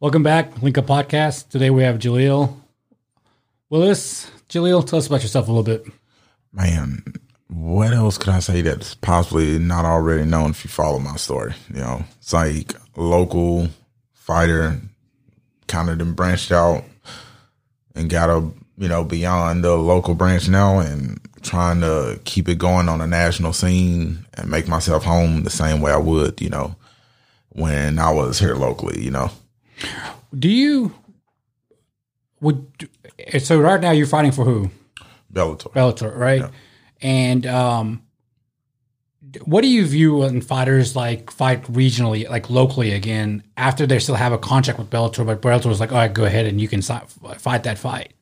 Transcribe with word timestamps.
Welcome 0.00 0.22
back, 0.22 0.62
Link 0.62 0.76
Podcast. 0.76 1.48
Today 1.48 1.70
we 1.70 1.82
have 1.82 1.98
Jaleel 1.98 2.54
Willis. 3.68 4.30
Jaleel, 4.48 4.86
tell 4.86 5.00
us 5.00 5.08
about 5.08 5.22
yourself 5.22 5.48
a 5.48 5.50
little 5.50 5.64
bit. 5.64 5.92
Man, 6.52 7.02
what 7.48 7.92
else 7.92 8.16
could 8.16 8.28
I 8.28 8.38
say 8.38 8.60
that's 8.60 8.94
possibly 8.94 9.58
not 9.58 9.84
already 9.84 10.24
known 10.24 10.50
if 10.50 10.62
you 10.62 10.70
follow 10.70 11.00
my 11.00 11.16
story? 11.16 11.52
You 11.74 11.80
know, 11.80 12.04
it's 12.18 12.32
like 12.32 12.74
local 12.96 13.70
fighter, 14.12 14.80
kind 15.66 15.90
of 15.90 15.98
then 15.98 16.12
branched 16.12 16.52
out 16.52 16.84
and 17.96 18.08
got 18.08 18.30
a 18.30 18.48
you 18.76 18.86
know 18.86 19.02
beyond 19.02 19.64
the 19.64 19.76
local 19.76 20.14
branch 20.14 20.48
now 20.48 20.78
and 20.78 21.18
trying 21.42 21.80
to 21.80 22.20
keep 22.24 22.48
it 22.48 22.58
going 22.58 22.88
on 22.88 23.00
a 23.00 23.06
national 23.08 23.52
scene 23.52 24.24
and 24.34 24.48
make 24.48 24.68
myself 24.68 25.02
home 25.02 25.42
the 25.42 25.50
same 25.50 25.80
way 25.80 25.90
I 25.90 25.96
would, 25.96 26.40
you 26.40 26.50
know, 26.50 26.76
when 27.48 27.98
I 27.98 28.12
was 28.12 28.38
here 28.38 28.54
locally, 28.54 29.02
you 29.02 29.10
know. 29.10 29.32
Do 30.36 30.48
you 30.48 30.94
would 32.40 32.88
so 33.38 33.60
right 33.60 33.80
now 33.80 33.90
you're 33.90 34.06
fighting 34.06 34.32
for 34.32 34.44
who? 34.44 34.70
Bellator. 35.32 35.72
Bellator, 35.72 36.16
right? 36.16 36.40
Yeah. 36.40 36.50
And 37.00 37.46
um 37.46 38.02
what 39.44 39.62
do 39.62 39.68
you 39.68 39.86
view 39.86 40.18
when 40.18 40.40
fighters 40.40 40.96
like 40.96 41.30
fight 41.30 41.62
regionally, 41.64 42.28
like 42.28 42.48
locally 42.48 42.92
again, 42.92 43.42
after 43.56 43.86
they 43.86 43.98
still 43.98 44.14
have 44.14 44.32
a 44.32 44.38
contract 44.38 44.78
with 44.78 44.90
Bellator, 44.90 45.26
but 45.26 45.42
Bellator 45.42 45.66
was 45.66 45.80
like, 45.80 45.92
all 45.92 45.98
right, 45.98 46.12
go 46.12 46.24
ahead 46.24 46.46
and 46.46 46.60
you 46.60 46.68
can 46.68 46.80
fight 46.82 47.62
that 47.64 47.78
fight? 47.78 48.12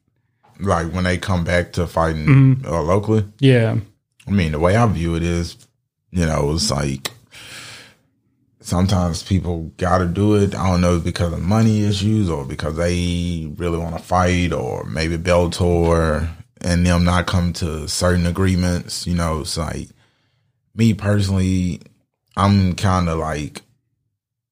Like 0.58 0.92
when 0.92 1.04
they 1.04 1.18
come 1.18 1.44
back 1.44 1.72
to 1.74 1.86
fighting 1.86 2.62
uh, 2.66 2.82
locally. 2.82 3.24
Yeah. 3.38 3.76
I 4.26 4.30
mean, 4.30 4.52
the 4.52 4.58
way 4.58 4.74
I 4.74 4.86
view 4.86 5.14
it 5.14 5.22
is, 5.22 5.56
you 6.10 6.26
know, 6.26 6.52
it's 6.52 6.70
like 6.70 7.10
sometimes 8.66 9.22
people 9.22 9.70
got 9.76 9.98
to 9.98 10.06
do 10.06 10.34
it. 10.34 10.54
I 10.54 10.68
don't 10.68 10.80
know 10.80 10.98
because 10.98 11.32
of 11.32 11.40
money 11.40 11.84
issues 11.84 12.28
or 12.28 12.44
because 12.44 12.76
they 12.76 13.48
really 13.56 13.78
want 13.78 13.96
to 13.96 14.02
fight 14.02 14.52
or 14.52 14.84
maybe 14.84 15.16
Bellator 15.16 16.28
and 16.62 16.84
them 16.84 17.04
not 17.04 17.26
come 17.26 17.52
to 17.54 17.88
certain 17.88 18.26
agreements. 18.26 19.06
You 19.06 19.14
know, 19.14 19.42
it's 19.42 19.56
like 19.56 19.88
me 20.74 20.94
personally, 20.94 21.80
I'm 22.36 22.74
kind 22.74 23.08
of 23.08 23.18
like, 23.18 23.62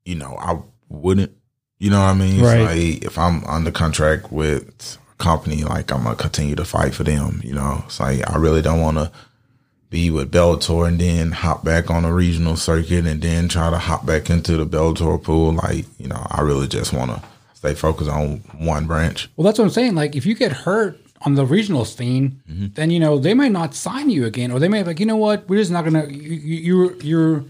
you 0.05 0.15
know, 0.15 0.37
I 0.39 0.61
wouldn't. 0.89 1.33
You 1.81 1.91
know 1.91 1.99
what 1.99 2.11
I 2.11 2.15
mean? 2.15 2.41
Right. 2.41 2.63
like 2.63 3.05
if 3.05 3.19
I'm 3.19 3.45
under 3.45 3.73
contract 3.73 4.31
with 4.31 4.97
a 5.13 5.23
company, 5.23 5.65
like 5.65 5.91
I'm 5.91 6.05
gonna 6.05 6.15
continue 6.15 6.55
to 6.55 6.65
fight 6.65 6.95
for 6.95 7.03
them. 7.03 7.41
You 7.43 7.55
know, 7.55 7.83
it's 7.87 7.99
like 7.99 8.31
I 8.31 8.37
really 8.37 8.63
don't 8.63 8.81
want 8.81 8.99
to 8.99 9.11
be 9.95 10.11
with 10.11 10.33
Bellator 10.33 10.89
and 10.89 10.99
then 10.99 11.31
hop 11.31 11.63
back 11.63 11.89
on 11.89 12.05
a 12.05 12.13
regional 12.13 12.57
circuit 12.57 13.07
and 13.07 13.23
then 13.23 13.47
try 13.47 13.71
to 13.71 13.79
hop 13.79 14.05
back 14.05 14.29
into 14.29 14.57
the 14.57 14.67
Bellator 14.67 15.23
pool. 15.23 15.53
Like, 15.53 15.85
you 16.01 16.09
know, 16.09 16.27
I 16.33 16.41
really 16.41 16.67
just 16.67 16.93
want 16.93 17.13
to 17.13 17.23
stay 17.53 17.75
focused 17.75 18.11
on 18.11 18.39
one 18.59 18.89
branch. 18.89 19.31
Well, 19.37 19.45
that's 19.45 19.57
what 19.57 19.67
I'm 19.67 19.71
saying. 19.71 19.95
Like, 19.95 20.17
if 20.17 20.27
you 20.27 20.35
get 20.35 20.51
hurt 20.51 21.01
on 21.23 21.37
the 21.37 21.47
regional 21.47 21.85
scene, 21.85 22.43
then 22.75 22.91
you 22.91 22.99
know 22.99 23.19
they 23.19 23.35
might 23.35 23.53
not 23.53 23.73
sign 23.73 24.11
you 24.11 24.27
again, 24.27 24.51
or 24.51 24.59
they 24.59 24.67
may 24.67 24.83
be 24.83 24.89
like, 24.89 24.99
you 24.99 25.07
know 25.07 25.17
what, 25.17 25.49
we're 25.49 25.61
just 25.61 25.71
not 25.71 25.85
gonna. 25.85 26.07
You, 26.07 26.33
you, 26.33 26.57
you're, 26.59 26.97
you're, 26.97 27.45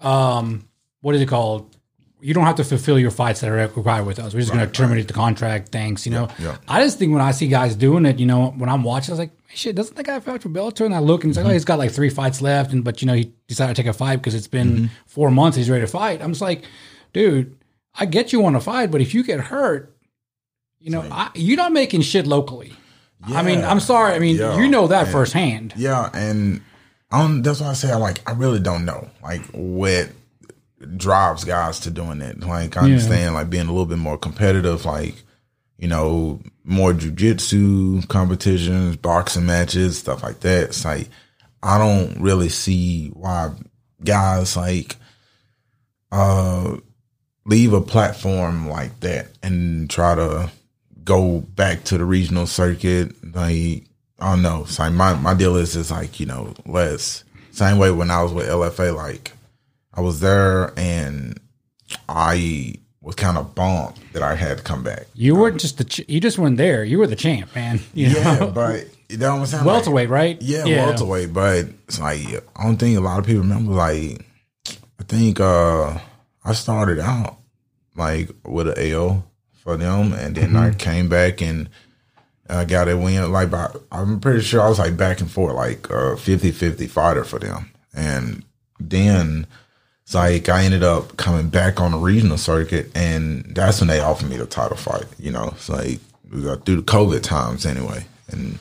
um, 0.00 0.68
what 1.02 1.14
is 1.14 1.20
it 1.20 1.28
called? 1.28 1.76
You 2.20 2.34
don't 2.34 2.46
have 2.46 2.56
to 2.56 2.64
fulfill 2.64 2.98
your 2.98 3.12
fights 3.12 3.42
that 3.42 3.50
are 3.50 3.68
required 3.68 4.06
with 4.06 4.18
us. 4.18 4.34
We're 4.34 4.40
just 4.40 4.52
gonna 4.52 4.66
terminate 4.66 5.06
the 5.06 5.14
contract. 5.14 5.68
Thanks. 5.68 6.04
You 6.04 6.12
know. 6.12 6.28
yeah. 6.40 6.56
I 6.66 6.82
just 6.82 6.98
think 6.98 7.12
when 7.12 7.22
I 7.22 7.30
see 7.30 7.46
guys 7.46 7.76
doing 7.76 8.06
it, 8.06 8.18
you 8.18 8.26
know, 8.26 8.50
when 8.50 8.68
I'm 8.68 8.82
watching, 8.82 9.12
I 9.12 9.14
was 9.14 9.18
like, 9.20 9.30
shit, 9.54 9.76
doesn't 9.76 9.96
the 9.96 10.02
guy 10.02 10.20
fight 10.20 10.42
for 10.42 10.48
Bellator? 10.48 10.84
And 10.84 10.94
I 10.94 10.98
look 10.98 11.24
and 11.24 11.30
it's 11.30 11.36
like, 11.38 11.46
oh, 11.46 11.50
he's 11.50 11.64
got 11.64 11.78
like 11.78 11.90
three 11.92 12.10
fights 12.10 12.40
left, 12.42 12.72
and 12.72 12.82
but 12.84 13.00
you 13.02 13.06
know, 13.06 13.14
he 13.14 13.32
decided 13.48 13.74
to 13.76 13.82
take 13.82 13.88
a 13.88 13.92
fight 13.94 14.16
because 14.16 14.34
it's 14.34 14.46
been 14.48 14.90
four 15.06 15.30
months. 15.30 15.56
He's 15.56 15.70
ready 15.70 15.82
to 15.82 15.86
fight. 15.90 16.22
I'm 16.22 16.30
just 16.30 16.42
like, 16.42 16.64
dude, 17.12 17.56
I 17.94 18.06
get 18.06 18.32
you 18.32 18.40
want 18.40 18.56
to 18.56 18.60
fight, 18.60 18.90
but 18.90 19.00
if 19.00 19.14
you 19.14 19.22
get 19.22 19.40
hurt, 19.40 19.94
you 20.80 20.90
know, 20.90 21.02
I, 21.10 21.30
you're 21.34 21.56
not 21.56 21.72
making 21.72 22.02
shit 22.02 22.26
locally. 22.26 22.74
I 23.26 23.42
mean, 23.42 23.64
I'm 23.64 23.80
sorry. 23.80 24.12
I 24.14 24.18
mean, 24.18 24.36
Yeah. 24.36 24.58
you 24.58 24.68
know 24.68 24.86
that 24.88 25.04
And- 25.04 25.12
firsthand. 25.12 25.72
Yeah, 25.76 26.10
and 26.12 26.60
um, 27.10 27.42
that's 27.42 27.60
why 27.60 27.68
I 27.68 27.72
say 27.74 27.90
I 27.90 27.96
like 27.96 28.20
I 28.28 28.32
really 28.32 28.60
don't 28.60 28.84
know 28.84 29.08
like 29.22 29.40
what 29.52 30.10
drives 30.96 31.44
guys 31.44 31.80
to 31.80 31.90
doing 31.90 32.20
it. 32.20 32.40
Like 32.40 32.76
I 32.76 32.80
understand 32.82 33.34
like 33.34 33.48
being 33.50 33.66
a 33.66 33.70
little 33.72 33.86
bit 33.86 33.98
more 33.98 34.18
competitive, 34.18 34.84
like 34.84 35.14
you 35.78 35.88
know 35.88 36.40
more 36.64 36.92
jujitsu 36.92 38.06
competitions, 38.08 38.96
boxing 38.96 39.46
matches, 39.46 39.98
stuff 39.98 40.22
like 40.22 40.40
that. 40.40 40.64
It's 40.64 40.84
like 40.84 41.08
I 41.62 41.78
don't 41.78 42.20
really 42.20 42.48
see 42.48 43.08
why 43.08 43.52
guys 44.02 44.56
like 44.56 44.96
uh 46.12 46.76
leave 47.46 47.72
a 47.72 47.80
platform 47.80 48.68
like 48.68 48.98
that 49.00 49.28
and 49.42 49.88
try 49.90 50.14
to 50.14 50.50
go 51.04 51.40
back 51.40 51.84
to 51.84 51.98
the 51.98 52.04
regional 52.04 52.46
circuit. 52.46 53.12
Like, 53.34 53.84
I 54.18 54.30
don't 54.30 54.42
know. 54.42 54.62
It's 54.62 54.78
like 54.78 54.92
my, 54.92 55.14
my 55.14 55.34
deal 55.34 55.56
is 55.56 55.76
is 55.76 55.90
like, 55.90 56.18
you 56.18 56.26
know, 56.26 56.54
less 56.66 57.24
same 57.50 57.78
way 57.78 57.90
when 57.90 58.10
I 58.10 58.22
was 58.22 58.32
with 58.32 58.48
LFA, 58.48 58.94
like 58.96 59.32
I 59.92 60.00
was 60.00 60.20
there 60.20 60.72
and 60.76 61.38
I 62.08 62.74
was 63.04 63.14
kind 63.14 63.36
of 63.38 63.54
bummed 63.54 63.94
that 64.14 64.22
I 64.22 64.34
had 64.34 64.58
to 64.58 64.64
come 64.64 64.82
back. 64.82 65.06
You 65.14 65.36
weren't 65.36 65.60
just 65.60 65.78
the 65.78 65.84
ch- 65.84 66.08
you 66.08 66.20
just 66.20 66.38
weren't 66.38 66.56
there. 66.56 66.82
You 66.84 66.98
were 66.98 67.06
the 67.06 67.16
champ, 67.16 67.54
man. 67.54 67.80
You 67.94 68.08
Yeah, 68.08 68.38
know? 68.38 68.50
but 68.50 68.86
you 69.08 69.18
know 69.18 69.34
what 69.34 69.40
I'm 69.40 69.46
saying? 69.46 69.64
Like, 69.64 69.74
welterweight, 69.74 70.08
right? 70.08 70.40
yeah, 70.40 70.64
welterweight. 70.64 71.32
But 71.32 71.66
it's 71.86 72.00
like 72.00 72.20
I 72.56 72.64
don't 72.64 72.78
think 72.78 72.96
a 72.96 73.00
lot 73.02 73.18
of 73.18 73.26
people 73.26 73.42
remember. 73.42 73.72
Like 73.72 74.24
I 74.98 75.02
think 75.06 75.38
uh 75.38 75.98
I 76.44 76.52
started 76.54 76.98
out 76.98 77.36
like 77.96 78.30
with 78.44 78.68
an 78.68 78.94
AO 78.94 79.22
for 79.62 79.76
them, 79.76 80.12
and 80.14 80.34
then 80.34 80.56
I 80.56 80.72
came 80.74 81.08
back 81.08 81.40
and 81.42 81.68
I 82.48 82.64
got 82.64 82.88
a 82.88 82.96
win. 82.96 83.30
Like 83.32 83.50
by, 83.50 83.70
I'm 83.92 84.18
pretty 84.20 84.40
sure 84.40 84.60
I 84.62 84.68
was 84.68 84.78
like 84.78 84.96
back 84.96 85.20
and 85.20 85.30
forth, 85.30 85.54
like 85.54 85.88
a 85.90 86.16
50-50 86.16 86.88
fighter 86.90 87.24
for 87.24 87.38
them, 87.38 87.70
and 87.94 88.44
then. 88.80 89.46
It's 90.04 90.14
like 90.14 90.48
I 90.48 90.64
ended 90.64 90.82
up 90.82 91.16
coming 91.16 91.48
back 91.48 91.80
on 91.80 91.92
the 91.92 91.98
regional 91.98 92.36
circuit, 92.36 92.90
and 92.94 93.44
that's 93.54 93.80
when 93.80 93.88
they 93.88 94.00
offered 94.00 94.28
me 94.28 94.36
the 94.36 94.46
title 94.46 94.76
fight. 94.76 95.06
You 95.18 95.32
know, 95.32 95.48
it's 95.48 95.68
like 95.68 95.98
through 96.30 96.76
the 96.76 96.82
COVID 96.82 97.22
times 97.22 97.64
anyway, 97.64 98.04
and 98.30 98.58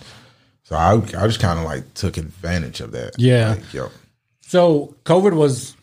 so 0.64 0.76
I, 0.76 0.94
I 0.94 1.28
just 1.28 1.40
kind 1.40 1.60
of 1.60 1.66
like 1.66 1.94
took 1.94 2.18
advantage 2.18 2.80
of 2.80 2.92
that. 2.94 3.14
Yeah. 3.18 3.52
Like, 3.52 3.74
yo, 3.74 3.90
So 4.42 4.96
COVID 5.04 5.34
was 5.34 5.76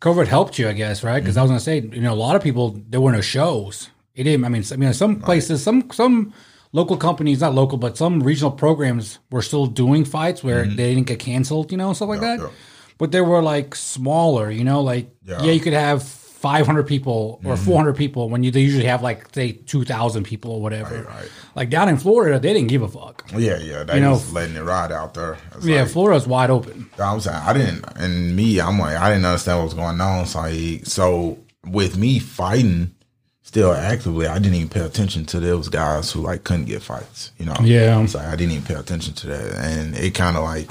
COVID 0.00 0.28
helped 0.28 0.58
you, 0.58 0.68
I 0.68 0.72
guess, 0.72 1.02
right? 1.02 1.16
Mm-hmm. 1.16 1.24
Because 1.24 1.36
I 1.36 1.42
was 1.42 1.50
gonna 1.50 1.60
say, 1.60 1.80
you 1.80 2.00
know, 2.00 2.12
a 2.12 2.14
lot 2.14 2.36
of 2.36 2.42
people 2.42 2.80
there 2.88 3.00
were 3.00 3.12
no 3.12 3.20
shows. 3.20 3.90
It 4.14 4.24
didn't. 4.24 4.44
I 4.44 4.48
mean, 4.48 4.64
I 4.72 4.76
mean, 4.76 4.92
some 4.92 5.20
places, 5.20 5.62
some 5.62 5.90
some 5.90 6.32
local 6.72 6.96
companies, 6.96 7.40
not 7.40 7.54
local, 7.54 7.78
but 7.78 7.96
some 7.96 8.22
regional 8.22 8.50
programs 8.52 9.18
were 9.30 9.42
still 9.42 9.66
doing 9.66 10.04
fights 10.04 10.44
where 10.44 10.64
mm-hmm. 10.64 10.76
they 10.76 10.94
didn't 10.94 11.08
get 11.08 11.18
canceled, 11.18 11.72
you 11.72 11.78
know, 11.78 11.92
stuff 11.92 12.08
like 12.08 12.20
that. 12.20 12.50
But 13.00 13.10
they 13.10 13.20
were 13.22 13.42
like 13.42 13.74
smaller, 13.74 14.50
you 14.50 14.62
know, 14.62 14.82
like 14.82 15.10
yeah, 15.24 15.42
Yeah. 15.42 15.50
you 15.52 15.60
could 15.60 15.72
have 15.72 16.02
500 16.04 16.86
people 16.86 17.40
or 17.44 17.54
mm-hmm. 17.54 17.64
400 17.64 17.96
people 17.96 18.30
when 18.30 18.42
you 18.42 18.50
they 18.50 18.60
usually 18.60 18.84
have 18.84 19.02
like 19.02 19.26
say 19.34 19.52
2,000 19.52 20.24
people 20.24 20.52
or 20.52 20.60
whatever. 20.62 21.02
right. 21.02 21.28
Like 21.54 21.68
down 21.70 21.88
in 21.88 21.96
Florida, 21.98 22.38
they 22.38 22.52
didn't 22.54 22.68
give 22.68 22.82
a 22.82 22.88
fuck. 22.88 23.28
yeah, 23.36 23.58
yeah, 23.58 23.82
they 23.84 23.94
You 23.96 24.00
know, 24.00 24.20
letting 24.32 24.54
it 24.56 24.62
ride 24.62 24.92
out 24.92 25.14
there. 25.14 25.36
It's 25.56 25.66
Yeah, 25.66 25.82
like, 25.82 25.90
Florida's 25.90 26.26
wide 26.26 26.50
open. 26.50 26.88
I 26.98 27.12
was 27.14 27.24
saying 27.24 27.36
I 27.36 27.52
didn't, 27.52 27.84
and 27.96 28.36
me, 28.36 28.60
I'm 28.60 28.78
like 28.78 28.96
I 28.96 29.10
didn't 29.10 29.24
understand 29.26 29.58
what 29.58 29.64
was 29.64 29.74
going 29.74 30.00
on. 30.00 30.26
So, 30.26 30.38
I, 30.40 30.80
so 30.84 31.38
with 31.66 31.96
me 31.98 32.18
fighting 32.18 32.94
still 33.42 33.72
actively, 33.72 34.26
I 34.26 34.38
didn't 34.38 34.54
even 34.54 34.68
pay 34.68 34.80
attention 34.80 35.26
to 35.26 35.40
those 35.40 35.68
guys 35.68 36.10
who 36.12 36.20
like 36.22 36.44
couldn't 36.44 36.66
get 36.66 36.82
fights. 36.82 37.32
You 37.38 37.46
know, 37.46 37.56
Yeah. 37.62 38.06
So 38.06 38.18
I 38.18 38.36
didn't 38.36 38.52
even 38.52 38.64
pay 38.64 38.74
attention 38.74 39.12
to 39.14 39.26
that, 39.26 39.52
and 39.58 39.94
it 39.96 40.14
kind 40.14 40.36
of 40.38 40.44
like 40.44 40.70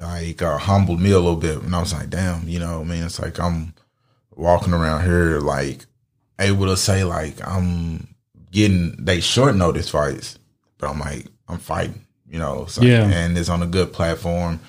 like 0.00 0.42
uh, 0.42 0.58
humbled 0.58 1.00
me 1.00 1.10
a 1.12 1.18
little 1.18 1.36
bit. 1.36 1.62
And 1.62 1.74
I 1.74 1.80
was 1.80 1.92
like, 1.92 2.10
damn, 2.10 2.48
you 2.48 2.58
know, 2.58 2.84
man, 2.84 3.04
it's 3.06 3.20
like 3.20 3.38
I'm 3.38 3.74
walking 4.34 4.72
around 4.74 5.04
here 5.04 5.40
like 5.40 5.86
able 6.40 6.66
to 6.66 6.76
say 6.76 7.04
like 7.04 7.36
I'm 7.46 8.08
getting 8.50 8.96
they 8.98 9.20
short 9.20 9.54
notice 9.56 9.88
fights, 9.90 10.38
but 10.78 10.90
I'm 10.90 10.98
like 11.00 11.26
I'm 11.48 11.58
fighting, 11.58 12.04
you 12.28 12.38
know. 12.38 12.66
So, 12.66 12.82
Yeah. 12.82 13.04
and 13.08 13.36
it's 13.38 13.48
on 13.48 13.62
a 13.62 13.66
good 13.66 13.92
platform, 13.92 14.60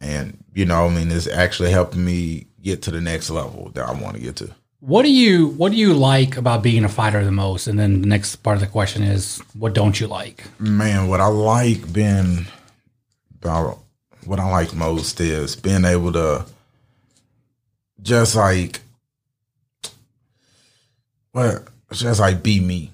and 0.00 0.36
you 0.54 0.64
know, 0.66 0.86
I 0.86 0.90
mean, 0.90 1.10
it's 1.10 1.26
actually 1.26 1.70
helping 1.70 2.04
me 2.04 2.46
get 2.62 2.82
to 2.82 2.90
the 2.90 3.00
next 3.00 3.30
level 3.30 3.70
that 3.74 3.88
I 3.88 3.92
want 3.92 4.16
to 4.16 4.22
get 4.22 4.36
to. 4.36 4.50
What 4.80 5.02
do 5.02 5.12
you 5.12 5.48
What 5.48 5.72
do 5.72 5.78
you 5.78 5.92
like 5.94 6.36
about 6.36 6.62
being 6.62 6.84
a 6.84 6.88
fighter 6.88 7.24
the 7.24 7.30
most? 7.30 7.66
And 7.66 7.78
then 7.78 8.00
the 8.00 8.06
next 8.08 8.36
part 8.36 8.56
of 8.56 8.60
the 8.60 8.66
question 8.66 9.02
is, 9.02 9.38
what 9.54 9.74
don't 9.74 9.98
you 10.00 10.06
like? 10.06 10.44
Man, 10.58 11.08
what 11.08 11.20
I 11.20 11.26
like 11.26 11.92
being 11.92 12.46
about 13.42 13.78
what 14.24 14.40
I 14.40 14.48
like 14.50 14.74
most 14.74 15.20
is 15.20 15.56
being 15.56 15.84
able 15.84 16.12
to 16.12 16.46
just 18.02 18.34
like 18.34 18.80
what 21.32 21.68
just 21.92 22.20
like 22.20 22.42
be 22.42 22.60
me. 22.60 22.92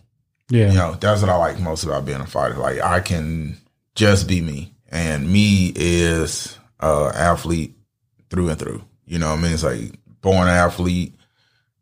Yeah, 0.49 0.71
You 0.71 0.75
know, 0.79 0.95
that's 0.95 1.23
what 1.23 1.31
I 1.31 1.37
like 1.37 1.59
most 1.59 1.85
about 1.85 2.05
being 2.05 2.21
a 2.21 2.27
fighter. 2.27 2.55
Like 2.55 2.81
I 2.81 3.01
can 3.01 3.57
just 3.95 4.29
be 4.29 4.41
me. 4.41 4.73
And 4.91 5.31
me 5.31 5.73
is 5.75 6.57
uh 6.81 7.09
athlete 7.15 7.75
through 8.31 8.51
and 8.51 8.59
through. 8.59 8.83
You 9.07 9.19
know 9.19 9.31
what 9.31 9.39
I 9.41 9.43
mean? 9.43 9.53
It's 9.53 9.65
like 9.65 9.99
born 10.21 10.49
athlete. 10.49 11.15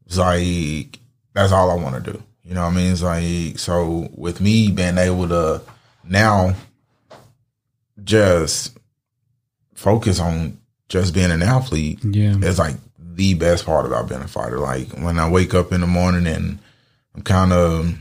It's 0.07 0.19
like 0.19 0.99
that's 1.35 1.53
all 1.53 1.71
I 1.71 1.75
want 1.75 2.03
to 2.03 2.13
do. 2.13 2.23
You 2.43 2.55
know 2.55 2.63
what 2.63 2.73
I 2.73 2.77
mean? 2.77 2.93
It's 2.93 3.03
like 3.03 3.59
so 3.59 4.09
with 4.15 4.41
me 4.41 4.71
being 4.71 4.99
able 4.99 5.29
to 5.29 5.63
now 6.03 6.55
just 8.03 8.77
focus 9.75 10.21
on 10.21 10.59
just 10.89 11.15
being 11.15 11.31
an 11.31 11.43
athlete 11.43 11.99
Yeah. 12.05 12.37
is 12.39 12.59
like 12.59 12.77
the 12.99 13.35
best 13.35 13.65
part 13.67 13.87
about 13.87 14.09
being 14.09 14.21
a 14.23 14.29
fighter. 14.29 14.59
Like 14.59 14.91
when 14.93 15.19
I 15.19 15.29
wake 15.29 15.55
up 15.55 15.73
in 15.73 15.81
the 15.81 15.87
morning 15.87 16.27
and 16.27 16.59
I'm 17.15 17.23
kind 17.23 17.53
of 17.53 17.95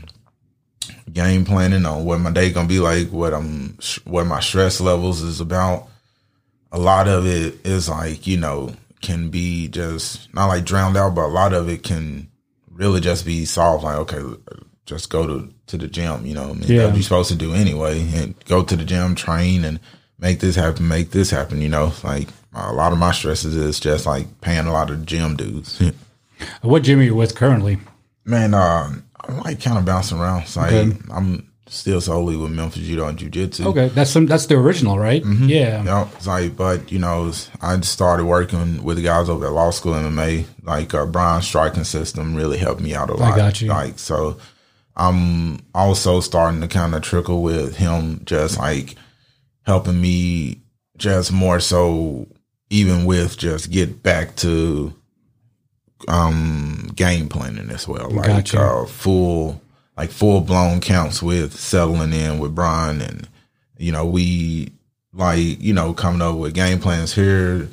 game 1.12 1.44
planning 1.44 1.86
on 1.86 2.04
what 2.04 2.20
my 2.20 2.30
day 2.30 2.50
gonna 2.52 2.68
be 2.68 2.80
like, 2.80 3.08
what 3.10 3.32
I'm, 3.32 3.78
what 4.04 4.26
my 4.26 4.40
stress 4.40 4.80
levels 4.80 5.22
is 5.22 5.40
about. 5.40 5.88
A 6.72 6.78
lot 6.78 7.06
of 7.06 7.24
it 7.26 7.64
is 7.64 7.88
like 7.88 8.26
you 8.26 8.36
know 8.36 8.74
can 9.00 9.30
be 9.30 9.68
just 9.68 10.32
not 10.34 10.46
like 10.46 10.64
drowned 10.64 10.96
out, 10.96 11.14
but 11.14 11.26
a 11.26 11.28
lot 11.28 11.52
of 11.52 11.68
it 11.68 11.82
can 11.84 12.28
really 12.70 13.00
just 13.00 13.24
be 13.24 13.44
solved. 13.44 13.84
Like 13.84 13.96
okay, 13.98 14.20
just 14.84 15.08
go 15.10 15.24
to 15.26 15.54
to 15.68 15.76
the 15.76 15.86
gym. 15.86 16.26
You 16.26 16.34
know, 16.34 16.50
I 16.50 16.52
mean, 16.54 16.62
Yeah. 16.64 16.78
that's 16.78 16.86
what 16.88 16.94
you're 16.96 17.02
supposed 17.04 17.28
to 17.30 17.36
do 17.36 17.54
anyway, 17.54 18.00
and 18.14 18.34
go 18.46 18.64
to 18.64 18.74
the 18.74 18.84
gym, 18.84 19.14
train, 19.14 19.64
and 19.64 19.78
make 20.24 20.40
this 20.40 20.56
happen, 20.56 20.88
make 20.88 21.10
this 21.10 21.30
happen. 21.30 21.60
You 21.60 21.68
know, 21.68 21.92
like 22.02 22.28
a 22.54 22.72
lot 22.72 22.92
of 22.92 22.98
my 22.98 23.12
stresses 23.12 23.54
is 23.54 23.78
just 23.78 24.06
like 24.06 24.40
paying 24.40 24.66
a 24.66 24.72
lot 24.72 24.90
of 24.90 25.06
gym 25.06 25.36
dues. 25.36 25.80
What 26.62 26.82
gym 26.82 26.98
are 26.98 27.02
you 27.02 27.14
with 27.14 27.36
currently? 27.36 27.78
Man, 28.24 28.54
uh, 28.54 28.92
I'm 29.20 29.38
like 29.40 29.62
kind 29.62 29.78
of 29.78 29.84
bouncing 29.84 30.18
around. 30.18 30.46
So 30.46 30.62
Okay. 30.62 30.92
I'm 31.10 31.48
still 31.68 32.00
solely 32.00 32.36
with 32.36 32.50
Memphis 32.50 32.82
Judo 32.82 33.06
and 33.06 33.16
Jiu 33.16 33.30
Jitsu. 33.30 33.68
Okay, 33.68 33.88
that's 33.88 34.10
some. 34.10 34.26
That's 34.26 34.46
the 34.46 34.56
original, 34.56 34.98
right? 34.98 35.22
Mm-hmm. 35.22 35.48
Yeah. 35.48 35.84
Yep. 35.84 36.08
It's 36.16 36.26
like, 36.26 36.56
but 36.56 36.90
you 36.90 36.98
know, 36.98 37.32
I 37.62 37.80
started 37.80 38.24
working 38.26 38.82
with 38.82 38.96
the 38.96 39.04
guys 39.04 39.28
over 39.28 39.46
at 39.46 39.52
Law 39.52 39.70
School 39.70 39.94
MMA. 39.94 40.44
Like 40.64 40.92
uh, 40.92 41.06
Brian's 41.06 41.46
striking 41.46 41.84
system 41.84 42.34
really 42.34 42.58
helped 42.58 42.80
me 42.80 42.94
out 42.94 43.10
a 43.10 43.14
lot. 43.14 43.32
I 43.32 43.36
got 43.36 43.60
you. 43.60 43.68
Like 43.68 43.98
so, 43.98 44.36
I'm 44.96 45.60
also 45.74 46.20
starting 46.20 46.60
to 46.62 46.68
kind 46.68 46.94
of 46.94 47.02
trickle 47.02 47.42
with 47.42 47.76
him, 47.76 48.22
just 48.24 48.58
like 48.58 48.96
helping 49.64 50.00
me, 50.00 50.60
just 50.96 51.32
more 51.32 51.60
so, 51.60 52.26
even 52.70 53.04
with 53.04 53.36
just 53.36 53.70
get 53.70 54.02
back 54.02 54.36
to 54.36 54.94
um 56.08 56.90
game 56.94 57.28
planning 57.28 57.70
as 57.70 57.88
well. 57.88 58.10
Like 58.10 58.26
Got 58.26 58.52
you. 58.52 58.58
uh, 58.58 58.86
full, 58.86 59.60
like 59.96 60.10
full 60.10 60.40
blown 60.40 60.80
counts 60.80 61.22
with 61.22 61.58
settling 61.58 62.12
in 62.12 62.38
with 62.38 62.54
Brian 62.54 63.00
and 63.00 63.28
you 63.78 63.92
know, 63.92 64.04
we 64.06 64.72
like, 65.12 65.60
you 65.60 65.72
know, 65.72 65.92
coming 65.94 66.22
up 66.22 66.36
with 66.36 66.54
game 66.54 66.80
plans 66.80 67.14
here, 67.14 67.68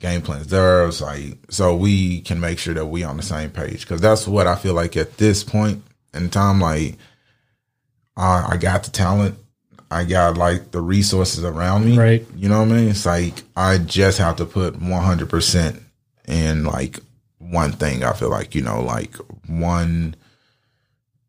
game 0.00 0.22
plans 0.22 0.48
there. 0.48 0.86
It's 0.86 1.00
like, 1.00 1.38
so 1.50 1.76
we 1.76 2.20
can 2.22 2.40
make 2.40 2.58
sure 2.58 2.74
that 2.74 2.86
we 2.86 3.04
on 3.04 3.16
the 3.16 3.22
same 3.22 3.50
page. 3.50 3.86
Cause 3.86 4.00
that's 4.00 4.26
what 4.26 4.46
I 4.46 4.56
feel 4.56 4.74
like 4.74 4.96
at 4.96 5.16
this 5.18 5.44
point 5.44 5.82
in 6.14 6.30
time, 6.30 6.60
like, 6.60 6.96
I, 8.16 8.50
I 8.52 8.56
got 8.56 8.84
the 8.84 8.90
talent. 8.90 9.36
I 9.90 10.04
got 10.04 10.36
like 10.36 10.70
the 10.70 10.80
resources 10.80 11.44
around 11.44 11.84
me. 11.86 11.98
Right. 11.98 12.26
You 12.36 12.48
know 12.48 12.60
what 12.60 12.68
I 12.68 12.72
mean? 12.72 12.88
It's 12.88 13.06
like, 13.06 13.42
I 13.56 13.78
just 13.78 14.18
have 14.18 14.36
to 14.36 14.44
put 14.44 14.78
100% 14.78 15.82
in 16.28 16.64
like 16.64 17.00
one 17.38 17.72
thing. 17.72 18.04
I 18.04 18.12
feel 18.12 18.30
like, 18.30 18.54
you 18.54 18.62
know, 18.62 18.82
like 18.82 19.16
one, 19.46 20.14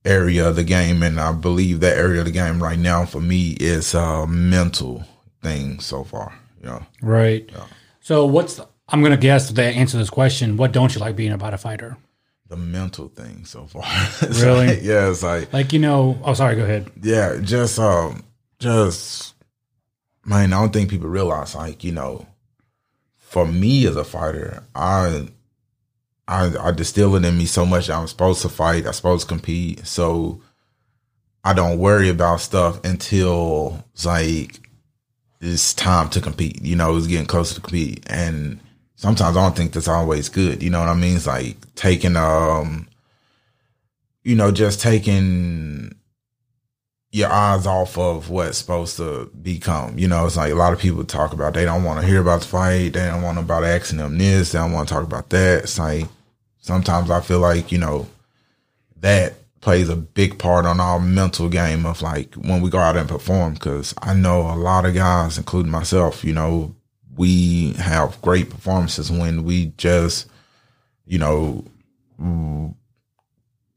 area 0.06 0.50
of 0.50 0.56
the 0.56 0.64
game, 0.64 1.04
and 1.04 1.20
I 1.20 1.32
believe 1.32 1.80
that 1.82 1.98
area 1.98 2.20
of 2.20 2.26
the 2.26 2.32
game 2.32 2.62
right 2.62 2.80
now 2.80 3.06
for 3.06 3.22
me 3.22 3.52
is 3.60 3.94
a 3.94 4.26
mental 4.28 5.04
thing 5.42 5.80
so 5.80 6.04
far. 6.04 6.34
You 6.60 6.68
know, 6.68 6.86
Right. 7.02 7.50
So 8.02 8.26
what's? 8.26 8.56
The, 8.56 8.68
I'm 8.90 9.02
gonna 9.02 9.18
guess 9.18 9.52
to 9.52 9.64
answer 9.64 9.98
this 9.98 10.10
question. 10.10 10.58
What 10.58 10.72
don't 10.72 10.94
you 10.94 11.02
like 11.02 11.16
being 11.16 11.32
about 11.32 11.54
a 11.54 11.58
fighter? 11.58 11.98
the 12.48 12.58
mental 12.58 13.08
thing 13.08 13.46
so 13.46 13.66
far. 13.66 13.84
Really? 14.22 14.68
like- 14.68 14.84
yeah, 14.84 15.10
it's 15.10 15.24
like 15.24 15.54
Like 15.54 15.72
you 15.72 15.80
know. 15.80 16.20
Oh, 16.24 16.34
sorry. 16.34 16.56
Go 16.56 16.64
ahead. 16.64 16.92
yeah, 17.02 17.38
just 17.42 17.80
um, 17.80 18.24
just 18.62 19.34
man, 20.24 20.54
I 20.54 20.62
don't 20.62 20.72
think 20.72 20.90
people 20.90 21.10
realize 21.10 21.56
like 21.56 21.84
you 21.84 21.92
know, 21.92 22.26
for 23.18 23.46
me 23.46 23.86
as 23.88 23.96
a 23.98 24.04
fighter, 24.06 24.64
I. 24.74 25.28
I, 26.28 26.54
I 26.68 26.72
distill 26.72 27.16
it 27.18 27.26
in 27.26 27.38
me 27.38 27.46
so 27.46 27.66
much. 27.66 27.90
I'm 27.90 28.08
supposed 28.08 28.42
to 28.44 28.48
fight. 28.48 28.88
I'm 28.88 28.94
supposed 28.94 29.28
to 29.28 29.36
compete. 29.36 29.86
So 29.86 30.42
I 31.44 31.52
don't 31.52 31.80
worry 31.80 32.08
about 32.08 32.40
stuff 32.40 32.82
until 32.86 33.84
like 34.06 34.62
it's 35.42 35.74
time 35.74 36.10
to 36.12 36.22
compete. 36.22 36.62
You 36.62 36.78
know, 36.78 36.96
it's 36.96 37.08
getting 37.08 37.26
closer 37.26 37.56
to 37.56 37.62
compete. 37.62 38.06
And 38.08 38.62
sometimes 38.96 39.36
I 39.36 39.44
don't 39.44 39.58
think 39.58 39.74
that's 39.74 39.90
always 39.90 40.30
good. 40.30 40.64
You 40.64 40.70
know 40.70 40.80
what 40.80 40.88
I 40.88 40.94
mean? 40.94 41.18
It's 41.18 41.28
like 41.28 41.58
taking 41.76 42.16
um 42.16 42.88
you 44.24 44.36
know, 44.36 44.52
just 44.52 44.80
taking 44.80 45.96
your 47.12 47.30
eyes 47.30 47.68
off 47.68 47.98
of 47.98 48.30
what's 48.30 48.58
supposed 48.58 48.98
to 48.98 49.30
become. 49.42 49.98
You 50.00 50.08
know, 50.08 50.26
it's 50.26 50.38
like 50.38 50.52
a 50.52 50.56
lot 50.56 50.72
of 50.72 50.80
people 50.80 51.04
talk 51.04 51.34
about 51.34 51.54
they 51.54 51.66
don't 51.66 51.84
want 51.84 52.00
to 52.00 52.08
hear 52.08 52.22
about 52.22 52.42
the 52.42 52.48
fight, 52.48 52.94
they 52.94 53.06
don't 53.06 53.22
want 53.22 53.38
about 53.38 53.64
asking 53.64 53.98
them 53.98 54.18
this, 54.18 54.52
they 54.52 54.60
don't 54.60 54.72
want 54.72 54.88
to 54.88 54.94
talk 54.94 55.04
about 55.04 55.30
that. 55.30 55.64
It's 55.64 55.78
like 55.78 56.06
sometimes 56.60 57.12
I 57.12 57.20
feel 57.20 57.40
like, 57.40 57.72
you 57.72 57.80
know, 57.80 58.08
that 59.02 59.34
plays 59.60 59.90
a 59.90 59.96
big 59.96 60.40
part 60.40 60.66
on 60.66 60.80
our 60.80 61.00
mental 61.00 61.50
game 61.50 61.86
of 61.86 62.02
like 62.02 62.34
when 62.36 62.62
we 62.62 62.70
go 62.70 62.80
out 62.80 62.98
and 62.98 63.10
perform 63.10 63.54
because 63.54 63.94
I 64.02 64.14
know 64.14 64.42
a 64.42 64.56
lot 64.56 64.86
of 64.86 64.94
guys, 64.94 65.38
including 65.38 65.72
myself, 65.72 66.24
you 66.24 66.34
know, 66.34 66.74
we 67.16 67.74
have 67.74 68.22
great 68.22 68.50
performances 68.50 69.12
when 69.12 69.44
we 69.44 69.74
just, 69.78 70.30
you 71.06 71.20
know, 71.20 71.66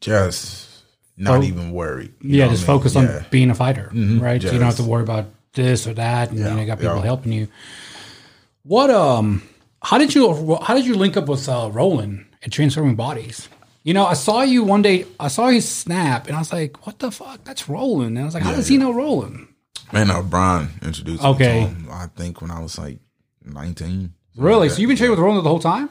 just 0.00 0.74
not 1.16 1.44
even 1.44 1.70
worried. 1.72 2.12
you 2.20 2.38
Yeah, 2.38 2.49
just 2.49 2.64
I 2.64 2.72
mean? 2.72 2.78
focus 2.78 2.94
Yeah. 2.94 3.00
on 3.00 3.25
being 3.31 3.50
a 3.50 3.55
fighter, 3.55 3.90
Mhm, 3.94 4.20
right? 4.20 4.40
So 4.43 4.49
you 4.52 4.58
don't 4.58 4.66
have 4.66 4.76
to 4.76 4.82
worry 4.82 5.02
about 5.02 5.26
this 5.52 5.87
or 5.87 5.94
that, 5.94 6.31
and 6.31 6.38
you 6.38 6.44
know, 6.44 6.58
you 6.61 6.66
got 6.66 6.78
people 6.81 6.96
yeah. 6.96 7.02
helping 7.02 7.32
you. 7.32 7.49
What 8.62 8.90
um, 8.90 9.43
how 9.82 9.99
did 9.99 10.14
you 10.14 10.58
how 10.62 10.75
did 10.75 10.87
you 10.87 10.94
link 10.94 11.16
up 11.16 11.28
with 11.28 11.49
uh, 11.49 11.70
Roland 11.72 12.25
at 12.43 12.50
Transforming 12.52 12.96
Bodies? 12.96 13.49
You 13.82 13.93
know, 13.93 14.06
I 14.06 14.14
saw 14.14 14.40
you 14.43 14.64
one 14.64 14.81
day. 14.82 15.05
I 15.20 15.28
saw 15.28 15.49
his 15.49 15.69
snap, 15.69 16.26
and 16.26 16.34
I 16.37 16.38
was 16.38 16.52
like, 16.52 16.87
"What 16.87 16.99
the 16.99 17.11
fuck? 17.11 17.44
That's 17.44 17.69
Roland." 17.69 18.17
And 18.17 18.20
I 18.20 18.25
was 18.25 18.34
like, 18.34 18.43
"How 18.43 18.50
Yeah, 18.50 18.56
does 18.56 18.69
he 18.69 18.78
know 18.78 18.93
Roland?" 18.93 19.46
Man, 19.93 20.10
uh, 20.10 20.22
Brian 20.22 20.70
introduced 20.82 21.22
me 21.22 21.28
Okay. 21.28 21.60
to 21.60 21.67
him, 21.69 21.88
I 21.93 22.06
think 22.17 22.40
when 22.40 22.50
I 22.50 22.60
was 22.60 22.78
like 22.78 22.99
19. 23.44 24.14
Really? 24.37 24.69
So 24.70 24.78
you've 24.78 24.88
been 24.88 24.96
training 24.96 25.10
with 25.12 25.20
Roland 25.20 25.44
the 25.44 25.49
whole 25.50 25.60
time? 25.60 25.90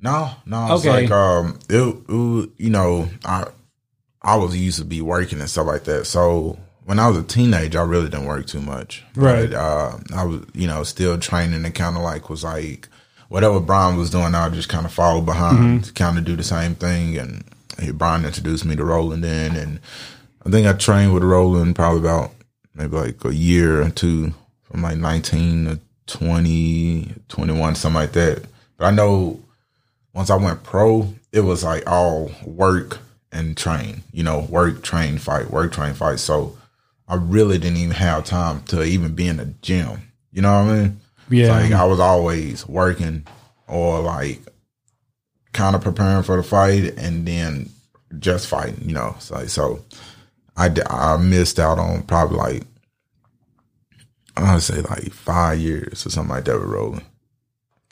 No, 0.00 0.30
no. 0.44 0.74
It's 0.74 0.84
Okay. 0.84 1.02
like 1.02 1.10
um, 1.12 1.58
it, 1.68 1.96
it, 2.08 2.50
you 2.58 2.70
know, 2.70 3.08
I 3.24 3.44
I 4.22 4.36
was 4.36 4.56
used 4.56 4.78
to 4.78 4.84
be 4.84 5.00
working 5.00 5.40
and 5.40 5.48
stuff 5.48 5.66
like 5.66 5.84
that. 5.84 6.06
So 6.06 6.58
when 6.84 6.98
I 6.98 7.08
was 7.08 7.18
a 7.18 7.22
teenager, 7.22 7.80
I 7.80 7.84
really 7.84 8.08
didn't 8.08 8.26
work 8.26 8.46
too 8.46 8.60
much. 8.60 9.04
Right. 9.14 9.50
But, 9.50 9.56
uh, 9.56 9.98
I 10.14 10.24
was, 10.24 10.42
you 10.54 10.66
know, 10.66 10.82
still 10.84 11.18
training 11.18 11.64
and 11.64 11.74
kind 11.74 11.96
of 11.96 12.02
like 12.02 12.28
was 12.28 12.44
like 12.44 12.88
whatever 13.30 13.60
Brian 13.60 13.96
was 13.96 14.10
doing, 14.10 14.34
I 14.34 14.50
just 14.50 14.68
kind 14.68 14.84
of 14.84 14.92
follow 14.92 15.22
behind, 15.22 15.84
to 15.84 15.92
kind 15.92 16.18
of 16.18 16.24
do 16.24 16.36
the 16.36 16.42
same 16.42 16.74
thing. 16.74 17.16
And 17.16 17.44
he, 17.80 17.92
Brian 17.92 18.26
introduced 18.26 18.64
me 18.66 18.76
to 18.76 18.84
Roland 18.84 19.24
then, 19.24 19.56
and 19.56 19.80
I 20.44 20.50
think 20.50 20.66
I 20.66 20.72
trained 20.74 21.14
with 21.14 21.22
Roland 21.22 21.76
probably 21.76 22.00
about 22.00 22.32
maybe 22.74 22.96
like 22.96 23.24
a 23.24 23.34
year 23.34 23.82
or 23.82 23.90
two, 23.90 24.34
from 24.64 24.82
like 24.82 24.98
19 24.98 25.64
to 25.66 25.80
20, 26.06 27.14
21, 27.28 27.74
something 27.76 27.94
like 27.94 28.12
that. 28.12 28.44
But 28.76 28.86
I 28.86 28.90
know 28.90 29.40
once 30.12 30.28
I 30.28 30.36
went 30.36 30.64
pro, 30.64 31.14
it 31.32 31.40
was 31.40 31.62
like 31.62 31.88
all 31.88 32.32
work 32.44 32.98
and 33.32 33.56
train, 33.56 34.02
you 34.12 34.22
know, 34.22 34.40
work, 34.40 34.82
train, 34.82 35.18
fight, 35.18 35.50
work, 35.50 35.72
train, 35.72 35.94
fight. 35.94 36.18
So 36.18 36.56
I 37.08 37.14
really 37.14 37.58
didn't 37.58 37.78
even 37.78 37.94
have 37.94 38.24
time 38.24 38.62
to 38.64 38.82
even 38.82 39.14
be 39.14 39.28
in 39.28 39.36
the 39.38 39.46
gym. 39.62 40.12
You 40.32 40.42
know 40.42 40.64
what 40.64 40.70
I 40.72 40.76
mean? 40.78 41.00
It's 41.30 41.48
Yeah. 41.48 41.52
like 41.52 41.72
I 41.72 41.84
was 41.84 42.00
always 42.00 42.66
working 42.68 43.26
or 43.66 44.00
like 44.00 44.40
kind 45.52 45.74
of 45.76 45.82
preparing 45.82 46.22
for 46.22 46.36
the 46.36 46.42
fight 46.42 46.98
and 46.98 47.26
then 47.26 47.70
just 48.18 48.48
fighting, 48.48 48.88
you 48.88 48.94
know. 48.94 49.16
So, 49.20 49.46
so 49.46 49.84
I 50.56 51.16
missed 51.18 51.58
out 51.58 51.78
on 51.78 52.02
probably 52.02 52.36
like, 52.36 52.62
I 54.36 54.54
would 54.54 54.62
say 54.62 54.80
like 54.80 55.12
five 55.12 55.58
years 55.58 56.06
or 56.06 56.10
something 56.10 56.34
like 56.34 56.44
that 56.44 56.58
with 56.58 56.68
Roland. 56.68 57.02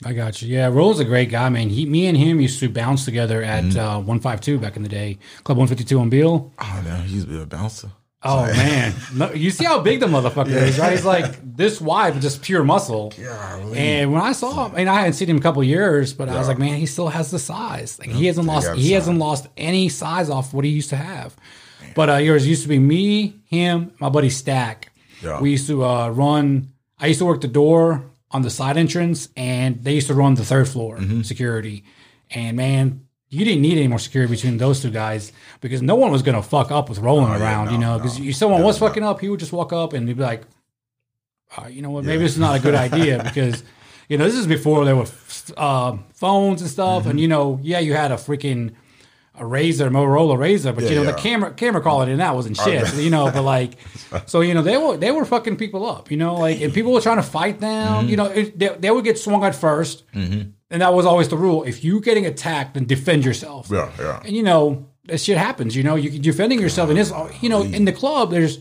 I 0.04 0.12
got 0.12 0.40
you. 0.42 0.48
Yeah, 0.48 0.66
Roland's 0.68 1.00
a 1.00 1.04
great 1.04 1.28
guy, 1.30 1.48
man. 1.48 1.70
He, 1.70 1.84
me 1.84 2.06
and 2.06 2.16
him 2.16 2.40
used 2.40 2.60
to 2.60 2.68
bounce 2.68 3.04
together 3.04 3.42
at 3.42 3.64
Mm-hmm. 3.64 3.78
uh, 3.78 3.98
152 3.98 4.58
back 4.58 4.76
in 4.76 4.82
the 4.84 4.88
day, 4.88 5.18
Club 5.44 5.58
152 5.58 5.98
on 5.98 6.08
Beale. 6.08 6.52
Oh, 6.58 6.80
damn, 6.84 7.02
he 7.04 7.14
used 7.14 7.26
to 7.26 7.32
be 7.32 7.40
a 7.42 7.46
bouncer. 7.46 7.90
Oh 8.20 8.46
man, 8.46 8.94
no, 9.14 9.30
you 9.32 9.52
see 9.52 9.64
how 9.64 9.78
big 9.80 10.00
the 10.00 10.06
motherfucker 10.06 10.48
is, 10.48 10.76
right? 10.76 10.90
He's 10.90 11.04
like 11.04 11.38
this 11.56 11.80
wide, 11.80 12.14
but 12.14 12.20
just 12.22 12.42
pure 12.42 12.64
muscle. 12.64 13.10
Golly. 13.16 13.78
And 13.78 14.12
when 14.12 14.20
I 14.20 14.32
saw 14.32 14.66
him, 14.66 14.74
and 14.76 14.88
I 14.90 14.96
hadn't 14.96 15.12
seen 15.12 15.30
him 15.30 15.36
in 15.36 15.40
a 15.40 15.42
couple 15.44 15.62
years, 15.62 16.14
but 16.14 16.28
I 16.28 16.36
was 16.36 16.48
like, 16.48 16.58
man, 16.58 16.78
he 16.78 16.86
still 16.86 17.06
has 17.08 17.30
the 17.30 17.38
size. 17.38 17.96
Like 18.00 18.08
he 18.10 18.26
hasn't 18.26 18.48
lost, 18.48 18.74
he 18.74 18.82
size. 18.88 18.92
hasn't 18.92 19.18
lost 19.20 19.46
any 19.56 19.88
size 19.88 20.30
off 20.30 20.52
what 20.52 20.64
he 20.64 20.70
used 20.72 20.90
to 20.90 20.96
have. 20.96 21.36
But 21.94 22.10
uh, 22.10 22.16
yours 22.16 22.44
used 22.44 22.62
to 22.62 22.68
be 22.68 22.80
me, 22.80 23.36
him, 23.44 23.92
my 24.00 24.08
buddy 24.08 24.30
Stack. 24.30 24.90
Yeah. 25.22 25.40
We 25.40 25.52
used 25.52 25.68
to 25.68 25.84
uh, 25.84 26.08
run. 26.08 26.72
I 26.98 27.06
used 27.06 27.20
to 27.20 27.24
work 27.24 27.40
the 27.40 27.46
door 27.46 28.02
on 28.30 28.42
the 28.42 28.50
side 28.50 28.76
entrance, 28.76 29.28
and 29.36 29.82
they 29.82 29.94
used 29.94 30.06
to 30.08 30.14
run 30.14 30.34
the 30.34 30.44
third 30.44 30.68
floor 30.68 30.98
Mm-hmm. 30.98 31.22
security. 31.22 31.84
And 32.30 32.56
man, 32.56 33.06
you 33.30 33.44
didn't 33.44 33.62
need 33.62 33.78
any 33.78 33.88
more 33.88 33.98
security 33.98 34.30
between 34.34 34.58
those 34.58 34.80
two 34.82 34.90
guys 34.90 35.32
because 35.60 35.80
no 35.82 35.94
one 35.94 36.10
was 36.10 36.22
going 36.22 36.34
to 36.36 36.42
fuck 36.42 36.70
up 36.70 36.88
with 36.88 36.98
Roland 36.98 37.32
Oh, 37.32 37.36
yeah, 37.38 37.42
around, 37.44 37.66
no, 37.66 37.72
you 37.72 37.78
know, 37.78 37.92
no. 37.96 38.02
because 38.02 38.18
if 38.18 38.36
someone 38.36 38.62
was 38.62 38.76
Definitely 38.76 38.88
fucking 38.88 39.04
up, 39.04 39.20
he 39.20 39.28
would 39.28 39.40
just 39.40 39.52
walk 39.52 39.72
up 39.72 39.92
and 39.94 40.06
he'd 40.08 40.16
be 40.16 40.22
like, 40.22 40.42
uh, 41.56 41.66
you 41.68 41.80
know 41.82 41.90
what, 41.90 42.04
maybe 42.04 42.22
this 42.22 42.32
is 42.32 42.38
not 42.38 42.58
a 42.58 42.62
good 42.62 42.74
idea 42.74 43.22
because, 43.24 43.64
you 44.08 44.18
know, 44.18 44.24
this 44.24 44.34
is 44.34 44.46
before 44.46 44.84
there 44.84 44.96
were 44.96 45.06
uh, 45.56 45.96
phones 46.12 46.60
and 46.60 46.70
stuff. 46.70 47.00
Mm-hmm. 47.02 47.10
And, 47.10 47.20
you 47.20 47.28
know, 47.28 47.58
yeah, 47.62 47.78
you 47.78 47.94
had 47.94 48.12
a 48.12 48.16
freaking 48.16 48.74
a 49.40 49.44
Razr, 49.44 49.88
Motorola 49.90 50.36
Razr, 50.36 50.74
but 50.74 50.84
Yeah, 50.84 50.90
you 50.90 50.96
know, 50.96 51.02
yeah. 51.04 51.12
the 51.12 51.18
camera 51.18 51.52
camera 51.52 51.80
quality 51.80 52.12
in 52.12 52.18
that 52.18 52.34
wasn't 52.34 52.56
shit, 52.56 52.94
you 52.96 53.10
know, 53.10 53.30
but 53.30 53.42
like, 53.42 53.74
so, 54.26 54.40
you 54.40 54.54
know, 54.54 54.62
they 54.62 54.76
were, 54.76 54.96
they 54.96 55.10
were 55.10 55.24
fucking 55.24 55.56
people 55.56 55.88
up, 55.88 56.10
you 56.10 56.16
know, 56.16 56.34
like, 56.34 56.60
and 56.60 56.72
people 56.72 56.92
were 56.92 57.00
trying 57.00 57.16
to 57.16 57.22
fight 57.22 57.60
them, 57.60 57.88
Mm-hmm. 57.88 58.08
you 58.08 58.16
know, 58.16 58.26
it, 58.26 58.58
they, 58.58 58.68
they 58.68 58.90
would 58.90 59.04
get 59.04 59.18
swung 59.18 59.44
at 59.44 59.54
1st 59.54 60.02
And 60.70 60.82
that 60.82 60.92
was 60.92 61.06
always 61.06 61.28
the 61.28 61.36
rule. 61.36 61.62
If 61.64 61.82
you're 61.84 62.00
getting 62.00 62.26
attacked, 62.26 62.74
then 62.74 62.84
defend 62.84 63.24
yourself. 63.24 63.68
Yeah, 63.70 63.90
yeah. 63.98 64.20
And 64.24 64.36
you 64.36 64.42
know, 64.42 64.86
that 65.06 65.18
shit 65.18 65.38
happens. 65.38 65.74
You 65.74 65.82
know, 65.82 65.94
you 65.94 66.10
are 66.18 66.22
defending 66.22 66.60
yourself, 66.60 66.90
and 66.90 66.98
this, 66.98 67.10
you 67.40 67.48
know, 67.48 67.62
in 67.62 67.84
the 67.86 67.92
club, 67.92 68.30
there's 68.30 68.58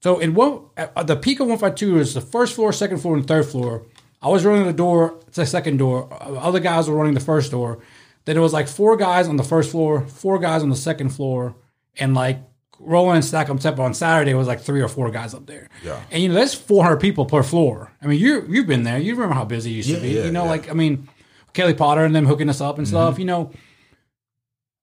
so 0.00 0.18
in 0.18 0.34
one 0.34 0.62
at 0.76 1.06
the 1.06 1.14
peak 1.16 1.38
of 1.40 1.46
one 1.46 1.58
five 1.58 1.76
two 1.76 1.98
is 1.98 2.14
the 2.14 2.20
first 2.20 2.54
floor, 2.54 2.72
second 2.72 2.98
floor, 2.98 3.14
and 3.16 3.26
third 3.26 3.46
floor. 3.46 3.86
I 4.20 4.28
was 4.28 4.44
running 4.44 4.66
the 4.66 4.72
door, 4.72 5.18
the 5.32 5.46
second 5.46 5.76
door. 5.78 6.08
Other 6.20 6.60
guys 6.60 6.88
were 6.88 6.96
running 6.96 7.14
the 7.14 7.20
first 7.20 7.50
door. 7.52 7.78
Then 8.24 8.36
it 8.36 8.40
was 8.40 8.52
like 8.52 8.68
four 8.68 8.96
guys 8.96 9.28
on 9.28 9.36
the 9.36 9.42
first 9.42 9.70
floor, 9.70 10.06
four 10.06 10.38
guys 10.38 10.62
on 10.62 10.70
the 10.70 10.76
second 10.76 11.10
floor, 11.10 11.56
and 11.98 12.14
like 12.14 12.38
Roland 12.78 13.16
and 13.16 13.24
stack 13.24 13.46
them 13.46 13.58
on 13.80 13.94
Saturday 13.94 14.32
it 14.32 14.34
was 14.34 14.48
like 14.48 14.60
three 14.60 14.80
or 14.80 14.88
four 14.88 15.10
guys 15.10 15.34
up 15.34 15.46
there. 15.46 15.68
Yeah. 15.84 16.00
And 16.10 16.22
you 16.22 16.28
know, 16.28 16.34
that's 16.34 16.54
four 16.54 16.82
hundred 16.82 17.00
people 17.00 17.26
per 17.26 17.42
floor. 17.42 17.92
I 18.02 18.06
mean, 18.06 18.18
you 18.18 18.44
you've 18.48 18.66
been 18.66 18.82
there. 18.82 18.98
You 18.98 19.14
remember 19.14 19.34
how 19.34 19.44
busy 19.44 19.72
it 19.72 19.76
used 19.76 19.88
Yeah, 19.88 19.96
to 19.96 20.02
be. 20.02 20.08
yeah, 20.10 20.24
you 20.24 20.32
know, 20.32 20.44
yeah. 20.44 20.50
like 20.50 20.70
I 20.70 20.74
mean, 20.74 21.08
Kelly 21.52 21.74
Potter 21.74 22.04
and 22.04 22.14
them 22.14 22.26
hooking 22.26 22.48
us 22.48 22.60
up 22.60 22.78
and 22.78 22.86
mm-hmm. 22.86 22.96
stuff. 22.96 23.18
You 23.18 23.24
know, 23.24 23.52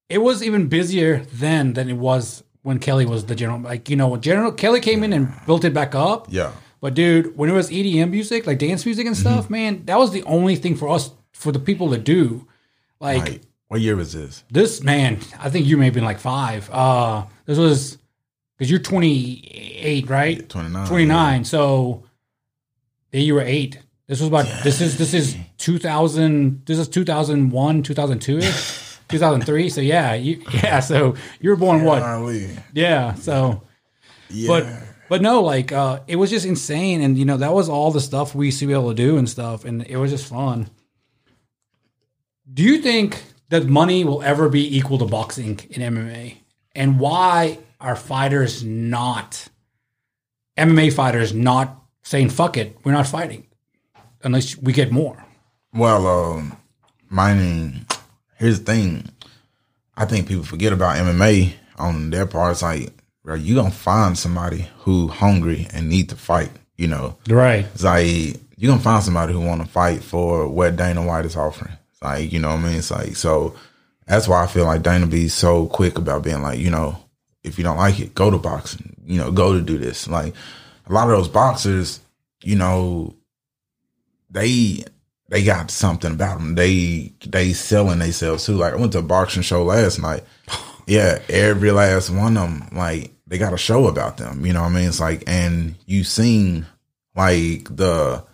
it 0.08 0.20
was 0.20 0.44
even 0.44 0.68
busier 0.68 1.26
then 1.34 1.74
than 1.74 1.90
it 1.90 1.98
was 1.98 2.44
when 2.62 2.80
Kelly 2.80 3.06
was 3.06 3.26
the 3.26 3.36
general. 3.36 3.60
Like 3.60 3.90
you 3.90 3.96
know, 3.96 4.08
when 4.08 4.22
General 4.22 4.52
Kelly 4.52 4.80
came 4.80 5.04
in 5.04 5.14
and 5.14 5.34
built 5.46 5.64
it 5.64 5.74
back 5.74 5.96
up. 5.96 6.28
Yeah. 6.30 6.52
But 6.82 6.94
dude, 6.94 7.36
when 7.38 7.50
it 7.50 7.54
was 7.54 7.70
EDM 7.70 8.10
music, 8.10 8.48
like 8.48 8.58
dance 8.58 8.86
music 8.86 9.06
and 9.06 9.16
mm-hmm. 9.16 9.22
stuff, 9.22 9.50
man, 9.50 9.84
that 9.86 9.98
was 9.98 10.12
the 10.12 10.24
only 10.24 10.56
thing 10.56 10.76
for 10.76 10.88
us 10.88 11.12
for 11.34 11.52
the 11.52 11.60
people 11.60 11.90
to 11.92 11.98
do. 11.98 12.48
Like 13.00 13.22
Like, 13.22 13.42
what 13.68 13.82
year 13.82 13.96
was 13.96 14.14
this? 14.14 14.44
this 14.52 14.84
man, 14.84 15.20
I 15.40 15.50
think 15.50 15.66
you 15.68 15.78
may 15.78 15.86
have 15.86 15.94
been 15.94 16.04
like 16.04 16.20
five. 16.20 16.70
Uh 16.72 17.26
this 17.46 17.58
was 17.58 17.98
because 18.58 18.70
you're 18.70 18.80
28, 18.82 20.10
right? 20.10 20.50
29. 20.50 20.88
29. 20.88 21.44
So 21.46 22.04
yeah, 23.12 23.22
you 23.22 23.34
were 23.36 23.42
eight. 23.42 23.80
This 24.08 24.20
was 24.20 24.28
about 24.28 24.46
this 24.64 24.82
is 24.82 24.98
this 24.98 25.14
is 25.14 25.36
2000. 25.58 26.66
This 26.66 26.78
is 26.80 26.88
2001, 26.90 27.84
2002 27.84 28.38
ish, 28.40 28.98
2003. 29.08 29.70
So 29.70 29.82
yeah, 29.82 30.14
you 30.16 30.44
yeah. 30.54 30.80
So 30.80 31.16
you 31.40 31.50
were 31.52 31.56
born 31.56 31.84
what? 31.84 32.00
Golly. 32.02 32.50
Yeah. 32.74 33.14
So 33.16 33.62
Yeah. 34.30 34.48
but 34.48 34.66
but 35.10 35.22
no, 35.22 35.42
like 35.42 35.72
uh, 35.72 36.00
it 36.08 36.16
was 36.18 36.30
just 36.30 36.46
insane, 36.46 37.02
and 37.02 37.18
you 37.18 37.26
know 37.26 37.38
that 37.38 37.54
was 37.54 37.70
all 37.70 37.92
the 37.92 38.02
stuff 38.02 38.36
we 38.36 38.48
used 38.48 38.60
to 38.60 38.68
be 38.68 38.74
able 38.74 38.90
to 38.90 38.96
do 38.96 39.18
and 39.18 39.28
stuff, 39.30 39.64
and 39.66 39.84
it 39.88 39.98
was 39.98 40.12
just 40.12 40.28
fun. 40.28 40.70
Do 42.52 42.64
you 42.64 42.80
think 42.82 43.22
that 43.50 43.66
money 43.68 44.04
will 44.04 44.22
ever 44.24 44.50
be 44.50 44.78
equal 44.78 44.98
to 45.00 45.06
boxing 45.06 45.60
in 45.70 45.82
MMA, 45.82 46.38
and 46.76 47.00
why 47.00 47.60
are 47.80 47.96
fighters 47.96 48.64
not 48.64 49.48
MMA 50.58 50.92
fighters 50.94 51.34
not 51.34 51.82
saying 52.04 52.30
fuck 52.30 52.58
it, 52.58 52.78
we're 52.84 52.92
not 52.92 53.08
fighting 53.08 53.48
unless 54.24 54.58
we 54.58 54.74
get 54.74 54.92
more? 54.92 55.24
Well, 55.74 56.08
um, 56.08 56.58
mining. 57.10 57.86
Here's 58.38 58.60
the 58.60 58.66
thing. 58.66 59.10
I 59.96 60.06
think 60.06 60.28
people 60.28 60.44
forget 60.44 60.74
about 60.74 60.98
MMA 60.98 61.54
on 61.78 62.10
their 62.10 62.26
part. 62.26 62.54
It's 62.54 62.62
like, 62.62 62.92
bro, 63.24 63.36
you 63.36 63.56
gonna 63.56 63.72
find 63.72 64.18
somebody 64.18 64.68
who 64.80 65.08
hungry 65.08 65.68
and 65.74 65.90
need 65.90 66.10
to 66.10 66.16
fight. 66.16 66.52
You 66.78 66.88
know, 66.88 67.18
Right. 67.30 67.66
it's 67.74 67.84
like 67.84 68.06
you 68.58 68.68
gonna 68.68 68.80
find 68.82 69.04
somebody 69.04 69.34
who 69.34 69.42
want 69.42 69.62
to 69.62 69.68
fight 69.68 70.02
for 70.04 70.48
what 70.48 70.78
Dana 70.78 71.06
White 71.06 71.26
is 71.26 71.36
offering. 71.36 71.74
Like, 72.02 72.32
you 72.32 72.40
know 72.40 72.50
what 72.50 72.60
I 72.60 72.64
mean? 72.64 72.78
It's 72.78 72.92
like 72.92 73.16
so. 73.16 73.56
That's 74.06 74.28
why 74.28 74.44
I 74.44 74.48
feel 74.48 74.66
like 74.66 74.82
Dana 74.82 75.06
be 75.06 75.28
so 75.28 75.68
quick 75.68 75.98
about 75.98 76.24
being 76.24 76.42
like, 76.42 76.58
you 76.58 76.72
know, 76.72 76.98
if 77.44 77.58
you 77.58 77.64
don't 77.64 77.78
like 77.78 78.00
it, 78.00 78.16
go 78.16 78.32
to 78.32 78.38
boxing. 78.38 78.96
You 79.06 79.18
know, 79.18 79.32
go 79.32 79.54
to 79.54 79.62
do 79.62 79.78
this. 79.78 80.08
Like 80.08 80.34
a 80.88 80.94
lot 80.94 81.10
of 81.10 81.18
those 81.18 81.28
boxers, 81.28 82.00
you 82.44 82.56
know, 82.56 83.14
they 84.30 84.84
they 85.30 85.44
got 85.44 85.72
something 85.72 86.12
about 86.14 86.40
them. 86.40 86.56
They 86.56 87.14
they 87.26 87.54
selling 87.54 88.00
themselves 88.00 88.46
too. 88.46 88.56
Like 88.56 88.74
I 88.74 88.78
went 88.78 88.94
to 88.94 89.00
a 89.00 89.04
boxing 89.04 89.44
show 89.44 89.64
last 89.64 90.00
night. 90.00 90.24
Yeah, 90.88 91.20
every 91.30 91.70
last 91.70 92.10
one 92.10 92.36
of 92.36 92.50
them, 92.50 92.68
like 92.76 93.14
they 93.28 93.38
got 93.38 93.54
a 93.54 93.60
show 93.60 93.86
about 93.86 94.18
them. 94.18 94.44
You 94.44 94.54
know 94.54 94.64
what 94.64 94.72
I 94.72 94.74
mean? 94.74 94.88
It's 94.88 95.00
like, 95.00 95.24
and 95.28 95.76
you 95.86 96.04
seen 96.04 96.66
like 97.16 97.66
the 97.76 98.26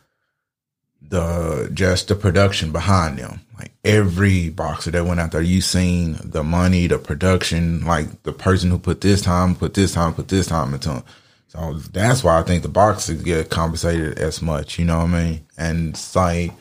the 1.10 1.70
just 1.74 2.08
the 2.08 2.16
production 2.16 2.72
behind 2.72 3.20
them. 3.20 3.42
Like 3.58 3.72
every 3.84 4.50
boxer 4.50 4.92
that 4.92 5.06
went 5.06 5.20
out 5.20 5.32
there, 5.32 5.42
you 5.42 5.62
seen 5.62 6.18
the 6.24 6.44
money, 6.44 6.88
the 6.88 6.98
production, 6.98 7.86
like 7.86 8.24
the 8.24 8.34
person 8.34 8.70
who 8.70 8.80
put 8.80 9.02
this 9.02 9.22
time, 9.22 9.56
put 9.56 9.74
this 9.74 9.94
time, 9.94 10.14
put 10.14 10.28
this 10.28 10.48
time 10.48 10.74
into 10.74 10.90
them. 10.90 11.04
So 11.48 11.74
that's 11.94 12.24
why 12.24 12.40
I 12.40 12.44
think 12.44 12.64
the 12.64 12.70
boxers 12.70 13.22
get 13.22 13.50
compensated 13.50 14.20
as 14.20 14.42
much. 14.42 14.78
You 14.78 14.86
know 14.86 14.98
what 14.98 15.10
I 15.10 15.24
mean? 15.24 15.46
And 15.58 15.90
it's 15.90 16.16
like, 16.16 16.52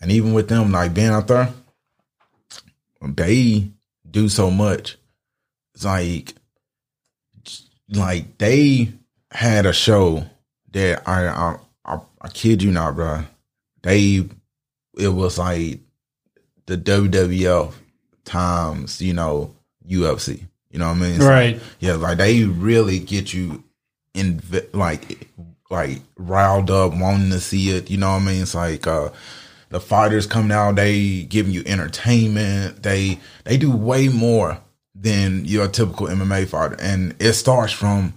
and 0.00 0.10
even 0.10 0.32
with 0.32 0.48
them, 0.48 0.72
like 0.72 0.92
being 0.92 1.10
out 1.10 1.28
there, 1.28 1.52
they 3.00 3.70
do 4.10 4.28
so 4.28 4.50
much. 4.50 4.96
It's 5.74 5.84
like, 5.84 6.34
like 7.90 8.38
they 8.38 8.92
had 9.30 9.66
a 9.66 9.72
show 9.72 10.24
that 10.72 11.08
I 11.08 11.26
I 11.28 11.58
I, 11.84 12.00
I 12.20 12.28
kid 12.28 12.62
you 12.62 12.70
not, 12.70 12.96
bro. 12.96 13.24
They 13.82 14.24
it 14.98 15.08
was 15.08 15.38
like 15.38 15.80
the 16.66 16.76
WWF 16.76 17.72
times, 18.24 19.00
you 19.00 19.12
know, 19.12 19.54
UFC. 19.88 20.46
You 20.70 20.78
know 20.78 20.88
what 20.88 20.98
I 20.98 21.00
mean? 21.00 21.14
It's 21.16 21.24
Right. 21.24 21.54
Like, 21.54 21.62
yeah, 21.80 21.94
like 21.94 22.18
they 22.18 22.44
really 22.44 22.98
get 22.98 23.32
you 23.32 23.64
in 24.14 24.40
like 24.72 25.28
like 25.70 26.00
riled 26.16 26.70
up, 26.70 26.94
wanting 26.94 27.30
to 27.30 27.40
see 27.40 27.70
it. 27.70 27.90
You 27.90 27.98
know 27.98 28.10
what 28.12 28.22
I 28.22 28.24
mean? 28.26 28.42
It's 28.42 28.54
like 28.54 28.86
uh 28.86 29.10
the 29.70 29.80
fighters 29.80 30.26
coming 30.26 30.52
out, 30.52 30.76
they 30.76 31.22
giving 31.22 31.52
you 31.52 31.62
entertainment. 31.64 32.82
They 32.82 33.20
they 33.44 33.56
do 33.56 33.70
way 33.70 34.08
more 34.08 34.60
than 34.94 35.44
your 35.44 35.68
typical 35.68 36.08
MMA 36.08 36.46
fighter, 36.48 36.76
and 36.80 37.14
it 37.18 37.32
starts 37.32 37.72
from 37.72 38.14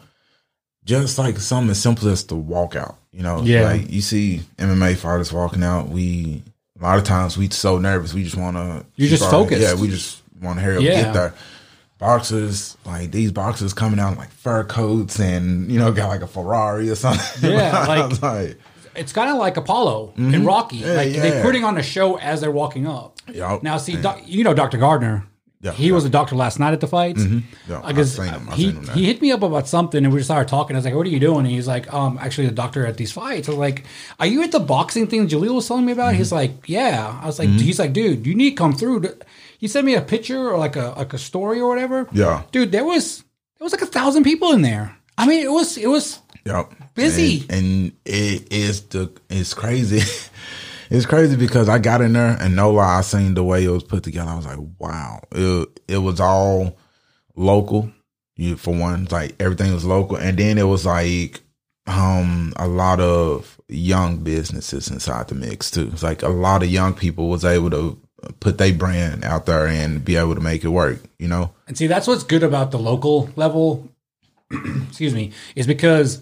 just 0.84 1.18
like 1.18 1.38
something 1.38 1.72
as 1.72 1.82
simple 1.82 2.10
as 2.10 2.26
the 2.26 2.36
walkout. 2.36 2.96
You 3.14 3.22
know, 3.24 3.42
Yeah. 3.44 3.64
like 3.64 3.90
you 3.92 4.02
see 4.02 4.42
MMA 4.58 4.96
fighters 4.98 5.32
walking 5.32 5.64
out. 5.64 5.90
We 5.90 6.44
a 6.80 6.84
lot 6.84 6.98
of 6.98 7.04
times 7.04 7.38
we 7.38 7.50
so 7.50 7.78
nervous, 7.78 8.14
we 8.14 8.24
just 8.24 8.36
want 8.36 8.58
to. 8.58 8.86
You're 8.96 9.10
just 9.10 9.30
focused. 9.30 9.62
Yeah, 9.62 9.76
we 9.76 9.88
just 9.88 10.22
want 10.42 10.58
to 10.58 10.66
hurry 10.66 10.78
up 10.78 10.82
Yeah. 10.84 11.02
get 11.04 11.14
there. 11.14 11.34
Boxers 12.00 12.76
like 12.86 13.12
these 13.12 13.32
boxers 13.32 13.74
coming 13.74 14.00
out 14.00 14.14
in, 14.14 14.18
like 14.18 14.32
fur 14.32 14.64
coats 14.66 15.20
and 15.20 15.72
you 15.72 15.80
know 15.80 15.92
got 15.92 16.10
like 16.10 16.22
a 16.22 16.28
Ferrari 16.28 16.90
or 16.90 16.96
something. 16.96 17.52
Yeah, 17.52 17.86
like- 17.88 18.22
like 18.22 18.58
It's 18.96 19.14
kind 19.14 19.30
of 19.30 19.38
like 19.38 19.58
Apollo 19.58 20.14
and 20.18 20.46
Rocky. 20.46 20.80
Mm-hmm. 20.80 20.88
Yeah, 20.88 20.94
like 20.94 21.14
yeah. 21.14 21.22
they're 21.22 21.44
putting 21.44 21.64
on 21.64 21.78
a 21.78 21.84
show 21.84 22.18
as 22.18 22.42
they're 22.42 22.52
walking 22.52 22.86
up. 22.88 23.18
Yup. 23.34 23.64
Now, 23.64 23.78
see, 23.78 23.96
doc, 23.96 24.20
you 24.26 24.44
know 24.44 24.54
Dr. 24.54 24.78
Gardner. 24.78 25.24
Yeah, 25.64 25.72
he 25.72 25.84
yeah. 25.84 25.88
Mm-hmm. 25.88 25.96
was 25.96 26.06
a 26.06 26.10
doctor 26.10 26.36
last 26.36 26.60
night 26.60 26.74
at 26.74 26.82
the 26.82 26.88
fights. 26.88 27.24
Yeah, 27.68 27.82
I 27.84 27.94
guess 27.94 28.20
I've 28.20 28.26
seen 28.26 28.34
him. 28.36 28.50
I've 28.50 28.56
he 28.58 28.64
seen 28.66 28.76
him 28.76 28.84
there. 28.86 28.96
he 28.96 29.06
hit 29.06 29.22
me 29.22 29.32
up 29.32 29.42
about 29.44 29.68
something, 29.68 30.04
and 30.04 30.14
we 30.14 30.20
just 30.20 30.28
started 30.28 30.50
talking. 30.50 30.76
I 30.76 30.80
was 30.80 30.86
like, 30.86 30.94
"What 30.94 31.08
are 31.08 31.10
you 31.10 31.20
doing?" 31.22 31.40
And 31.40 31.48
he's 31.48 31.68
like, 31.68 31.92
"Um, 31.94 32.20
actually, 32.22 32.48
the 32.48 32.54
doctor 32.54 32.86
at 32.86 32.98
these 32.98 33.12
fights." 33.14 33.48
I 33.48 33.52
was 33.52 33.58
like, 33.60 33.86
"Are 34.20 34.28
you 34.28 34.44
at 34.44 34.52
the 34.52 34.60
boxing 34.60 35.08
thing 35.08 35.28
Jaleel 35.28 35.56
was 35.56 35.68
telling 35.68 35.86
me 35.86 35.94
about?" 35.94 36.16
He's 36.16 36.28
Mm-hmm. 36.28 36.36
like, 36.36 36.68
"Yeah." 36.70 37.18
I 37.24 37.26
was 37.26 37.40
like, 37.40 37.50
"He's 37.50 37.80
like, 37.80 37.94
dude, 37.94 38.28
you 38.28 38.36
need 38.36 38.52
to 38.52 38.56
come 38.58 38.74
through." 38.74 39.04
He 39.58 39.68
sent 39.70 39.86
me 39.86 39.96
a 39.96 40.02
picture 40.02 40.50
or 40.52 40.58
like 40.58 40.76
a 40.76 40.94
like 40.98 41.14
a 41.14 41.18
story 41.18 41.60
or 41.62 41.70
whatever. 41.70 42.08
Yeah. 42.12 42.44
dude, 42.52 42.72
there 42.74 42.84
was 42.86 43.24
there 43.58 43.64
was 43.66 43.72
like 43.72 43.82
a 43.84 43.86
thousand 44.00 44.24
people 44.26 44.52
in 44.52 44.62
there. 44.64 44.98
I 45.18 45.26
mean, 45.26 45.42
it 45.46 45.52
was 45.52 45.78
it 45.78 45.88
was 45.88 46.20
Yep. 46.46 46.74
Busy. 46.96 47.46
And, 47.50 47.64
and 47.66 47.92
it 48.04 48.52
is 48.52 48.82
the 48.92 49.10
it's 49.30 49.54
crazy. 49.54 50.02
it's 50.94 51.08
crazy 51.08 51.36
because 51.36 51.70
I 51.70 51.80
got 51.80 52.02
in 52.02 52.14
there 52.14 52.38
and 52.40 52.56
no 52.56 52.70
lie, 52.70 53.00
I 53.00 53.02
seen 53.02 53.34
the 53.34 53.44
way 53.44 53.64
it 53.64 53.70
was 53.70 53.84
put 53.84 54.04
together. 54.04 54.30
I 54.30 54.36
was 54.36 54.46
like, 54.46 54.60
wow. 54.78 55.22
It 55.32 55.82
it 55.88 55.98
was 55.98 56.20
all 56.20 56.78
local. 57.36 57.92
You 58.36 58.58
for 58.58 58.76
one, 58.76 59.08
like 59.10 59.36
everything 59.42 59.74
was 59.74 59.86
local. 59.86 60.18
And 60.18 60.38
then 60.38 60.60
it 60.60 60.68
was 60.68 60.86
like 60.86 61.42
um 61.88 62.54
a 62.58 62.68
lot 62.68 63.00
of 63.00 63.60
young 63.68 64.18
businesses 64.18 64.92
inside 64.92 65.30
the 65.30 65.36
mix 65.36 65.72
too. 65.72 65.90
It's 65.92 66.04
like 66.04 66.22
a 66.22 66.30
lot 66.30 66.62
of 66.62 66.70
young 66.70 66.94
people 66.94 67.28
was 67.28 67.44
able 67.44 67.72
to 67.72 68.00
put 68.40 68.60
their 68.60 68.72
brand 68.72 69.26
out 69.26 69.48
there 69.48 69.66
and 69.66 70.06
be 70.06 70.16
able 70.16 70.36
to 70.36 70.42
make 70.42 70.64
it 70.64 70.70
work, 70.70 71.00
you 71.18 71.28
know? 71.28 71.56
And 71.68 71.76
see, 71.76 71.88
that's 71.88 72.06
what's 72.06 72.24
good 72.24 72.44
about 72.44 72.70
the 72.70 72.78
local 72.80 73.32
level. 73.36 73.90
excuse 74.88 75.16
me, 75.16 75.32
is 75.56 75.66
because 75.66 76.22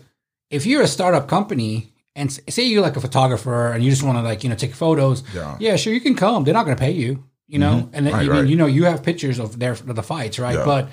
if 0.49 0.65
you're 0.65 0.81
a 0.81 0.87
startup 0.87 1.27
company 1.27 1.90
and 2.15 2.31
say 2.49 2.63
you're 2.63 2.81
like 2.81 2.97
a 2.97 3.01
photographer 3.01 3.71
and 3.71 3.83
you 3.83 3.89
just 3.89 4.03
want 4.03 4.17
to 4.17 4.21
like 4.21 4.43
you 4.43 4.49
know 4.49 4.55
take 4.55 4.73
photos, 4.75 5.23
Yeah. 5.33 5.57
yeah, 5.59 5.75
sure 5.77 5.93
you 5.93 6.01
can 6.01 6.15
come. 6.15 6.43
They're 6.43 6.53
not 6.53 6.65
going 6.65 6.75
to 6.77 6.81
pay 6.81 6.91
you. 6.91 7.23
you 7.47 7.59
know, 7.59 7.89
and 7.93 8.05
then, 8.05 8.13
Right, 8.13 8.21
mean, 8.27 8.31
right. 8.31 8.47
you 8.47 8.55
know, 8.55 8.65
you 8.65 8.85
have 8.85 9.03
pictures 9.03 9.37
of 9.39 9.59
their 9.59 9.73
of 9.73 9.95
the 9.95 10.03
fights, 10.03 10.39
right? 10.39 10.55
Yeah. 10.55 10.65
But 10.65 10.89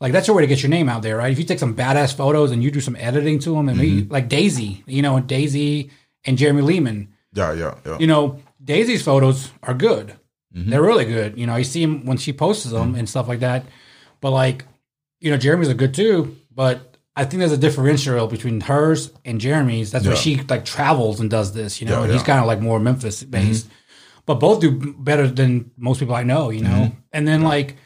like 0.00 0.12
that's 0.12 0.26
your 0.26 0.36
way 0.36 0.42
to 0.42 0.46
get 0.46 0.62
your 0.62 0.68
name 0.70 0.88
out 0.90 1.00
there, 1.02 1.16
right? 1.16 1.32
If 1.32 1.38
you 1.38 1.44
take 1.44 1.58
some 1.58 1.74
badass 1.74 2.14
photos 2.14 2.50
and 2.50 2.62
you 2.62 2.70
do 2.70 2.80
some 2.80 2.96
editing 2.96 3.38
to 3.40 3.50
them, 3.54 3.68
and 3.70 3.78
Mm-hmm. 3.80 4.12
like 4.12 4.28
Daisy, 4.28 4.82
you 4.86 5.00
know, 5.02 5.20
Daisy 5.20 5.90
and 6.26 6.36
Jeremy 6.36 6.62
Lehman, 6.62 7.08
Yeah, 7.34 7.52
yeah, 7.54 7.74
yeah. 7.86 7.98
you 7.98 8.06
know, 8.06 8.40
Daisy's 8.62 9.02
photos 9.02 9.50
are 9.62 9.74
good. 9.74 10.14
Mm-hmm. 10.54 10.68
They're 10.70 10.82
really 10.82 11.06
good. 11.06 11.38
You 11.38 11.46
know, 11.46 11.56
you 11.56 11.64
see 11.64 11.80
them 11.84 12.04
when 12.04 12.18
she 12.18 12.32
posts 12.34 12.64
them 12.66 12.94
and 12.94 13.08
stuff 13.08 13.26
like 13.26 13.40
that. 13.40 13.64
But 14.20 14.32
like, 14.32 14.66
you 15.20 15.30
know, 15.30 15.38
Jeremy's 15.38 15.68
are 15.70 15.74
good 15.74 15.94
too. 15.94 16.36
But 16.54 16.91
I 17.14 17.24
think 17.24 17.40
there's 17.40 17.52
a 17.52 17.58
differential 17.58 18.26
between 18.26 18.60
hers 18.62 19.12
and 19.24 19.40
Jeremy's. 19.40 19.90
That's 19.92 20.06
why 20.06 20.14
she 20.14 20.36
like 20.48 20.64
travels 20.64 21.20
and 21.20 21.28
does 21.30 21.52
this. 21.52 21.80
You 21.80 21.86
know, 21.88 21.98
Yeah, 21.98 22.02
and 22.04 22.12
he's 22.12 22.14
yeah. 22.14 22.18
Mm-hmm. 22.22 22.26
kind 22.26 22.40
of 22.40 22.46
like 22.46 22.60
more 22.60 22.80
Memphis 22.80 23.22
based. 23.22 23.68
But 24.24 24.36
both 24.36 24.60
do 24.60 24.70
better 24.98 25.26
than 25.28 25.72
most 25.76 25.98
people 26.00 26.14
I 26.14 26.22
know. 26.22 26.50
You 26.50 26.62
know, 26.62 26.70
Mm-hmm. 26.70 26.96
and 27.12 27.28
then 27.28 27.42
like, 27.42 27.76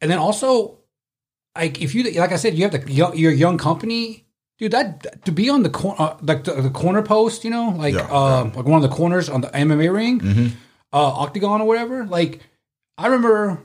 and 0.00 0.10
then 0.10 0.18
also, 0.18 0.78
like 1.56 1.80
if 1.82 1.94
you 1.94 2.04
like 2.20 2.32
I 2.32 2.36
said, 2.36 2.54
you 2.54 2.62
have 2.68 2.72
the 2.72 2.92
your 2.92 3.14
your 3.14 3.32
young 3.32 3.58
company. 3.58 4.22
Dude, 4.58 4.72
that 4.72 5.24
to 5.26 5.32
be 5.32 5.50
on 5.50 5.62
the 5.64 5.68
corner, 5.68 6.00
uh, 6.00 6.16
like 6.22 6.44
the, 6.44 6.52
the 6.62 6.70
corner 6.70 7.02
post, 7.02 7.44
you 7.44 7.50
know, 7.50 7.70
like 7.76 7.92
Yeah, 7.94 8.08
uh, 8.10 8.44
like 8.54 8.64
one 8.64 8.82
of 8.82 8.88
the 8.88 8.94
corners 8.96 9.28
on 9.28 9.42
the 9.42 9.48
MMA 9.48 9.92
ring, 9.92 10.20
Mm-hmm. 10.20 10.46
uh, 10.94 11.12
octagon 11.24 11.60
or 11.60 11.66
whatever. 11.66 12.06
Like, 12.06 12.40
I 12.96 13.06
remember 13.08 13.60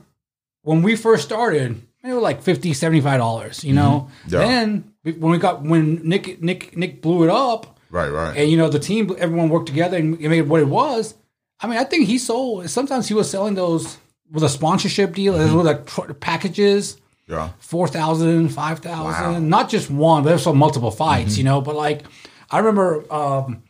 when 0.62 0.82
we 0.82 0.96
first 0.96 1.24
started, 1.24 1.80
they 2.02 2.12
were 2.12 2.20
like 2.20 2.42
50 2.42 2.72
dollars. 2.72 3.64
You 3.64 3.74
know, 3.74 4.08
Mm-hmm. 4.26 4.34
Yeah. 4.34 4.38
then 4.40 4.92
when 5.04 5.32
we 5.32 5.38
got 5.38 5.62
when 5.62 6.06
Nick 6.08 6.42
Nick 6.42 6.76
Nick 6.76 7.02
blew 7.02 7.24
it 7.24 7.30
up, 7.30 7.78
Right, 7.90 8.08
right. 8.10 8.36
and 8.36 8.50
you 8.50 8.56
know 8.56 8.68
the 8.68 8.78
team, 8.78 9.14
everyone 9.18 9.48
worked 9.48 9.66
together 9.66 9.96
and 9.96 10.18
made 10.20 10.42
what 10.48 10.60
it 10.60 10.68
was. 10.68 11.14
I 11.60 11.66
mean, 11.68 11.78
I 11.78 11.84
think 11.84 12.06
he 12.06 12.18
sold. 12.18 12.68
Sometimes 12.70 13.06
he 13.08 13.14
was 13.14 13.30
selling 13.30 13.54
those 13.54 13.98
with 14.30 14.42
a 14.42 14.48
sponsorship 14.48 15.14
deal, 15.14 15.34
Mm-hmm. 15.34 15.56
with 15.56 15.66
like 15.66 15.86
tr- 15.86 16.12
packages 16.14 16.96
yeah. 17.28 17.50
4,000, 17.60 18.48
5,000, 18.48 19.04
Wow. 19.04 19.38
not 19.38 19.70
just 19.70 19.88
one, 19.90 20.22
but 20.22 20.30
there's 20.30 20.42
some 20.42 20.58
multiple 20.58 20.90
fights, 20.90 21.38
you 21.38 21.44
know. 21.44 21.60
But 21.60 21.76
like, 21.76 22.02
I 22.50 22.58
remember 22.58 23.04
um, 23.12 23.62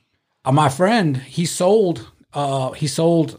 uh, 0.45 0.53
my 0.53 0.69
friend, 0.71 1.17
he 1.19 1.45
sold, 1.45 2.11
uh, 2.33 2.73
he 2.73 2.87
sold 2.87 3.39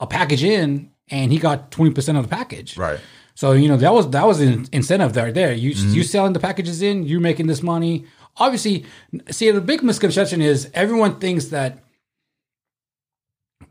a 0.00 0.06
package 0.06 0.42
in, 0.44 0.90
and 1.08 1.32
he 1.32 1.38
got 1.38 1.70
twenty 1.70 1.92
percent 1.92 2.18
of 2.18 2.24
the 2.24 2.28
package. 2.36 2.76
Right. 2.76 2.98
So 3.40 3.52
you 3.52 3.68
know 3.68 3.78
that 3.78 3.94
was 3.94 4.10
that 4.10 4.26
was 4.26 4.38
an 4.42 4.66
incentive 4.70 5.14
there. 5.14 5.32
There, 5.32 5.52
you 5.54 5.70
you 5.70 6.02
selling 6.02 6.34
the 6.34 6.40
packages 6.40 6.82
in, 6.82 7.04
you're 7.04 7.20
making 7.30 7.46
this 7.46 7.62
money. 7.62 8.04
Obviously, 8.36 8.84
see 9.30 9.50
the 9.50 9.62
big 9.62 9.82
misconception 9.82 10.42
is 10.42 10.68
everyone 10.74 11.18
thinks 11.20 11.46
that 11.46 11.78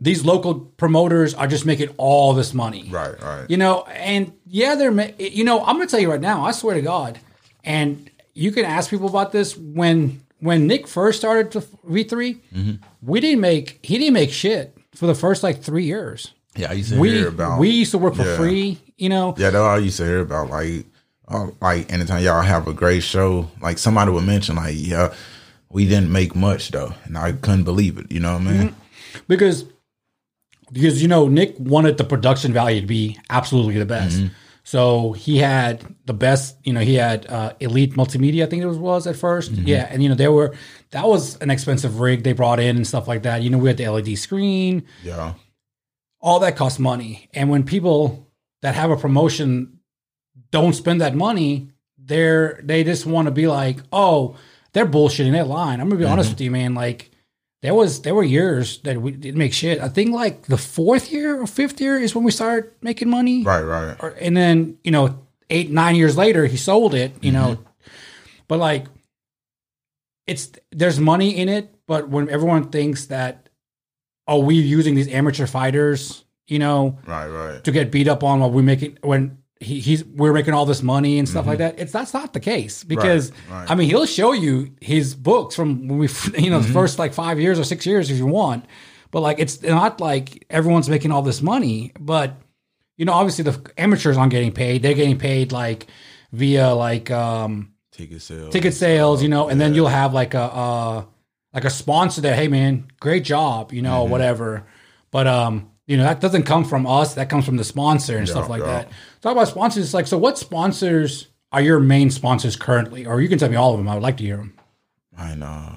these 0.01 0.25
local 0.25 0.55
promoters 0.81 1.35
are 1.35 1.45
just 1.45 1.67
making 1.67 1.89
all 1.97 2.33
this 2.33 2.51
money. 2.51 2.87
Right, 2.89 3.21
right. 3.21 3.45
You 3.47 3.57
know, 3.57 3.83
and 3.83 4.33
yeah, 4.47 4.73
they're, 4.73 4.91
you 5.21 5.43
know, 5.43 5.63
I'm 5.63 5.75
going 5.75 5.87
to 5.87 5.91
tell 5.91 5.99
you 5.99 6.09
right 6.09 6.21
now, 6.21 6.43
I 6.45 6.51
swear 6.51 6.73
to 6.75 6.81
God, 6.81 7.19
and 7.63 8.09
you 8.33 8.51
can 8.51 8.65
ask 8.65 8.89
people 8.89 9.07
about 9.07 9.31
this 9.31 9.55
when, 9.57 10.21
when 10.39 10.65
Nick 10.67 10.87
first 10.87 11.19
started 11.19 11.51
to 11.51 11.59
V3, 11.61 12.39
Mm-hmm. 12.55 12.71
we 13.03 13.19
didn't 13.19 13.41
make, 13.41 13.79
he 13.83 13.97
didn't 13.99 14.13
make 14.13 14.31
shit 14.31 14.75
for 14.95 15.05
the 15.05 15.15
first 15.15 15.43
like 15.43 15.61
three 15.61 15.83
years. 15.85 16.33
Yeah, 16.55 16.69
I 16.69 16.73
used 16.73 16.93
to 16.93 16.99
We, 16.99 17.11
hear 17.11 17.27
about 17.27 17.59
we 17.59 17.69
used 17.69 17.91
to 17.91 17.97
work 17.97 18.15
for 18.15 18.23
Yeah. 18.25 18.37
free, 18.37 18.77
you 18.99 19.09
know, 19.09 19.33
Yeah, 19.37 19.49
that's 19.49 19.55
all 19.61 19.69
I 19.69 19.77
used 19.77 19.97
to 19.97 20.05
hear 20.05 20.19
about. 20.21 20.49
Like, 20.49 20.85
uh, 21.27 21.47
like 21.61 21.91
anytime 21.91 22.23
y'all 22.23 22.41
have 22.41 22.67
a 22.67 22.73
great 22.73 23.03
show, 23.03 23.49
like 23.61 23.77
somebody 23.77 24.11
would 24.11 24.25
mention, 24.25 24.55
like, 24.55 24.75
yeah, 24.77 25.13
we 25.69 25.85
didn't 25.85 26.11
make 26.11 26.35
much 26.35 26.69
though, 26.71 26.93
and 27.05 27.17
I 27.17 27.33
couldn't 27.33 27.63
believe 27.63 27.97
it. 27.97 28.11
You 28.11 28.19
know 28.19 28.33
what 28.33 28.41
I 28.41 28.51
mean? 28.51 28.75
because 29.27 29.65
because 30.71 31.01
you 31.01 31.07
know 31.07 31.27
Nick 31.27 31.55
wanted 31.59 31.97
the 31.97 32.03
production 32.03 32.53
value 32.53 32.81
to 32.81 32.87
be 32.87 33.17
absolutely 33.29 33.77
the 33.77 33.85
best. 33.85 34.21
So 34.63 35.13
he 35.13 35.37
had 35.39 35.83
the 36.05 36.13
best, 36.13 36.55
you 36.63 36.73
know, 36.73 36.81
he 36.81 36.93
had 36.93 37.25
uh, 37.25 37.53
Elite 37.59 37.93
Multimedia, 37.95 38.43
I 38.43 38.45
think 38.45 38.61
it 38.61 38.67
was, 38.67 38.77
was 38.77 39.07
at 39.07 39.15
1st 39.15 39.65
Yeah, 39.65 39.87
and 39.89 40.03
you 40.03 40.09
know, 40.09 40.15
there 40.15 40.31
were 40.31 40.53
that 40.91 41.07
was 41.07 41.37
an 41.37 41.49
expensive 41.49 41.99
rig 41.99 42.23
they 42.23 42.33
brought 42.33 42.59
in 42.59 42.75
and 42.75 42.85
stuff 42.85 43.07
like 43.07 43.23
that. 43.23 43.41
You 43.41 43.49
know, 43.49 43.57
we 43.57 43.67
had 43.69 43.77
the 43.77 43.89
LED 43.89 44.15
screen, 44.19 44.83
Yeah, 45.03 45.33
all 46.21 46.39
that 46.41 46.55
costs 46.55 46.77
money. 46.77 47.29
And 47.33 47.49
when 47.49 47.63
people 47.63 48.28
that 48.61 48.75
have 48.75 48.91
a 48.91 48.97
promotion 48.97 49.79
don't 50.51 50.73
spend 50.73 51.01
that 51.01 51.15
money, 51.15 51.69
they're 51.97 52.59
they 52.63 52.83
just 52.83 53.05
want 53.05 53.27
to 53.27 53.31
be 53.31 53.47
like, 53.47 53.77
oh, 53.91 54.35
they're 54.73 54.85
bullshitting 54.85 55.31
that 55.33 55.47
line. 55.47 55.79
I'm 55.79 55.89
gonna 55.89 55.97
be 55.97 56.03
mm-hmm. 56.03 56.13
honest 56.13 56.31
with 56.31 56.41
you, 56.41 56.51
man. 56.51 56.73
Like 56.73 57.11
there 57.61 57.73
was 57.73 58.01
there 58.01 58.15
were 58.15 58.23
years 58.23 58.79
that 58.79 59.01
we 59.01 59.11
didn't 59.11 59.37
make 59.37 59.53
shit. 59.53 59.79
I 59.79 59.89
think 59.89 60.11
like 60.11 60.43
the 60.43 60.57
fourth 60.57 61.11
year 61.11 61.41
or 61.41 61.47
fifth 61.47 61.81
year 61.81 61.97
is 61.97 62.15
when 62.15 62.23
we 62.23 62.31
started 62.31 62.71
making 62.81 63.09
money. 63.09 63.43
right, 63.43 63.61
right. 63.61 63.95
Or, 63.99 64.09
and 64.09 64.35
then 64.35 64.77
you 64.83 64.91
know 64.91 65.19
eight 65.49 65.69
nine 65.69 65.95
years 65.95 66.17
later 66.17 66.45
he 66.45 66.57
sold 66.57 66.93
it. 66.93 67.13
You 67.21 67.31
know, 67.31 67.55
mm-hmm. 67.55 67.91
but 68.47 68.59
like 68.59 68.87
it's 70.25 70.51
there's 70.71 70.99
money 70.99 71.37
in 71.37 71.49
it. 71.49 71.73
But 71.87 72.09
when 72.09 72.29
everyone 72.29 72.69
thinks 72.69 73.07
that 73.07 73.49
oh 74.27 74.39
we 74.39 74.55
using 74.55 74.95
these 74.95 75.09
amateur 75.09 75.47
fighters, 75.47 76.23
you 76.49 76.59
know, 76.59 76.97
Right, 77.05 77.27
right. 77.27 77.63
to 77.63 77.71
get 77.71 77.91
beat 77.91 78.07
up 78.07 78.23
on 78.23 78.39
while 78.41 78.51
we 78.51 78.61
making 78.61 78.97
when 79.01 79.37
he, 79.61 79.79
he's 79.79 80.03
we're 80.05 80.33
making 80.33 80.53
all 80.53 80.65
this 80.65 80.81
money 80.81 81.19
and 81.19 81.27
stuff 81.27 81.45
like 81.45 81.57
that. 81.59 81.79
It's 81.79 81.91
that's 81.91 82.13
not 82.13 82.33
the 82.33 82.39
case 82.39 82.83
because 82.83 83.31
Mm-hmm. 83.31 83.53
right. 83.53 83.71
I 83.71 83.75
mean 83.75 83.89
he'll 83.89 84.05
show 84.05 84.31
you 84.31 84.73
his 84.81 85.15
books 85.15 85.55
from 85.55 85.87
when 85.87 85.97
we 85.99 86.07
you 86.37 86.49
know 86.49 86.59
Mm-hmm. 86.59 86.67
the 86.67 86.73
first 86.73 86.99
like 86.99 87.13
five 87.13 87.39
years 87.39 87.59
or 87.59 87.63
six 87.63 87.85
years 87.85 88.09
if 88.09 88.17
you 88.17 88.25
want, 88.25 88.65
but 89.11 89.21
like 89.21 89.39
it's 89.39 89.61
not 89.61 89.99
like 90.01 90.45
everyone's 90.49 90.89
making 90.89 91.11
all 91.11 91.21
this 91.21 91.41
money. 91.41 91.91
But 91.99 92.35
you 92.97 93.05
know 93.05 93.13
obviously 93.13 93.43
the 93.43 93.71
amateurs 93.77 94.17
aren't 94.17 94.31
getting 94.31 94.51
paid; 94.51 94.81
they're 94.81 94.93
getting 94.93 95.17
paid 95.17 95.51
like 95.51 95.87
via 96.31 96.73
like 96.73 97.11
um 97.11 97.73
Ticket 97.91 98.21
sales. 98.21 98.53
ticket 98.53 98.73
sales, 98.73 99.21
you 99.21 99.27
know, 99.27 99.49
and 99.49 99.59
then 99.59 99.73
you'll 99.73 99.87
have 99.87 100.13
like 100.13 100.33
a 100.35 100.41
uh 100.43 101.03
like 101.53 101.65
a 101.65 101.69
sponsor 101.69 102.21
that, 102.21 102.35
hey 102.35 102.47
man, 102.47 102.87
great 103.01 103.25
job, 103.25 103.73
you 103.73 103.81
know, 103.81 104.03
Mm-hmm. 104.03 104.11
whatever. 104.11 104.67
But 105.11 105.27
um, 105.27 105.71
you 105.89 105.97
know, 105.97 106.03
that 106.03 106.21
doesn't 106.21 106.43
come 106.43 106.63
from 106.63 106.85
us, 106.85 107.15
that 107.15 107.29
comes 107.29 107.45
from 107.45 107.57
the 107.57 107.63
sponsor 107.63 108.15
and 108.15 108.29
stuff 108.29 108.47
like 108.47 108.61
yeah. 108.61 108.67
that. 108.67 108.89
Talk 109.21 109.31
about 109.31 109.47
sponsors, 109.47 109.85
it's 109.85 109.93
like 109.93 110.05
so 110.05 110.19
what 110.19 110.37
sponsors 110.37 111.29
are 111.51 111.61
your 111.61 111.79
main 111.79 112.11
sponsors 112.11 112.55
currently? 112.55 113.07
Or 113.07 113.21
you 113.21 113.27
can 113.27 113.39
tell 113.39 113.49
me 113.49 113.55
all 113.55 113.71
of 113.73 113.79
them. 113.79 113.89
I 113.89 113.95
would 113.95 114.03
like 114.03 114.17
to 114.17 114.23
hear 114.23 114.37
them. 114.37 114.53
I 115.17 115.33
know. 115.33 115.75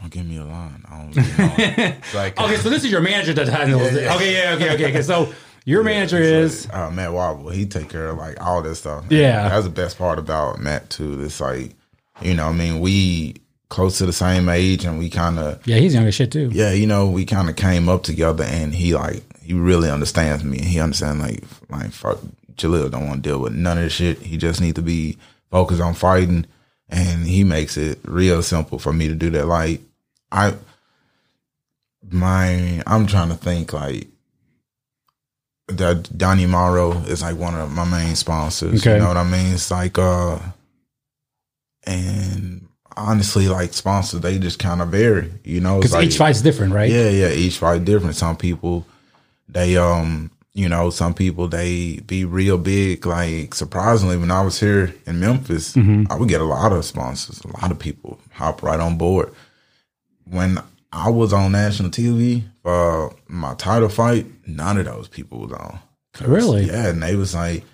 Don't 0.00 0.12
give 0.12 0.26
me 0.26 0.36
a 0.36 0.44
line. 0.44 0.84
I 0.88 1.10
don't. 1.10 1.96
Like 2.14 2.40
Okay, 2.40 2.56
so 2.56 2.70
this 2.70 2.84
is 2.84 2.92
your 2.92 3.00
manager 3.00 3.32
that 3.34 3.48
handles 3.48 3.92
it. 3.94 4.04
yeah. 4.04 4.14
Okay, 4.14 4.32
yeah, 4.32 4.54
okay, 4.54 4.74
okay, 4.74 4.90
okay. 4.90 5.02
So 5.02 5.34
your 5.64 5.82
manager 5.82 6.18
is 6.18 6.68
uh, 6.72 6.92
Matt 6.92 7.12
Wobble. 7.12 7.50
He 7.50 7.66
take 7.66 7.88
care 7.88 8.10
of 8.10 8.18
like 8.18 8.40
all 8.40 8.62
this 8.62 8.78
stuff. 8.78 9.06
Yeah. 9.10 9.48
that's 9.48 9.64
the 9.64 9.70
best 9.70 9.98
part 9.98 10.20
about 10.20 10.60
Matt 10.60 10.88
too. 10.88 11.20
It's 11.24 11.40
like, 11.40 11.74
you 12.20 12.34
know, 12.34 12.46
I 12.46 12.52
mean, 12.52 12.78
we 12.78 13.42
close 13.70 13.98
to 13.98 14.06
the 14.06 14.12
same 14.12 14.48
age, 14.48 14.84
and 14.84 14.98
we 14.98 15.08
kind 15.08 15.38
of 15.38 15.66
Yeah, 15.66 15.78
he's 15.78 15.94
young 15.94 16.06
as 16.06 16.14
shit 16.14 16.30
too. 16.30 16.50
yeah, 16.52 16.72
you 16.72 16.86
know, 16.86 17.08
we 17.08 17.24
kind 17.24 17.48
of 17.48 17.56
came 17.56 17.88
up 17.88 18.02
together, 18.04 18.44
and 18.44 18.74
he 18.74 18.94
like 18.94 19.24
he 19.42 19.54
really 19.54 19.90
understands 19.90 20.44
me. 20.44 20.58
And 20.58 20.66
he 20.66 20.80
understands 20.80 21.20
like 21.22 21.44
like 21.68 21.92
fuck, 21.92 22.18
Jaleel 22.54 22.90
don't 22.90 23.06
want 23.08 23.22
to 23.22 23.28
deal 23.28 23.38
with 23.40 23.54
none 23.54 23.78
of 23.78 23.84
this 23.84 23.92
shit. 23.92 24.18
He 24.18 24.36
just 24.36 24.60
need 24.60 24.76
to 24.76 24.82
be 24.82 25.18
focused 25.50 25.80
on 25.80 25.94
fighting, 25.94 26.46
and 26.88 27.26
he 27.26 27.44
makes 27.44 27.76
it 27.76 27.98
real 28.04 28.42
simple 28.42 28.78
for 28.78 28.92
me 28.92 29.08
to 29.08 29.14
do 29.14 29.30
that. 29.30 29.46
Like 29.46 29.80
I, 30.30 30.54
my, 32.10 32.82
I'm 32.86 33.06
trying 33.06 33.28
to 33.30 33.34
think 33.36 33.72
like 33.72 34.08
that. 35.68 36.16
Donnie 36.16 36.46
Morrow 36.46 36.92
is 37.02 37.22
like 37.22 37.36
one 37.36 37.54
of 37.54 37.70
my 37.72 37.84
main 37.84 38.16
sponsors. 38.16 38.80
Okay. 38.80 38.94
You 38.94 39.00
know 39.02 39.08
what 39.08 39.16
I 39.16 39.24
mean? 39.24 39.54
It's 39.54 39.70
like 39.70 39.98
uh, 39.98 40.38
and 41.84 42.68
honestly, 42.96 43.48
like 43.48 43.72
sponsors, 43.72 44.20
they 44.20 44.38
just 44.38 44.58
kind 44.58 44.82
of 44.82 44.88
vary. 44.88 45.32
You 45.44 45.60
know, 45.60 45.78
Because 45.78 45.92
like, 45.92 46.06
each 46.06 46.16
fight's 46.16 46.42
different, 46.42 46.72
right? 46.72 46.90
yeah, 46.90 47.08
yeah. 47.08 47.30
Each 47.30 47.58
fight 47.58 47.84
different. 47.84 48.16
Some 48.16 48.36
people, 48.36 48.86
they 49.52 49.76
um, 49.76 50.30
you 50.54 50.68
know, 50.68 50.90
some 50.90 51.14
people 51.14 51.48
they 51.48 52.00
be 52.00 52.24
real 52.24 52.58
big. 52.58 53.06
Like 53.06 53.54
surprisingly, 53.54 54.16
when 54.16 54.30
I 54.30 54.42
was 54.42 54.60
here 54.60 54.94
in 55.06 55.20
Memphis, 55.20 55.76
I 56.10 56.16
would 56.16 56.28
get 56.28 56.40
a 56.40 56.44
lot 56.44 56.72
of 56.72 56.84
sponsors. 56.84 57.40
A 57.40 57.60
lot 57.60 57.70
of 57.70 57.78
people 57.78 58.18
hop 58.32 58.62
right 58.62 58.80
on 58.80 58.98
board. 58.98 59.32
When 60.24 60.58
I 60.92 61.08
was 61.08 61.32
on 61.32 61.52
national 61.52 61.90
TV 61.90 62.42
for 62.62 63.14
my 63.28 63.54
title 63.54 63.88
fight, 63.88 64.26
none 64.46 64.78
of 64.78 64.84
those 64.84 65.08
people 65.08 65.38
was 65.38 65.52
on. 65.52 65.78
Really? 66.20 66.64
Yeah, 66.64 66.88
and 66.88 67.02
they 67.02 67.16
was 67.16 67.34
like, 67.34 67.64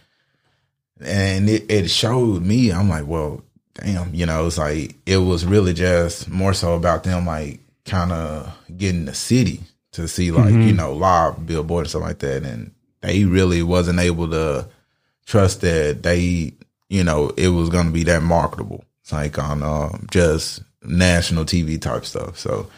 and 1.00 1.48
it, 1.48 1.68
it 1.68 1.90
showed 1.90 2.42
me. 2.42 2.72
I'm 2.72 2.88
like, 2.88 3.06
well, 3.06 3.42
damn. 3.74 4.14
You 4.14 4.26
know, 4.26 4.46
it's 4.46 4.58
like 4.58 4.94
it 5.04 5.18
was 5.18 5.44
really 5.44 5.74
just 5.74 6.28
more 6.28 6.54
so 6.54 6.74
about 6.74 7.02
them 7.02 7.26
like 7.26 7.60
kind 7.84 8.12
of 8.12 8.54
getting 8.76 9.06
the 9.06 9.14
city 9.14 9.60
to 9.98 10.08
see 10.08 10.30
like 10.30 10.54
you 10.54 10.72
know 10.72 10.92
live 10.92 11.44
billboard 11.44 11.82
and 11.82 11.90
stuff 11.90 12.02
like 12.02 12.20
that, 12.20 12.44
and 12.44 12.72
they 13.00 13.24
really 13.24 13.62
wasn't 13.62 13.98
able 13.98 14.28
to 14.30 14.68
trust 15.26 15.60
that 15.60 16.02
they 16.02 16.52
you 16.88 17.04
know 17.04 17.30
it 17.36 17.48
was 17.48 17.68
going 17.68 17.86
to 17.86 17.92
be 17.92 18.04
that 18.04 18.22
marketable. 18.22 18.84
It's 19.02 19.12
like 19.12 19.38
on 19.38 19.62
um, 19.62 20.06
just 20.10 20.62
national 20.82 21.44
TV 21.44 21.80
type 21.80 22.04
stuff. 22.04 22.38
So 22.38 22.68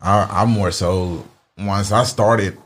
I, 0.00 0.42
I 0.42 0.44
more 0.44 0.70
so 0.70 1.26
once 1.58 1.92
I 1.92 2.04
started 2.04 2.56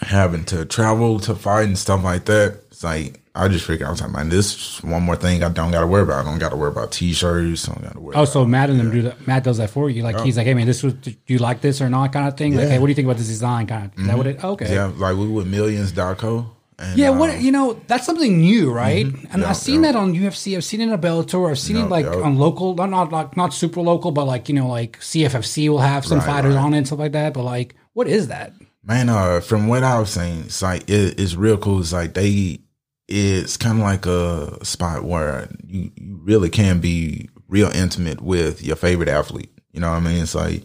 having 0.00 0.44
to 0.46 0.64
travel 0.64 1.20
to 1.20 1.34
fight 1.34 1.66
and 1.66 1.78
stuff 1.78 2.04
like 2.04 2.24
that. 2.26 2.60
It's 2.70 2.84
like 2.84 3.20
I 3.38 3.48
just 3.48 3.64
figured 3.64 3.86
I 3.86 3.90
was 3.90 4.00
like, 4.02 4.10
man, 4.10 4.28
this 4.28 4.54
is 4.78 4.82
one 4.84 5.02
more 5.02 5.16
thing 5.16 5.42
I 5.44 5.48
don't 5.48 5.70
got 5.70 5.80
to 5.80 5.86
worry 5.86 6.02
about. 6.02 6.26
I 6.26 6.28
don't 6.30 6.38
got 6.38 6.50
to 6.50 6.56
worry 6.56 6.70
about 6.70 6.92
t-shirts. 6.92 7.68
I 7.68 7.72
don't 7.74 7.82
got 7.84 7.92
to 7.94 8.00
worry. 8.00 8.16
Oh, 8.16 8.24
so 8.24 8.44
Matt 8.44 8.68
and 8.70 8.78
them 8.80 8.90
do 8.90 9.02
that. 9.02 9.26
Matt 9.26 9.44
does 9.44 9.58
that 9.58 9.70
for 9.70 9.88
you. 9.88 10.02
Like 10.02 10.20
he's 10.20 10.36
like, 10.36 10.46
hey 10.46 10.54
man, 10.54 10.66
this 10.66 10.82
was. 10.82 10.92
Do 10.94 11.14
you 11.26 11.38
like 11.38 11.60
this 11.60 11.80
or 11.80 11.88
not? 11.88 12.12
Kind 12.12 12.26
of 12.28 12.36
thing. 12.36 12.56
Like, 12.56 12.68
hey, 12.68 12.78
what 12.78 12.86
do 12.86 12.90
you 12.90 12.94
think 12.96 13.06
about 13.06 13.16
this 13.18 13.28
design? 13.28 13.66
Kind 13.66 13.92
of. 13.92 13.98
Is 13.98 14.06
that 14.06 14.16
what 14.18 14.26
it? 14.26 14.42
Okay. 14.44 14.74
yeah, 14.74 14.90
like 14.96 15.16
we 15.16 15.26
with 15.28 15.46
millions.co. 15.46 16.50
And, 16.80 16.96
Yeah, 16.96 17.10
uh, 17.10 17.18
what 17.18 17.40
you 17.40 17.50
know, 17.50 17.80
that's 17.88 18.06
something 18.06 18.40
new, 18.40 18.70
right? 18.70 19.04
And 19.06 19.14
Mm-hmm. 19.16 19.40
Yeah, 19.40 19.50
I've 19.50 19.56
seen 19.56 19.82
yeah. 19.82 19.92
that 19.92 19.98
on 19.98 20.14
UFC. 20.14 20.56
I've 20.56 20.64
seen 20.64 20.80
it 20.80 20.88
in 20.92 21.00
Bellator. 21.00 21.50
I've 21.50 21.58
seen 21.58 21.76
Yeah, 21.76 21.86
it 21.86 21.90
like 21.90 22.06
yeah. 22.06 22.20
on 22.20 22.38
local, 22.38 22.74
not 22.74 22.90
not 22.90 23.10
like 23.12 23.36
not 23.36 23.52
super 23.52 23.80
local, 23.80 24.12
but 24.12 24.26
like 24.26 24.48
you 24.48 24.54
know, 24.54 24.68
like 24.68 24.98
CFFC 25.00 25.68
will 25.68 25.78
have 25.78 26.04
some 26.06 26.18
Right, 26.18 26.26
fighters 26.26 26.54
right. 26.54 26.64
on 26.64 26.74
it 26.74 26.78
and 26.78 26.86
stuff 26.86 27.00
like 27.00 27.12
that. 27.12 27.34
But 27.34 27.42
like, 27.42 27.74
what 27.94 28.06
is 28.06 28.28
that? 28.28 28.52
Man, 28.84 29.08
uh, 29.08 29.40
from 29.40 29.66
what 29.68 29.82
I 29.82 29.98
was 29.98 30.10
saying, 30.10 30.44
it's 30.46 30.62
like 30.62 30.88
it, 30.88 31.18
it's 31.20 31.34
real 31.34 31.58
cool. 31.58 31.80
It's 31.80 31.92
like 31.92 32.14
they, 32.14 32.60
it's 33.08 33.56
kind 33.56 33.78
of 33.78 33.84
like 33.84 34.06
a 34.06 34.64
spot 34.64 35.02
where 35.02 35.48
you, 35.66 35.90
you 35.96 36.20
really 36.22 36.50
can 36.50 36.78
be 36.78 37.30
real 37.48 37.70
intimate 37.70 38.20
with 38.20 38.62
your 38.62 38.76
favorite 38.76 39.08
athlete. 39.08 39.50
You 39.72 39.80
know 39.80 39.90
what 39.90 39.96
I 39.96 40.00
mean? 40.00 40.22
It's 40.22 40.34
like 40.34 40.62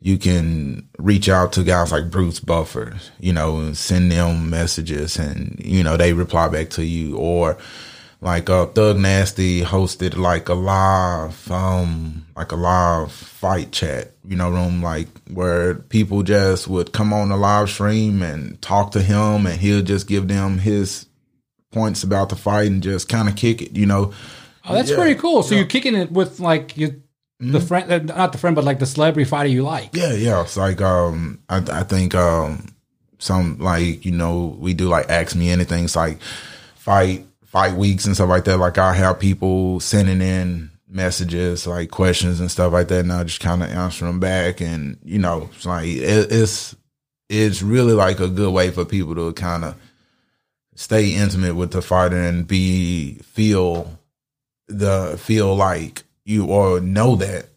you 0.00 0.18
can 0.18 0.88
reach 0.98 1.28
out 1.28 1.52
to 1.52 1.62
guys 1.64 1.92
like 1.92 2.10
Bruce 2.10 2.40
Buffer, 2.40 2.96
you 3.20 3.32
know, 3.32 3.58
and 3.58 3.76
send 3.76 4.10
them 4.10 4.50
messages, 4.50 5.18
and 5.18 5.60
you 5.62 5.82
know 5.82 5.96
they 5.96 6.12
reply 6.12 6.48
back 6.48 6.70
to 6.70 6.84
you, 6.84 7.16
or 7.16 7.58
like 8.20 8.48
uh, 8.48 8.66
Thug 8.66 8.98
Nasty 8.98 9.62
hosted 9.62 10.16
like 10.16 10.48
a 10.48 10.54
live, 10.54 11.50
um, 11.50 12.26
like 12.36 12.52
a 12.52 12.56
live 12.56 13.12
fight 13.12 13.72
chat, 13.72 14.12
you 14.26 14.36
know, 14.36 14.50
room 14.50 14.82
like 14.82 15.08
where 15.30 15.74
people 15.74 16.22
just 16.22 16.68
would 16.68 16.92
come 16.92 17.12
on 17.12 17.28
the 17.28 17.36
live 17.36 17.68
stream 17.68 18.22
and 18.22 18.60
talk 18.62 18.92
to 18.92 19.02
him, 19.02 19.46
and 19.46 19.60
he'll 19.60 19.82
just 19.82 20.06
give 20.06 20.28
them 20.28 20.58
his 20.58 21.06
points 21.74 22.02
about 22.02 22.30
the 22.30 22.36
fight 22.36 22.68
and 22.70 22.82
just 22.82 23.08
kind 23.10 23.28
of 23.28 23.36
kick 23.36 23.60
it, 23.60 23.76
you 23.76 23.84
know. 23.84 24.12
Oh, 24.66 24.72
that's 24.74 24.88
Yeah. 24.90 24.96
pretty 24.96 25.16
cool. 25.20 25.42
So 25.42 25.54
you're 25.54 25.66
kicking 25.66 25.94
it 25.94 26.10
with 26.10 26.40
like 26.40 26.74
you, 26.78 27.02
the 27.40 27.60
friend, 27.60 27.92
uh, 27.92 27.98
not 27.98 28.32
the 28.32 28.38
friend, 28.38 28.56
but 28.56 28.64
like 28.64 28.78
the 28.78 28.86
celebrity 28.86 29.28
fighter 29.28 29.48
you 29.50 29.62
like. 29.62 29.90
Yeah, 29.92 30.14
yeah. 30.14 30.40
It's 30.40 30.56
like 30.56 30.80
um, 30.80 31.40
I 31.50 31.58
I 31.58 31.82
think 31.82 32.14
um, 32.14 32.68
some 33.18 33.58
like 33.58 34.06
you 34.06 34.12
know 34.12 34.56
we 34.58 34.72
do 34.72 34.88
like 34.88 35.10
ask 35.10 35.36
me 35.36 35.50
anything. 35.50 35.84
It's 35.84 35.96
like 35.96 36.18
fight 36.76 37.26
fight 37.44 37.74
weeks 37.74 38.06
and 38.06 38.14
stuff 38.14 38.30
like 38.30 38.44
that. 38.44 38.56
Like 38.58 38.78
I 38.78 38.94
have 38.94 39.18
people 39.20 39.80
sending 39.80 40.22
in 40.22 40.70
messages 40.88 41.66
like 41.66 41.90
questions 41.90 42.40
and 42.40 42.50
stuff 42.50 42.72
like 42.72 42.88
that, 42.88 43.00
and 43.00 43.12
I 43.12 43.24
just 43.24 43.40
kind 43.40 43.62
of 43.62 43.68
answer 43.70 44.06
them 44.06 44.20
back. 44.20 44.60
And 44.62 44.96
you 45.04 45.18
know, 45.18 45.50
it's 45.54 45.66
like 45.66 45.86
it, 45.86 46.32
it's 46.32 46.74
it's 47.28 47.60
really 47.62 47.92
like 47.92 48.20
a 48.20 48.28
good 48.28 48.52
way 48.52 48.70
for 48.70 48.84
people 48.84 49.14
to 49.16 49.32
kind 49.34 49.64
of 49.64 49.74
stay 50.74 51.14
intimate 51.14 51.54
with 51.54 51.72
the 51.72 51.82
fighter 51.82 52.20
and 52.20 52.46
be 52.46 53.14
feel 53.22 53.98
the 54.68 55.16
feel 55.18 55.54
like 55.54 56.04
you 56.24 56.46
or 56.46 56.80
know 56.80 57.16
that 57.16 57.48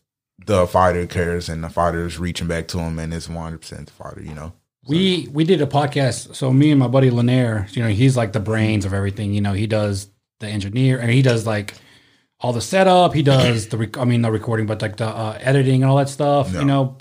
the 0.46 0.66
fighter 0.68 1.06
cares 1.06 1.50
and 1.50 1.64
the 1.64 1.70
fighter 1.70 2.06
is 2.06 2.18
reaching 2.20 2.48
back 2.48 2.68
to 2.70 2.80
him 2.80 3.00
and 3.00 3.14
it's 3.14 3.28
100% 3.28 3.86
the 3.86 3.92
fighter, 3.92 4.22
you 4.22 4.34
know? 4.34 4.54
We 4.88 5.28
we 5.32 5.44
did 5.44 5.62
a 5.62 5.66
podcast. 5.66 6.34
So 6.36 6.54
me 6.54 6.72
and 6.72 6.80
my 6.80 6.88
buddy 6.88 7.10
Lanier, 7.10 7.68
you 7.72 7.84
know, 7.84 7.90
he's 7.90 8.16
like 8.16 8.32
the 8.32 8.40
brains 8.40 8.86
of 8.86 8.94
everything. 8.94 9.34
You 9.34 9.42
know, 9.42 9.52
he 9.52 9.68
does 9.68 10.10
the 10.40 10.48
engineer 10.48 10.98
and 10.98 11.12
he 11.12 11.22
does 11.22 11.46
like 11.46 11.74
all 12.40 12.54
the 12.54 12.62
setup. 12.62 13.14
He 13.14 13.22
does 13.22 13.68
the 13.68 13.78
rec- 13.78 13.98
I 13.98 14.06
mean, 14.06 14.22
the 14.22 14.32
recording, 14.32 14.66
but 14.66 14.82
like 14.82 14.96
the 14.96 15.08
uh, 15.08 15.38
editing 15.42 15.84
and 15.84 15.92
all 15.92 15.98
that 15.98 16.08
stuff. 16.08 16.54
Yeah. 16.54 16.60
You 16.60 16.66
know, 16.66 16.98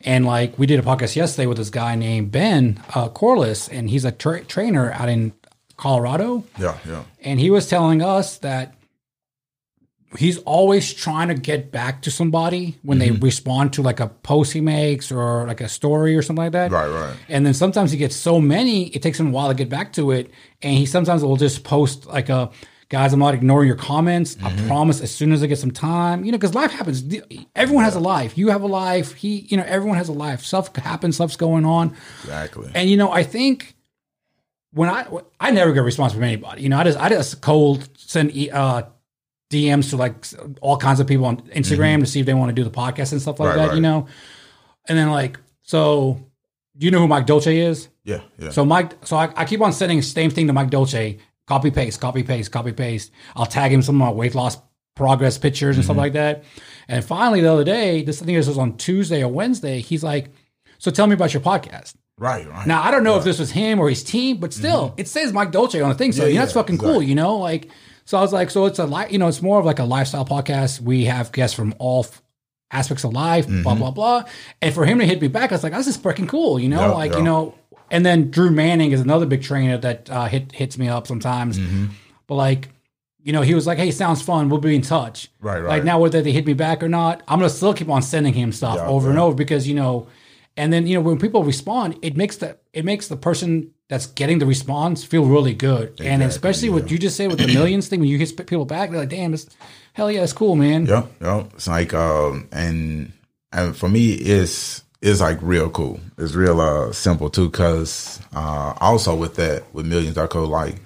and 0.00 0.24
like 0.24 0.58
we 0.58 0.64
did 0.66 0.80
a 0.80 0.82
podcast 0.82 1.14
yesterday 1.14 1.46
with 1.46 1.58
this 1.58 1.68
guy 1.68 1.94
named 1.94 2.32
Ben 2.32 2.82
uh, 2.94 3.10
Corliss, 3.10 3.68
and 3.68 3.90
he's 3.90 4.06
a 4.06 4.12
tra- 4.12 4.44
trainer 4.44 4.92
out 4.92 5.10
in 5.10 5.34
Colorado. 5.76 6.44
Yeah, 6.58 6.76
yeah. 6.88 7.02
and 7.22 7.38
he 7.40 7.50
was 7.50 7.68
telling 7.68 8.02
us 8.02 8.38
that 8.38 8.74
he's 10.16 10.38
always 10.38 10.94
trying 10.94 11.28
to 11.28 11.34
get 11.34 11.70
back 11.70 12.02
to 12.02 12.10
somebody 12.10 12.78
when 12.82 12.98
Mm-hmm. 12.98 13.14
they 13.14 13.20
respond 13.20 13.72
to 13.74 13.82
like 13.82 14.00
a 14.00 14.06
post 14.08 14.52
he 14.52 14.60
makes 14.60 15.12
or 15.12 15.46
like 15.46 15.60
a 15.60 15.68
story 15.68 16.16
or 16.16 16.22
something 16.22 16.44
like 16.44 16.52
that. 16.52 16.70
Right, 16.70 16.88
right. 16.88 17.14
And 17.28 17.44
then 17.44 17.52
sometimes 17.54 17.90
he 17.90 17.98
gets 17.98 18.16
so 18.16 18.40
many, 18.40 18.86
it 18.88 19.02
takes 19.02 19.20
him 19.20 19.28
a 19.28 19.30
while 19.30 19.48
to 19.48 19.54
get 19.54 19.68
back 19.68 19.92
to 19.94 20.12
it. 20.12 20.30
And 20.62 20.74
he 20.78 20.86
sometimes 20.86 21.22
will 21.22 21.36
just 21.36 21.64
post 21.64 22.06
like 22.06 22.28
a 22.30 22.50
guys, 22.88 23.12
I'm 23.12 23.18
not 23.18 23.34
ignoring 23.34 23.66
your 23.66 23.76
comments. 23.76 24.36
I 24.42 24.50
Mm-hmm. 24.52 24.68
promise 24.68 25.00
as 25.02 25.10
soon 25.14 25.32
as 25.32 25.42
I 25.42 25.48
get 25.48 25.58
some 25.58 25.72
time, 25.72 26.24
you 26.24 26.30
know, 26.32 26.38
because 26.38 26.54
life 26.54 26.70
happens. 26.70 27.02
Everyone 27.56 27.84
has 27.84 27.96
a 27.96 28.00
life. 28.00 28.38
You 28.38 28.48
have 28.50 28.62
a 28.62 28.68
life. 28.68 29.12
He, 29.14 29.40
you 29.50 29.56
know, 29.56 29.64
everyone 29.66 29.98
has 29.98 30.08
a 30.08 30.12
life. 30.12 30.42
Stuff 30.44 30.74
happens, 30.76 31.16
stuff's 31.16 31.36
going 31.36 31.64
on. 31.66 31.94
Exactly. 32.22 32.70
And 32.74 32.88
you 32.88 32.96
know, 32.96 33.10
I 33.12 33.22
think 33.24 33.74
when 34.72 34.88
I 34.88 35.06
I 35.40 35.50
never 35.50 35.72
get 35.72 35.80
a 35.80 35.82
response 35.84 36.12
from 36.12 36.22
anybody. 36.22 36.62
You 36.62 36.68
know, 36.68 36.78
I 36.78 36.84
just 36.84 36.98
I 36.98 37.08
just 37.08 37.40
cold 37.40 37.88
send 37.96 38.30
uh, 38.52 38.82
DMs 39.50 39.90
to 39.90 39.96
like 39.96 40.26
all 40.60 40.76
kinds 40.76 41.00
of 41.00 41.06
people 41.06 41.26
on 41.26 41.38
Instagram 41.48 42.00
to 42.00 42.06
see 42.06 42.20
if 42.20 42.26
they 42.26 42.34
want 42.34 42.50
to 42.50 42.54
do 42.54 42.64
the 42.64 42.70
podcast 42.70 43.12
and 43.12 43.20
stuff 43.22 43.38
like 43.40 43.50
Right, 43.50 43.56
that. 43.56 43.66
right. 43.68 43.74
You 43.76 43.80
know, 43.80 44.06
and 44.88 44.98
then 44.98 45.10
like 45.10 45.38
so, 45.62 46.20
do 46.76 46.84
you 46.84 46.90
know 46.90 46.98
who 47.00 47.08
Mike 47.08 47.26
Dolce 47.26 47.56
is? 47.58 47.88
yeah, 48.04 48.20
yeah. 48.38 48.50
So 48.50 48.64
Mike, 48.64 49.04
so 49.04 49.16
I, 49.16 49.32
I 49.36 49.44
keep 49.44 49.60
on 49.60 49.72
sending 49.72 49.98
the 49.98 50.02
same 50.04 50.30
thing 50.30 50.46
to 50.46 50.52
Mike 50.52 50.70
Dolce. 50.70 51.18
Copy 51.46 51.70
paste, 51.70 52.00
copy 52.00 52.22
paste, 52.24 52.50
copy 52.50 52.72
paste. 52.72 53.12
I'll 53.36 53.46
tag 53.46 53.72
him 53.72 53.80
some 53.82 53.94
of 54.00 54.08
my 54.08 54.12
weight 54.12 54.34
loss 54.34 54.58
progress 54.96 55.38
pictures 55.38 55.76
and 55.76 55.84
stuff 55.84 55.96
like 55.96 56.14
that. 56.14 56.42
And 56.88 57.04
finally, 57.04 57.40
the 57.40 57.52
other 57.52 57.62
day, 57.64 58.02
this 58.02 58.20
I 58.20 58.24
think 58.24 58.36
this 58.38 58.48
was 58.48 58.58
on 58.58 58.76
Tuesday 58.78 59.22
or 59.22 59.28
Wednesday. 59.28 59.80
He's 59.80 60.02
like, 60.02 60.30
"So 60.78 60.90
tell 60.90 61.06
me 61.06 61.14
about 61.14 61.32
your 61.34 61.42
podcast." 61.42 61.94
Right, 62.18 62.48
right. 62.48 62.66
Now 62.66 62.82
I 62.82 62.90
don't 62.90 63.04
know 63.04 63.16
if 63.18 63.24
this 63.24 63.38
was 63.38 63.50
him 63.50 63.78
or 63.78 63.88
his 63.88 64.02
team, 64.04 64.38
but 64.38 64.52
still, 64.52 64.94
it 64.96 65.08
says 65.08 65.32
Mike 65.32 65.50
Dolce 65.52 65.80
on 65.80 65.88
the 65.90 65.94
thing. 65.94 66.12
So 66.12 66.20
Mm-hmm. 66.22 66.26
Yeah, 66.26 66.28
you 66.28 66.34
know, 66.34 66.40
that's 66.42 66.54
yeah, 66.54 66.62
fucking 66.62 66.78
cool, 66.78 67.02
you 67.02 67.14
know. 67.14 67.36
Like, 67.36 67.68
so 68.04 68.18
I 68.18 68.20
was 68.20 68.32
like, 68.32 68.50
so 68.50 68.66
it's 68.66 68.78
a 68.78 68.86
li- 68.86 69.06
you 69.10 69.18
know, 69.18 69.28
it's 69.28 69.42
more 69.42 69.58
of 69.58 69.64
like 69.66 69.78
a 69.78 69.84
lifestyle 69.84 70.24
podcast. 70.24 70.80
We 70.80 71.04
have 71.06 71.32
guests 71.32 71.54
from 71.56 71.74
all 71.78 72.04
f- 72.04 72.22
aspects 72.70 73.04
of 73.04 73.12
life, 73.12 73.46
blah 73.46 73.54
Mm-hmm. 73.72 73.78
blah 73.80 73.90
blah. 73.90 74.24
And 74.62 74.74
for 74.74 74.84
him 74.86 74.98
to 74.98 75.06
hit 75.06 75.20
me 75.20 75.28
back, 75.28 75.52
I 75.52 75.54
was 75.54 75.62
like, 75.62 75.72
this 75.72 75.86
is 75.86 75.98
freaking 75.98 76.28
cool, 76.28 76.58
you 76.58 76.68
know, 76.68 76.80
Yeah, 76.80 76.90
like 76.92 77.14
you 77.14 77.22
know. 77.22 77.54
And 77.90 78.04
then 78.04 78.30
Drew 78.32 78.50
Manning 78.50 78.90
is 78.90 79.00
another 79.00 79.26
big 79.26 79.42
trainer 79.42 79.78
that 79.78 80.10
uh, 80.10 80.26
hit 80.26 80.50
hits 80.52 80.76
me 80.78 80.88
up 80.88 81.06
sometimes, 81.06 81.58
Mm-hmm. 81.58 81.86
but 82.26 82.34
like. 82.36 82.68
You 83.22 83.32
know, 83.32 83.42
he 83.42 83.56
was 83.56 83.66
like, 83.66 83.76
"Hey, 83.78 83.90
sounds 83.90 84.22
fun. 84.22 84.48
We'll 84.48 84.60
be 84.60 84.76
in 84.76 84.82
touch." 84.82 85.32
Right, 85.40 85.58
right. 85.58 85.68
Like 85.68 85.82
now, 85.82 85.98
whether 85.98 86.22
they 86.22 86.30
hit 86.30 86.46
me 86.46 86.52
back 86.54 86.80
or 86.80 86.88
not, 86.88 87.24
I'm 87.26 87.40
gonna 87.40 87.50
still 87.50 87.74
keep 87.74 87.88
on 87.88 88.00
sending 88.00 88.32
him 88.32 88.52
stuff 88.52 88.78
over 88.78 89.10
and 89.10 89.18
over 89.18 89.34
because 89.34 89.66
you 89.66 89.74
know, 89.74 90.06
and 90.56 90.72
then 90.72 90.86
you 90.86 90.94
know 90.94 91.00
when 91.00 91.18
people 91.18 91.44
respond, 91.44 91.98
it 92.02 92.16
makes 92.16 92.36
the 92.36 92.56
it 92.72 92.84
makes 92.84 93.08
the 93.08 93.16
person 93.16 93.72
that's 93.88 94.06
getting 94.06 94.38
the 94.38 94.46
response 94.46 95.04
feel 95.04 95.24
really 95.26 95.54
good, 95.54 95.88
and 96.00 96.22
Exactly, 96.22 96.26
especially 96.26 96.70
what 96.70 96.90
you 96.90 96.98
just 96.98 97.16
say 97.16 97.28
with 97.28 97.38
the 97.38 97.46
millions 97.58 97.88
thing 97.88 98.00
when 98.00 98.08
you 98.08 98.18
hit 98.18 98.36
people 98.46 98.64
back, 98.64 98.90
they're 98.90 99.00
like, 99.00 99.08
"Damn, 99.08 99.34
it's 99.34 99.46
hell 99.92 100.10
yeah, 100.10 100.22
it's 100.22 100.32
cool, 100.32 100.56
man." 100.56 100.86
Yep, 100.86 101.12
yep. 101.20 101.52
It's 101.54 101.68
like 101.68 101.94
um 101.94 102.48
and 102.52 103.12
and 103.52 103.76
for 103.76 103.88
me 103.88 104.12
it's 104.12 104.82
it's 105.02 105.20
like 105.20 105.38
real 105.42 105.70
cool. 105.70 106.00
It's 106.18 106.34
real 106.34 106.60
uh 106.60 106.92
simple 106.92 107.30
too 107.30 107.50
cuz 107.50 108.20
uh 108.34 108.72
also 108.80 109.14
with 109.14 109.36
that 109.36 109.64
with 109.72 109.86
millions.co 109.86 110.44
like 110.44 110.76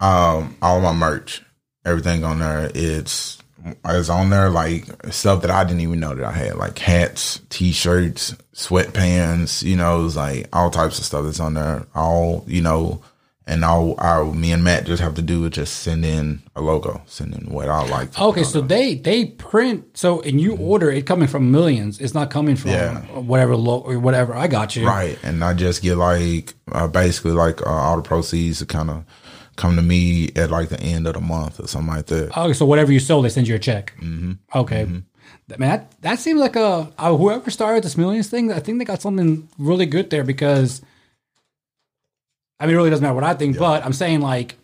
um 0.00 0.56
all 0.62 0.80
my 0.80 0.92
merch, 0.92 1.42
everything 1.84 2.24
on 2.24 2.38
there 2.38 2.70
it's 2.74 3.39
it's 3.84 4.08
on 4.08 4.30
there 4.30 4.50
like 4.50 4.84
stuff 5.12 5.42
that 5.42 5.50
I 5.50 5.64
didn't 5.64 5.80
even 5.80 6.00
know 6.00 6.14
that 6.14 6.24
I 6.24 6.32
had 6.32 6.56
like 6.56 6.78
hats, 6.78 7.40
t-shirts, 7.50 8.34
sweatpants, 8.54 9.62
you 9.62 9.76
know, 9.76 10.06
it's 10.06 10.16
like 10.16 10.48
all 10.52 10.70
types 10.70 10.98
of 10.98 11.04
stuff 11.04 11.24
that's 11.24 11.40
on 11.40 11.54
there. 11.54 11.86
All, 11.94 12.44
you 12.46 12.60
know, 12.62 13.02
and 13.46 13.64
all 13.64 13.96
our 13.98 14.24
me 14.32 14.52
and 14.52 14.62
Matt 14.62 14.86
just 14.86 15.02
have 15.02 15.14
to 15.14 15.22
do 15.22 15.44
is 15.44 15.50
just 15.50 15.78
send 15.78 16.04
in 16.04 16.40
a 16.54 16.60
logo, 16.60 17.02
send 17.06 17.34
in 17.34 17.50
what 17.52 17.68
I 17.68 17.84
like. 17.88 18.16
Okay, 18.18 18.44
so 18.44 18.60
they 18.60 18.94
they 18.94 19.24
print 19.24 19.96
so 19.98 20.20
and 20.22 20.40
you 20.40 20.56
order 20.56 20.90
it 20.90 21.04
coming 21.06 21.26
from 21.26 21.50
millions. 21.50 22.00
It's 22.00 22.14
not 22.14 22.30
coming 22.30 22.54
from 22.54 22.70
Yeah. 22.70 23.00
whatever 23.18 23.56
lo- 23.56 23.80
or 23.80 23.98
whatever. 23.98 24.34
I 24.36 24.46
got 24.46 24.76
you. 24.76 24.86
Right, 24.86 25.18
and 25.24 25.42
I 25.42 25.54
just 25.54 25.82
get 25.82 25.96
like 25.96 26.54
uh, 26.70 26.86
basically 26.86 27.32
like 27.32 27.60
uh, 27.66 27.70
all 27.70 27.96
the 27.96 28.02
proceeds 28.02 28.60
to 28.60 28.66
kind 28.66 28.88
of 28.90 29.04
come 29.60 29.76
to 29.76 29.82
me 29.82 30.30
at 30.34 30.50
like 30.50 30.68
the 30.70 30.80
end 30.80 31.06
of 31.06 31.14
the 31.14 31.20
month 31.20 31.60
or 31.60 31.68
something 31.68 31.94
like 31.96 32.06
that. 32.06 32.36
Okay, 32.36 32.52
so 32.52 32.64
whatever 32.66 32.90
you 32.92 33.00
sold, 33.00 33.24
they 33.24 33.28
send 33.28 33.46
you 33.48 33.54
a 33.54 33.58
check. 33.58 33.92
Mm-hmm. 34.00 34.32
Okay. 34.62 34.84
That- 35.48 35.58
Man, 35.58 35.68
that, 35.70 36.00
that 36.02 36.18
seems 36.18 36.40
like 36.40 36.56
a 36.56 36.90
uh, 36.98 37.16
whoever 37.16 37.50
started 37.50 37.82
this 37.84 37.96
millions 37.96 38.28
thing. 38.28 38.52
I 38.52 38.60
think 38.60 38.78
they 38.78 38.84
got 38.84 39.02
something 39.02 39.48
really 39.58 39.86
good 39.86 40.10
there 40.10 40.22
because, 40.24 40.80
I 42.58 42.66
mean, 42.66 42.74
it 42.74 42.78
really 42.78 42.90
doesn't 42.90 43.02
matter 43.02 43.14
what 43.14 43.24
I 43.24 43.34
think, 43.34 43.58
but 43.58 43.84
I'm 43.84 43.92
saying 43.92 44.20
like, 44.20 44.56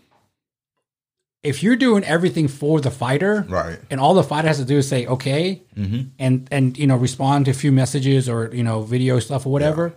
if 1.42 1.62
you're 1.62 1.76
doing 1.76 2.02
everything 2.04 2.48
for 2.48 2.80
the 2.80 2.90
fighter, 2.90 3.44
Right. 3.48 3.78
and 3.90 4.00
all 4.00 4.14
the 4.14 4.22
fighter 4.24 4.48
has 4.48 4.58
to 4.58 4.64
do 4.64 4.78
is 4.78 4.88
say 4.88 5.06
okay, 5.06 5.62
Mm-hmm. 5.76 6.00
and 6.18 6.48
and 6.50 6.76
you 6.78 6.86
know 6.86 6.96
respond 6.96 7.44
to 7.46 7.50
a 7.50 7.54
few 7.54 7.70
messages 7.72 8.28
or 8.28 8.50
you 8.54 8.64
know 8.64 8.82
video 8.82 9.18
stuff 9.20 9.46
or 9.46 9.52
whatever, 9.52 9.92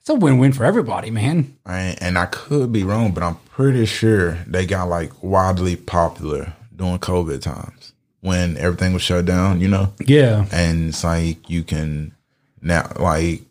it's 0.00 0.08
a 0.08 0.14
win-win 0.14 0.52
for 0.52 0.64
everybody, 0.64 1.10
man. 1.10 1.56
And, 1.66 2.02
and 2.02 2.18
I 2.18 2.26
could 2.26 2.72
be 2.72 2.84
wrong, 2.84 3.12
but 3.12 3.22
I'm 3.22 3.36
pretty 3.50 3.84
sure 3.86 4.32
they 4.46 4.66
got 4.66 4.88
like 4.88 5.12
wildly 5.22 5.76
popular 5.76 6.54
during 6.74 6.98
COVID 6.98 7.42
times 7.42 7.92
when 8.20 8.56
everything 8.56 8.94
was 8.94 9.02
shut 9.02 9.26
down, 9.26 9.60
you 9.60 9.68
know. 9.68 9.92
Yeah, 10.04 10.46
And 10.50 10.88
it's 10.88 11.04
like 11.04 11.48
you 11.48 11.62
can 11.62 12.14
now 12.62 12.90
like 12.96 13.42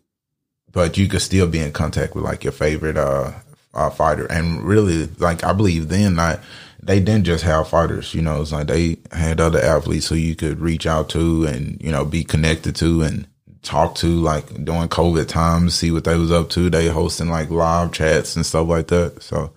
but 0.71 0.97
you 0.97 1.07
could 1.07 1.21
still 1.21 1.47
be 1.47 1.59
in 1.59 1.71
contact 1.71 2.15
with 2.15 2.23
like 2.23 2.43
your 2.43 2.53
favorite 2.53 2.97
uh, 2.97 3.31
uh 3.73 3.89
fighter. 3.89 4.25
And 4.25 4.63
really, 4.63 5.07
like 5.17 5.43
I 5.43 5.53
believe 5.53 5.89
then, 5.89 6.15
not 6.15 6.39
they 6.81 6.99
didn't 6.99 7.25
just 7.25 7.43
have 7.43 7.67
fighters. 7.67 8.13
You 8.13 8.21
know, 8.21 8.41
it's 8.41 8.51
like 8.51 8.67
they 8.67 8.97
had 9.11 9.39
other 9.39 9.59
athletes 9.59 10.07
who 10.07 10.15
you 10.15 10.35
could 10.35 10.59
reach 10.59 10.85
out 10.85 11.09
to 11.09 11.45
and 11.45 11.81
you 11.81 11.91
know 11.91 12.05
be 12.05 12.23
connected 12.23 12.75
to 12.77 13.01
and 13.01 13.27
talk 13.61 13.95
to 13.95 14.07
like 14.07 14.47
during 14.63 14.89
COVID 14.89 15.27
times, 15.27 15.75
see 15.75 15.91
what 15.91 16.03
they 16.03 16.17
was 16.17 16.31
up 16.31 16.49
to. 16.51 16.69
They 16.69 16.87
hosting 16.87 17.29
like 17.29 17.49
live 17.49 17.91
chats 17.91 18.35
and 18.35 18.45
stuff 18.45 18.67
like 18.67 18.87
that. 18.87 19.21
So 19.21 19.51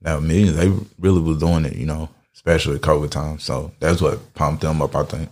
now 0.00 0.20
me, 0.20 0.44
they 0.44 0.72
really 0.98 1.20
was 1.20 1.38
doing 1.38 1.64
it, 1.64 1.76
you 1.76 1.86
know, 1.86 2.08
especially 2.34 2.78
COVID 2.78 3.10
time. 3.10 3.38
So 3.38 3.72
that's 3.80 4.00
what 4.00 4.34
pumped 4.34 4.62
them 4.62 4.82
up, 4.82 4.96
I 4.96 5.04
think. 5.04 5.28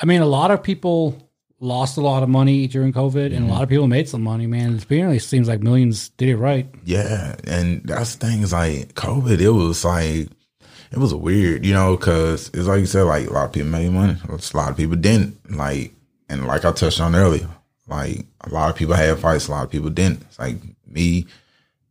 I 0.00 0.06
mean, 0.06 0.22
a 0.22 0.26
lot 0.26 0.50
of 0.50 0.62
people 0.62 1.30
lost 1.60 1.98
a 1.98 2.00
lot 2.00 2.22
of 2.22 2.28
money 2.28 2.66
during 2.66 2.92
COVID, 2.92 3.26
and 3.26 3.34
mm-hmm. 3.34 3.50
a 3.50 3.52
lot 3.52 3.62
of 3.62 3.68
people 3.68 3.86
made 3.86 4.08
some 4.08 4.22
money. 4.22 4.46
Man, 4.46 4.76
it 4.76 4.84
apparently 4.84 5.18
seems 5.18 5.46
like 5.46 5.60
millions 5.60 6.08
did 6.10 6.30
it 6.30 6.36
right. 6.36 6.66
Yeah, 6.84 7.36
and 7.44 7.82
that's 7.84 8.14
things 8.14 8.52
like 8.52 8.94
COVID. 8.94 9.40
It 9.40 9.50
was 9.50 9.84
like 9.84 10.28
it 10.90 10.98
was 10.98 11.14
weird, 11.14 11.64
you 11.64 11.72
know, 11.72 11.96
because 11.96 12.48
it's 12.48 12.66
like 12.66 12.80
you 12.80 12.86
said, 12.86 13.02
like 13.02 13.28
a 13.28 13.32
lot 13.32 13.46
of 13.46 13.52
people 13.52 13.68
made 13.68 13.90
money, 13.90 14.16
a 14.28 14.56
lot 14.56 14.70
of 14.70 14.76
people 14.76 14.96
didn't. 14.96 15.38
Like, 15.50 15.92
and 16.30 16.46
like 16.46 16.64
I 16.64 16.72
touched 16.72 17.00
on 17.00 17.14
earlier, 17.14 17.48
like 17.88 18.24
a 18.42 18.48
lot 18.48 18.70
of 18.70 18.76
people 18.76 18.94
had 18.94 19.18
fights, 19.18 19.48
a 19.48 19.50
lot 19.50 19.64
of 19.64 19.70
people 19.70 19.90
didn't. 19.90 20.22
It's 20.22 20.38
like 20.38 20.56
me, 20.86 21.26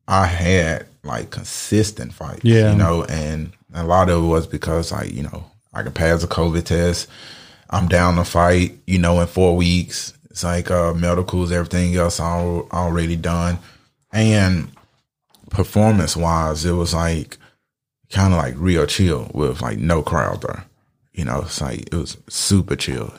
I 0.07 0.25
had 0.25 0.87
like 1.03 1.29
consistent 1.29 2.13
fights, 2.13 2.43
yeah, 2.43 2.71
you 2.71 2.77
know, 2.77 3.03
and 3.03 3.51
a 3.73 3.83
lot 3.83 4.09
of 4.09 4.23
it 4.23 4.27
was 4.27 4.47
because 4.47 4.91
like 4.91 5.13
you 5.13 5.23
know 5.23 5.45
I 5.73 5.83
could 5.83 5.95
pass 5.95 6.23
a 6.23 6.27
COVID 6.27 6.63
test. 6.63 7.07
I'm 7.69 7.87
down 7.87 8.15
to 8.15 8.23
fight, 8.23 8.79
you 8.87 8.97
know, 8.97 9.21
in 9.21 9.27
four 9.27 9.55
weeks. 9.55 10.13
It's 10.31 10.43
like 10.43 10.71
uh, 10.71 10.93
medicals, 10.93 11.51
everything 11.51 11.95
else 11.95 12.19
all 12.19 12.67
already 12.71 13.15
done, 13.15 13.59
and 14.11 14.69
performance 15.49 16.15
wise, 16.15 16.65
it 16.65 16.71
was 16.71 16.93
like 16.93 17.37
kind 18.09 18.33
of 18.33 18.39
like 18.39 18.55
real 18.57 18.85
chill 18.85 19.29
with 19.33 19.61
like 19.61 19.77
no 19.77 20.01
crowd 20.01 20.41
there. 20.41 20.65
You 21.13 21.25
know, 21.25 21.41
it's 21.41 21.61
like 21.61 21.81
it 21.91 21.93
was 21.93 22.17
super 22.29 22.75
chill. 22.75 23.13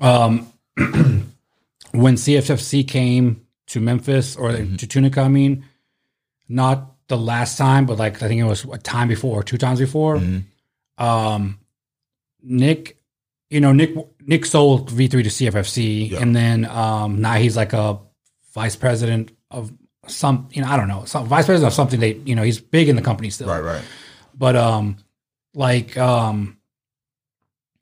Um, 0.00 0.52
when 1.92 2.14
CFFC 2.14 2.86
came 2.86 3.46
to 3.68 3.80
Memphis 3.80 4.36
or 4.36 4.50
mm-hmm. 4.50 4.76
to 4.76 4.86
Tunica, 4.86 5.20
I 5.20 5.28
mean, 5.28 5.64
not 6.48 6.94
the 7.08 7.18
last 7.18 7.58
time, 7.58 7.86
but 7.86 7.98
like 7.98 8.22
I 8.22 8.28
think 8.28 8.40
it 8.40 8.44
was 8.44 8.64
a 8.64 8.78
time 8.78 9.08
before, 9.08 9.42
two 9.42 9.58
times 9.58 9.78
before. 9.78 10.16
Mm-hmm. 10.16 11.04
Um, 11.04 11.58
Nick, 12.42 12.98
you 13.50 13.60
know, 13.60 13.72
Nick 13.72 13.94
Nick 14.20 14.46
sold 14.46 14.90
V 14.90 15.08
three 15.08 15.22
to 15.22 15.30
CFFC, 15.30 16.10
yeah. 16.10 16.20
and 16.20 16.36
then 16.36 16.64
um, 16.66 17.20
now 17.20 17.34
he's 17.34 17.56
like 17.56 17.72
a 17.72 17.98
vice 18.54 18.76
president 18.76 19.32
of 19.50 19.72
some, 20.06 20.48
you 20.52 20.62
know, 20.62 20.68
I 20.68 20.76
don't 20.76 20.88
know, 20.88 21.04
some 21.04 21.26
vice 21.26 21.46
president 21.46 21.68
of 21.68 21.74
something. 21.74 22.00
They, 22.00 22.14
you 22.24 22.34
know, 22.34 22.42
he's 22.42 22.60
big 22.60 22.88
in 22.88 22.96
the 22.96 23.02
company 23.02 23.30
still. 23.30 23.48
Right, 23.48 23.62
right. 23.62 23.82
But 24.34 24.56
um, 24.56 24.98
like 25.54 25.96
um, 25.96 26.58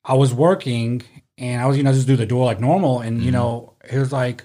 I 0.04 0.14
was 0.14 0.32
working 0.32 1.02
and 1.38 1.60
I 1.60 1.66
was, 1.66 1.76
you 1.76 1.82
know, 1.82 1.92
just 1.92 2.06
do 2.06 2.16
the 2.16 2.26
door 2.26 2.44
like 2.44 2.60
normal, 2.60 3.00
and 3.00 3.18
mm-hmm. 3.18 3.26
you 3.26 3.32
know, 3.32 3.74
he 3.90 3.98
was 3.98 4.12
like, 4.12 4.44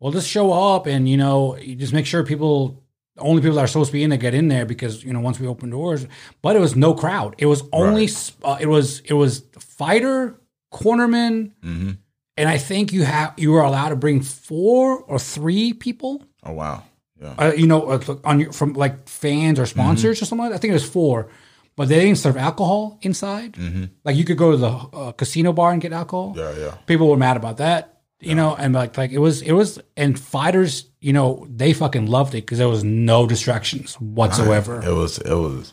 "Well, 0.00 0.12
just 0.12 0.28
show 0.28 0.52
up, 0.52 0.86
and 0.86 1.08
you 1.08 1.16
know, 1.16 1.56
you 1.56 1.74
just 1.74 1.92
make 1.92 2.06
sure 2.06 2.24
people." 2.24 2.80
Only 3.16 3.42
people 3.42 3.54
that 3.54 3.60
are 3.60 3.68
supposed 3.68 3.90
to 3.90 3.92
be 3.92 4.02
in 4.02 4.10
there 4.10 4.18
get 4.18 4.34
in 4.34 4.48
there 4.48 4.66
because 4.66 5.04
you 5.04 5.12
know 5.12 5.20
once 5.20 5.38
we 5.38 5.46
open 5.46 5.70
doors, 5.70 6.04
but 6.42 6.56
it 6.56 6.58
was 6.58 6.74
no 6.74 6.94
crowd. 6.94 7.36
It 7.38 7.46
was 7.46 7.62
only 7.72 8.06
right. 8.06 8.32
uh, 8.42 8.58
it 8.60 8.66
was 8.66 9.02
it 9.04 9.12
was 9.12 9.44
fighter 9.56 10.40
cornerman, 10.72 11.52
mm-hmm. 11.62 11.92
and 12.36 12.48
I 12.48 12.58
think 12.58 12.92
you 12.92 13.04
have 13.04 13.34
you 13.36 13.52
were 13.52 13.62
allowed 13.62 13.90
to 13.90 13.96
bring 13.96 14.20
four 14.20 14.98
or 14.98 15.20
three 15.20 15.72
people. 15.72 16.24
Oh 16.42 16.54
wow! 16.54 16.82
Yeah. 17.20 17.34
Uh, 17.38 17.52
you 17.52 17.68
know, 17.68 17.88
uh, 17.88 18.16
on 18.24 18.40
your, 18.40 18.52
from 18.52 18.72
like 18.72 19.08
fans 19.08 19.60
or 19.60 19.66
sponsors 19.66 20.16
mm-hmm. 20.16 20.24
or 20.24 20.26
something. 20.26 20.46
Like 20.46 20.54
I 20.54 20.58
think 20.58 20.72
it 20.72 20.74
was 20.74 20.88
four, 20.88 21.28
but 21.76 21.88
they 21.88 22.00
didn't 22.00 22.18
serve 22.18 22.36
alcohol 22.36 22.98
inside. 23.02 23.54
Mm-hmm. 23.54 23.84
Like 24.04 24.16
you 24.16 24.24
could 24.24 24.38
go 24.38 24.52
to 24.52 24.56
the 24.56 24.68
uh, 24.68 25.12
casino 25.12 25.52
bar 25.52 25.72
and 25.72 25.82
get 25.82 25.92
alcohol. 25.92 26.34
Yeah, 26.36 26.54
yeah. 26.56 26.74
People 26.86 27.08
were 27.08 27.16
mad 27.16 27.36
about 27.36 27.58
that, 27.58 28.00
you 28.20 28.30
yeah. 28.30 28.34
know, 28.34 28.56
and 28.56 28.74
like 28.74 28.96
like 28.96 29.10
it 29.10 29.18
was 29.18 29.42
it 29.42 29.52
was 29.52 29.80
and 29.96 30.18
fighters, 30.18 30.86
you 31.00 31.12
know, 31.12 31.46
they 31.50 31.72
fucking 31.72 32.06
loved 32.06 32.34
it 32.34 32.42
because 32.42 32.58
there 32.58 32.68
was 32.68 32.84
no 32.84 33.26
distractions 33.26 33.94
whatsoever. 34.00 34.82
I, 34.82 34.88
it 34.88 34.94
was 34.94 35.18
it 35.18 35.34
was. 35.34 35.72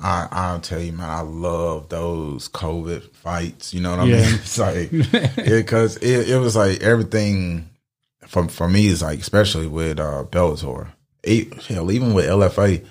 I 0.00 0.28
I'll 0.30 0.60
tell 0.60 0.80
you, 0.80 0.92
man, 0.92 1.08
I 1.08 1.20
love 1.22 1.88
those 1.88 2.48
COVID 2.48 3.10
fights. 3.12 3.74
You 3.74 3.80
know 3.80 3.90
what 3.90 4.00
I 4.00 4.04
yeah. 4.04 4.16
mean? 4.16 4.34
It's 4.34 4.58
like 4.58 4.90
because 4.90 5.96
it, 5.96 6.04
it, 6.06 6.30
it 6.30 6.38
was 6.38 6.56
like 6.56 6.82
everything 6.82 7.68
for 8.26 8.48
for 8.48 8.68
me 8.68 8.86
is 8.86 9.02
like 9.02 9.20
especially 9.20 9.66
with 9.66 9.98
uh 9.98 10.24
Bellator. 10.30 10.92
hell, 11.66 11.90
even 11.90 12.12
with 12.14 12.26
LFA, 12.26 12.84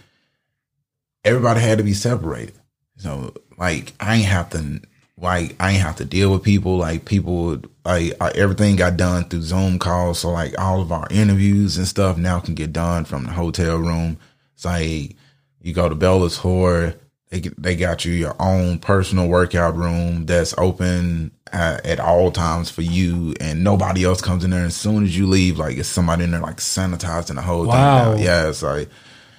everybody 1.27 1.59
had 1.59 1.77
to 1.77 1.83
be 1.83 1.93
separated. 1.93 2.55
So 2.97 3.33
like 3.57 3.93
I 3.99 4.15
ain't 4.15 4.25
have 4.25 4.49
to 4.51 4.81
like 5.19 5.55
I 5.59 5.71
ain't 5.71 5.81
have 5.81 5.97
to 5.97 6.05
deal 6.05 6.31
with 6.31 6.43
people. 6.43 6.77
Like 6.77 7.05
people 7.05 7.59
like 7.85 8.13
uh, 8.19 8.31
everything 8.35 8.75
got 8.75 8.97
done 8.97 9.25
through 9.25 9.41
Zoom 9.41 9.79
calls. 9.79 10.19
So 10.19 10.31
like 10.31 10.57
all 10.59 10.81
of 10.81 10.91
our 10.91 11.07
interviews 11.11 11.77
and 11.77 11.87
stuff 11.87 12.17
now 12.17 12.39
can 12.39 12.55
get 12.55 12.73
done 12.73 13.05
from 13.05 13.23
the 13.23 13.31
hotel 13.31 13.77
room. 13.77 14.17
It's 14.55 14.65
like 14.65 15.15
you 15.61 15.73
go 15.73 15.89
to 15.89 15.95
Bellator, 15.95 16.95
they 17.29 17.39
they 17.57 17.75
got 17.75 18.05
you 18.05 18.13
your 18.13 18.35
own 18.39 18.79
personal 18.79 19.27
workout 19.27 19.75
room 19.75 20.25
that's 20.25 20.55
open 20.57 21.31
at, 21.51 21.85
at, 21.85 21.99
all 21.99 22.31
times 22.31 22.69
for 22.69 22.81
you, 22.81 23.33
and 23.39 23.63
nobody 23.63 24.05
else 24.05 24.21
comes 24.21 24.43
in 24.43 24.51
there. 24.51 24.65
As 24.65 24.75
soon 24.75 25.03
as 25.03 25.17
you 25.17 25.27
leave, 25.27 25.59
like 25.59 25.77
it's 25.77 25.89
somebody 25.89 26.23
in 26.23 26.31
there 26.31 26.39
like 26.39 26.57
sanitizing 26.57 27.35
the 27.35 27.41
whole 27.41 27.65
wow. 27.65 28.13
thing. 28.13 28.21
Out. 28.21 28.25
Yeah, 28.25 28.49
it's 28.49 28.63
like, 28.63 28.89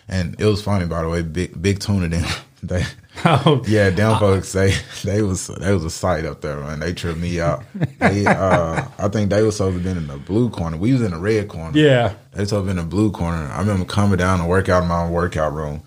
and 0.09 0.41
it 0.41 0.45
was 0.45 0.63
funny 0.63 0.87
by 0.87 1.03
the 1.03 1.09
way. 1.09 1.23
Big 1.23 1.61
big 1.61 1.81
tuna 1.81 2.09
them. 2.09 2.25
They, 2.61 2.85
oh, 3.25 3.63
yeah, 3.69 3.91
them 3.91 4.13
uh, 4.13 4.19
folks 4.19 4.53
they 4.53 4.75
they 5.05 5.23
was 5.23 5.47
they 5.47 5.73
was 5.73 5.85
a 5.85 5.91
sight 5.91 6.25
up 6.25 6.41
there, 6.41 6.57
man. 6.59 6.81
They 6.81 6.93
tripped 6.93 7.19
me 7.21 7.41
out. 7.41 7.63
They, 8.01 8.27
uh, 8.27 8.85
I 8.99 9.09
think 9.09 9.31
they 9.31 9.43
was 9.43 9.57
supposed 9.57 9.79
to 9.79 9.83
been 9.83 9.97
in 9.97 10.09
the 10.09 10.17
blue 10.17 10.51
corner. 10.51 10.77
We 10.77 10.93
was 10.93 11.03
in 11.03 11.13
the 11.13 11.19
red 11.19 11.49
corner. 11.49 11.79
Yeah, 11.79 12.15
they 12.33 12.45
supposed 12.45 12.67
to 12.67 12.71
in 12.71 12.77
the 12.77 12.83
blue 12.83 13.13
corner. 13.13 13.47
I 13.47 13.61
remember 13.61 13.85
coming 13.85 14.19
down 14.19 14.41
to 14.41 14.45
work 14.45 14.69
out 14.69 14.83
in 14.83 14.89
my 14.89 15.09
workout 15.09 15.53
room. 15.53 15.83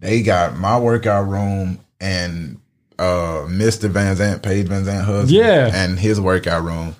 They 0.00 0.22
got 0.22 0.56
my 0.56 0.78
workout 0.78 1.28
room 1.28 1.78
and 2.00 2.60
uh 2.98 3.46
Mr. 3.48 3.88
VanZant, 3.88 4.42
Paige 4.42 4.66
VanZant 4.66 5.04
husband, 5.04 5.30
yeah, 5.30 5.70
and 5.72 5.98
his 5.98 6.20
workout 6.20 6.64
room. 6.64 6.96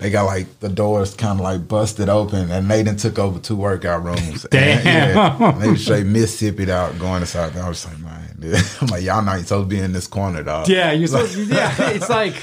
They 0.00 0.08
got 0.08 0.24
like 0.24 0.60
the 0.60 0.70
doors 0.70 1.14
kind 1.14 1.38
of 1.38 1.44
like 1.44 1.68
busted 1.68 2.08
open, 2.08 2.50
and 2.50 2.70
they 2.70 2.82
then 2.82 2.96
took 2.96 3.18
over 3.18 3.38
two 3.38 3.54
workout 3.54 4.02
rooms. 4.02 4.46
Damn, 4.50 4.86
and, 4.86 5.40
yeah, 5.40 5.52
they 5.58 5.76
straight 5.76 6.06
Mississippi 6.06 6.70
out 6.72 6.98
going 6.98 7.20
inside. 7.20 7.54
I 7.54 7.68
was 7.68 7.84
like, 7.84 7.98
man, 7.98 8.34
I'm 8.80 8.86
like, 8.86 9.02
y'all 9.02 9.22
not 9.22 9.40
supposed 9.40 9.68
to 9.68 9.76
be 9.76 9.78
in 9.78 9.92
this 9.92 10.06
corner, 10.06 10.42
dog. 10.42 10.68
Yeah, 10.68 10.92
you're 10.92 11.08
so 11.08 11.22
yeah. 11.24 11.90
It's 11.90 12.08
like 12.08 12.34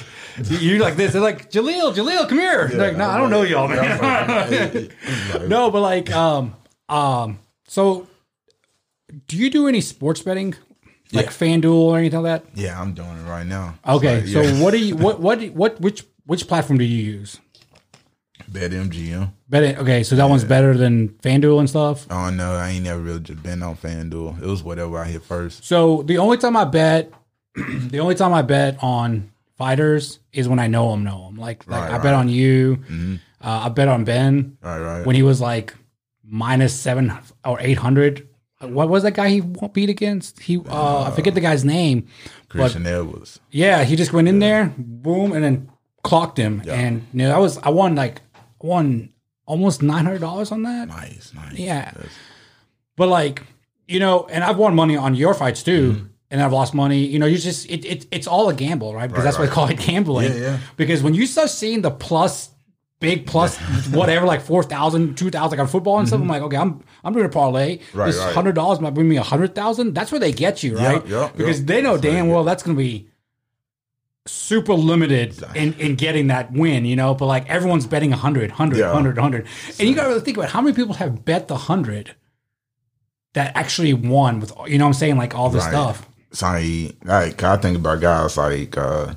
you're 0.49 0.79
like 0.79 0.97
this. 0.97 1.13
They're 1.13 1.21
like 1.21 1.49
Jaleel, 1.49 1.95
Jaleel, 1.95 2.29
come 2.29 2.37
here. 2.37 2.69
Yeah, 2.71 2.77
like, 2.77 2.95
no, 2.95 3.09
I 3.09 3.17
don't 3.17 3.31
know 3.31 3.41
y'all, 3.41 3.67
man. 3.67 4.89
no, 5.47 5.71
but 5.71 5.81
like, 5.81 6.11
um, 6.11 6.55
um, 6.89 7.39
so 7.67 8.07
do 9.27 9.35
you 9.35 9.49
do 9.49 9.67
any 9.67 9.81
sports 9.81 10.21
betting? 10.21 10.53
Like 11.11 11.27
yeah. 11.27 11.31
FanDuel 11.31 11.73
or 11.73 11.97
anything 11.97 12.21
like 12.21 12.43
that? 12.43 12.51
Yeah, 12.53 12.79
I'm 12.79 12.93
doing 12.93 13.17
it 13.17 13.27
right 13.27 13.47
now. 13.47 13.79
Okay, 13.87 14.25
so, 14.25 14.41
yeah. 14.41 14.51
so 14.51 14.63
what 14.63 14.71
do 14.71 14.77
you 14.77 14.95
what 14.95 15.19
what 15.19 15.41
what 15.53 15.79
which 15.79 16.03
which 16.25 16.47
platform 16.47 16.77
do 16.77 16.85
you 16.85 17.13
use? 17.13 17.39
BetMGM. 18.51 19.31
Bet 19.49 19.77
okay, 19.77 20.03
so 20.03 20.15
that 20.15 20.23
yeah. 20.23 20.29
one's 20.29 20.43
better 20.43 20.75
than 20.75 21.09
FanDuel 21.09 21.59
and 21.59 21.69
stuff. 21.69 22.05
Oh 22.09 22.29
no, 22.29 22.53
I 22.53 22.69
ain't 22.69 22.83
never 22.83 23.01
really 23.01 23.19
just 23.19 23.41
been 23.43 23.63
on 23.63 23.75
FanDuel. 23.75 24.41
It 24.41 24.45
was 24.45 24.63
whatever 24.63 24.97
I 24.97 25.05
hit 25.05 25.23
first. 25.23 25.65
So 25.65 26.03
the 26.03 26.17
only 26.17 26.37
time 26.37 26.55
I 26.57 26.65
bet, 26.65 27.11
the 27.55 27.99
only 27.99 28.15
time 28.15 28.33
I 28.33 28.41
bet 28.41 28.81
on 28.81 29.31
fighters 29.57 30.19
is 30.31 30.47
when 30.47 30.59
I 30.59 30.67
know 30.67 30.91
them, 30.91 31.03
know 31.03 31.25
them. 31.25 31.37
Like, 31.37 31.67
like 31.67 31.81
right, 31.81 31.89
I 31.89 31.93
right. 31.93 32.03
bet 32.03 32.13
on 32.13 32.29
you. 32.29 32.77
Mm-hmm. 32.77 33.15
Uh, 33.41 33.61
I 33.65 33.69
bet 33.69 33.87
on 33.87 34.03
Ben. 34.03 34.57
Right, 34.61 34.79
right. 34.79 35.05
When 35.05 35.15
he 35.15 35.23
was 35.23 35.39
like 35.39 35.75
minus 36.23 36.73
seven 36.73 37.11
or 37.45 37.59
eight 37.61 37.77
hundred 37.77 38.27
what 38.59 38.89
was 38.89 39.03
that 39.03 39.13
guy 39.13 39.29
he 39.29 39.41
beat 39.41 39.89
against? 39.89 40.39
He 40.39 40.57
uh, 40.57 40.61
uh, 40.69 41.03
I 41.07 41.15
forget 41.15 41.35
the 41.35 41.41
guy's 41.41 41.63
name. 41.63 42.07
Christian 42.49 42.83
but, 42.83 42.93
Edwards. 42.93 43.39
Yeah, 43.51 43.83
he 43.83 43.95
just 43.95 44.13
went 44.13 44.27
in 44.27 44.41
yeah. 44.41 44.47
there, 44.47 44.73
boom, 44.77 45.33
and 45.33 45.43
then 45.43 45.71
clocked 46.03 46.37
him. 46.37 46.63
Yeah. 46.65 46.73
And 46.73 47.05
you 47.13 47.19
know, 47.19 47.29
that 47.29 47.39
was 47.39 47.57
I 47.59 47.69
won 47.69 47.95
like 47.95 48.21
won 48.61 49.13
almost 49.45 49.81
nine 49.81 50.05
hundred 50.05 50.21
dollars 50.21 50.51
on 50.51 50.63
that. 50.63 50.87
Nice, 50.87 51.33
nice. 51.33 51.53
Yeah. 51.53 51.91
But 52.95 53.09
like, 53.09 53.43
you 53.87 53.99
know, 53.99 54.27
and 54.29 54.43
I've 54.43 54.57
won 54.57 54.75
money 54.75 54.97
on 54.97 55.15
your 55.15 55.33
fights 55.33 55.63
too. 55.63 55.93
Mm-hmm. 55.93 56.05
And 56.29 56.41
I've 56.41 56.51
lost 56.51 56.73
money. 56.73 57.05
You 57.05 57.19
know, 57.19 57.25
you 57.25 57.37
just 57.37 57.69
it, 57.69 57.85
it 57.85 58.05
it's 58.11 58.27
all 58.27 58.49
a 58.49 58.53
gamble, 58.53 58.93
right? 58.93 59.07
Because 59.07 59.23
right, 59.23 59.23
that's 59.23 59.39
right. 59.39 59.43
why 59.43 59.47
they 59.47 59.53
call 59.53 59.69
it 59.69 59.79
gambling. 59.79 60.33
Yeah, 60.33 60.39
yeah. 60.39 60.59
Because 60.75 61.01
when 61.01 61.13
you 61.13 61.25
start 61.25 61.49
seeing 61.49 61.81
the 61.81 61.91
plus 61.91 62.49
big 62.99 63.25
plus 63.27 63.57
whatever, 63.91 64.25
like 64.25 64.41
4,000, 64.41 65.17
2,000, 65.17 65.51
like 65.51 65.59
on 65.59 65.67
football 65.67 65.99
and 65.99 66.07
mm-hmm. 66.07 66.09
stuff. 66.09 66.21
I'm 66.21 66.27
like, 66.27 66.41
okay, 66.41 66.57
I'm 66.57 66.83
I'm 67.03 67.13
doing 67.13 67.25
a 67.25 67.29
parlay. 67.29 67.79
Right, 67.93 68.07
this 68.07 68.21
hundred 68.33 68.55
dollars 68.55 68.79
might 68.79 68.93
bring 68.93 69.07
me 69.07 69.17
a 69.17 69.23
hundred 69.23 69.55
thousand. 69.55 69.93
That's 69.93 70.11
where 70.11 70.19
they 70.19 70.31
get 70.31 70.63
you, 70.63 70.77
right? 70.77 71.05
Yeah, 71.07 71.21
yeah, 71.21 71.31
because 71.35 71.63
they 71.65 71.81
know 71.81 71.97
damn 71.97 72.27
well 72.27 72.43
that's 72.43 72.63
gonna 72.63 72.77
be 72.77 73.09
super 74.27 74.73
limited 74.73 75.41
in, 75.55 75.73
in 75.75 75.95
getting 75.95 76.27
that 76.27 76.51
win, 76.51 76.85
you 76.85 76.95
know, 76.95 77.13
but 77.15 77.25
like 77.25 77.47
everyone's 77.49 77.85
betting 77.87 78.09
100, 78.11 78.51
100, 78.51 78.77
Yeah. 78.77 78.85
100, 78.87 79.15
100. 79.17 79.47
And 79.79 79.89
you 79.89 79.95
got 79.95 80.03
to 80.03 80.09
really 80.09 80.21
think 80.21 80.37
about 80.37 80.49
how 80.49 80.61
many 80.61 80.75
people 80.75 80.95
have 80.95 81.23
bet 81.25 81.47
the 81.47 81.55
100 81.55 82.15
that 83.33 83.55
actually 83.55 83.93
won 83.93 84.39
with, 84.39 84.51
you 84.67 84.77
know 84.77 84.85
what 84.85 84.89
I'm 84.89 84.93
saying? 84.93 85.17
Like 85.17 85.35
all 85.35 85.49
this 85.49 85.63
Right. 85.63 85.71
stuff. 85.71 86.09
So 86.31 86.47
like, 86.47 86.95
like 87.03 87.43
I 87.43 87.57
think 87.57 87.77
about 87.77 88.01
guys 88.01 88.37
like 88.37 88.77
uh, 88.77 89.13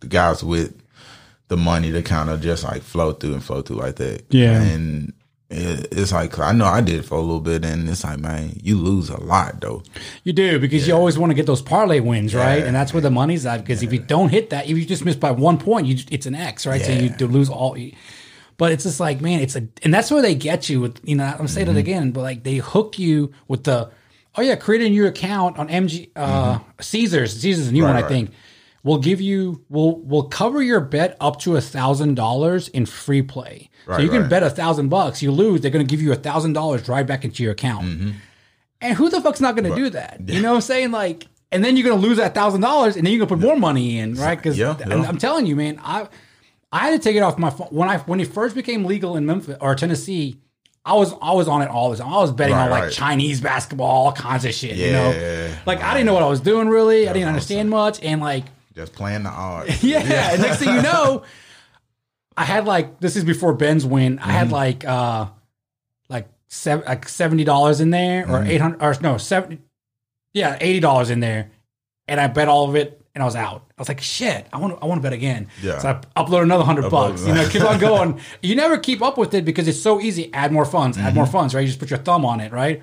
the 0.00 0.06
guys 0.06 0.44
with 0.44 0.74
the 1.48 1.56
money 1.56 1.92
to 1.92 2.02
kind 2.02 2.28
of 2.30 2.40
just 2.40 2.64
like 2.64 2.82
flow 2.82 3.12
through 3.12 3.34
and 3.34 3.42
flow 3.44 3.62
through 3.62 3.76
like 3.76 3.96
that. 3.96 4.24
Yeah. 4.30 4.60
and 4.62 5.12
it's 5.50 6.12
like 6.12 6.38
I 6.38 6.52
know 6.52 6.64
I 6.66 6.80
did 6.80 7.04
for 7.04 7.16
a 7.16 7.20
little 7.20 7.40
bit, 7.40 7.64
and 7.64 7.88
it's 7.88 8.04
like 8.04 8.18
man, 8.18 8.58
you 8.62 8.76
lose 8.76 9.10
a 9.10 9.20
lot 9.20 9.60
though. 9.60 9.82
You 10.24 10.32
do 10.32 10.58
because 10.58 10.86
you 10.88 10.94
always 10.94 11.18
want 11.18 11.30
to 11.30 11.34
get 11.34 11.46
those 11.46 11.62
parlay 11.62 12.00
wins, 12.00 12.34
right? 12.34 12.58
Yeah. 12.58 12.64
And 12.64 12.74
that's 12.74 12.92
where 12.92 13.00
the 13.00 13.10
money's 13.10 13.46
at. 13.46 13.58
Because 13.60 13.82
if 13.82 13.92
you 13.92 14.00
don't 14.00 14.28
hit 14.30 14.50
that, 14.50 14.68
if 14.68 14.76
you 14.76 14.84
just 14.84 15.04
miss 15.04 15.16
by 15.16 15.30
one 15.30 15.58
point, 15.58 15.86
you 15.86 15.98
it's 16.10 16.26
an 16.26 16.34
X, 16.34 16.66
right? 16.66 16.82
So 16.82 16.92
you 16.92 17.10
do 17.10 17.26
lose 17.28 17.48
all. 17.48 17.76
But 18.58 18.72
it's 18.72 18.84
just 18.84 19.00
like, 19.00 19.20
man, 19.20 19.40
it's 19.40 19.54
a, 19.54 19.68
and 19.82 19.92
that's 19.92 20.10
where 20.10 20.22
they 20.22 20.34
get 20.34 20.70
you 20.70 20.80
with, 20.80 20.98
you 21.04 21.14
know, 21.14 21.24
I'm 21.24 21.46
saying 21.46 21.66
Mm-hmm. 21.66 21.76
it 21.76 21.80
again, 21.80 22.10
but 22.12 22.22
like 22.22 22.42
they 22.42 22.56
hook 22.56 22.98
you 22.98 23.32
with 23.48 23.64
the, 23.64 23.90
oh 24.34 24.40
yeah, 24.40 24.56
create 24.56 24.80
a 24.80 24.88
new 24.88 25.06
account 25.06 25.58
on 25.58 25.68
MG, 25.68 26.08
uh, 26.16 26.58
Caesars. 26.80 27.38
Caesars 27.38 27.64
is 27.64 27.68
a 27.68 27.72
new 27.72 27.82
Mm-hmm. 27.82 27.92
Right, 27.92 27.94
one, 27.96 28.04
I 28.04 28.08
think. 28.08 28.30
We'll 28.86 28.98
give 28.98 29.20
you, 29.20 29.64
we'll, 29.68 29.96
we'll 29.96 30.28
cover 30.28 30.62
your 30.62 30.78
bet 30.78 31.16
up 31.20 31.40
to 31.40 31.56
a 31.56 31.60
thousand 31.60 32.14
dollars 32.14 32.68
in 32.68 32.86
free 32.86 33.20
play. 33.20 33.68
so 33.84 33.98
you 33.98 34.08
can 34.08 34.20
right. 34.20 34.30
bet 34.30 34.44
a 34.44 34.50
thousand 34.50 34.90
bucks, 34.90 35.20
you 35.20 35.32
lose, 35.32 35.60
they're 35.60 35.72
going 35.72 35.84
to 35.84 35.90
give 35.90 36.00
you 36.00 36.12
a 36.12 36.16
thousand 36.16 36.52
dollars 36.52 36.88
right 36.88 37.04
back 37.04 37.24
into 37.24 37.42
your 37.42 37.50
account. 37.50 37.84
Mm-hmm. 37.84 38.10
And 38.80 38.96
who 38.96 39.10
the 39.10 39.20
fuck's 39.20 39.40
not 39.40 39.56
going 39.56 39.68
to 39.68 39.74
do 39.74 39.90
that? 39.90 40.20
You 40.28 40.40
know 40.40 40.50
what 40.50 40.56
I'm 40.56 40.60
saying? 40.60 40.92
Like, 40.92 41.26
and 41.50 41.64
then 41.64 41.76
you're 41.76 41.84
going 41.84 42.00
to 42.00 42.06
lose 42.06 42.18
that 42.18 42.32
thousand 42.32 42.60
dollars, 42.60 42.94
and 42.94 43.04
then 43.04 43.12
you're 43.12 43.26
to 43.26 43.34
put 43.34 43.40
more 43.40 43.56
money 43.56 43.98
in, 43.98 44.14
right? 44.14 44.36
Because 44.36 44.56
Yeah, 44.56 44.76
yeah. 44.78 44.94
I'm 44.94 45.18
telling 45.18 45.46
you, 45.46 45.56
man, 45.56 45.80
I 45.82 46.06
I 46.70 46.90
had 46.90 46.90
to 46.92 46.98
take 47.00 47.16
it 47.16 47.20
off 47.20 47.38
my 47.38 47.50
phone 47.50 47.68
when 47.68 47.88
I 47.88 47.98
when 47.98 48.20
it 48.20 48.28
first 48.28 48.54
became 48.54 48.84
legal 48.84 49.16
in 49.16 49.26
Memphis 49.26 49.56
or 49.60 49.74
Tennessee. 49.74 50.38
I 50.84 50.94
was 50.94 51.12
I 51.20 51.32
was 51.32 51.48
on 51.48 51.62
it 51.62 51.68
all 51.68 51.90
the 51.90 51.96
time. 51.96 52.12
I 52.12 52.18
was 52.18 52.30
betting 52.30 52.54
on 52.54 52.70
like 52.70 52.84
right. 52.84 52.92
Chinese 52.92 53.40
basketball, 53.40 53.88
all 53.88 54.12
kinds 54.12 54.44
of 54.44 54.54
shit. 54.54 54.76
You 54.76 54.92
know, 54.92 55.10
Yeah, 55.10 55.56
like 55.66 55.82
I 55.82 55.94
didn't 55.94 56.06
know 56.06 56.14
what 56.14 56.22
I 56.22 56.28
was 56.28 56.40
doing 56.40 56.68
really. 56.68 57.08
I 57.08 57.12
didn't 57.12 57.28
understand 57.28 57.70
much, 57.70 58.00
and 58.04 58.20
like 58.20 58.44
Just 58.76 58.92
playing 58.92 59.22
the 59.22 59.30
odds. 59.30 59.82
yeah. 59.84 60.32
And 60.32 60.42
next 60.42 60.58
thing 60.58 60.74
you 60.74 60.82
know, 60.82 61.24
I 62.36 62.44
had 62.44 62.66
like 62.66 63.00
this 63.00 63.16
is 63.16 63.24
before 63.24 63.54
Ben's 63.54 63.86
win. 63.86 64.18
I 64.18 64.30
had 64.30 64.44
mm-hmm. 64.44 64.54
like 64.54 64.84
uh 64.84 65.28
like 66.10 66.28
seven 66.48 66.84
like 66.86 67.08
seventy 67.08 67.44
dollars 67.44 67.80
in 67.80 67.90
there 67.90 68.24
or 68.24 68.40
mm-hmm. 68.40 68.50
eight 68.50 68.60
hundred 68.60 68.82
or 68.82 68.94
no 69.00 69.16
seventy 69.16 69.60
yeah 70.34 70.58
eighty 70.60 70.80
dollars 70.80 71.08
in 71.08 71.20
there, 71.20 71.50
and 72.06 72.20
I 72.20 72.26
bet 72.26 72.48
all 72.48 72.68
of 72.68 72.76
it 72.76 73.00
and 73.14 73.22
I 73.22 73.24
was 73.24 73.34
out. 73.34 73.64
I 73.78 73.80
was 73.80 73.88
like 73.88 74.02
shit. 74.02 74.46
I 74.52 74.58
want 74.58 74.74
to 74.74 74.84
I 74.84 74.86
want 74.86 74.98
to 74.98 75.02
bet 75.02 75.14
again. 75.14 75.48
Yeah. 75.62 75.78
So 75.78 75.88
I 75.88 76.22
upload 76.22 76.42
another 76.42 76.64
hundred 76.64 76.90
bucks. 76.90 77.26
You 77.26 77.32
know, 77.32 77.48
keep 77.48 77.62
on 77.62 77.78
going. 77.80 78.20
You 78.42 78.56
never 78.56 78.76
keep 78.76 79.00
up 79.00 79.16
with 79.16 79.32
it 79.32 79.46
because 79.46 79.66
it's 79.68 79.80
so 79.80 80.02
easy. 80.02 80.30
Add 80.34 80.52
more 80.52 80.66
funds. 80.66 80.98
Add 80.98 81.06
mm-hmm. 81.06 81.16
more 81.16 81.26
funds. 81.26 81.54
Right. 81.54 81.62
You 81.62 81.68
just 81.68 81.78
put 81.78 81.88
your 81.88 81.98
thumb 81.98 82.26
on 82.26 82.40
it. 82.40 82.52
Right. 82.52 82.82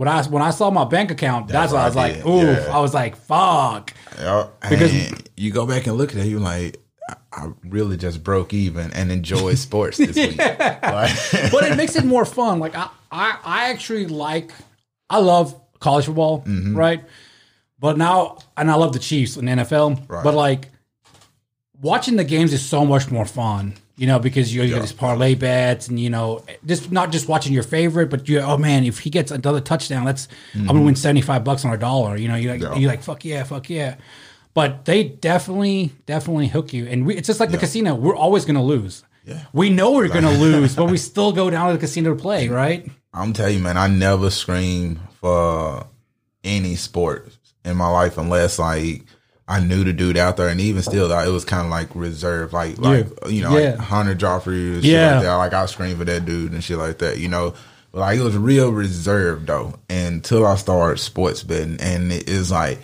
When 0.00 0.08
I 0.08 0.22
when 0.24 0.40
I 0.42 0.48
saw 0.48 0.70
my 0.70 0.86
bank 0.86 1.10
account, 1.10 1.48
that's, 1.48 1.72
That's 1.72 1.72
what 1.74 1.82
I 1.82 1.86
was 1.88 1.96
I 1.96 2.00
like, 2.14 2.26
oof. 2.26 2.66
Yeah. 2.66 2.74
I 2.74 2.80
was 2.80 2.94
like, 2.94 3.16
fuck. 3.16 3.92
Because- 4.08 4.94
and 4.94 5.28
you 5.36 5.50
go 5.50 5.66
back 5.66 5.86
and 5.86 5.98
look 5.98 6.12
at 6.12 6.16
it, 6.16 6.26
you're 6.26 6.40
like, 6.40 6.78
I- 7.30 7.52
really 7.64 7.98
just 7.98 8.24
broke 8.24 8.54
even 8.54 8.94
and 8.94 9.12
enjoy 9.12 9.52
sports 9.66 9.98
this 9.98 10.16
week. 10.16 10.36
But 10.38 11.64
it 11.70 11.76
makes 11.76 11.96
it 11.96 12.06
more 12.06 12.24
fun. 12.24 12.60
Like 12.60 12.74
I, 12.74 12.88
I, 13.12 13.38
I 13.44 13.70
actually 13.70 14.06
like, 14.06 14.52
I 15.10 15.18
love 15.18 15.54
college 15.80 16.06
football, 16.06 16.44
Mm-hmm. 16.44 16.74
right? 16.74 17.04
But 17.78 17.98
now, 17.98 18.38
and 18.56 18.70
I 18.70 18.76
love 18.76 18.94
the 18.94 18.98
Chiefs 19.00 19.36
in 19.36 19.44
the 19.44 19.52
NFL. 19.52 20.08
Right. 20.08 20.24
But 20.24 20.32
like, 20.32 20.68
watching 21.80 22.16
the 22.16 22.24
games 22.24 22.54
is 22.54 22.64
so 22.64 22.86
much 22.86 23.10
more 23.10 23.26
fun, 23.26 23.74
you 24.00 24.06
know, 24.06 24.18
because 24.18 24.54
you, 24.54 24.62
you 24.62 24.74
got 24.74 24.80
these 24.80 24.94
parlay 24.94 25.34
bets, 25.34 25.88
and 25.88 26.00
you 26.00 26.08
know, 26.08 26.42
just 26.64 26.90
not 26.90 27.12
just 27.12 27.28
watching 27.28 27.52
your 27.52 27.62
favorite, 27.62 28.08
but 28.08 28.26
you, 28.30 28.40
oh 28.40 28.56
man, 28.56 28.84
if 28.84 29.00
he 29.00 29.10
gets 29.10 29.30
another 29.30 29.60
touchdown, 29.60 30.06
that's 30.06 30.26
I'm 30.54 30.66
gonna 30.66 30.80
win 30.80 30.96
seventy 30.96 31.20
five 31.20 31.44
bucks 31.44 31.66
on 31.66 31.74
a 31.74 31.76
dollar. 31.76 32.16
You 32.16 32.28
know, 32.28 32.34
you're 32.34 32.52
like, 32.52 32.62
Mm-hmm. 32.62 32.72
Yeah. 32.72 32.78
you're 32.78 32.90
like, 32.90 33.02
fuck 33.02 33.26
yeah, 33.26 33.42
fuck 33.44 33.68
yeah. 33.68 33.96
But 34.54 34.86
they 34.86 35.04
definitely, 35.04 35.92
definitely 36.06 36.48
hook 36.48 36.72
you, 36.72 36.86
and 36.86 37.04
we, 37.04 37.14
it's 37.14 37.26
just 37.26 37.40
like 37.40 37.50
the 37.50 37.58
casino. 37.58 37.94
We're 37.94 38.16
always 38.16 38.46
gonna 38.46 38.64
lose. 38.64 39.04
Yeah. 39.26 39.44
We 39.52 39.68
know 39.68 39.92
we're 39.92 40.08
gonna 40.08 40.32
lose, 40.46 40.74
but 40.74 40.86
we 40.86 40.96
still 40.96 41.32
go 41.32 41.50
down 41.50 41.66
to 41.68 41.74
the 41.74 41.78
casino 41.78 42.14
to 42.14 42.16
play, 42.20 42.48
right? 42.48 42.90
I'm 43.12 43.34
telling 43.34 43.58
you, 43.58 43.62
man, 43.62 43.76
I 43.76 43.86
never 43.88 44.30
scream 44.30 44.98
for 45.20 45.86
any 46.42 46.74
sport 46.76 47.36
in 47.66 47.76
my 47.76 47.88
life 47.88 48.16
unless 48.16 48.58
like 48.58 49.04
I 49.50 49.58
knew 49.60 49.82
the 49.84 49.92
dude 49.92 50.16
out 50.16 50.36
there, 50.36 50.48
and 50.48 50.60
even 50.60 50.80
still, 50.82 51.08
like, 51.08 51.26
it 51.26 51.30
was 51.32 51.44
kind 51.44 51.64
of 51.66 51.70
like 51.70 51.88
reserved, 51.94 52.52
like 52.52 52.78
like 52.78 53.06
you 53.28 53.42
know, 53.42 53.58
Yeah. 53.58 53.70
like 53.70 53.78
Hunter 53.80 54.14
Joffrey, 54.14 54.74
and 54.76 54.84
Yeah. 54.84 55.08
shit 55.08 55.14
like 55.16 55.24
that. 55.24 55.34
Like 55.34 55.52
I 55.54 55.66
scream 55.66 55.98
for 55.98 56.04
that 56.04 56.24
dude 56.24 56.52
and 56.52 56.62
shit 56.62 56.78
like 56.78 56.98
that, 56.98 57.18
you 57.18 57.28
know. 57.28 57.54
But 57.92 58.00
like 58.00 58.18
it 58.20 58.22
was 58.22 58.36
real 58.36 58.70
reserved 58.70 59.48
though, 59.48 59.74
until 59.90 60.46
I 60.46 60.54
started 60.54 60.98
sports 61.00 61.42
betting, 61.42 61.78
and 61.80 62.12
it 62.12 62.28
is 62.28 62.50
like 62.52 62.78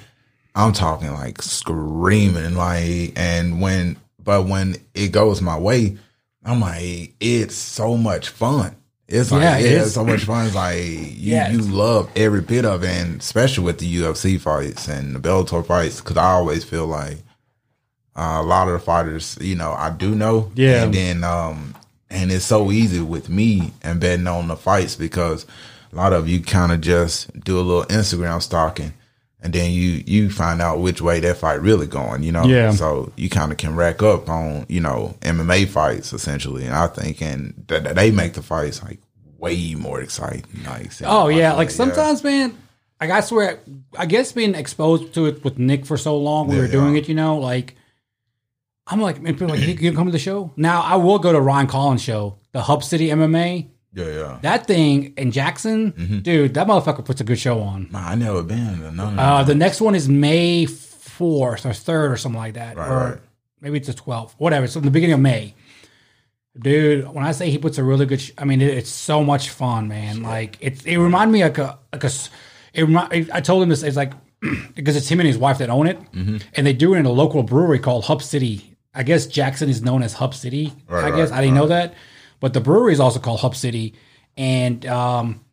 I'm 0.56 0.72
talking 0.72 1.12
like 1.12 1.40
screaming, 1.42 2.56
like, 2.56 3.12
and 3.14 3.60
when, 3.60 3.96
but 4.22 4.46
when 4.48 4.76
it 4.94 5.12
goes 5.12 5.40
my 5.42 5.58
way, 5.58 5.98
I'm 6.44 6.60
like, 6.60 7.14
it's 7.20 7.54
so 7.54 7.96
much 7.96 8.28
fun. 8.30 8.74
It's 9.08 9.30
like, 9.30 9.42
Yeah, 9.42 9.58
yeah, 9.58 9.66
it 9.66 9.82
it's 9.82 9.92
so 9.92 10.04
much 10.04 10.24
fun. 10.24 10.46
It's 10.46 10.54
like, 10.54 10.78
you, 10.78 11.34
Yeah, 11.34 11.50
you 11.50 11.58
love 11.58 12.10
every 12.16 12.40
bit 12.40 12.64
of 12.64 12.82
it, 12.82 12.90
and 12.90 13.20
especially 13.20 13.64
with 13.64 13.78
the 13.78 13.96
UFC 13.96 14.40
fights 14.40 14.88
and 14.88 15.14
the 15.14 15.20
Bellator 15.20 15.64
fights, 15.64 16.00
because 16.00 16.16
I 16.16 16.32
always 16.32 16.64
feel 16.64 16.86
like 16.86 17.18
uh, 18.16 18.40
a 18.40 18.42
lot 18.42 18.66
of 18.66 18.72
the 18.72 18.80
fighters, 18.80 19.38
you 19.40 19.54
know, 19.54 19.72
I 19.72 19.90
do 19.90 20.14
know. 20.14 20.50
Yeah. 20.54 20.84
And 20.84 20.94
then, 20.94 21.24
um, 21.24 21.74
and 22.10 22.32
it's 22.32 22.44
so 22.44 22.72
easy 22.72 23.00
with 23.00 23.28
me 23.28 23.72
and 23.82 24.00
betting 24.00 24.26
on 24.26 24.48
the 24.48 24.56
fights 24.56 24.96
because 24.96 25.46
a 25.92 25.96
lot 25.96 26.12
of 26.12 26.28
you 26.28 26.40
kind 26.40 26.72
of 26.72 26.80
just 26.80 27.38
do 27.40 27.58
a 27.58 27.62
little 27.62 27.84
Instagram 27.84 28.40
stalking 28.42 28.94
and 29.46 29.54
then 29.54 29.70
you 29.70 30.02
you 30.06 30.28
find 30.28 30.60
out 30.60 30.80
which 30.80 31.00
way 31.00 31.20
that 31.20 31.36
fight 31.36 31.60
really 31.62 31.86
going, 31.86 32.24
you 32.24 32.32
know. 32.32 32.44
Yeah. 32.44 32.72
So 32.72 33.12
you 33.16 33.30
kind 33.30 33.52
of 33.52 33.58
can 33.58 33.76
rack 33.76 34.02
up 34.02 34.28
on 34.28 34.66
you 34.68 34.80
know 34.80 35.16
MMA 35.20 35.68
fights 35.68 36.12
essentially, 36.12 36.64
and 36.66 36.74
I 36.74 36.88
think 36.88 37.22
and 37.22 37.54
that 37.68 37.84
that 37.84 37.94
they 37.94 38.10
make 38.10 38.32
the 38.34 38.42
fights 38.42 38.82
like 38.82 38.98
way 39.38 39.74
more 39.76 40.00
exciting. 40.00 40.44
Like 40.66 40.90
Oh 41.04 41.28
yeah, 41.28 41.52
like 41.52 41.68
yeah. 41.68 41.74
sometimes, 41.74 42.24
man. 42.24 42.58
Like 43.00 43.10
I 43.10 43.20
swear, 43.20 43.60
I 43.96 44.06
guess 44.06 44.32
being 44.32 44.54
exposed 44.54 45.14
to 45.14 45.26
it 45.26 45.44
with 45.44 45.58
Nick 45.58 45.86
for 45.86 45.96
so 45.96 46.16
long, 46.18 46.48
we 46.48 46.56
Yeah, 46.56 46.62
were 46.62 46.68
doing 46.68 46.94
yeah. 46.94 47.00
it. 47.02 47.08
You 47.08 47.14
know, 47.14 47.38
like 47.38 47.76
I'm 48.86 49.00
like, 49.00 49.20
man, 49.20 49.34
people 49.34 49.52
are 49.52 49.56
like, 49.56 49.66
you 49.66 49.74
can 49.74 49.94
come 49.94 50.06
to 50.06 50.12
the 50.12 50.18
show. 50.18 50.52
Now 50.56 50.80
I 50.82 50.96
will 50.96 51.18
go 51.18 51.32
to 51.32 51.40
Ryan 51.40 51.66
Collins' 51.68 52.02
show, 52.02 52.38
the 52.52 52.62
Hub 52.62 52.82
City 52.82 53.08
MMA. 53.08 53.68
Yeah, 53.96 54.04
yeah. 54.20 54.38
That 54.42 54.66
thing 54.66 55.14
in 55.16 55.30
Jackson, 55.32 55.92
Mm-hmm. 55.92 56.18
dude, 56.20 56.54
that 56.54 56.66
motherfucker 56.68 57.04
puts 57.04 57.20
a 57.20 57.24
good 57.24 57.38
show 57.38 57.60
on. 57.60 57.88
Man, 57.90 58.04
I 58.04 58.14
never 58.14 58.42
been 58.42 58.78
to 58.80 58.92
none 58.92 59.14
of 59.14 59.18
Uh, 59.18 59.42
the 59.42 59.54
next 59.54 59.80
one 59.80 59.94
is 59.94 60.08
May 60.08 60.66
fourth 60.66 61.64
or 61.66 61.72
third 61.72 62.12
or 62.12 62.16
something 62.16 62.38
like 62.38 62.54
that, 62.54 62.76
Right, 62.76 62.90
or 62.90 62.98
right. 63.12 63.18
maybe 63.60 63.78
it's 63.78 63.88
the 63.88 63.94
twelfth, 63.94 64.34
whatever. 64.38 64.66
So 64.68 64.78
in 64.80 64.84
the 64.84 64.90
beginning 64.90 65.14
of 65.14 65.20
May, 65.20 65.54
dude. 66.58 67.08
When 67.12 67.24
I 67.24 67.32
say 67.32 67.50
he 67.50 67.58
puts 67.58 67.78
a 67.78 67.84
really 67.84 68.06
good, 68.06 68.20
sh- 68.20 68.32
I 68.38 68.44
mean 68.44 68.60
it, 68.60 68.68
it's 68.76 68.90
so 68.90 69.24
much 69.24 69.50
fun, 69.50 69.88
man. 69.88 70.22
Like 70.22 70.58
it, 70.60 70.84
it 70.86 70.98
reminded 70.98 71.32
me 71.32 71.42
like 71.42 71.58
a 71.58 71.78
like 71.92 72.04
a. 72.04 72.10
It 72.74 73.30
I 73.32 73.40
told 73.40 73.62
him 73.62 73.68
this. 73.70 73.82
It's 73.82 73.96
like 73.96 74.12
because 74.74 74.96
it's 74.96 75.08
him 75.08 75.20
and 75.20 75.26
his 75.26 75.38
wife 75.38 75.58
that 75.58 75.70
own 75.70 75.86
it, 75.86 75.98
Mm-hmm. 76.12 76.36
and 76.54 76.66
they 76.66 76.72
do 76.72 76.94
it 76.94 76.98
in 76.98 77.06
a 77.06 77.10
local 77.12 77.42
brewery 77.42 77.78
called 77.78 78.04
Hub 78.04 78.22
City. 78.22 78.76
I 78.94 79.02
guess 79.02 79.26
Jackson 79.26 79.68
is 79.68 79.82
known 79.82 80.02
as 80.02 80.14
Hub 80.14 80.34
City. 80.34 80.72
Right, 80.88 81.12
I 81.12 81.16
guess 81.16 81.30
I 81.30 81.40
didn't 81.42 81.54
know 81.56 81.66
that, 81.68 81.94
but 82.40 82.52
the 82.54 82.60
brewery 82.60 82.92
is 82.92 83.00
also 83.00 83.18
called 83.20 83.40
Hub 83.40 83.54
City, 83.56 83.94
and 84.36 84.84
um, 84.86 85.44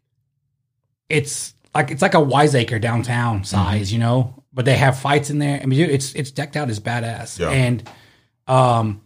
it's 1.09 1.53
like 1.75 1.91
it's 1.91 2.01
like 2.01 2.13
a 2.13 2.19
wiseacre 2.19 2.79
downtown 2.79 3.43
size, 3.43 3.87
Mm-hmm. 3.87 3.93
you 3.93 3.99
know. 3.99 4.43
But 4.55 4.65
they 4.65 4.75
have 4.75 4.99
fights 4.99 5.29
in 5.31 5.39
there. 5.39 5.59
I 5.61 5.65
mean, 5.65 5.79
dude, 5.79 5.89
it's 5.89 6.13
it's 6.13 6.29
decked 6.31 6.55
out 6.55 6.69
as 6.69 6.79
badass, 6.79 7.39
Yeah. 7.39 7.49
and 7.49 7.89
um, 8.47 9.01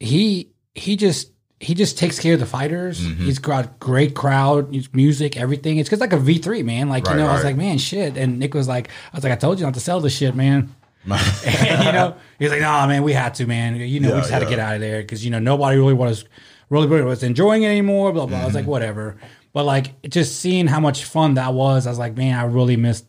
he 0.00 0.50
he 0.74 0.96
just 0.96 1.30
he 1.60 1.74
just 1.74 1.96
takes 1.96 2.18
care 2.18 2.34
of 2.34 2.40
the 2.40 2.46
fighters. 2.46 3.00
Mm-hmm. 3.00 3.24
He's 3.24 3.38
got 3.38 3.78
great 3.78 4.14
crowd, 4.16 4.74
music, 4.92 5.36
everything. 5.36 5.78
It's 5.78 5.88
just 5.88 6.00
like 6.00 6.12
a 6.12 6.16
V 6.18 6.38
three 6.38 6.64
man. 6.64 6.88
Like 6.88 7.06
Right, 7.06 7.12
you 7.16 7.18
know, 7.22 7.28
I 7.28 7.34
was 7.34 7.44
like, 7.44 7.56
man, 7.56 7.78
shit. 7.78 8.16
And 8.16 8.40
Nick 8.40 8.52
was 8.54 8.66
like, 8.66 8.88
I 9.12 9.16
was 9.16 9.22
like, 9.22 9.32
I 9.32 9.36
told 9.36 9.60
you 9.60 9.64
not 9.64 9.74
to 9.74 9.80
sell 9.80 10.00
this 10.00 10.16
shit, 10.16 10.34
man. 10.34 10.74
and 11.06 11.84
you 11.84 11.92
know, 11.92 12.16
he's 12.38 12.50
like, 12.50 12.60
nah, 12.60 12.86
man, 12.86 13.02
we 13.04 13.12
had 13.12 13.34
to, 13.34 13.46
man. 13.46 13.76
You 13.76 14.00
know, 14.00 14.14
we 14.14 14.20
just 14.20 14.30
had 14.30 14.40
to 14.40 14.46
get 14.48 14.58
out 14.58 14.74
of 14.74 14.80
there 14.80 15.02
because 15.02 15.24
you 15.24 15.30
know 15.30 15.38
nobody 15.38 15.76
really 15.76 15.94
was 15.94 16.24
really 16.72 16.86
really 16.88 17.04
was 17.04 17.22
enjoying 17.22 17.62
it 17.62 17.66
anymore. 17.68 18.12
Blah 18.12 18.26
blah. 18.26 18.38
I 18.38 18.44
was 18.44 18.48
Mm-hmm. 18.48 18.56
like, 18.56 18.66
whatever. 18.66 19.16
But 19.52 19.64
like, 19.64 20.00
just 20.08 20.40
seeing 20.40 20.66
how 20.66 20.80
much 20.80 21.04
fun 21.04 21.34
that 21.34 21.52
was, 21.52 21.86
I 21.86 21.90
was 21.90 21.98
like, 21.98 22.16
man, 22.16 22.38
I 22.38 22.44
really 22.44 22.76
missed 22.76 23.04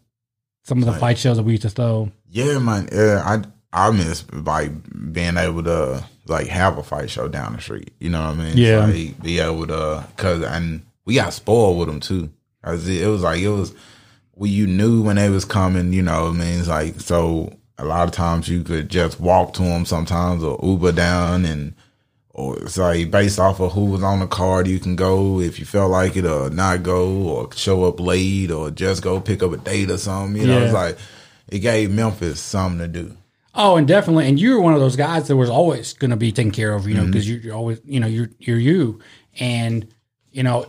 some 0.66 0.80
of 0.80 0.86
the 0.86 0.94
fight 0.94 1.18
shows 1.18 1.38
that 1.38 1.44
we 1.44 1.54
used 1.54 1.64
to 1.64 1.70
throw. 1.70 2.12
Yeah, 2.30 2.60
man. 2.60 2.90
Yeah, 2.92 3.22
I 3.26 3.88
I 3.88 3.92
miss 3.92 4.26
like 4.32 4.72
being 5.14 5.38
able 5.38 5.64
to 5.64 6.04
like 6.28 6.48
have 6.48 6.78
a 6.78 6.84
fight 6.84 7.10
show 7.10 7.28
down 7.28 7.54
the 7.54 7.62
street. 7.62 7.94
You 8.00 8.10
know 8.10 8.22
what 8.22 8.32
I 8.38 8.44
mean? 8.44 8.58
Yeah. 8.58 8.86
Like, 8.86 9.22
be 9.22 9.40
able 9.40 9.68
to 9.68 10.06
cause 10.18 10.44
and 10.44 10.86
we 11.06 11.16
got 11.16 11.34
spoiled 11.34 11.80
with 11.80 11.88
them 11.88 12.00
too. 12.00 12.30
it, 12.66 12.88
it 12.88 13.08
was 13.08 13.22
like 13.24 13.40
it 13.42 13.50
was 13.50 13.74
well, 14.36 14.50
you 14.50 14.66
knew 14.68 15.02
when 15.02 15.16
they 15.18 15.30
was 15.30 15.46
coming. 15.46 15.94
You 15.94 16.02
know, 16.02 16.26
what 16.26 16.36
I 16.36 16.38
mean, 16.40 16.60
it's 16.60 16.68
like 16.68 17.00
so 17.02 17.54
a 17.78 17.86
lot 17.86 18.08
of 18.08 18.14
times 18.14 18.48
you 18.50 18.64
could 18.64 18.90
just 18.90 19.20
walk 19.20 19.54
to 19.54 19.64
them 19.64 19.86
sometimes 19.86 20.44
or 20.44 20.60
Uber 20.64 20.92
down 20.92 21.46
and 21.46 21.74
or 22.34 22.58
it's 22.64 22.78
like 22.78 23.12
based 23.12 23.40
off 23.40 23.60
of 23.60 23.72
who 23.74 23.86
was 23.86 24.02
on 24.04 24.20
the 24.20 24.28
card 24.28 24.68
you 24.68 24.80
can 24.80 24.96
go 24.96 25.40
if 25.40 25.60
you 25.60 25.66
felt 25.66 25.92
like 25.92 26.16
it 26.18 26.26
or 26.26 26.50
not 26.50 26.82
go 26.84 27.12
or 27.28 27.54
show 27.54 27.84
up 27.86 28.00
late 28.00 28.50
or 28.52 28.72
just 28.72 29.04
go 29.04 29.22
pick 29.22 29.44
up 29.44 29.52
a 29.52 29.58
date 29.58 29.92
or 29.92 29.98
something. 29.98 30.42
You 30.42 30.48
know, 30.48 30.58
Yeah. 30.60 30.64
it's 30.66 30.74
like 30.74 30.98
it 31.50 31.60
gave 31.60 31.92
Memphis 31.92 32.40
something 32.40 32.80
to 32.80 32.88
do. 32.88 33.18
Oh, 33.56 33.76
and 33.76 33.88
definitely, 33.88 34.28
and 34.28 34.40
you 34.40 34.56
were 34.56 34.62
one 34.62 34.74
of 34.74 34.80
those 34.80 34.96
guys 34.96 35.28
that 35.28 35.36
was 35.38 35.50
always 35.50 35.94
going 35.94 36.10
to 36.10 36.18
be 36.18 36.32
taken 36.32 36.52
care 36.52 36.74
of, 36.74 36.88
you 36.88 36.96
Mm-hmm. 36.96 37.02
know, 37.06 37.08
because 37.12 37.30
you're, 37.30 37.40
you're 37.40 37.56
always, 37.56 37.80
you 37.86 38.00
know, 38.00 38.08
you're 38.08 38.30
you're 38.40 38.58
you, 38.58 39.00
and 39.40 39.88
you 40.32 40.42
know, 40.42 40.66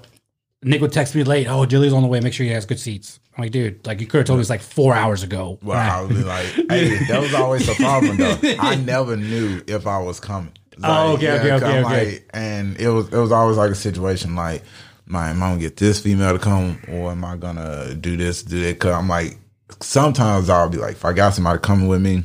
Nick 0.62 0.82
would 0.82 0.92
text 0.92 1.14
me 1.14 1.24
late. 1.24 1.46
Oh, 1.48 1.64
Jilly's 1.64 1.94
on 1.94 2.02
the 2.02 2.08
way. 2.08 2.20
Make 2.20 2.34
sure 2.34 2.44
he 2.44 2.52
has 2.52 2.66
good 2.66 2.78
seats. 2.78 3.20
I'm 3.36 3.42
like, 3.44 3.52
dude, 3.52 3.86
like 3.86 4.00
you 4.02 4.06
could 4.06 4.18
have 4.18 4.26
told 4.26 4.38
me 4.38 4.44
like 4.46 4.60
four 4.60 4.94
hours 4.94 5.22
ago. 5.22 5.58
Well, 5.62 5.78
I 5.78 6.02
would 6.02 6.10
be 6.10 6.22
like, 6.24 6.44
hey, 6.68 6.98
that 7.08 7.20
was 7.22 7.32
always 7.34 7.66
the 7.66 7.74
problem 7.74 8.18
though. 8.18 8.38
I 8.60 8.76
never 8.76 9.16
knew 9.16 9.62
if 9.66 9.86
I 9.86 9.98
was 9.98 10.20
coming. 10.20 10.52
Like, 10.78 10.90
Oh, 10.90 11.12
okay, 11.14 11.30
okay, 11.38 11.48
'cause 11.50 11.62
okay, 11.62 11.78
I'm 11.78 11.84
okay. 11.86 12.04
Like, 12.12 12.30
and 12.34 12.76
it 12.80 12.88
was 12.88 13.06
it 13.12 13.16
was 13.16 13.32
always 13.32 13.56
like 13.56 13.70
a 13.70 13.74
situation 13.76 14.34
like, 14.34 14.62
my 15.06 15.30
am 15.30 15.42
I 15.42 15.48
gonna 15.50 15.60
get 15.60 15.76
this 15.76 16.00
female 16.00 16.32
to 16.32 16.38
come 16.38 16.80
or 16.88 17.10
am 17.12 17.24
I 17.24 17.36
gonna 17.36 17.94
do 17.94 18.16
this, 18.16 18.42
do 18.42 18.60
that? 18.64 18.78
Cause 18.78 18.92
I'm 18.92 19.08
like, 19.08 19.38
sometimes 19.80 20.48
I'll 20.50 20.68
be 20.68 20.78
like, 20.78 20.92
if 20.92 21.04
I 21.04 21.12
got 21.12 21.34
somebody 21.34 21.58
coming 21.60 21.88
with 21.88 22.00
me, 22.02 22.24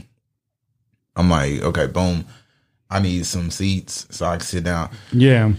I'm 1.16 1.30
like, 1.30 1.62
okay, 1.62 1.88
boom, 1.88 2.26
I 2.90 3.00
need 3.00 3.26
some 3.26 3.52
seats 3.52 4.08
so 4.10 4.26
I 4.26 4.38
can 4.38 4.46
sit 4.46 4.64
down. 4.64 4.90
Yeah, 5.12 5.52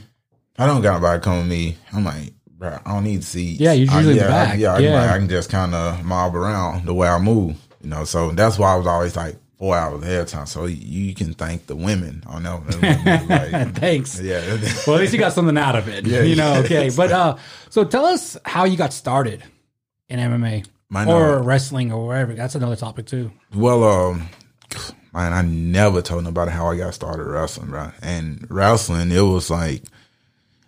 I 0.59 0.67
don't 0.67 0.83
got 0.83 1.01
nobody 1.01 1.23
coming 1.23 1.41
with 1.41 1.49
me, 1.51 1.77
I'm 1.93 2.05
like, 2.05 2.33
bro, 2.59 2.79
I 2.85 2.93
don't 2.93 3.05
need 3.05 3.23
seats. 3.25 3.61
Yeah, 3.61 3.73
you're 3.73 3.91
I- 3.91 3.97
usually 3.99 4.15
the 4.15 4.21
yeah, 4.21 4.27
I- 4.27 4.29
back. 4.47 4.59
yeah, 4.59 4.75
I, 4.75 4.81
can, 4.83 4.93
like, 4.93 5.11
I 5.11 5.19
can 5.19 5.29
just 5.29 5.51
kind 5.51 5.75
of 5.75 6.05
mob 6.05 6.35
around 6.35 6.87
the 6.87 6.95
way 6.95 7.09
I 7.09 7.19
move, 7.19 7.57
you 7.83 7.89
know. 7.91 8.05
So 8.05 8.31
that's 8.33 8.59
why 8.59 8.73
I 8.73 8.77
was 8.77 8.87
always 8.87 9.15
like 9.17 9.37
four 9.61 9.77
hours 9.77 10.03
ahead 10.03 10.23
of 10.23 10.27
time. 10.29 10.47
So 10.47 10.65
you 10.65 11.15
can 11.15 11.35
thank 11.35 11.67
the 11.67 11.77
women 11.77 12.25
on 12.27 12.45
that. 12.45 12.61
one. 12.63 13.29
Like, 13.29 13.75
thanks. 13.77 14.19
yeah, 14.19 14.41
Well, 14.87 14.97
at 14.97 15.03
least 15.03 15.13
you 15.13 15.19
got 15.19 15.35
something 15.35 15.59
out 15.59 15.77
of 15.77 15.87
it. 15.87 16.07
Yeah, 16.07 16.23
you 16.23 16.35
know. 16.35 16.55
yeah. 16.55 16.59
Okay, 16.61 16.91
but 16.97 17.13
uh, 17.13 17.37
so 17.69 17.85
tell 17.85 18.07
us 18.07 18.39
how 18.47 18.65
you 18.65 18.79
got 18.79 18.95
started 18.95 19.45
in 20.09 20.19
MMA 20.19 20.67
Mine, 20.89 21.09
or 21.09 21.39
uh, 21.39 21.43
wrestling 21.43 21.93
or 21.93 22.07
wherever. 22.07 22.33
That's 22.33 22.55
another 22.55 22.75
topic 22.75 23.05
too. 23.05 23.33
Well, 23.55 23.85
um, 23.85 24.29
man, 25.13 25.35
I 25.35 25.43
never 25.43 26.01
told 26.01 26.25
nobody 26.25 26.51
how 26.51 26.69
I 26.69 26.79
got 26.79 26.95
started 26.95 27.25
wrestling, 27.25 27.69
bro. 27.69 27.93
And 28.01 28.47
wrestling, 28.49 29.13
it 29.13 29.21
was 29.21 29.51
like, 29.51 29.83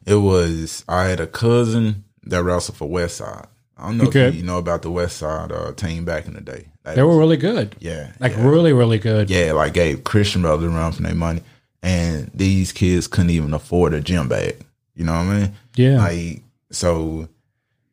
it 0.05 0.17
was. 0.17 0.85
I 0.87 1.05
had 1.05 1.19
a 1.19 1.27
cousin 1.27 2.05
that 2.25 2.43
wrestled 2.43 2.77
for 2.77 2.91
West 2.91 3.17
Side. 3.17 3.47
I 3.77 3.87
don't 3.87 3.99
know 3.99 4.05
Okay. 4.05 4.29
if 4.29 4.35
you 4.35 4.43
know 4.43 4.59
about 4.59 4.83
the 4.83 4.91
West 4.91 5.17
Side 5.17 5.51
uh, 5.51 5.73
team 5.73 6.05
back 6.05 6.27
in 6.27 6.35
the 6.35 6.41
day. 6.41 6.67
They 6.85 6.95
They 6.97 7.03
were 7.03 7.19
really 7.19 7.37
good. 7.37 7.75
yeah, 7.81 8.13
Like 8.21 8.33
yeah. 8.33 8.47
really, 8.49 8.73
really 8.73 8.99
good. 8.99 9.31
yeah, 9.31 9.53
like 9.53 9.73
gave 9.75 10.05
Christian 10.05 10.43
brothers 10.43 10.67
a 10.73 10.75
run 10.77 10.93
for 10.93 11.03
their 11.03 11.15
money, 11.15 11.43
and 11.83 12.31
these 12.35 12.71
kids 12.73 13.07
couldn't 13.09 13.31
even 13.31 13.55
afford 13.55 13.95
a 13.95 14.01
gym 14.01 14.29
bag. 14.29 14.57
You 14.95 15.05
know 15.05 15.13
what 15.15 15.21
I 15.27 15.39
mean? 15.41 15.53
Yeah. 15.75 15.99
Like 15.99 16.43
so, 16.71 17.29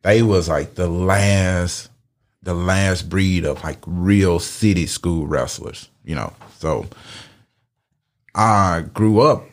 they 0.02 0.22
was 0.22 0.48
like 0.48 0.74
the 0.74 0.88
last, 0.88 1.88
the 2.42 2.54
last 2.54 3.08
breed 3.08 3.44
of 3.44 3.62
like 3.64 3.78
real 3.86 4.38
city 4.38 4.86
school 4.86 5.26
wrestlers. 5.26 5.88
You 6.04 6.14
know, 6.14 6.32
so 6.58 6.86
I 8.34 8.84
grew 8.94 9.20
up 9.20 9.44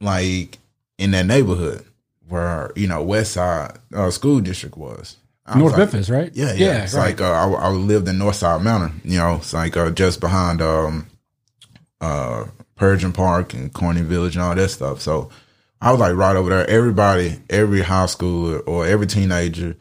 like 0.00 0.58
in 0.98 1.10
that 1.12 1.26
neighborhood 1.26 1.84
where 2.28 2.70
you 2.76 2.86
know 2.86 3.02
West 3.02 3.32
Side 3.32 3.78
uh, 3.94 4.10
school 4.10 4.40
district 4.40 4.76
was. 4.76 5.16
I 5.48 5.58
North 5.58 5.72
like- 5.72 5.78
Memphis, 5.80 6.10
right? 6.10 6.30
yeah, 6.34 6.52
yeah. 6.52 6.84
it's 6.84 6.94
right. 6.94 7.06
like 7.18 7.20
uh, 7.20 7.32
I, 7.32 7.48
I 7.48 7.68
lived 7.70 8.06
in 8.08 8.16
Northside 8.16 8.62
Manor. 8.62 8.92
You 9.04 9.18
know, 9.18 9.36
it's 9.36 9.52
like 9.52 9.76
uh, 9.76 9.90
just 9.90 10.20
behind 10.20 10.60
um, 10.60 11.06
uh, 12.00 12.44
Persian 12.76 13.12
Park 13.12 13.54
and 13.54 13.72
Corny 13.72 14.02
Village 14.02 14.36
and 14.36 14.42
all 14.44 14.54
that 14.54 14.68
stuff. 14.68 15.00
So 15.00 15.30
I 15.80 15.90
was 15.90 16.00
like 16.00 16.14
right 16.14 16.36
over 16.36 16.50
there. 16.50 16.68
Everybody, 16.68 17.38
every 17.50 17.82
high 17.82 18.06
school 18.06 18.62
or 18.66 18.86
every 18.86 19.06
teenager 19.06 19.76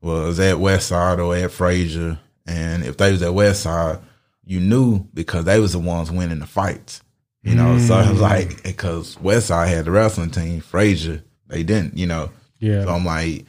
was 0.00 0.40
at 0.40 0.58
West 0.58 0.88
Side 0.88 1.20
or 1.20 1.36
at 1.36 1.50
Frayser, 1.50 2.18
and 2.46 2.84
if 2.84 2.96
they 2.96 3.12
was 3.12 3.22
at 3.22 3.34
West 3.34 3.62
Side, 3.62 3.98
you 4.44 4.58
knew 4.60 5.06
because 5.14 5.44
they 5.44 5.60
was 5.60 5.72
the 5.72 5.78
ones 5.78 6.10
winning 6.10 6.40
the 6.40 6.46
fights. 6.46 7.02
You 7.44 7.56
know, 7.56 7.76
so 7.78 7.98
it 7.98 8.08
was 8.08 8.20
like 8.20 8.62
because 8.62 9.18
West 9.20 9.48
Side 9.48 9.68
had 9.68 9.84
the 9.86 9.90
wrestling 9.90 10.30
team, 10.30 10.60
Frayser 10.60 11.22
they 11.48 11.64
didn't. 11.64 11.98
You 11.98 12.06
know, 12.06 12.30
Yeah. 12.60 12.84
so 12.84 12.90
I'm 12.90 13.04
like, 13.04 13.44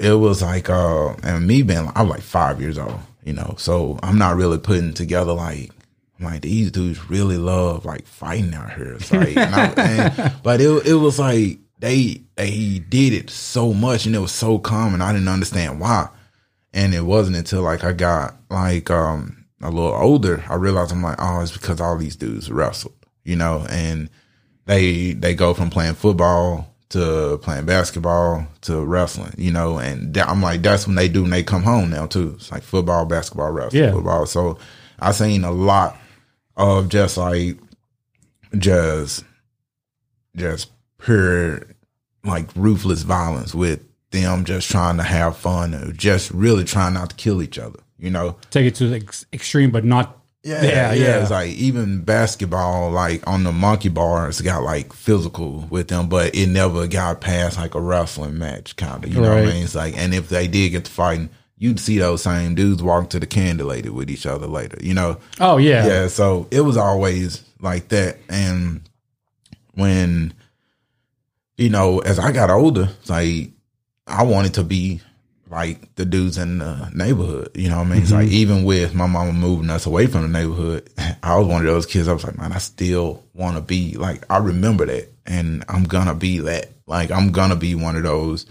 it 0.00 0.14
was 0.14 0.40
like, 0.40 0.70
uh, 0.70 1.14
and 1.22 1.46
me 1.46 1.62
being, 1.62 1.84
like, 1.84 1.96
I 1.96 2.02
was 2.02 2.10
like 2.10 2.22
five 2.22 2.60
years 2.60 2.78
old, 2.78 2.98
you 3.22 3.34
know, 3.34 3.54
so 3.58 3.98
I'm 4.02 4.18
not 4.18 4.36
really 4.36 4.58
putting 4.58 4.94
together 4.94 5.34
like, 5.34 5.70
like 6.18 6.42
these 6.42 6.70
dudes 6.70 7.08
really 7.08 7.36
love 7.38 7.84
like 7.84 8.06
fighting 8.06 8.54
out 8.54 8.72
here. 8.72 8.94
It's 8.94 9.12
like, 9.12 9.36
and 9.36 9.54
I, 9.54 9.66
and, 9.76 10.34
but 10.42 10.60
it 10.60 10.86
it 10.86 10.94
was 10.94 11.18
like 11.18 11.58
they 11.78 12.22
they 12.36 12.78
did 12.90 13.14
it 13.14 13.30
so 13.30 13.72
much 13.72 14.04
and 14.04 14.14
it 14.14 14.18
was 14.18 14.32
so 14.32 14.58
common. 14.58 15.00
I 15.00 15.12
didn't 15.12 15.28
understand 15.28 15.80
why, 15.80 16.08
and 16.74 16.94
it 16.94 17.02
wasn't 17.02 17.36
until 17.36 17.62
like 17.62 17.84
I 17.84 17.92
got 17.92 18.36
like 18.50 18.90
um 18.90 19.46
a 19.62 19.70
little 19.70 19.94
older, 19.94 20.44
I 20.48 20.54
realized 20.54 20.92
I'm 20.92 21.02
like, 21.02 21.18
oh, 21.18 21.40
it's 21.40 21.52
because 21.52 21.80
all 21.80 21.96
these 21.96 22.16
dudes 22.16 22.50
wrestled, 22.50 22.94
you 23.24 23.36
know, 23.36 23.66
and 23.70 24.10
they 24.66 25.12
they 25.12 25.34
go 25.34 25.54
from 25.54 25.70
playing 25.70 25.94
football 25.94 26.69
to 26.90 27.38
playing 27.42 27.66
basketball 27.66 28.46
to 28.62 28.84
wrestling, 28.84 29.32
you 29.38 29.50
know, 29.52 29.78
and 29.78 30.12
that, 30.14 30.28
I'm 30.28 30.42
like, 30.42 30.62
that's 30.62 30.86
when 30.86 30.96
they 30.96 31.08
do 31.08 31.22
when 31.22 31.30
they 31.30 31.42
come 31.42 31.62
home 31.62 31.90
now 31.90 32.06
too. 32.06 32.34
It's 32.36 32.50
like 32.52 32.62
football, 32.62 33.04
basketball, 33.06 33.50
wrestling, 33.52 33.82
Yeah. 33.84 33.92
football. 33.92 34.26
So 34.26 34.58
I 34.98 35.12
seen 35.12 35.44
a 35.44 35.52
lot 35.52 35.96
of 36.56 36.88
just 36.88 37.16
like 37.16 37.58
just 38.58 39.24
just 40.36 40.70
pure 40.98 41.62
like 42.24 42.48
ruthless 42.54 43.02
violence 43.02 43.54
with 43.54 43.80
them 44.10 44.44
just 44.44 44.70
trying 44.70 44.96
to 44.96 45.02
have 45.02 45.36
fun 45.36 45.74
or 45.74 45.92
just 45.92 46.30
really 46.32 46.64
trying 46.64 46.94
not 46.94 47.10
to 47.10 47.16
kill 47.16 47.40
each 47.42 47.58
other, 47.58 47.78
you 47.98 48.10
know. 48.10 48.36
Take 48.50 48.66
it 48.66 48.74
to 48.76 48.88
the 48.88 48.96
ex- 48.96 49.24
extreme, 49.32 49.70
but 49.70 49.84
not. 49.84 50.16
Yeah, 50.42 50.62
Yeah, 50.62 50.92
yeah. 50.92 51.20
It's 51.20 51.30
like 51.30 51.50
even 51.50 52.02
basketball, 52.02 52.90
like 52.90 53.26
on 53.26 53.44
the 53.44 53.52
monkey 53.52 53.90
bars, 53.90 54.40
got 54.40 54.62
like 54.62 54.92
physical 54.92 55.66
with 55.70 55.88
them, 55.88 56.08
but 56.08 56.34
it 56.34 56.46
never 56.46 56.86
got 56.86 57.20
past 57.20 57.58
like 57.58 57.74
a 57.74 57.80
wrestling 57.80 58.38
match 58.38 58.76
kind 58.76 59.04
of. 59.04 59.12
You 59.12 59.20
know 59.20 59.28
what 59.34 59.38
I 59.38 59.46
mean? 59.46 59.64
It's 59.64 59.74
like, 59.74 59.96
and 59.96 60.14
if 60.14 60.28
they 60.30 60.48
did 60.48 60.70
get 60.70 60.86
to 60.86 60.90
fighting, 60.90 61.28
you'd 61.58 61.78
see 61.78 61.98
those 61.98 62.22
same 62.22 62.54
dudes 62.54 62.82
walk 62.82 63.10
to 63.10 63.20
the 63.20 63.26
candy 63.26 63.64
lady 63.64 63.90
with 63.90 64.08
each 64.10 64.24
other 64.24 64.46
later. 64.46 64.78
You 64.80 64.94
know? 64.94 65.18
Oh 65.40 65.58
yeah. 65.58 65.86
Yeah. 65.86 66.08
So 66.08 66.48
it 66.50 66.62
was 66.62 66.78
always 66.78 67.42
like 67.60 67.88
that, 67.88 68.16
and 68.30 68.80
when 69.74 70.32
you 71.58 71.68
know, 71.68 71.98
as 71.98 72.18
I 72.18 72.32
got 72.32 72.48
older, 72.48 72.88
it's 73.00 73.10
like 73.10 73.50
I 74.06 74.22
wanted 74.22 74.54
to 74.54 74.64
be 74.64 75.02
like 75.50 75.94
the 75.96 76.04
dudes 76.04 76.38
in 76.38 76.58
the 76.58 76.88
neighborhood. 76.94 77.50
You 77.54 77.68
know 77.70 77.78
what 77.78 77.86
I 77.88 77.90
mean? 77.90 78.02
It's 78.02 78.12
like 78.12 78.28
even 78.28 78.64
with 78.64 78.94
my 78.94 79.06
mama 79.06 79.32
moving 79.32 79.68
us 79.70 79.84
away 79.86 80.06
from 80.06 80.22
the 80.22 80.28
neighborhood, 80.28 80.88
I 81.22 81.36
was 81.38 81.46
one 81.48 81.60
of 81.60 81.66
those 81.66 81.86
kids. 81.86 82.06
I 82.08 82.12
was 82.12 82.24
like, 82.24 82.38
man, 82.38 82.52
I 82.52 82.58
still 82.58 83.24
want 83.34 83.56
to 83.56 83.62
be 83.62 83.96
like 83.96 84.24
I 84.30 84.38
remember 84.38 84.86
that, 84.86 85.08
and 85.26 85.64
I'm 85.68 85.84
gonna 85.84 86.14
be 86.14 86.38
that. 86.40 86.68
Like 86.86 87.10
I'm 87.10 87.32
gonna 87.32 87.56
be 87.56 87.74
one 87.74 87.96
of 87.96 88.02
those 88.04 88.46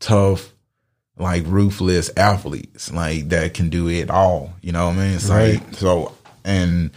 tough, 0.00 0.52
like 1.16 1.44
ruthless 1.46 2.10
athletes, 2.16 2.92
like 2.92 3.28
that 3.30 3.54
can 3.54 3.70
do 3.70 3.88
it 3.88 4.10
all. 4.10 4.52
You 4.60 4.72
know 4.72 4.86
what 4.88 4.96
I 4.96 4.98
mean? 4.98 5.14
It's 5.14 5.28
Right. 5.28 5.54
like 5.64 5.74
so, 5.74 6.14
and 6.44 6.90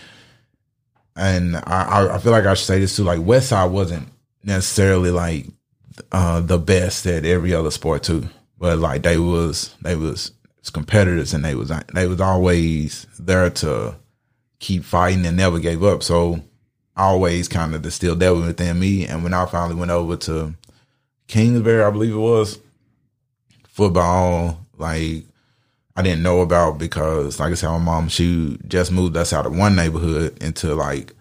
and 1.16 1.56
I, 1.58 1.62
I- 1.90 2.16
I 2.16 2.20
feel 2.20 2.32
like 2.32 2.46
I 2.46 2.54
should 2.54 2.68
say 2.68 2.80
this 2.80 2.96
too. 2.96 3.04
Like 3.04 3.20
Westside 3.20 3.72
wasn't 3.72 4.08
necessarily 4.44 5.12
like 5.12 5.46
uh, 6.12 6.42
the 6.42 6.58
best 6.60 7.06
at 7.08 7.26
every 7.26 7.54
other 7.54 7.72
sport 7.72 8.04
too, 8.04 8.28
but 8.58 8.80
like 8.80 9.04
they 9.04 9.18
was 9.18 9.76
they 9.82 9.96
was 9.96 10.32
competitors 10.74 11.34
and 11.34 11.46
they 11.46 11.56
was 11.56 11.72
they 11.94 12.08
was 12.08 12.20
always 12.20 13.08
there 13.20 13.50
to 13.50 13.96
keep 14.60 14.84
fighting 14.84 15.26
and 15.26 15.38
never 15.38 15.60
gave 15.60 15.84
up. 15.84 16.04
So 16.04 16.42
I 16.96 17.04
always 17.04 17.48
kind 17.48 17.76
of 17.76 17.82
distilled 17.82 18.20
that 18.20 18.36
within 18.36 18.80
me. 18.80 19.06
And 19.06 19.24
when 19.24 19.34
I 19.34 19.46
finally 19.46 19.76
went 19.76 19.92
over 19.92 20.18
to 20.18 20.56
Kingsbury, 21.28 21.84
I 21.84 21.92
believe 21.92 22.14
it 22.14 22.18
was 22.18 22.60
football, 23.68 24.66
like 24.78 25.24
I 25.96 26.02
didn't 26.02 26.24
know 26.24 26.42
about 26.42 26.78
because, 26.78 27.40
like 27.40 27.52
I 27.52 27.56
said, 27.56 27.70
my 27.70 27.78
mom 27.78 28.10
she 28.10 28.58
just 28.68 28.92
moved 28.92 29.18
us 29.18 29.34
out 29.34 29.46
of 29.46 29.56
one 29.56 29.76
neighborhood 29.76 30.42
into 30.42 30.74
like, 30.76 31.14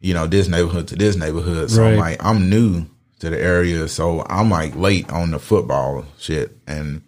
you 0.00 0.14
know, 0.14 0.26
this 0.26 0.48
neighborhood 0.48 0.88
to 0.88 0.96
this 0.96 1.16
neighborhood. 1.16 1.70
So 1.70 1.84
I'm 1.84 1.98
like, 1.98 2.24
I'm 2.24 2.48
new 2.48 2.86
to 3.26 3.36
the 3.36 3.42
area, 3.42 3.88
so 3.88 4.24
I'm 4.28 4.50
like 4.50 4.76
late 4.76 5.10
on 5.10 5.32
the 5.32 5.38
football 5.38 6.04
shit, 6.18 6.56
and 6.66 7.02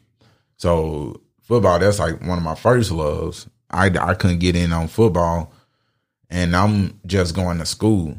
so 0.56 1.20
football 1.42 1.78
that's 1.78 1.98
like 1.98 2.20
one 2.20 2.38
of 2.38 2.44
my 2.44 2.54
first 2.54 2.90
loves. 2.90 3.48
I 3.70 3.86
I 3.86 4.14
couldn't 4.14 4.40
get 4.40 4.56
in 4.56 4.72
on 4.72 4.88
football, 4.88 5.52
and 6.28 6.56
I'm 6.56 7.00
just 7.06 7.34
going 7.34 7.58
to 7.58 7.66
school, 7.66 8.18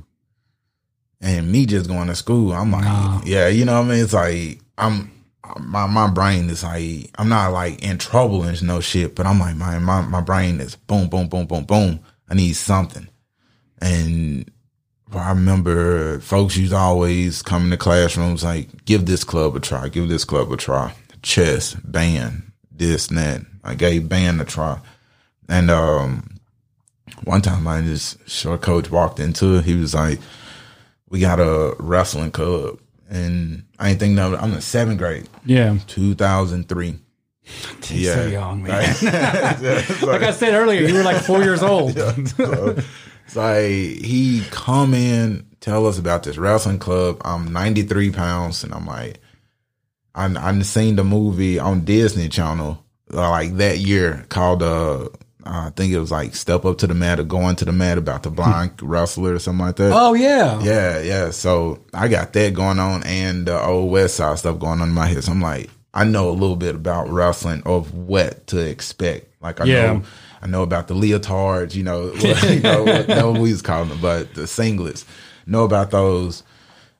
and 1.21 1.51
me 1.51 1.65
just 1.65 1.89
going 1.89 2.07
to 2.07 2.15
school. 2.15 2.53
I'm 2.53 2.71
like, 2.71 2.85
Nah. 2.85 3.21
yeah, 3.25 3.47
you 3.47 3.65
know 3.65 3.79
what 3.79 3.87
I 3.87 3.89
mean. 3.89 4.03
It's 4.03 4.13
like 4.13 4.59
I'm 4.77 5.11
my 5.59 5.87
my 5.87 6.09
brain 6.09 6.49
is 6.49 6.63
like 6.63 7.11
I'm 7.15 7.29
not 7.29 7.51
like 7.51 7.83
in 7.83 7.97
trouble 7.97 8.43
and 8.43 8.61
no 8.63 8.79
shit, 8.79 9.15
but 9.15 9.25
I'm 9.25 9.39
like 9.39 9.55
my 9.55 9.79
my 9.79 10.01
my 10.01 10.21
brain 10.21 10.61
is 10.61 10.75
boom 10.75 11.09
boom 11.09 11.27
boom 11.27 11.47
boom 11.47 11.65
boom. 11.65 11.99
I 12.29 12.35
need 12.35 12.53
something. 12.53 13.07
And 13.81 14.49
I 15.13 15.29
remember 15.29 16.19
folks 16.19 16.55
used 16.57 16.71
to 16.71 16.77
always 16.77 17.41
come 17.41 17.63
in 17.63 17.69
the 17.71 17.77
classrooms 17.77 18.43
like, 18.43 18.85
give 18.85 19.05
this 19.05 19.23
club 19.23 19.55
a 19.55 19.59
try, 19.59 19.87
give 19.89 20.07
this 20.07 20.23
club 20.25 20.51
a 20.51 20.57
try. 20.57 20.93
Chess, 21.21 21.73
band, 21.73 22.51
this 22.71 23.07
and 23.09 23.17
that. 23.17 23.41
I 23.63 23.75
gave 23.75 24.07
band 24.07 24.39
a 24.41 24.45
try. 24.45 24.79
And 25.47 25.71
um, 25.71 26.39
one 27.23 27.41
time 27.41 27.67
I 27.67 27.81
just 27.81 28.27
short 28.29 28.61
coach 28.61 28.89
walked 28.91 29.19
into 29.19 29.55
it. 29.57 29.65
He 29.65 29.75
was 29.75 29.93
like, 29.93 30.19
We 31.09 31.19
got 31.19 31.39
a 31.39 31.75
wrestling 31.79 32.31
club. 32.31 32.79
And 33.09 33.65
I 33.79 33.89
ain't 33.89 33.99
think 33.99 34.13
no 34.15 34.35
I'm 34.35 34.53
in 34.53 34.61
seventh 34.61 34.99
grade. 34.99 35.27
Yeah. 35.45 35.77
Two 35.87 36.13
thousand 36.15 36.69
three. 36.69 36.99
Yeah. 37.89 38.13
So 38.13 38.27
young, 38.27 38.61
man. 38.63 38.95
like, 39.01 40.01
like, 40.03 40.21
I 40.21 40.29
said 40.31 40.53
earlier, 40.53 40.87
you 40.87 40.93
were 40.93 41.01
like 41.01 41.17
four 41.23 41.41
years 41.41 41.63
old. 41.63 41.97
so, 41.97 42.77
so 43.29 43.41
like 43.41 43.65
he 43.65 44.43
come 44.51 44.93
in, 44.93 45.45
tell 45.59 45.85
us 45.85 45.97
about 45.97 46.23
this 46.23 46.37
wrestling 46.37 46.79
club. 46.79 47.21
I'm 47.23 47.51
93 47.51 48.11
pounds, 48.11 48.63
and 48.63 48.73
I'm 48.73 48.85
like, 48.85 49.19
I 50.15 50.25
I 50.25 50.59
seen 50.61 50.95
the 50.95 51.03
movie 51.03 51.59
on 51.59 51.85
Disney 51.85 52.29
Channel 52.29 52.83
uh, 53.13 53.29
like 53.29 53.57
that 53.57 53.79
year 53.79 54.25
called 54.29 54.63
uh 54.63 55.09
I 55.45 55.71
think 55.71 55.91
it 55.91 55.99
was 55.99 56.11
like 56.11 56.35
Step 56.35 56.65
Up 56.65 56.77
to 56.79 56.87
the 56.87 56.93
Mat 56.93 57.19
or 57.19 57.23
Going 57.23 57.55
to 57.55 57.65
the 57.65 57.71
Mat 57.71 57.97
about 57.97 58.23
the 58.23 58.29
blind 58.29 58.81
wrestler 58.81 59.33
or 59.33 59.39
something 59.39 59.65
like 59.65 59.77
that. 59.77 59.91
Oh 59.93 60.13
yeah, 60.13 60.61
yeah, 60.61 60.99
yeah. 60.99 61.31
So 61.31 61.79
I 61.93 62.07
got 62.07 62.33
that 62.33 62.53
going 62.53 62.77
on 62.77 63.03
and 63.03 63.47
the 63.47 63.59
old 63.59 63.91
West 63.91 64.17
Side 64.17 64.37
stuff 64.37 64.59
going 64.59 64.81
on 64.81 64.89
in 64.89 64.93
my 64.93 65.07
head. 65.07 65.23
So 65.23 65.31
I'm 65.31 65.41
like, 65.41 65.69
I 65.93 66.03
know 66.03 66.29
a 66.29 66.31
little 66.31 66.57
bit 66.57 66.75
about 66.75 67.09
wrestling 67.09 67.63
of 67.65 67.93
what 67.95 68.47
to 68.47 68.59
expect. 68.59 69.41
Like 69.41 69.61
I 69.61 69.63
yeah. 69.63 69.93
know 69.93 70.03
I 70.41 70.47
know 70.47 70.63
about 70.63 70.87
the 70.87 70.93
leotards, 70.95 71.75
you 71.75 71.83
know, 71.83 72.13
you 72.13 72.59
know 72.61 73.31
what 73.31 73.41
we 73.41 73.51
was 73.51 73.61
calling 73.61 73.89
them, 73.89 74.01
but 74.01 74.33
the 74.33 74.43
singlets. 74.43 75.05
Know 75.45 75.63
about 75.63 75.91
those. 75.91 76.43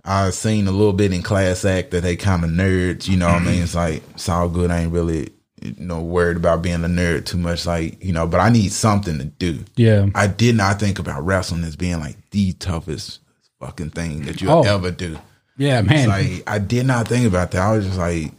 I've 0.03 0.33
seen 0.33 0.67
a 0.67 0.71
little 0.71 0.93
bit 0.93 1.13
in 1.13 1.21
class 1.21 1.63
act 1.65 1.91
that 1.91 2.01
they 2.01 2.15
kind 2.15 2.43
of 2.43 2.49
nerds, 2.49 3.07
you 3.07 3.15
know 3.15 3.27
what 3.27 3.41
I 3.41 3.45
mean? 3.45 3.63
It's 3.63 3.75
like 3.75 4.01
it's 4.11 4.27
all 4.27 4.49
good. 4.49 4.71
I 4.71 4.81
ain't 4.81 4.91
really 4.91 5.29
you 5.61 5.75
know 5.77 6.01
worried 6.01 6.37
about 6.37 6.61
being 6.61 6.83
a 6.83 6.87
nerd 6.87 7.25
too 7.25 7.37
much 7.37 7.65
like 7.65 8.03
you 8.03 8.13
know 8.13 8.27
but 8.27 8.39
i 8.39 8.49
need 8.49 8.71
something 8.71 9.17
to 9.17 9.25
do 9.25 9.59
yeah 9.75 10.07
i 10.15 10.27
did 10.27 10.55
not 10.55 10.79
think 10.79 10.99
about 10.99 11.23
wrestling 11.25 11.63
as 11.63 11.75
being 11.75 11.99
like 11.99 12.15
the 12.31 12.53
toughest 12.53 13.19
fucking 13.59 13.89
thing 13.89 14.21
that 14.23 14.41
you'll 14.41 14.51
oh. 14.51 14.63
ever 14.63 14.91
do 14.91 15.17
yeah 15.57 15.81
man 15.81 16.07
like 16.07 16.43
i 16.47 16.57
did 16.57 16.85
not 16.85 17.07
think 17.07 17.25
about 17.25 17.51
that 17.51 17.61
i 17.61 17.75
was 17.75 17.85
just 17.85 17.97
like 17.97 18.31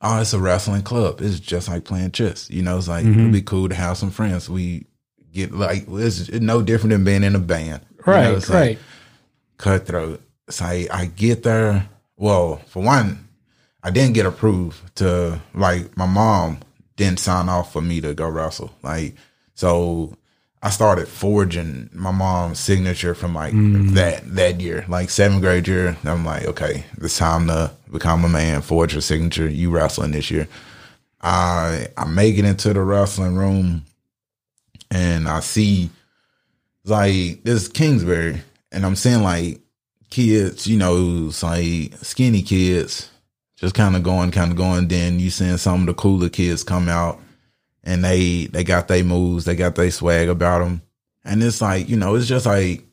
oh, 0.00 0.20
it's 0.20 0.32
a 0.32 0.38
wrestling 0.38 0.82
club. 0.82 1.20
It's 1.20 1.40
just 1.40 1.68
like 1.68 1.84
playing 1.84 2.12
chess. 2.12 2.48
You 2.50 2.62
know, 2.62 2.78
it's 2.78 2.88
like 2.88 3.04
mm-hmm. 3.04 3.20
it'd 3.20 3.32
be 3.32 3.42
cool 3.42 3.68
to 3.68 3.74
have 3.74 3.96
some 3.96 4.10
friends. 4.10 4.48
We 4.48 4.86
get 5.32 5.52
like 5.52 5.84
it's 5.88 6.30
no 6.30 6.62
different 6.62 6.92
than 6.92 7.04
being 7.04 7.24
in 7.24 7.34
a 7.34 7.40
band. 7.40 7.82
Right, 8.06 8.26
you 8.26 8.32
know, 8.32 8.38
right. 8.38 8.50
Like 8.50 8.78
cutthroat. 9.58 10.22
So 10.48 10.64
I, 10.64 10.88
I 10.92 11.06
get 11.06 11.42
there. 11.42 11.88
Well, 12.16 12.56
for 12.66 12.82
one, 12.82 13.28
I 13.82 13.90
didn't 13.90 14.14
get 14.14 14.26
approved 14.26 14.96
to 14.96 15.40
like 15.54 15.96
my 15.96 16.06
mom 16.06 16.58
didn't 16.96 17.20
sign 17.20 17.48
off 17.48 17.72
for 17.72 17.82
me 17.82 18.00
to 18.00 18.14
go 18.14 18.28
wrestle. 18.28 18.72
Like 18.82 19.14
so 19.54 20.16
I 20.62 20.70
started 20.70 21.06
forging 21.06 21.90
my 21.92 22.10
mom's 22.10 22.58
signature 22.58 23.14
from 23.14 23.34
like 23.34 23.52
mm. 23.52 23.90
that 23.90 24.34
that 24.34 24.60
year, 24.60 24.84
like 24.88 25.10
seventh 25.10 25.42
grade 25.42 25.68
year. 25.68 25.96
I'm 26.04 26.24
like, 26.24 26.46
okay, 26.46 26.84
it's 27.00 27.18
time 27.18 27.46
to 27.46 27.72
become 27.90 28.24
a 28.24 28.28
man, 28.28 28.62
forge 28.62 28.92
your 28.92 29.02
signature. 29.02 29.48
You 29.48 29.70
wrestling 29.70 30.12
this 30.12 30.30
year. 30.30 30.48
I 31.20 31.88
I 31.96 32.06
make 32.06 32.38
it 32.38 32.44
into 32.44 32.72
the 32.72 32.82
wrestling 32.82 33.36
room, 33.36 33.84
and 34.90 35.28
I 35.28 35.40
see 35.40 35.90
like 36.84 37.42
this 37.42 37.68
Kingsbury, 37.68 38.40
and 38.72 38.86
I'm 38.86 38.96
seeing 38.96 39.22
like 39.22 39.60
kids, 40.10 40.66
you 40.66 40.78
know, 40.78 41.30
like 41.42 41.94
skinny 42.02 42.42
kids, 42.42 43.10
just 43.56 43.74
kind 43.74 43.96
of 43.96 44.02
going, 44.02 44.30
kind 44.30 44.52
of 44.52 44.56
going. 44.56 44.88
Then 44.88 45.20
you 45.20 45.30
seeing 45.30 45.56
some 45.56 45.80
of 45.80 45.86
the 45.86 45.94
cooler 45.94 46.28
kids 46.28 46.62
come 46.62 46.88
out 46.88 47.20
and 47.84 48.04
they 48.04 48.46
they 48.46 48.64
got 48.64 48.88
their 48.88 49.04
moves, 49.04 49.44
they 49.44 49.56
got 49.56 49.74
their 49.74 49.90
swag 49.90 50.28
about 50.28 50.60
them, 50.60 50.82
and 51.24 51.42
it's 51.42 51.60
like 51.60 51.88
you 51.88 51.96
know, 51.96 52.14
it's 52.14 52.26
just 52.26 52.46
like 52.46 52.84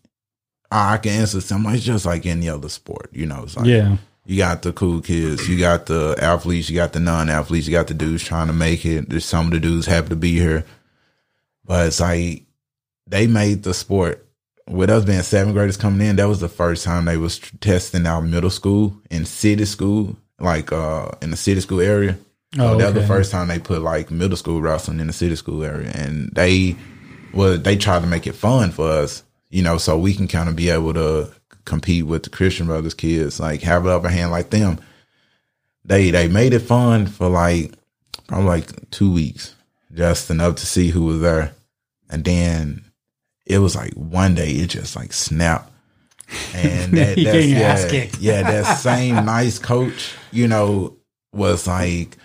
I 0.72 0.98
can 0.98 1.12
answer 1.12 1.42
something. 1.42 1.74
It's 1.74 1.84
just 1.84 2.06
like 2.06 2.26
any 2.26 2.50
other 2.50 2.70
sport, 2.70 3.10
you 3.12 3.26
know. 3.26 3.44
It's 3.44 3.58
like 3.58 3.66
yeah. 3.66 3.98
You 4.26 4.38
got 4.38 4.64
the 4.64 4.74
cool 4.74 5.02
kids, 5.02 5.48
you 5.48 5.60
got 5.60 5.86
the 5.86 6.16
athletes, 6.20 6.68
you 6.68 6.76
got 6.76 6.94
the 6.94 7.00
non-athletes, 7.00 7.68
you 7.68 7.74
got 7.74 7.88
the 7.88 7.94
dudes 7.94 8.24
trying 8.24 8.48
to 8.48 8.54
make 8.54 8.84
it. 8.84 9.08
There's 9.08 9.26
some 9.26 9.46
of 9.46 9.52
the 9.52 9.60
dudes 9.60 9.86
happy 9.86 10.10
to 10.10 10.16
be 10.16 10.40
here, 10.40 10.66
but 11.64 11.88
it's 11.88 12.00
like 12.00 12.44
they 13.06 13.28
made 13.28 13.62
the 13.62 13.74
sport 13.74 14.26
with 14.68 14.90
us 14.90 15.06
being 15.06 15.22
seventh 15.22 15.56
graders 15.56 15.78
coming 15.78 16.08
in. 16.08 16.16
That 16.16 16.28
was 16.28 16.40
the 16.40 16.50
first 16.50 16.84
time 16.84 17.06
they 17.06 17.18
was 17.18 17.40
testing 17.60 18.08
out 18.08 18.22
middle 18.22 18.50
school 18.50 18.98
and 19.12 19.28
city 19.28 19.66
school, 19.66 20.18
like 20.40 20.72
uh 20.72 21.12
in 21.22 21.30
the 21.30 21.38
city 21.38 21.62
school 21.62 21.82
area. 21.82 22.18
Oh, 22.58 22.72
so 22.72 22.78
that 22.78 22.94
was 22.94 23.04
the 23.04 23.08
first 23.08 23.32
time 23.32 23.48
they 23.48 23.60
put 23.60 23.84
like 23.84 24.10
middle 24.10 24.38
school 24.38 24.60
wrestling 24.60 25.00
in 25.00 25.08
the 25.08 25.14
city 25.14 25.36
school 25.36 25.64
area, 25.64 25.92
and 25.94 26.32
they 26.34 26.76
well 27.32 27.60
they 27.60 27.78
tried 27.78 28.02
to 28.02 28.08
make 28.08 28.26
it 28.26 28.34
fun 28.34 28.72
for 28.72 28.90
us, 28.90 29.24
you 29.50 29.62
know, 29.62 29.78
so 29.78 30.00
we 30.00 30.16
can 30.16 30.28
kind 30.28 30.50
of 30.50 30.56
be 30.56 30.70
able 30.70 30.96
to 30.96 31.30
compete 31.66 32.06
with 32.06 32.24
the 32.24 32.30
Christian 32.30 32.68
Brothers 32.68 32.94
kids, 32.94 33.40
like 33.40 33.62
have 33.62 33.86
an 33.86 33.92
upper 33.92 34.10
hand 34.10 34.32
like 34.32 34.50
them. 34.50 34.80
They 35.84 36.12
they 36.12 36.28
made 36.28 36.54
it 36.54 36.60
fun 36.60 37.08
for 37.08 37.28
like 37.28 37.74
probably 38.28 38.48
like 38.48 38.90
two 38.92 39.12
weeks, 39.12 39.56
just 39.94 40.30
enough 40.30 40.56
to 40.56 40.66
see 40.66 40.90
who 40.90 41.04
was 41.04 41.22
there, 41.22 41.54
and 42.10 42.24
then 42.24 42.86
it 43.46 43.60
was 43.60 43.76
like 43.76 43.94
one 43.94 44.36
day 44.36 44.52
it 44.52 44.68
just 44.68 44.96
like 44.96 45.14
snapped. 45.14 45.72
And 46.56 46.94
that, 46.98 47.18
that's, 47.18 47.94
yeah, 47.94 48.10
yeah, 48.20 48.42
that 48.44 48.78
same 48.80 49.26
nice 49.26 49.60
coach, 49.60 50.16
you 50.32 50.48
know, 50.48 50.98
was 51.32 51.68
like, 51.68 52.18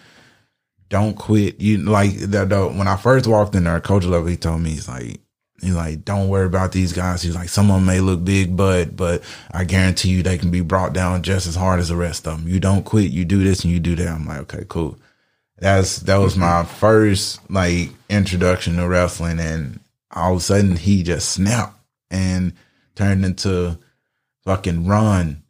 don't 0.89 1.15
quit. 1.15 1.61
You 1.61 1.79
like 1.79 2.19
the, 2.19 2.45
the, 2.45 2.67
when 2.69 2.89
I 2.89 2.97
first 2.97 3.27
walked 3.27 3.55
in 3.55 3.65
there, 3.65 3.81
coach 3.81 4.05
level, 4.05 4.29
he 4.29 4.37
told 4.37 4.63
me 4.63 4.71
he's 4.71 4.89
like, 4.89 5.20
he's 5.61 5.75
like, 5.75 6.05
don't 6.05 6.29
worry 6.29 6.47
about 6.47 6.73
these 6.73 6.93
guys. 6.93 7.23
He's 7.23 7.35
like, 7.35 7.49
some 7.49 7.71
of 7.71 7.77
them 7.77 7.87
may 7.87 8.01
look 8.01 8.25
big, 8.25 8.57
but 8.57 8.97
but 8.97 9.23
I 9.51 9.65
guarantee 9.65 10.11
you 10.11 10.23
they 10.23 10.39
can 10.39 10.51
be 10.51 10.61
brought 10.61 10.93
down 10.93 11.23
just 11.23 11.47
as 11.47 11.57
hard 11.57 11.81
as 11.81 11.89
the 11.89 11.97
rest 11.97 12.27
of 12.27 12.39
them. 12.39 12.49
You 12.49 12.61
don't 12.61 12.85
quit. 12.85 13.11
You 13.11 13.25
do 13.25 13.43
this 13.43 13.65
and 13.65 13.73
you 13.73 13.81
do 13.81 13.95
that. 13.97 14.09
I'm 14.09 14.27
like, 14.27 14.41
okay, 14.41 14.65
cool. 14.69 14.99
That's 15.59 15.99
that 16.01 16.17
was 16.17 16.37
my 16.37 16.65
first 16.65 17.41
like 17.51 17.91
introduction 18.09 18.77
to 18.77 18.89
wrestling, 18.89 19.39
and 19.39 19.81
all 20.11 20.33
of 20.33 20.39
a 20.39 20.41
sudden 20.41 20.77
he 20.77 21.03
just 21.03 21.31
snapped 21.31 21.79
and 22.11 22.55
turned 22.95 23.25
into 23.25 23.79
fucking 24.45 24.87
run, 24.87 25.43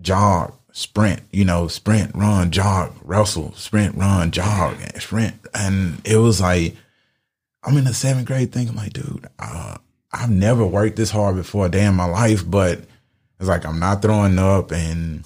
jog, 0.00 0.54
sprint, 0.72 1.20
you 1.30 1.44
know, 1.44 1.68
sprint, 1.68 2.14
run, 2.14 2.50
jog, 2.50 2.92
wrestle, 3.02 3.52
sprint, 3.54 3.94
run, 3.96 4.30
jog, 4.30 4.76
and 4.80 5.00
sprint. 5.00 5.34
And 5.54 6.00
it 6.04 6.16
was 6.16 6.40
like, 6.40 6.76
I'm 7.62 7.76
in 7.76 7.84
the 7.84 7.94
seventh 7.94 8.26
grade 8.26 8.52
thinking 8.52 8.76
like, 8.76 8.92
dude, 8.92 9.26
uh, 9.38 9.76
I've 10.12 10.30
never 10.30 10.66
worked 10.66 10.96
this 10.96 11.10
hard 11.10 11.36
before 11.36 11.66
a 11.66 11.70
day 11.70 11.84
in 11.84 11.94
my 11.94 12.06
life, 12.06 12.48
but 12.48 12.80
it's 13.38 13.48
like, 13.48 13.64
I'm 13.64 13.78
not 13.78 14.02
throwing 14.02 14.38
up 14.38 14.72
and 14.72 15.24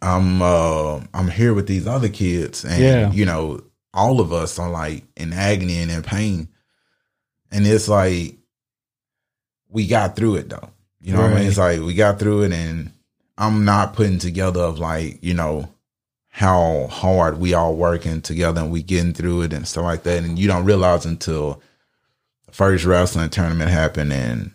I'm, 0.00 0.42
uh, 0.42 1.00
I'm 1.12 1.28
here 1.28 1.54
with 1.54 1.66
these 1.66 1.86
other 1.86 2.08
kids 2.08 2.64
and, 2.64 2.82
yeah. 2.82 3.12
you 3.12 3.26
know, 3.26 3.62
all 3.92 4.20
of 4.20 4.32
us 4.32 4.58
are 4.58 4.70
like 4.70 5.04
in 5.16 5.32
agony 5.32 5.78
and 5.80 5.90
in 5.90 6.02
pain. 6.02 6.48
And 7.50 7.66
it's 7.66 7.88
like, 7.88 8.36
we 9.68 9.86
got 9.86 10.16
through 10.16 10.36
it 10.36 10.48
though. 10.48 10.70
You 11.00 11.12
know 11.12 11.20
right. 11.20 11.30
what 11.30 11.36
I 11.36 11.40
mean? 11.40 11.48
It's 11.48 11.58
like 11.58 11.80
we 11.80 11.94
got 11.94 12.18
through 12.18 12.44
it 12.44 12.52
and 12.52 12.92
I'm 13.36 13.64
not 13.64 13.94
putting 13.94 14.18
together 14.18 14.60
of 14.60 14.78
like, 14.78 15.18
you 15.22 15.34
know, 15.34 15.68
how 16.38 16.86
hard 16.86 17.40
we 17.40 17.52
all 17.52 17.74
working 17.74 18.20
together 18.20 18.60
and 18.60 18.70
we 18.70 18.80
getting 18.80 19.12
through 19.12 19.42
it 19.42 19.52
and 19.52 19.66
stuff 19.66 19.82
like 19.82 20.04
that. 20.04 20.22
And 20.22 20.38
you 20.38 20.46
don't 20.46 20.64
realize 20.64 21.04
until 21.04 21.60
the 22.46 22.52
first 22.52 22.84
wrestling 22.84 23.28
tournament 23.30 23.72
happened 23.72 24.12
and 24.12 24.52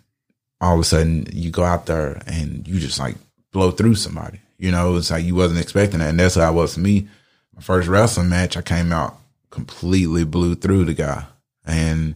all 0.62 0.76
of 0.76 0.80
a 0.80 0.86
sudden 0.86 1.28
you 1.34 1.52
go 1.52 1.66
out 1.66 1.88
there 1.88 2.22
and 2.26 2.66
you 2.66 2.80
just 2.80 3.00
like 3.00 3.16
blow 3.52 3.70
through 3.70 3.96
somebody. 3.96 4.40
You 4.58 4.72
know, 4.72 4.96
it's 4.96 5.12
like 5.12 5.26
you 5.26 5.36
wasn't 5.36 5.60
expecting 5.60 6.00
that. 6.00 6.12
And 6.12 6.20
that's 6.22 6.36
how 6.36 6.50
it 6.50 6.56
was 6.56 6.76
for 6.76 6.80
me. 6.80 7.10
My 7.54 7.62
first 7.62 7.90
wrestling 7.90 8.30
match, 8.30 8.56
I 8.56 8.62
came 8.62 8.94
out 8.94 9.18
completely 9.50 10.24
blew 10.24 10.56
through 10.56 10.86
the 10.86 10.94
guy. 10.94 11.26
And 11.66 12.16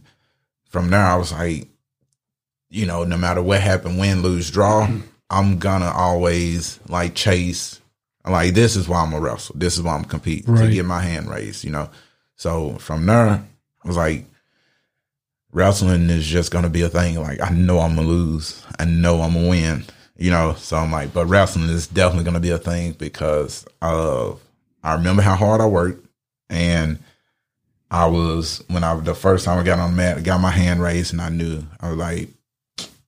from 0.70 0.88
there 0.88 1.04
I 1.04 1.16
was 1.16 1.30
like, 1.30 1.68
you 2.70 2.86
know, 2.86 3.04
no 3.04 3.18
matter 3.18 3.42
what 3.42 3.60
happened, 3.60 3.98
win, 3.98 4.22
lose, 4.22 4.50
draw, 4.50 4.88
I'm 5.28 5.58
gonna 5.58 5.90
always 5.90 6.80
like 6.88 7.14
chase. 7.14 7.82
Like 8.28 8.54
this 8.54 8.76
is 8.76 8.88
why 8.88 9.02
I'm 9.02 9.12
a 9.12 9.20
wrestle. 9.20 9.56
This 9.58 9.76
is 9.76 9.82
why 9.82 9.94
I'm 9.94 10.04
compete 10.04 10.44
right. 10.46 10.66
to 10.66 10.72
get 10.72 10.84
my 10.84 11.00
hand 11.00 11.30
raised. 11.30 11.64
You 11.64 11.70
know. 11.70 11.90
So 12.36 12.74
from 12.78 13.04
there, 13.06 13.28
I 13.28 13.88
was 13.88 13.96
like, 13.96 14.24
wrestling 15.52 16.08
is 16.10 16.26
just 16.26 16.52
gonna 16.52 16.70
be 16.70 16.82
a 16.82 16.88
thing. 16.88 17.20
Like 17.20 17.40
I 17.40 17.50
know 17.50 17.80
I'm 17.80 17.96
gonna 17.96 18.06
lose. 18.06 18.64
I 18.78 18.84
know 18.84 19.22
I'm 19.22 19.34
gonna 19.34 19.48
win. 19.48 19.84
You 20.16 20.30
know. 20.30 20.54
So 20.54 20.76
I'm 20.76 20.92
like, 20.92 21.12
but 21.12 21.26
wrestling 21.26 21.68
is 21.68 21.86
definitely 21.86 22.24
gonna 22.24 22.40
be 22.40 22.50
a 22.50 22.58
thing 22.58 22.92
because 22.92 23.66
of 23.82 24.40
I 24.82 24.94
remember 24.94 25.22
how 25.22 25.34
hard 25.34 25.60
I 25.60 25.66
worked 25.66 26.06
and 26.48 26.98
I 27.90 28.06
was 28.06 28.62
when 28.68 28.84
I 28.84 28.94
the 29.00 29.14
first 29.14 29.44
time 29.44 29.58
I 29.58 29.62
got 29.62 29.78
on 29.78 29.92
the 29.92 29.96
mat, 29.96 30.18
I 30.18 30.20
got 30.20 30.40
my 30.40 30.50
hand 30.50 30.82
raised, 30.82 31.12
and 31.12 31.22
I 31.22 31.30
knew 31.30 31.62
I 31.80 31.88
was 31.88 31.96
like, 31.96 32.28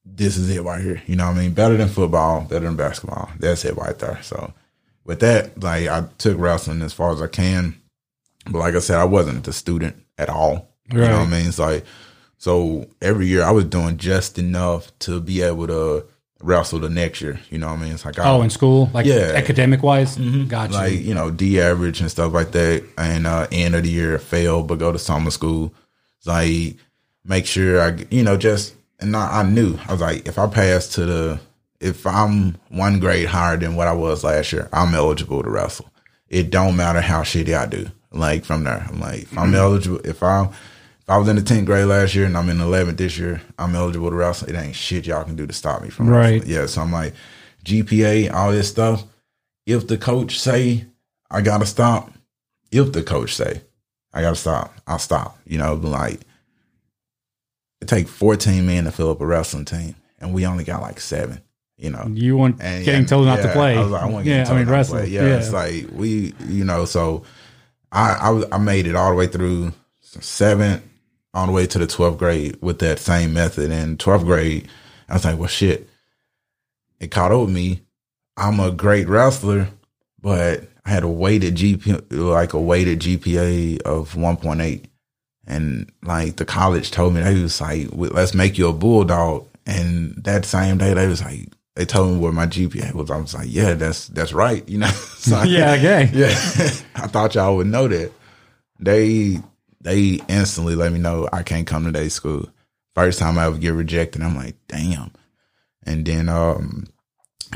"This 0.04 0.36
is 0.36 0.48
it 0.50 0.62
right 0.62 0.80
here." 0.80 1.02
You 1.06 1.16
know 1.16 1.26
what 1.26 1.36
I 1.36 1.40
mean? 1.40 1.52
Better 1.52 1.76
than 1.76 1.88
football, 1.88 2.42
better 2.42 2.64
than 2.64 2.76
basketball. 2.76 3.30
That's 3.38 3.64
it 3.64 3.76
right 3.76 3.98
there. 3.98 4.20
So 4.22 4.52
with 5.10 5.20
that, 5.20 5.60
like 5.62 5.88
I 5.88 6.04
took 6.18 6.38
wrestling 6.38 6.82
as 6.82 6.92
far 6.92 7.12
as 7.12 7.20
I 7.20 7.26
can, 7.26 7.74
but 8.50 8.58
like 8.60 8.74
I 8.74 8.78
said, 8.78 8.98
I 8.98 9.04
wasn't 9.04 9.44
the 9.44 9.52
student 9.52 9.96
at 10.16 10.28
all. 10.28 10.68
You 10.92 10.98
know 10.98 11.18
what 11.18 11.26
I 11.28 11.30
mean? 11.30 11.48
It's 11.48 11.58
like 11.58 11.84
so 12.38 12.86
every 13.02 13.26
year 13.26 13.42
I 13.42 13.50
was 13.50 13.64
doing 13.66 13.96
just 13.98 14.38
enough 14.38 14.96
to 15.00 15.20
be 15.20 15.42
able 15.42 15.66
to 15.66 16.04
wrestle 16.42 16.78
the 16.78 16.88
next 16.88 17.20
year. 17.20 17.38
You 17.50 17.58
know 17.58 17.68
what 17.68 17.78
I 17.78 17.82
mean? 17.82 17.92
It's 17.92 18.04
like 18.04 18.18
I, 18.18 18.30
Oh, 18.30 18.42
in 18.42 18.50
school, 18.50 18.88
like 18.94 19.04
Yeah. 19.06 19.32
academic 19.34 19.82
wise, 19.82 20.16
gotcha. 20.48 20.72
like 20.72 21.00
you 21.00 21.12
know 21.14 21.30
D 21.30 21.60
average 21.60 22.00
and 22.00 22.10
stuff 22.10 22.32
like 22.32 22.52
that, 22.52 22.84
and 22.96 23.26
uh, 23.26 23.46
end 23.52 23.74
of 23.74 23.82
the 23.82 23.90
year 23.90 24.18
fail, 24.18 24.62
but 24.62 24.78
go 24.78 24.90
to 24.92 24.98
summer 24.98 25.30
school. 25.30 25.74
It's 26.18 26.26
like 26.26 26.76
make 27.24 27.46
sure 27.46 27.80
I 27.80 28.04
you 28.10 28.22
know 28.22 28.36
just 28.36 28.74
and 29.00 29.14
I, 29.16 29.40
I 29.40 29.42
knew 29.42 29.78
I 29.88 29.92
was 29.92 30.00
like 30.00 30.26
if 30.28 30.38
I 30.38 30.46
pass 30.46 30.88
to 30.94 31.04
the 31.04 31.40
if 31.80 32.06
I'm 32.06 32.56
one 32.68 33.00
grade 33.00 33.26
higher 33.26 33.56
than 33.56 33.74
what 33.74 33.88
I 33.88 33.92
was 33.92 34.22
last 34.22 34.52
year, 34.52 34.68
I'm 34.72 34.94
eligible 34.94 35.42
to 35.42 35.50
wrestle. 35.50 35.90
It 36.28 36.50
don't 36.50 36.76
matter 36.76 37.00
how 37.00 37.22
shitty 37.22 37.56
I 37.56 37.66
do. 37.66 37.88
Like 38.12 38.44
from 38.44 38.64
there, 38.64 38.86
I'm 38.88 39.00
like 39.00 39.22
if 39.22 39.38
I'm 39.38 39.46
mm-hmm. 39.46 39.54
eligible 39.54 40.00
if 40.04 40.22
I'm 40.22 40.46
if 40.48 41.08
I 41.08 41.16
was 41.16 41.28
in 41.28 41.36
the 41.36 41.42
tenth 41.42 41.66
grade 41.66 41.86
last 41.86 42.14
year 42.14 42.26
and 42.26 42.36
I'm 42.36 42.48
in 42.48 42.58
the 42.58 42.64
eleventh 42.64 42.98
this 42.98 43.18
year, 43.18 43.40
I'm 43.58 43.74
eligible 43.74 44.10
to 44.10 44.16
wrestle. 44.16 44.48
It 44.48 44.56
ain't 44.56 44.74
shit 44.74 45.06
y'all 45.06 45.24
can 45.24 45.36
do 45.36 45.46
to 45.46 45.52
stop 45.52 45.82
me 45.82 45.90
from 45.90 46.08
Right. 46.08 46.40
wrestling. 46.40 46.50
Yeah, 46.50 46.66
so 46.66 46.82
I'm 46.82 46.92
like 46.92 47.14
GPA, 47.64 48.32
all 48.32 48.52
this 48.52 48.68
stuff. 48.68 49.04
If 49.64 49.86
the 49.86 49.96
coach 49.96 50.38
say 50.38 50.86
I 51.30 51.40
gotta 51.40 51.66
stop, 51.66 52.12
if 52.72 52.92
the 52.92 53.02
coach 53.02 53.34
say 53.34 53.62
I 54.12 54.22
gotta 54.22 54.36
stop, 54.36 54.74
I'll 54.86 54.98
stop. 54.98 55.38
You 55.46 55.58
know, 55.58 55.74
like 55.74 56.20
it 57.80 57.88
take 57.88 58.08
14 58.08 58.66
men 58.66 58.84
to 58.84 58.92
fill 58.92 59.10
up 59.10 59.20
a 59.20 59.26
wrestling 59.26 59.64
team, 59.64 59.94
and 60.18 60.34
we 60.34 60.46
only 60.46 60.64
got 60.64 60.82
like 60.82 61.00
seven. 61.00 61.42
You 61.80 61.90
know, 61.90 62.06
you 62.12 62.36
weren't 62.36 62.60
and 62.60 62.84
getting 62.84 63.02
yeah, 63.02 63.06
told 63.06 63.26
not 63.26 63.40
to 63.42 63.52
play. 63.52 63.76
I 63.76 63.80
was 63.80 63.90
like, 63.90 64.02
I 64.02 64.06
want 64.06 64.26
yeah, 64.26 64.44
I 64.46 64.50
mean 64.50 64.58
not 64.60 64.64
to 64.66 64.70
wrestle. 64.70 64.98
play. 64.98 65.08
Yeah, 65.08 65.26
Yeah, 65.26 65.36
it's 65.36 65.52
like 65.52 65.86
we, 65.92 66.34
you 66.46 66.64
know, 66.64 66.84
so 66.84 67.24
I, 67.90 68.12
I 68.12 68.56
I 68.56 68.58
made 68.58 68.86
it 68.86 68.94
all 68.94 69.10
the 69.10 69.16
way 69.16 69.26
through 69.26 69.72
seventh, 70.00 70.82
all 71.32 71.46
the 71.46 71.52
way 71.52 71.66
to 71.66 71.78
the 71.78 71.86
twelfth 71.86 72.18
grade 72.18 72.58
with 72.60 72.80
that 72.80 72.98
same 72.98 73.32
method. 73.32 73.70
And 73.70 73.98
twelfth 73.98 74.26
grade, 74.26 74.68
I 75.08 75.14
was 75.14 75.24
like, 75.24 75.38
well, 75.38 75.48
shit, 75.48 75.88
it 77.00 77.10
caught 77.10 77.32
up 77.32 77.40
with 77.40 77.50
me. 77.50 77.80
I'm 78.36 78.60
a 78.60 78.70
great 78.70 79.08
wrestler, 79.08 79.68
but 80.20 80.64
I 80.84 80.90
had 80.90 81.02
a 81.02 81.08
weighted 81.08 81.56
GP, 81.56 82.10
like 82.10 82.52
a 82.52 82.60
weighted 82.60 83.00
GPA 83.00 83.82
of 83.82 84.14
1.8. 84.14 84.84
And 85.46 85.90
like 86.02 86.36
the 86.36 86.44
college 86.44 86.90
told 86.90 87.14
me, 87.14 87.22
they 87.22 87.40
was 87.40 87.60
like, 87.60 87.88
let's 87.92 88.34
make 88.34 88.56
you 88.56 88.68
a 88.68 88.72
bulldog. 88.72 89.46
And 89.66 90.14
that 90.24 90.44
same 90.44 90.78
day, 90.78 90.94
they 90.94 91.06
was 91.06 91.22
like, 91.22 91.48
they 91.76 91.84
told 91.84 92.12
me 92.14 92.18
what 92.18 92.34
my 92.34 92.46
GPA 92.46 92.92
was. 92.94 93.10
I 93.10 93.16
was 93.16 93.34
like, 93.34 93.48
yeah, 93.48 93.74
that's, 93.74 94.08
that's 94.08 94.32
right. 94.32 94.68
You 94.68 94.78
know? 94.78 94.90
So 95.20 95.42
yeah, 95.42 95.72
okay. 95.74 96.10
yeah. 96.14 96.30
I 96.94 97.06
thought 97.06 97.34
y'all 97.34 97.56
would 97.56 97.66
know 97.66 97.86
that. 97.88 98.10
They, 98.78 99.38
they 99.82 100.20
instantly 100.28 100.74
let 100.74 100.92
me 100.92 100.98
know 100.98 101.28
I 101.30 101.42
can't 101.42 101.66
come 101.66 101.84
to 101.84 101.92
their 101.92 102.08
school. 102.08 102.48
First 102.94 103.18
time 103.18 103.38
I 103.38 103.44
ever 103.44 103.58
get 103.58 103.74
rejected, 103.74 104.22
I'm 104.22 104.34
like, 104.34 104.56
damn. 104.66 105.12
And 105.84 106.06
then, 106.06 106.30
um, 106.30 106.86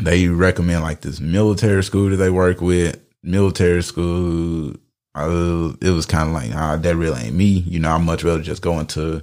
they 0.01 0.29
recommend 0.29 0.83
like 0.83 1.01
this 1.01 1.21
military 1.21 1.83
school 1.83 2.11
that 2.11 2.17
they 2.17 2.31
work 2.31 2.61
with. 2.61 3.01
Military 3.23 3.83
school, 3.83 4.75
uh, 5.15 5.73
it 5.81 5.91
was 5.91 6.05
kind 6.07 6.29
of 6.29 6.35
like, 6.35 6.55
ah, 6.55 6.77
that 6.77 6.97
really 6.97 7.23
ain't 7.23 7.35
me. 7.37 7.47
You 7.67 7.81
know, 7.81 7.93
I'd 7.95 8.03
much 8.03 8.25
rather 8.25 8.43
just 8.43 8.61
go 8.61 8.79
into 8.81 9.23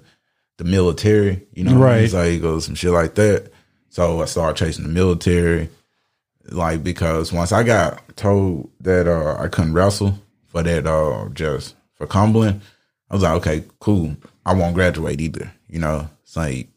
the 0.57 0.63
military. 0.63 1.45
You 1.53 1.65
know, 1.65 1.75
Right. 1.75 2.03
It's 2.03 2.13
like 2.13 2.41
go 2.41 2.59
some 2.59 2.75
shit 2.75 2.91
like 2.91 3.15
that. 3.15 3.51
So 3.91 4.21
I 4.21 4.25
started 4.25 4.55
chasing 4.57 4.83
the 4.85 4.89
military, 4.89 5.69
like 6.49 6.81
because 6.81 7.33
once 7.33 7.51
I 7.51 7.63
got 7.63 8.15
told 8.15 8.69
that 8.79 9.05
uh, 9.05 9.35
I 9.37 9.49
couldn't 9.49 9.73
wrestle 9.73 10.17
for 10.47 10.63
that, 10.63 10.87
uh, 10.87 11.27
just 11.33 11.75
for 11.95 12.07
Cumberland, 12.07 12.61
I 13.09 13.13
was 13.15 13.23
like, 13.23 13.33
okay, 13.45 13.63
cool. 13.79 14.15
I 14.45 14.53
won't 14.53 14.75
graduate 14.75 15.19
either. 15.19 15.51
You 15.67 15.79
know, 15.79 16.09
it's 16.23 16.37
like 16.37 16.69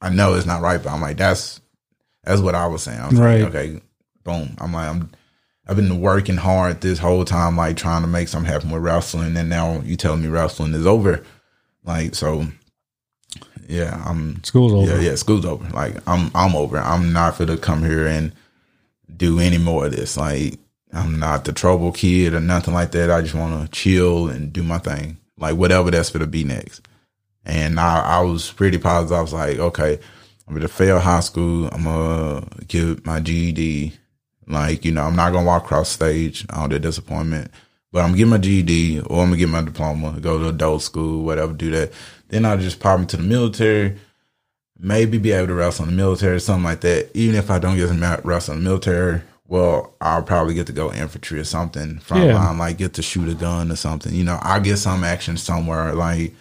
I 0.00 0.08
know 0.08 0.32
it's 0.34 0.46
not 0.46 0.62
right, 0.62 0.82
but 0.82 0.90
I'm 0.90 1.02
like, 1.02 1.18
that's 1.18 1.60
that's 2.24 2.40
what 2.40 2.54
I 2.54 2.66
was 2.66 2.82
saying. 2.82 3.00
I 3.00 3.08
was 3.08 3.18
Right. 3.20 3.42
like, 3.42 3.54
okay, 3.54 3.80
boom. 4.24 4.56
I'm 4.58 4.72
like, 4.72 4.88
I'm 4.88 5.10
I've 5.68 5.76
been 5.76 6.00
working 6.00 6.36
hard 6.38 6.80
this 6.80 6.98
whole 6.98 7.26
time, 7.26 7.56
like 7.58 7.76
trying 7.76 8.00
to 8.00 8.08
make 8.08 8.28
something 8.28 8.50
happen 8.50 8.70
with 8.70 8.82
wrestling, 8.82 9.36
and 9.36 9.50
now 9.50 9.80
you 9.82 9.96
tell 9.96 10.16
me 10.16 10.28
wrestling 10.28 10.72
is 10.72 10.86
over. 10.86 11.22
Like, 11.84 12.14
so 12.14 12.46
yeah, 13.68 14.02
I'm 14.06 14.42
School's 14.44 14.72
over. 14.72 14.90
yeah, 14.90 15.10
yeah, 15.10 15.14
school's 15.16 15.44
over. 15.44 15.68
Like 15.70 15.96
I'm 16.08 16.30
I'm 16.34 16.54
over. 16.54 16.78
I'm 16.78 17.12
not 17.12 17.36
to 17.38 17.56
come 17.56 17.82
here 17.84 18.06
and 18.06 18.32
do 19.14 19.38
any 19.38 19.58
more 19.58 19.86
of 19.86 19.92
this. 19.92 20.16
Like 20.16 20.58
I'm 20.92 21.18
not 21.18 21.44
the 21.44 21.52
trouble 21.52 21.92
kid 21.92 22.34
or 22.34 22.40
nothing 22.40 22.74
like 22.74 22.92
that. 22.92 23.10
I 23.10 23.20
just 23.20 23.34
want 23.34 23.64
to 23.64 23.70
chill 23.70 24.28
and 24.28 24.52
do 24.52 24.62
my 24.62 24.78
thing. 24.78 25.18
Like 25.38 25.56
whatever 25.56 25.90
that's 25.90 26.10
to 26.10 26.26
be 26.26 26.44
next. 26.44 26.86
And 27.44 27.78
I, 27.78 28.00
I 28.00 28.20
was 28.22 28.50
pretty 28.50 28.78
positive. 28.78 29.16
I 29.16 29.22
was 29.22 29.32
like, 29.32 29.58
okay, 29.58 29.98
I'm 30.48 30.54
gonna 30.54 30.68
fail 30.68 30.98
high 30.98 31.20
school. 31.20 31.68
I'm 31.68 31.84
gonna 31.84 32.46
get 32.66 33.04
my 33.04 33.20
GED. 33.20 33.92
Like, 34.48 34.84
you 34.84 34.92
know, 34.92 35.02
I'm 35.02 35.16
not 35.16 35.32
gonna 35.32 35.46
walk 35.46 35.64
across 35.64 35.88
stage 35.88 36.46
all 36.50 36.68
the 36.68 36.78
disappointment. 36.78 37.50
But 37.96 38.02
I'm 38.02 38.08
gonna 38.10 38.18
get 38.18 38.28
my 38.28 38.36
GED 38.36 39.00
or 39.06 39.22
I'm 39.22 39.28
gonna 39.28 39.38
get 39.38 39.48
my 39.48 39.62
diploma, 39.62 40.20
go 40.20 40.38
to 40.38 40.48
adult 40.48 40.82
school, 40.82 41.24
whatever, 41.24 41.54
do 41.54 41.70
that. 41.70 41.94
Then 42.28 42.44
I'll 42.44 42.58
just 42.58 42.78
pop 42.78 43.00
into 43.00 43.16
the 43.16 43.22
military, 43.22 43.96
maybe 44.78 45.16
be 45.16 45.32
able 45.32 45.46
to 45.46 45.54
wrestle 45.54 45.86
in 45.86 45.92
the 45.92 45.96
military, 45.96 46.38
something 46.38 46.62
like 46.64 46.82
that. 46.82 47.08
Even 47.14 47.36
if 47.36 47.50
I 47.50 47.58
don't 47.58 47.74
get 47.74 47.88
to 47.88 48.20
wrestle 48.22 48.52
in 48.52 48.62
the 48.62 48.68
military, 48.68 49.22
well, 49.48 49.94
I'll 50.02 50.22
probably 50.22 50.52
get 50.52 50.66
to 50.66 50.74
go 50.74 50.92
infantry 50.92 51.40
or 51.40 51.44
something 51.44 51.98
front 52.00 52.24
Yeah. 52.24 52.50
like 52.50 52.76
get 52.76 52.92
to 52.92 53.02
shoot 53.02 53.30
a 53.30 53.34
gun 53.34 53.72
or 53.72 53.76
something. 53.76 54.12
You 54.14 54.24
know, 54.24 54.38
I'll 54.42 54.60
get 54.60 54.76
some 54.76 55.02
action 55.02 55.38
somewhere. 55.38 55.94
Like 55.94 56.34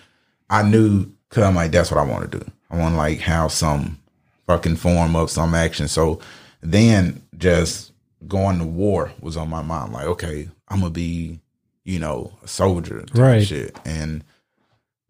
I 0.49 0.61
knew, 0.61 1.09
cause 1.29 1.45
I'm 1.45 1.55
like, 1.55 1.71
that's 1.71 1.89
what 1.89 2.01
I 2.01 2.11
want 2.11 2.29
to 2.29 2.39
do. 2.39 2.51
I 2.69 2.77
want 2.77 2.95
to 2.95 2.97
like 2.97 3.19
have 3.19 3.53
some 3.53 3.97
fucking 4.45 4.75
form 4.75 5.15
of 5.15 5.31
some 5.31 5.55
action. 5.55 5.87
So 5.87 6.19
then 6.59 7.21
just 7.37 7.93
going 8.27 8.59
to 8.59 8.65
war 8.65 9.13
was 9.21 9.37
on 9.37 9.49
my 9.49 9.61
mind. 9.61 9.93
Like, 9.93 10.07
okay, 10.07 10.49
I'm 10.67 10.79
gonna 10.81 10.89
be, 10.89 11.39
you 11.85 11.99
know, 11.99 12.33
a 12.43 12.47
soldier, 12.47 13.01
type 13.03 13.17
Right. 13.17 13.45
Shit, 13.47 13.77
and 13.85 14.23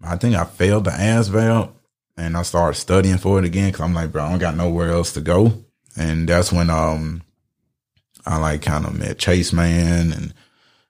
I 0.03 0.15
think 0.17 0.36
I 0.36 0.43
failed 0.43 0.84
the 0.84 0.91
ASVAB, 0.91 1.71
and 2.17 2.38
I 2.38 2.43
started 2.43 2.78
studying 2.80 3.17
for 3.17 3.39
it 3.39 3.45
again 3.45 3.69
because 3.71 3.82
I'm 3.82 3.93
like, 3.95 4.11
bro, 4.11 4.23
I 4.26 4.30
don't 4.30 4.39
got 4.39 4.55
nowhere 4.55 4.91
else 4.91 5.13
to 5.13 5.21
go, 5.21 5.63
and 5.97 6.30
that's 6.30 6.51
when 6.51 6.69
um 6.69 7.23
I 8.26 8.38
like 8.38 8.61
kind 8.61 8.86
of 8.86 8.97
met 8.99 9.17
Chase 9.17 9.51
Man 9.53 10.11
and 10.11 10.34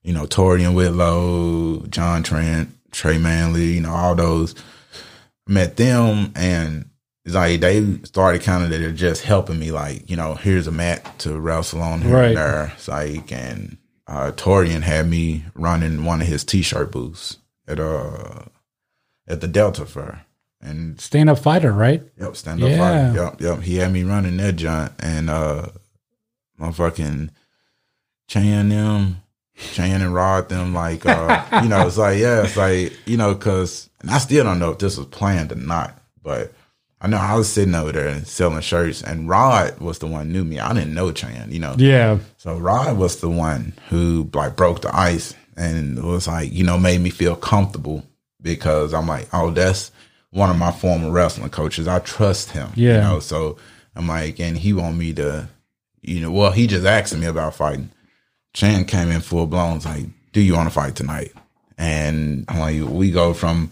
you 0.04 0.12
know 0.14 0.26
Torian 0.26 0.74
Whitlow, 0.76 1.86
John 1.88 2.24
Trent, 2.24 2.70
Trey 2.92 3.18
Manley, 3.18 3.74
you 3.76 3.82
know 3.82 3.94
all 3.94 4.16
those. 4.16 4.56
Met 5.48 5.78
them 5.78 6.32
and 6.36 6.90
it's 7.24 7.36
like 7.36 7.60
they 7.60 7.98
started 8.04 8.42
kind 8.42 8.64
of 8.64 8.72
they're 8.72 8.92
just 8.92 9.22
helping 9.24 9.60
me 9.60 9.72
like 9.72 10.10
you 10.10 10.16
know 10.16 10.34
here's 10.34 10.66
a 10.66 10.72
mat 10.72 11.20
to 11.20 11.40
wrestle 11.40 11.84
on 11.84 12.02
here 12.02 12.16
Right. 12.16 12.28
and 12.30 12.38
there. 12.38 12.72
It's 12.76 12.88
like 12.88 13.32
and 13.32 13.78
uh, 14.08 14.32
Torian 14.36 14.82
had 14.84 15.08
me 15.10 15.46
running 15.56 16.06
one 16.06 16.22
of 16.22 16.28
his 16.28 16.44
t-shirt 16.44 16.92
booths 16.92 17.38
at 17.68 17.80
uh 17.80 18.44
at 19.28 19.42
the 19.42 19.48
Delta 19.48 19.86
Fair 19.86 20.26
and 20.62 21.00
Stand 21.02 21.30
up 21.30 21.40
fighter, 21.40 21.72
right? 21.72 22.04
Yep, 22.20 22.36
stand 22.36 22.64
up 22.64 22.70
Yeah. 22.70 22.78
fighter. 22.78 23.24
Yep, 23.24 23.42
yep. 23.42 23.60
He 23.64 23.76
had 23.78 23.92
me 23.92 24.04
running 24.04 24.38
that 24.38 24.56
joint 24.56 24.92
and 25.00 25.30
uh 25.30 25.68
motherfucking 26.60 27.30
Chan 28.28 28.70
them, 28.70 29.22
Chan 29.56 30.02
and 30.02 30.14
Rod 30.14 30.50
them 30.50 30.74
like 30.74 31.06
uh 31.06 31.44
you 31.64 31.70
know, 31.70 31.86
it's 31.88 31.98
like 31.98 32.20
yeah, 32.20 32.44
it's 32.44 32.58
like, 32.58 32.94
you 33.08 33.18
know, 33.18 33.36
cause 33.36 33.90
and 34.02 34.10
I 34.12 34.18
still 34.20 34.44
don't 34.44 34.60
know 34.60 34.72
if 34.72 34.80
this 34.80 34.98
was 34.98 35.08
planned 35.08 35.52
or 35.52 35.56
not, 35.56 35.98
but 36.24 36.54
I 37.06 37.08
know 37.08 37.18
I 37.18 37.36
was 37.36 37.48
sitting 37.48 37.76
over 37.76 37.92
there 37.92 38.26
selling 38.26 38.62
shirts 38.62 39.04
and 39.04 39.30
Rod 39.30 39.78
was 39.80 40.00
the 40.00 40.08
one 40.08 40.26
who 40.26 40.32
knew 40.34 40.44
me. 40.44 40.60
I 40.60 40.74
didn't 40.74 40.96
know 40.96 41.12
Chan, 41.12 41.52
you 41.52 41.60
know. 41.60 41.76
Yeah. 41.78 42.18
So 42.38 42.58
Rod 42.58 42.98
was 42.98 43.20
the 43.22 43.30
one 43.30 43.74
who 43.90 44.28
like 44.34 44.56
broke 44.56 44.82
the 44.82 44.90
ice 44.96 45.36
and 45.56 46.04
was 46.04 46.28
like, 46.28 46.52
you 46.52 46.64
know, 46.64 46.80
made 46.80 47.02
me 47.02 47.12
feel 47.12 47.36
comfortable 47.36 48.04
because 48.42 48.92
I'm 48.92 49.06
like, 49.08 49.28
oh, 49.34 49.52
that's 49.52 49.92
one 50.32 50.50
of 50.50 50.58
my 50.58 50.72
former 50.72 51.12
wrestling 51.12 51.52
coaches. 51.52 51.88
I 51.88 52.00
trust 52.00 52.50
him. 52.50 52.72
You 52.74 52.88
Yeah. 52.90 53.02
know, 53.02 53.20
so 53.20 53.58
I'm 53.96 54.08
like, 54.08 54.40
and 54.40 54.58
he 54.58 54.74
want 54.74 54.98
me 54.98 55.14
to, 55.14 55.48
you 56.02 56.22
know, 56.22 56.32
well, 56.32 56.54
he 56.54 56.66
just 56.66 56.88
asked 56.88 57.16
me 57.16 57.28
about 57.28 57.54
fighting. 57.54 57.92
Chan 58.56 58.86
came 58.86 59.12
in 59.12 59.22
full 59.22 59.46
blown, 59.46 59.78
like, 59.82 60.08
do 60.34 60.42
you 60.42 60.56
want 60.56 60.70
to 60.70 60.74
fight 60.74 60.96
tonight? 60.96 61.34
And 61.78 62.46
I'm 62.48 62.58
like, 62.58 62.82
we 62.82 63.12
go 63.12 63.36
from 63.36 63.70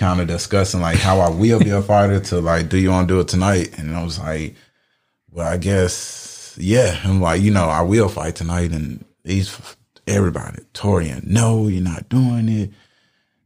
kind 0.00 0.18
of 0.18 0.26
discussing 0.26 0.80
like 0.80 0.96
how 0.96 1.20
I 1.20 1.28
will 1.28 1.60
be 1.60 1.68
a 1.68 1.82
fighter 1.82 2.18
to 2.18 2.40
like, 2.40 2.70
do 2.70 2.78
you 2.78 2.90
want 2.90 3.06
to 3.06 3.14
do 3.14 3.20
it 3.20 3.28
tonight? 3.28 3.78
And 3.78 3.94
I 3.94 4.02
was 4.02 4.18
like, 4.18 4.54
well, 5.30 5.46
I 5.46 5.58
guess, 5.58 6.56
yeah. 6.58 6.98
I'm 7.04 7.20
like, 7.20 7.42
you 7.42 7.50
know, 7.50 7.66
I 7.66 7.82
will 7.82 8.08
fight 8.08 8.34
tonight. 8.34 8.72
And 8.72 9.04
he's 9.24 9.56
everybody, 10.06 10.62
Torian, 10.72 11.26
no, 11.26 11.68
you're 11.68 11.82
not 11.82 12.08
doing 12.08 12.48
it. 12.48 12.70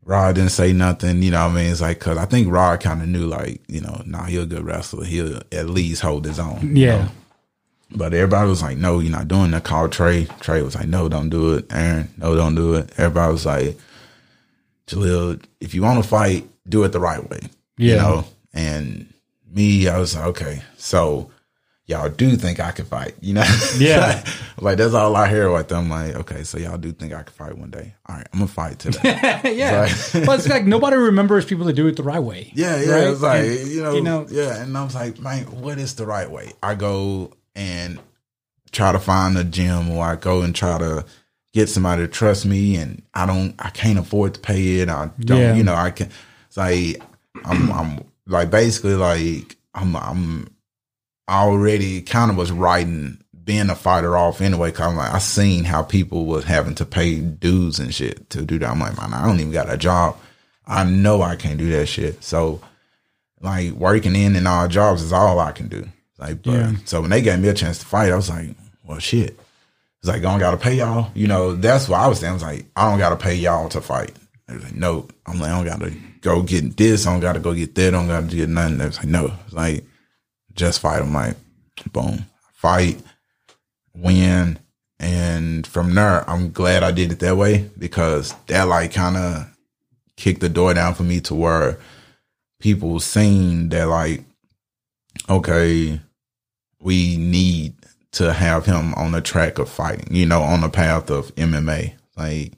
Rod 0.04 0.36
didn't 0.36 0.52
say 0.52 0.72
nothing, 0.72 1.22
you 1.22 1.32
know 1.32 1.44
what 1.44 1.54
I 1.54 1.56
mean? 1.56 1.72
It's 1.72 1.80
like, 1.80 1.98
cause 1.98 2.18
I 2.18 2.26
think 2.26 2.52
Rod 2.52 2.80
kind 2.80 3.02
of 3.02 3.08
knew, 3.08 3.26
like, 3.26 3.62
you 3.66 3.80
know, 3.80 4.02
nah, 4.06 4.24
he's 4.24 4.42
a 4.42 4.46
good 4.46 4.64
wrestler. 4.64 5.04
He'll 5.04 5.40
at 5.50 5.70
least 5.70 6.02
hold 6.02 6.24
his 6.24 6.38
own. 6.38 6.76
Yeah. 6.76 7.04
know? 7.04 7.08
But 7.90 8.14
everybody 8.14 8.48
was 8.48 8.62
like, 8.62 8.76
no, 8.76 9.00
you're 9.00 9.10
not 9.10 9.28
doing 9.28 9.50
that. 9.52 9.64
Call 9.64 9.88
Trey. 9.88 10.26
Trey 10.40 10.62
was 10.62 10.74
like, 10.74 10.88
no, 10.88 11.08
don't 11.08 11.30
do 11.30 11.54
it. 11.54 11.66
Aaron, 11.70 12.10
no, 12.18 12.36
don't 12.36 12.54
do 12.54 12.74
it. 12.74 12.92
Everybody 12.98 13.32
was 13.32 13.46
like, 13.46 13.78
Jaleel, 14.86 15.42
if 15.60 15.74
you 15.74 15.82
want 15.82 16.02
to 16.02 16.08
fight, 16.08 16.48
do 16.68 16.84
it 16.84 16.92
the 16.92 17.00
right 17.00 17.28
way. 17.28 17.40
You 17.76 17.96
know? 17.96 18.24
And 18.52 19.12
me, 19.50 19.88
I 19.88 19.98
was 19.98 20.14
like, 20.14 20.26
okay, 20.26 20.62
so 20.76 21.30
y'all 21.86 22.08
do 22.08 22.36
think 22.36 22.60
I 22.60 22.70
can 22.70 22.84
fight, 22.86 23.14
you 23.20 23.34
know? 23.34 23.44
Yeah. 23.78 24.24
like, 24.60 24.78
that's 24.78 24.94
all 24.94 25.16
I 25.16 25.28
hear 25.28 25.50
with 25.50 25.68
them. 25.68 25.88
Like, 25.90 26.14
okay, 26.14 26.44
so 26.44 26.58
y'all 26.58 26.78
do 26.78 26.92
think 26.92 27.12
I 27.12 27.22
can 27.22 27.32
fight 27.32 27.58
one 27.58 27.70
day. 27.70 27.94
All 28.06 28.16
right, 28.16 28.26
I'm 28.32 28.38
going 28.38 28.48
to 28.48 28.54
fight 28.54 28.78
today. 28.78 29.00
yeah. 29.56 29.92
but 30.24 30.38
it's 30.38 30.48
like 30.48 30.64
nobody 30.64 30.96
remembers 30.96 31.44
people 31.44 31.66
that 31.66 31.72
do 31.74 31.86
it 31.88 31.96
the 31.96 32.02
right 32.02 32.22
way. 32.22 32.52
Yeah, 32.54 32.80
yeah. 32.80 32.92
right? 32.92 33.08
It's 33.08 33.20
like 33.22 33.44
And, 33.44 33.68
you, 33.68 33.82
know, 33.82 33.94
you 33.94 34.02
know- 34.02 34.26
yeah. 34.30 34.62
And 34.62 34.76
I 34.76 34.84
was 34.84 34.94
like, 34.94 35.18
man, 35.18 35.44
what 35.60 35.78
is 35.78 35.94
the 35.96 36.06
right 36.06 36.30
way? 36.30 36.52
I 36.62 36.74
go 36.74 37.32
and 37.54 37.98
try 38.72 38.92
to 38.92 38.98
find 38.98 39.36
a 39.38 39.44
gym, 39.44 39.90
or 39.90 40.04
I 40.04 40.16
go 40.16 40.42
and 40.42 40.54
try 40.54 40.78
to 40.78 41.04
get 41.54 41.68
somebody 41.70 42.02
to 42.02 42.08
trust 42.08 42.44
me, 42.44 42.76
and 42.76 43.00
I 43.14 43.24
don't, 43.24 43.54
I 43.58 43.70
can't 43.70 43.98
afford 43.98 44.34
to 44.34 44.40
pay 44.40 44.80
it. 44.80 44.90
I 44.90 45.08
don't, 45.20 45.40
Yeah. 45.40 45.54
you 45.54 45.62
know, 45.62 45.74
I 45.74 45.90
can. 45.90 46.10
It's 46.48 46.56
like 46.58 47.00
I'm, 47.44 47.72
I'm 47.72 48.04
like 48.26 48.50
basically 48.50 48.94
like 48.94 49.56
I'm, 49.74 49.96
I'm 49.96 50.48
already 51.28 52.02
kind 52.02 52.30
of 52.30 52.36
was 52.36 52.52
writing 52.52 53.18
being 53.44 53.70
a 53.70 53.74
fighter 53.74 54.16
off 54.16 54.40
anyway. 54.40 54.70
Cause 54.72 54.86
I'm 54.88 54.96
like, 54.96 55.12
I 55.12 55.18
seen 55.18 55.64
how 55.64 55.82
people 55.82 56.26
was 56.26 56.44
having 56.44 56.74
to 56.76 56.84
pay 56.86 57.20
dues 57.20 57.78
and 57.78 57.94
shit 57.94 58.28
to 58.30 58.42
do 58.44 58.58
that. 58.58 58.70
I'm 58.70 58.80
like, 58.80 58.96
man, 58.96 59.12
I 59.14 59.26
don't 59.26 59.40
even 59.40 59.52
got 59.52 59.72
a 59.72 59.76
job. 59.76 60.16
I 60.66 60.84
know 60.84 61.22
I 61.22 61.36
can't 61.36 61.58
do 61.58 61.70
that 61.72 61.86
shit. 61.86 62.22
So 62.24 62.60
like 63.40 63.72
working 63.72 64.16
in 64.16 64.34
and 64.36 64.48
all 64.48 64.66
jobs 64.68 65.02
is 65.02 65.12
all 65.12 65.38
I 65.38 65.52
can 65.52 65.68
do. 65.68 65.86
Like, 66.18 66.42
but, 66.42 66.52
Yeah. 66.52 66.72
so 66.84 67.00
when 67.02 67.10
they 67.10 67.20
gave 67.20 67.38
me 67.40 67.48
a 67.48 67.54
chance 67.54 67.78
to 67.80 67.86
fight, 67.86 68.12
I 68.12 68.16
was 68.16 68.30
like, 68.30 68.50
well, 68.84 68.98
shit. 68.98 69.38
Like, 70.06 70.18
I 70.18 70.30
don't 70.30 70.40
got 70.40 70.52
to 70.52 70.56
pay 70.56 70.74
y'all. 70.74 71.10
You 71.14 71.26
know, 71.26 71.54
that's 71.54 71.88
what 71.88 72.00
I 72.00 72.06
was 72.08 72.20
saying. 72.20 72.30
I 72.30 72.34
was 72.34 72.42
like, 72.42 72.66
I 72.76 72.90
don't 72.90 72.98
got 72.98 73.10
to 73.10 73.16
pay 73.16 73.34
y'all 73.34 73.68
to 73.70 73.80
fight. 73.80 74.12
They 74.46 74.54
was 74.54 74.64
like, 74.64 74.74
no. 74.74 75.08
I'm 75.26 75.38
like, 75.38 75.50
I 75.50 75.56
don't 75.56 75.66
got 75.66 75.80
to 75.80 75.96
go 76.20 76.42
get 76.42 76.76
this. 76.76 77.06
I 77.06 77.12
don't 77.12 77.20
got 77.20 77.34
to 77.34 77.40
go 77.40 77.54
get 77.54 77.74
that. 77.74 77.88
I 77.88 77.90
don't 77.90 78.08
got 78.08 78.28
to 78.28 78.36
get 78.36 78.48
nothing. 78.48 78.78
They 78.78 78.86
was 78.86 78.98
like, 78.98 79.06
no. 79.06 79.32
It's 79.44 79.54
like, 79.54 79.84
just 80.54 80.80
fight. 80.80 81.02
I'm 81.02 81.12
like, 81.12 81.36
boom, 81.92 82.26
fight, 82.52 83.00
win. 83.94 84.58
And 85.00 85.66
from 85.66 85.94
there, 85.94 86.28
I'm 86.28 86.52
glad 86.52 86.82
I 86.82 86.92
did 86.92 87.12
it 87.12 87.20
that 87.20 87.36
way 87.36 87.70
because 87.78 88.34
that 88.46 88.68
like 88.68 88.94
kind 88.94 89.16
of 89.16 89.50
kicked 90.16 90.40
the 90.40 90.48
door 90.48 90.72
down 90.72 90.94
for 90.94 91.02
me 91.02 91.20
to 91.22 91.34
where 91.34 91.78
people 92.60 93.00
seen 93.00 93.68
that 93.70 93.88
like, 93.88 94.22
okay, 95.28 96.00
we 96.80 97.16
need 97.16 97.74
to 98.14 98.32
have 98.32 98.66
him 98.66 98.94
on 98.94 99.12
the 99.12 99.20
track 99.20 99.58
of 99.58 99.68
fighting, 99.68 100.14
you 100.14 100.26
know, 100.26 100.42
on 100.42 100.60
the 100.60 100.68
path 100.68 101.10
of 101.10 101.34
MMA. 101.34 101.94
Like 102.16 102.52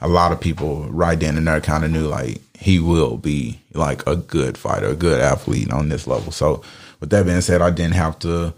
a 0.00 0.08
lot 0.08 0.32
of 0.32 0.40
people 0.40 0.84
right 0.90 1.18
then 1.18 1.36
and 1.36 1.46
there 1.46 1.60
kind 1.60 1.84
of 1.84 1.90
knew 1.90 2.06
like 2.06 2.40
he 2.58 2.78
will 2.78 3.16
be 3.16 3.60
like 3.72 4.06
a 4.06 4.16
good 4.16 4.58
fighter, 4.58 4.88
a 4.88 4.96
good 4.96 5.20
athlete 5.20 5.72
on 5.72 5.88
this 5.88 6.06
level. 6.06 6.32
So 6.32 6.62
with 7.00 7.10
that 7.10 7.26
being 7.26 7.40
said, 7.40 7.62
I 7.62 7.70
didn't 7.70 7.94
have 7.94 8.18
to 8.20 8.54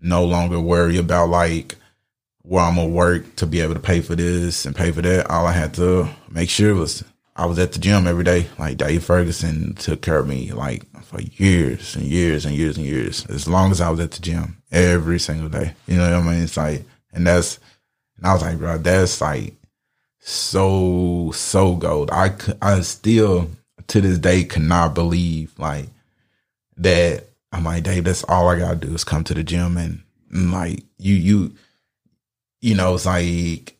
no 0.00 0.24
longer 0.24 0.60
worry 0.60 0.98
about 0.98 1.30
like 1.30 1.76
where 2.42 2.64
I'm 2.64 2.76
gonna 2.76 2.88
work 2.88 3.36
to 3.36 3.46
be 3.46 3.60
able 3.60 3.74
to 3.74 3.80
pay 3.80 4.00
for 4.00 4.14
this 4.14 4.66
and 4.66 4.76
pay 4.76 4.92
for 4.92 5.02
that. 5.02 5.30
All 5.30 5.46
I 5.46 5.52
had 5.52 5.74
to 5.74 6.08
make 6.30 6.50
sure 6.50 6.74
was 6.74 7.04
I 7.40 7.46
was 7.46 7.58
at 7.58 7.72
the 7.72 7.78
gym 7.78 8.06
every 8.06 8.22
day. 8.22 8.48
Like 8.58 8.76
Dave 8.76 9.02
Ferguson 9.02 9.74
took 9.76 10.02
care 10.02 10.18
of 10.18 10.28
me 10.28 10.52
like 10.52 10.84
for 11.02 11.22
years 11.22 11.96
and 11.96 12.04
years 12.04 12.44
and 12.44 12.54
years 12.54 12.76
and 12.76 12.84
years. 12.84 13.24
As 13.30 13.48
long 13.48 13.70
as 13.70 13.80
I 13.80 13.88
was 13.88 13.98
at 13.98 14.10
the 14.10 14.20
gym 14.20 14.58
every 14.70 15.18
single 15.18 15.48
day. 15.48 15.74
You 15.86 15.96
know 15.96 16.02
what 16.02 16.28
I 16.28 16.32
mean? 16.32 16.42
It's 16.42 16.58
like 16.58 16.84
and 17.14 17.26
that's 17.26 17.58
and 18.18 18.26
I 18.26 18.34
was 18.34 18.42
like, 18.42 18.58
bro, 18.58 18.76
that's 18.76 19.22
like 19.22 19.54
so 20.18 21.32
so 21.34 21.76
gold. 21.76 22.10
I, 22.10 22.34
I 22.60 22.82
still 22.82 23.48
to 23.86 24.02
this 24.02 24.18
day 24.18 24.44
cannot 24.44 24.94
believe 24.94 25.58
like 25.58 25.86
that. 26.76 27.24
I'm 27.52 27.64
like, 27.64 27.84
Dave, 27.84 28.04
that's 28.04 28.22
all 28.24 28.48
I 28.48 28.58
gotta 28.58 28.76
do 28.76 28.94
is 28.94 29.02
come 29.02 29.24
to 29.24 29.32
the 29.32 29.42
gym 29.42 29.78
and, 29.78 30.02
and 30.30 30.52
like 30.52 30.84
you 30.98 31.14
you 31.14 31.54
you 32.60 32.74
know, 32.74 32.94
it's 32.94 33.06
like 33.06 33.78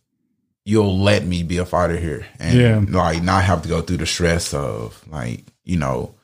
you'll 0.71 0.99
let 0.99 1.25
me 1.27 1.43
be 1.43 1.59
a 1.59 1.67
fighter 1.67 1.97
here 1.97 2.27
and 2.39 2.57
Yeah. 2.59 2.99
like 3.01 3.23
not 3.23 3.43
have 3.45 3.63
to 3.63 3.69
go 3.69 3.81
through 3.83 3.97
the 3.99 4.07
stress 4.07 4.55
of 4.55 5.03
like, 5.11 5.45
you 5.65 5.77
know, 5.77 6.15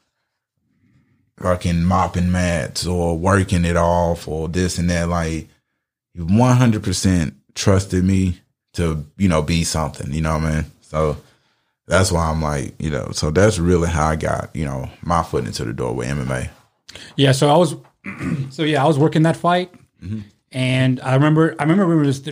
fucking 1.39 1.83
mopping 1.85 2.31
mats 2.33 2.87
or 2.87 3.19
working 3.19 3.65
it 3.65 3.77
off 3.77 4.27
or 4.29 4.49
this 4.49 4.79
and 4.79 4.89
that. 4.91 5.09
Like 5.09 5.49
you 6.15 6.25
100% 6.27 7.35
trusted 7.55 8.05
me 8.05 8.41
to, 8.75 9.05
you 9.17 9.29
know, 9.29 9.43
be 9.43 9.65
something, 9.65 10.13
you 10.13 10.21
know 10.21 10.35
what 10.35 10.45
I 10.45 10.55
mean? 10.55 10.65
So 10.81 11.17
that's 11.87 12.11
why 12.13 12.29
I'm 12.31 12.43
like, 12.43 12.75
you 12.81 12.91
know, 12.91 13.11
so 13.13 13.31
that's 13.31 13.59
really 13.59 13.89
how 13.89 14.07
I 14.09 14.17
got, 14.17 14.55
you 14.55 14.65
know, 14.65 14.89
my 15.03 15.23
foot 15.23 15.45
into 15.45 15.65
the 15.65 15.73
door 15.73 15.95
with 15.95 16.09
MMA. 16.09 16.51
Yeah, 17.17 17.33
so 17.33 17.49
I 17.53 17.57
was, 17.57 17.75
so 18.51 18.63
yeah, 18.63 18.83
I 18.83 18.87
was 18.87 18.99
working 18.99 19.23
that 19.23 19.37
fight, 19.37 19.73
Mm-hmm. 20.03 20.21
and 20.53 21.01
I 21.01 21.15
remember, 21.15 21.57
I 21.59 21.63
remember 21.63 21.87
we 21.89 21.97
were 21.97 22.05
just 22.05 22.29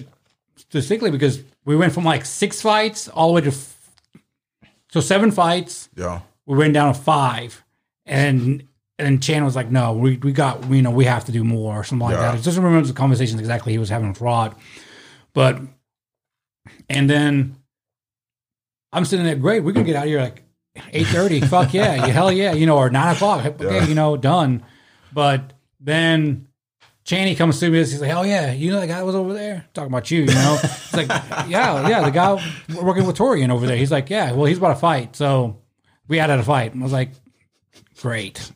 distinctly 0.74 1.10
because 1.10 1.42
we 1.64 1.74
went 1.76 1.94
from 1.94 2.04
like 2.04 2.26
six 2.26 2.60
fights 2.60 3.08
all 3.08 3.28
the 3.28 3.34
way 3.34 3.40
to, 3.40 3.48
f- 3.48 3.90
so 4.90 5.00
seven 5.00 5.30
fights. 5.30 5.88
Yeah. 5.96 6.20
We 6.44 6.58
went 6.58 6.74
down 6.74 6.92
to 6.92 7.00
five, 7.00 7.64
and 8.04 8.68
and 8.98 9.22
Chan 9.22 9.42
was 9.44 9.56
like, 9.56 9.70
"No, 9.70 9.94
we 9.94 10.18
we 10.18 10.32
got 10.32 10.68
you 10.70 10.82
know 10.82 10.90
we 10.90 11.06
have 11.06 11.24
to 11.24 11.32
do 11.32 11.42
more 11.42 11.74
or 11.80 11.84
something 11.84 12.04
like 12.06 12.14
Yeah. 12.16 12.32
that." 12.32 12.34
I 12.34 12.36
just 12.38 12.58
remember 12.58 12.86
the 12.86 12.92
conversations 12.92 13.40
exactly 13.40 13.72
he 13.72 13.78
was 13.78 13.88
having 13.88 14.08
with 14.08 14.20
Rod, 14.20 14.54
but 15.32 15.58
and 16.90 17.08
then 17.08 17.56
I'm 18.92 19.04
sitting 19.06 19.24
there, 19.24 19.36
great, 19.36 19.64
we 19.64 19.72
can 19.72 19.84
get 19.84 19.96
out 19.96 20.02
of 20.04 20.08
here 20.10 20.20
like 20.20 20.42
eight 20.92 21.06
thirty. 21.06 21.40
Fuck 21.40 21.72
yeah, 21.72 22.06
hell 22.18 22.30
yeah, 22.30 22.52
you 22.52 22.66
know, 22.66 22.76
or 22.76 22.90
nine 22.90 23.14
o'clock. 23.14 23.44
Okay, 23.46 23.64
Yeah. 23.76 23.86
you 23.86 23.94
know, 23.94 24.16
done. 24.16 24.62
But 25.12 25.52
then 25.80 26.46
Chaney 27.04 27.34
comes 27.34 27.60
to 27.60 27.68
me. 27.68 27.78
He's 27.78 28.00
like, 28.00 28.12
"Oh 28.12 28.22
yeah, 28.22 28.52
you 28.52 28.70
know 28.70 28.80
that 28.80 28.86
guy 28.86 29.02
was 29.02 29.14
over 29.14 29.34
there 29.34 29.66
talking 29.74 29.88
about 29.88 30.10
you." 30.10 30.20
You 30.20 30.26
know, 30.26 30.58
it's 30.62 30.94
like, 30.94 31.08
yeah, 31.48 31.86
yeah, 31.86 32.00
the 32.02 32.10
guy 32.10 32.32
working 32.82 33.06
with 33.06 33.18
Torian 33.18 33.50
over 33.50 33.66
there. 33.66 33.76
He's 33.76 33.92
like, 33.92 34.08
yeah, 34.08 34.32
well, 34.32 34.46
he's 34.46 34.56
about 34.56 34.74
to 34.74 34.80
fight, 34.80 35.14
so 35.14 35.60
we 36.08 36.16
had 36.16 36.28
to 36.28 36.42
fight. 36.42 36.72
And 36.72 36.82
I 36.82 36.84
was 36.84 36.92
like, 36.92 37.10
great. 38.00 38.50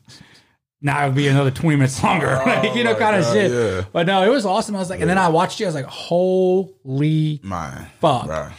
Now 0.81 1.03
it 1.03 1.09
would 1.09 1.15
be 1.15 1.27
another 1.27 1.51
twenty 1.51 1.75
minutes 1.75 2.01
longer, 2.01 2.27
like, 2.45 2.75
you 2.75 2.83
know, 2.83 2.91
oh 2.91 2.93
my 2.93 2.99
kind 2.99 3.15
of 3.17 3.25
shit. 3.25 3.51
yeah. 3.51 3.85
But 3.91 4.07
no, 4.07 4.23
it 4.23 4.29
was 4.29 4.47
awesome. 4.47 4.75
I 4.75 4.79
was 4.79 4.89
like, 4.89 5.01
and 5.01 5.09
then 5.09 5.19
I 5.19 5.27
watched 5.27 5.61
it. 5.61 5.65
I 5.65 5.67
was 5.67 5.75
like, 5.75 5.85
holy, 5.85 7.41
My, 7.43 7.85
Fuck. 8.01 8.51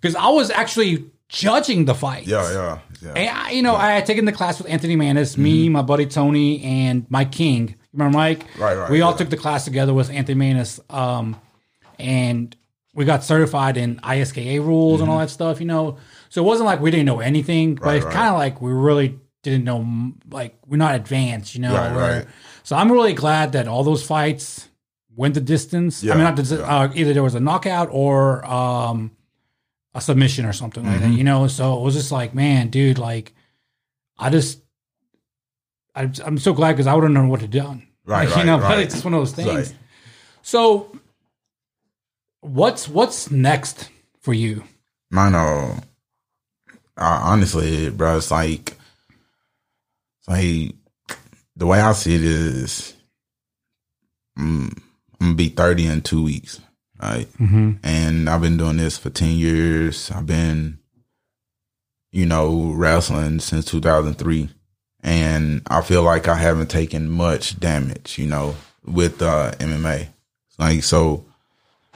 Because 0.00 0.14
I 0.14 0.28
was 0.28 0.50
actually 0.50 1.10
judging 1.28 1.86
the 1.86 1.94
fight. 1.94 2.28
yeah, 2.28 2.52
yeah, 2.52 2.78
yeah. 3.02 3.12
And 3.14 3.36
I, 3.36 3.50
you 3.50 3.62
know, 3.62 3.74
I 3.74 3.92
had 3.92 4.06
taken 4.06 4.26
the 4.26 4.32
class 4.32 4.58
with 4.58 4.70
Anthony 4.70 4.94
Manis, 4.94 5.36
me, 5.36 5.64
mm-hmm. 5.64 5.72
my 5.72 5.82
buddy 5.82 6.06
Tony, 6.06 6.62
and 6.62 7.10
my 7.10 7.24
King. 7.24 7.74
Remember 7.94 8.18
Mike? 8.18 8.40
Mm-hmm. 8.46 8.62
Right, 8.62 8.76
right, 8.76 8.90
We 8.90 9.00
all 9.00 9.14
took 9.14 9.30
the 9.30 9.36
class 9.38 9.64
together 9.64 9.94
with 9.94 10.10
Anthony 10.10 10.34
Manis, 10.38 10.80
um, 10.90 11.40
and 11.98 12.54
we 12.94 13.04
got 13.06 13.24
certified 13.24 13.76
in 13.76 13.96
ISKA 14.00 14.58
rules 14.60 15.00
and 15.00 15.08
all 15.08 15.18
that 15.20 15.30
stuff. 15.30 15.60
You 15.60 15.66
know, 15.66 15.96
so 16.28 16.42
it 16.42 16.46
wasn't 16.46 16.66
like 16.66 16.80
we 16.80 16.90
didn't 16.90 17.06
know 17.06 17.20
anything, 17.20 17.76
but 17.76 17.80
Mm-hmm. 17.82 17.86
Right, 17.88 17.96
it's 17.96 18.04
right. 18.06 18.14
kind 18.14 18.28
of 18.28 18.34
like 18.38 18.60
we 18.60 18.72
really 18.72 19.18
didn't 19.42 19.64
know. 19.64 20.12
Like 20.30 20.58
we're 20.66 20.76
not 20.76 20.94
advanced, 20.96 21.54
you 21.54 21.62
know. 21.62 21.74
Right, 21.74 21.94
right. 21.94 22.26
So 22.64 22.76
I'm 22.76 22.90
really 22.92 23.14
glad 23.14 23.52
that 23.52 23.68
all 23.68 23.84
those 23.84 24.04
fights 24.06 24.68
went 25.16 25.34
the 25.34 25.40
distance. 25.40 26.02
I 26.04 26.08
mean, 26.14 26.18
not 26.24 26.34
the, 26.36 26.66
uh, 26.68 26.90
either 26.94 27.12
there 27.12 27.22
was 27.22 27.36
a 27.36 27.40
knockout 27.40 27.88
or 27.92 28.44
um, 28.44 29.12
a 29.94 30.00
submission 30.00 30.44
or 30.44 30.52
something 30.52 30.84
like 30.84 30.98
that, 31.00 31.06
Mm-hmm. 31.08 31.18
you 31.18 31.22
know? 31.24 31.46
So 31.46 31.78
it 31.78 31.82
was 31.82 31.94
just 31.94 32.10
like, 32.10 32.34
man, 32.34 32.68
dude, 32.68 32.98
like, 32.98 33.32
I 34.18 34.30
just, 34.30 34.60
I, 35.94 36.10
I'm 36.24 36.38
so 36.38 36.52
glad 36.52 36.72
because 36.72 36.86
I 36.86 36.94
wouldn't 36.94 37.14
know 37.14 37.26
what 37.26 37.40
to 37.40 37.48
do. 37.48 37.80
Right, 38.06 38.28
you 38.28 38.34
right, 38.34 38.46
know, 38.46 38.58
but 38.58 38.64
right. 38.68 38.78
it's 38.80 38.94
just 38.94 39.04
one 39.04 39.14
of 39.14 39.20
those 39.20 39.32
things. 39.32 39.48
Right. 39.48 39.74
So, 40.42 40.92
what's 42.40 42.88
what's 42.88 43.30
next 43.30 43.90
for 44.20 44.34
you? 44.34 44.64
Uh, 45.16 45.76
uh, 46.96 47.20
honestly, 47.24 47.90
bro, 47.90 48.16
it's 48.16 48.30
like, 48.30 48.76
it's 50.18 50.28
like 50.28 50.74
the 51.56 51.66
way 51.66 51.80
I 51.80 51.92
see 51.92 52.14
it 52.16 52.24
is, 52.24 52.94
mm, 54.38 54.76
I'm 55.20 55.28
gonna 55.28 55.34
be 55.34 55.48
30 55.48 55.86
in 55.86 56.02
two 56.02 56.22
weeks, 56.22 56.60
right? 57.00 57.26
Mm-hmm. 57.38 57.72
And 57.82 58.28
I've 58.28 58.40
been 58.40 58.56
doing 58.56 58.76
this 58.76 58.98
for 58.98 59.10
10 59.10 59.36
years. 59.36 60.10
I've 60.10 60.26
been, 60.26 60.78
you 62.12 62.26
know, 62.26 62.72
wrestling 62.72 63.40
since 63.40 63.64
2003. 63.66 64.50
And 65.04 65.62
I 65.68 65.82
feel 65.82 66.02
like 66.02 66.26
I 66.26 66.34
haven't 66.34 66.70
taken 66.70 67.08
much 67.10 67.60
damage, 67.60 68.18
you 68.18 68.26
know, 68.26 68.56
with 68.84 69.22
uh, 69.22 69.52
MMA. 69.58 70.08
Like, 70.58 70.82
so 70.82 71.24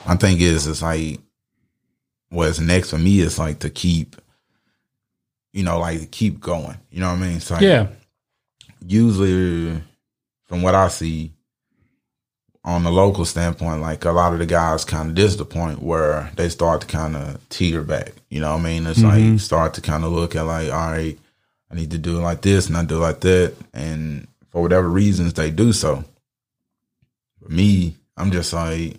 my 0.07 0.15
thing 0.17 0.41
is, 0.41 0.67
it's 0.67 0.83
like, 0.83 1.19
what's 2.29 2.61
next 2.61 2.91
for 2.91 2.99
me 2.99 3.21
is 3.21 3.39
like 3.39 3.61
to 3.61 3.71
keep 3.71 4.15
you 5.55 5.65
know, 5.65 5.79
like 5.81 5.99
to 6.01 6.07
keep 6.07 6.39
going. 6.41 6.77
You 6.91 7.01
know 7.01 7.09
what 7.09 7.19
I 7.19 7.27
mean? 7.27 7.41
So 7.41 7.55
like 7.55 7.63
Yeah. 7.63 7.87
usually 8.87 9.83
from 10.47 10.63
what 10.63 10.75
I 10.75 10.89
see 10.89 11.33
on 12.65 12.85
the 12.85 12.91
local 12.93 13.25
standpoint, 13.25 13.81
like 13.81 14.05
a 14.05 14.13
lot 14.13 14.35
of 14.35 14.39
the 14.41 14.47
guys 14.47 14.85
kind 14.85 15.09
of 15.11 15.17
this 15.17 15.33
is 15.33 15.37
the 15.39 15.45
point 15.45 15.83
where 15.83 16.31
they 16.37 16.49
start 16.51 16.83
to 16.83 16.87
kind 16.87 17.17
of 17.17 17.49
teeter 17.49 17.83
back. 17.83 18.13
You 18.29 18.41
know 18.41 18.53
what 18.53 18.61
I 18.61 18.65
mean? 18.65 18.87
It's 18.87 19.03
like 19.03 19.41
start 19.41 19.75
to 19.75 19.81
kind 19.81 20.05
of 20.05 20.13
look 20.13 20.37
at 20.37 20.43
like, 20.43 20.71
all 20.71 20.91
right, 20.93 21.19
I 21.71 21.75
need 21.75 21.91
to 21.91 21.99
do 21.99 22.19
it 22.19 22.23
like 22.23 22.41
this 22.43 22.67
and 22.69 22.77
I 22.77 22.85
do 22.85 22.97
it 22.97 23.01
like 23.01 23.21
that. 23.21 23.55
And 23.75 24.27
for 24.51 24.63
whatever 24.63 24.89
reasons 24.89 25.35
they 25.35 25.51
do 25.51 25.73
so. 25.73 26.05
For 27.43 27.49
me, 27.51 27.97
I'm 28.17 28.31
just 28.33 28.53
like 28.53 28.97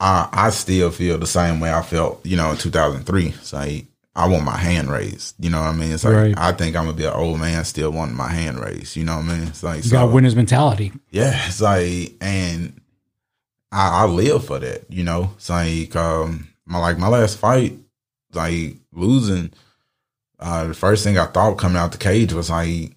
I 0.00 0.28
I 0.32 0.50
still 0.50 0.90
feel 0.90 1.18
the 1.18 1.26
same 1.26 1.60
way 1.60 1.72
I 1.72 1.82
felt, 1.82 2.24
you 2.26 2.36
know, 2.36 2.50
in 2.50 2.56
2003. 2.56 3.26
It's 3.28 3.52
like 3.52 3.86
I 4.14 4.26
want 4.28 4.44
my 4.44 4.56
hand 4.56 4.90
raised. 4.90 5.34
You 5.38 5.50
know 5.50 5.60
what 5.60 5.68
I 5.68 5.72
mean? 5.72 5.92
It's 5.92 6.04
like 6.04 6.14
Right. 6.14 6.34
I 6.38 6.52
think 6.52 6.74
I'm 6.76 6.86
gonna 6.86 6.96
be 6.96 7.04
an 7.04 7.12
old 7.12 7.38
man 7.38 7.64
still 7.64 7.90
wanting 7.92 8.16
my 8.16 8.28
hand 8.30 8.58
raised. 8.58 8.96
You 8.96 9.04
know 9.04 9.16
what 9.16 9.26
I 9.26 9.28
mean? 9.38 9.48
It's 9.48 9.62
like 9.62 9.84
You 9.84 9.90
got 9.90 10.12
winner's 10.12 10.36
mentality. 10.36 10.92
yeah, 11.10 11.46
it's 11.46 11.60
like, 11.60 12.14
and 12.20 12.80
I, 13.72 14.02
I 14.02 14.06
live 14.06 14.44
for 14.46 14.58
that, 14.58 14.90
you 14.90 15.04
know. 15.04 15.30
It's 15.36 15.50
like, 15.50 15.94
um, 15.96 16.48
my 16.64 16.78
like 16.78 16.98
my 16.98 17.08
last 17.08 17.38
fight, 17.38 17.78
like 18.32 18.76
losing. 18.92 19.52
Uh, 20.38 20.66
the 20.68 20.74
first 20.74 21.04
thing 21.04 21.18
I 21.18 21.26
thought 21.26 21.58
coming 21.58 21.76
out 21.76 21.92
the 21.92 21.98
cage 21.98 22.32
was 22.32 22.50
like, 22.50 22.94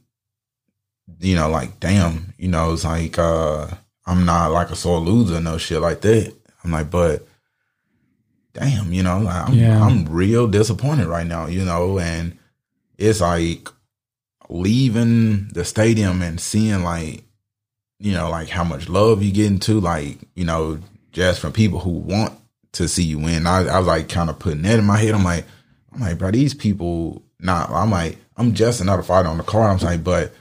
you 1.20 1.36
know, 1.36 1.50
like 1.50 1.80
damn, 1.80 2.34
you 2.38 2.48
know, 2.48 2.74
it's 2.74 2.84
like 2.84 3.18
uh, 3.18 3.68
I'm 4.06 4.26
not 4.26 4.52
like 4.52 4.70
a 4.70 4.76
sore 4.76 5.00
loser, 5.00 5.40
no 5.40 5.58
shit 5.58 5.82
like 5.82 6.02
that. 6.02 6.34
I'm 6.64 6.72
like, 6.72 6.90
but 6.90 7.26
damn, 8.54 8.92
you 8.92 9.04
know, 9.04 9.20
like, 9.20 9.50
I'm 9.50 9.54
Yeah. 9.54 9.84
I'm 9.84 10.06
real 10.06 10.48
disappointed 10.48 11.08
right 11.08 11.28
now, 11.28 11.48
you 11.48 11.64
know, 11.64 12.00
and 12.00 12.38
it's 12.98 13.22
like 13.22 13.70
leaving 14.50 15.48
the 15.50 15.64
stadium 15.64 16.22
and 16.22 16.40
seeing 16.40 16.84
like 16.84 17.24
you 18.00 18.14
know, 18.14 18.30
like 18.30 18.50
how 18.50 18.64
much 18.64 18.88
love 18.90 19.22
you 19.22 19.32
get 19.32 19.48
into, 19.48 19.80
like, 19.80 20.18
you 20.34 20.46
know, 20.46 20.80
just 21.12 21.42
from 21.42 21.52
people 21.52 21.80
who 21.80 21.92
want 21.92 22.34
to 22.72 22.88
see 22.88 23.04
you 23.04 23.20
win. 23.20 23.46
I, 23.46 23.66
I 23.68 23.78
was 23.78 23.88
like 23.88 24.10
kind 24.10 24.30
of 24.30 24.40
putting 24.40 24.62
that 24.62 24.80
in 24.80 24.86
my 24.86 24.98
head. 24.98 25.14
I'm 25.14 25.24
like, 25.24 25.46
I'm 25.94 26.00
like, 26.00 26.18
bro, 26.18 26.32
these 26.32 26.54
people 26.54 27.22
not 27.40 27.70
I'm 27.70 27.92
like, 27.92 28.18
I'm 28.38 28.54
just 28.54 28.82
another 28.82 29.04
fighter 29.04 29.30
on 29.30 29.38
the 29.38 29.44
card. 29.44 29.82
I'm 29.82 29.86
like, 29.86 30.04
but 30.04 30.34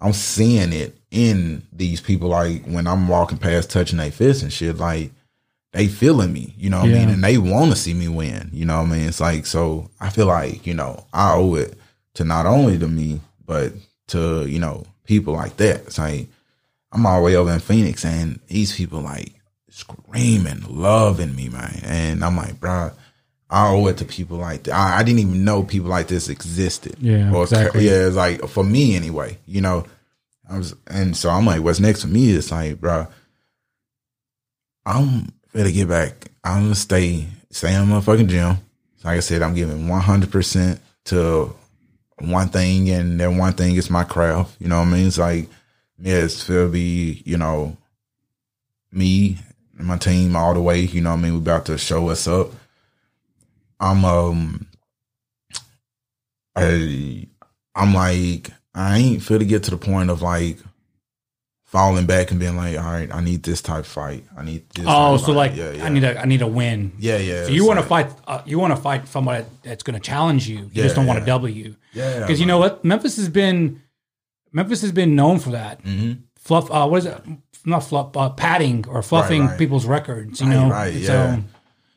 I'm 0.00 0.12
seeing 0.12 0.72
it 0.72 0.96
in 1.10 1.62
these 1.72 2.00
people 2.00 2.28
like 2.28 2.64
when 2.66 2.86
I'm 2.86 3.08
walking 3.08 3.38
past 3.38 3.70
touching 3.70 3.98
their 3.98 4.10
fists 4.10 4.42
and 4.42 4.52
shit, 4.52 4.76
like 4.78 5.10
they 5.72 5.88
feeling 5.88 6.32
me, 6.32 6.54
you 6.56 6.70
know 6.70 6.78
what 6.78 6.88
I 6.88 6.92
mean? 6.92 7.08
And 7.08 7.22
they 7.22 7.36
want 7.36 7.70
to 7.72 7.76
see 7.76 7.94
me 7.94 8.08
win, 8.08 8.50
you 8.52 8.64
know 8.64 8.78
what 8.78 8.88
I 8.88 8.90
mean? 8.92 9.08
It's 9.08 9.20
like, 9.20 9.44
so 9.46 9.90
I 10.00 10.08
feel 10.10 10.26
like, 10.26 10.66
you 10.66 10.74
know, 10.74 11.04
I 11.12 11.34
owe 11.34 11.54
it 11.54 11.76
to 12.14 12.24
not 12.24 12.46
only 12.46 12.78
to 12.78 12.86
me, 12.86 13.20
but 13.44 13.72
to, 14.08 14.46
you 14.46 14.60
know, 14.60 14.84
people 15.04 15.34
like 15.34 15.56
that. 15.56 15.82
It's 15.86 15.98
like, 15.98 16.28
I'm 16.92 17.04
all 17.06 17.18
the 17.18 17.24
way 17.24 17.34
over 17.34 17.52
in 17.52 17.58
Phoenix 17.58 18.04
and 18.04 18.38
these 18.46 18.74
people 18.76 19.00
like 19.00 19.32
screaming, 19.68 20.64
loving 20.68 21.34
me, 21.34 21.48
man. 21.48 21.80
And 21.84 22.24
I'm 22.24 22.36
like, 22.36 22.60
bro, 22.60 22.92
I 23.50 23.68
owe 23.70 23.86
it 23.86 23.98
to 23.98 24.04
people 24.04 24.38
like 24.38 24.64
that. 24.64 24.72
I, 24.74 24.98
I 24.98 25.02
didn't 25.02 25.20
even 25.20 25.44
know 25.44 25.62
people 25.62 25.90
like 25.90 26.08
this 26.08 26.28
existed. 26.28 26.96
Yeah, 27.00 27.32
Or, 27.32 27.42
exactly. 27.44 27.86
Yeah, 27.86 28.06
it's 28.06 28.16
like 28.16 28.44
for 28.48 28.64
me 28.64 28.96
anyway, 28.96 29.38
you 29.46 29.60
know. 29.60 29.84
I 30.48 30.58
was, 30.58 30.74
and 30.88 31.16
so 31.16 31.30
I'm 31.30 31.46
like, 31.46 31.62
what's 31.62 31.80
next 31.80 32.02
for 32.02 32.08
me? 32.08 32.30
It's 32.32 32.50
like, 32.50 32.78
bro, 32.80 33.06
I'm 34.84 35.32
gonna 35.54 35.72
get 35.72 35.88
back. 35.88 36.30
I'm 36.42 36.64
gonna 36.64 36.74
stay, 36.74 37.26
stay 37.50 37.74
in 37.74 37.88
my 37.88 38.00
fucking 38.00 38.28
gym. 38.28 38.58
Like 39.02 39.16
I 39.16 39.20
said, 39.20 39.42
I'm 39.42 39.54
giving 39.54 39.88
100 39.88 40.30
percent 40.30 40.80
to 41.06 41.54
one 42.18 42.48
thing, 42.48 42.90
and 42.90 43.18
then 43.18 43.38
one 43.38 43.52
thing 43.54 43.76
is 43.76 43.90
my 43.90 44.04
craft. 44.04 44.56
You 44.60 44.68
know 44.68 44.78
what 44.80 44.88
I 44.88 44.90
mean? 44.90 45.06
It's 45.06 45.18
like, 45.18 45.48
yeah, 45.98 46.16
it's 46.16 46.46
to 46.46 46.68
be, 46.70 47.22
you 47.24 47.38
know, 47.38 47.76
me 48.92 49.38
and 49.78 49.86
my 49.86 49.96
team 49.98 50.36
all 50.36 50.54
the 50.54 50.60
way. 50.60 50.80
You 50.80 51.00
know 51.00 51.10
what 51.10 51.18
I 51.18 51.22
mean? 51.22 51.32
We 51.34 51.38
about 51.38 51.66
to 51.66 51.78
show 51.78 52.08
us 52.08 52.26
up. 52.28 52.50
I'm 53.84 54.04
um, 54.04 54.66
I, 56.56 57.26
I'm 57.74 57.94
like, 57.94 58.50
I 58.74 58.98
ain't 58.98 59.22
feel 59.22 59.38
to 59.38 59.44
get 59.44 59.64
to 59.64 59.70
the 59.70 59.76
point 59.76 60.10
of 60.10 60.22
like 60.22 60.58
falling 61.64 62.06
back 62.06 62.30
and 62.30 62.38
being 62.38 62.56
like, 62.56 62.78
all 62.78 62.84
right, 62.84 63.12
I 63.12 63.20
need 63.20 63.42
this 63.42 63.60
type 63.60 63.80
of 63.80 63.86
fight. 63.86 64.24
I 64.36 64.44
need 64.44 64.68
this. 64.70 64.84
Oh, 64.88 65.16
type 65.16 65.20
so 65.20 65.26
fight. 65.26 65.34
like 65.36 65.56
yeah, 65.56 65.72
yeah. 65.72 65.84
I 65.84 65.88
need 65.88 66.04
a 66.04 66.20
I 66.20 66.24
need 66.24 66.42
a 66.42 66.46
win. 66.46 66.92
yeah, 66.98 67.16
yeah. 67.18 67.44
So 67.44 67.50
you 67.50 67.66
want 67.66 67.80
to 67.80 67.86
like- 67.88 68.10
fight? 68.10 68.20
Uh, 68.26 68.42
you 68.46 68.58
want 68.58 68.74
to 68.74 68.80
fight 68.80 69.08
somebody 69.08 69.44
that's 69.62 69.82
going 69.82 69.94
to 69.94 70.00
challenge 70.00 70.48
you. 70.48 70.58
You 70.58 70.70
Yeah, 70.72 70.82
just 70.84 70.94
don't 70.96 71.06
want 71.06 71.18
to 71.20 71.26
double 71.26 71.48
you. 71.48 71.76
Yeah, 71.92 72.20
Because 72.20 72.40
you 72.40 72.46
know 72.46 72.58
what, 72.58 72.84
Memphis 72.84 73.16
has 73.16 73.28
been 73.28 73.82
Memphis 74.52 74.82
has 74.82 74.92
been 74.92 75.14
known 75.16 75.40
for 75.40 75.50
that. 75.50 75.82
Mhm. 75.82 76.20
Fluff. 76.38 76.70
Uh, 76.70 76.86
what 76.86 76.98
is 76.98 77.06
it? 77.06 77.20
Not 77.66 77.80
fluff. 77.80 78.16
Uh, 78.16 78.28
padding 78.30 78.84
or 78.88 79.02
fluffing 79.02 79.46
right. 79.46 79.58
people's 79.58 79.86
records. 79.86 80.40
You 80.40 80.46
Right, 80.48 80.54
know. 80.54 80.70
right, 80.70 80.94
yeah. 80.94 81.06
So 81.36 81.44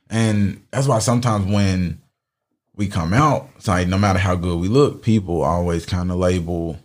And 0.09 0.63
that's 0.71 0.87
why 0.87 0.99
sometimes 0.99 1.45
when 1.51 2.01
we 2.75 2.87
come 2.87 3.13
out, 3.13 3.49
it's 3.57 3.67
like 3.67 3.87
no 3.87 3.97
matter 3.97 4.19
how 4.19 4.35
good 4.35 4.59
we 4.59 4.67
look, 4.67 5.01
people 5.03 5.41
always 5.41 5.85
kind 5.85 6.11
of 6.11 6.17
label, 6.17 6.77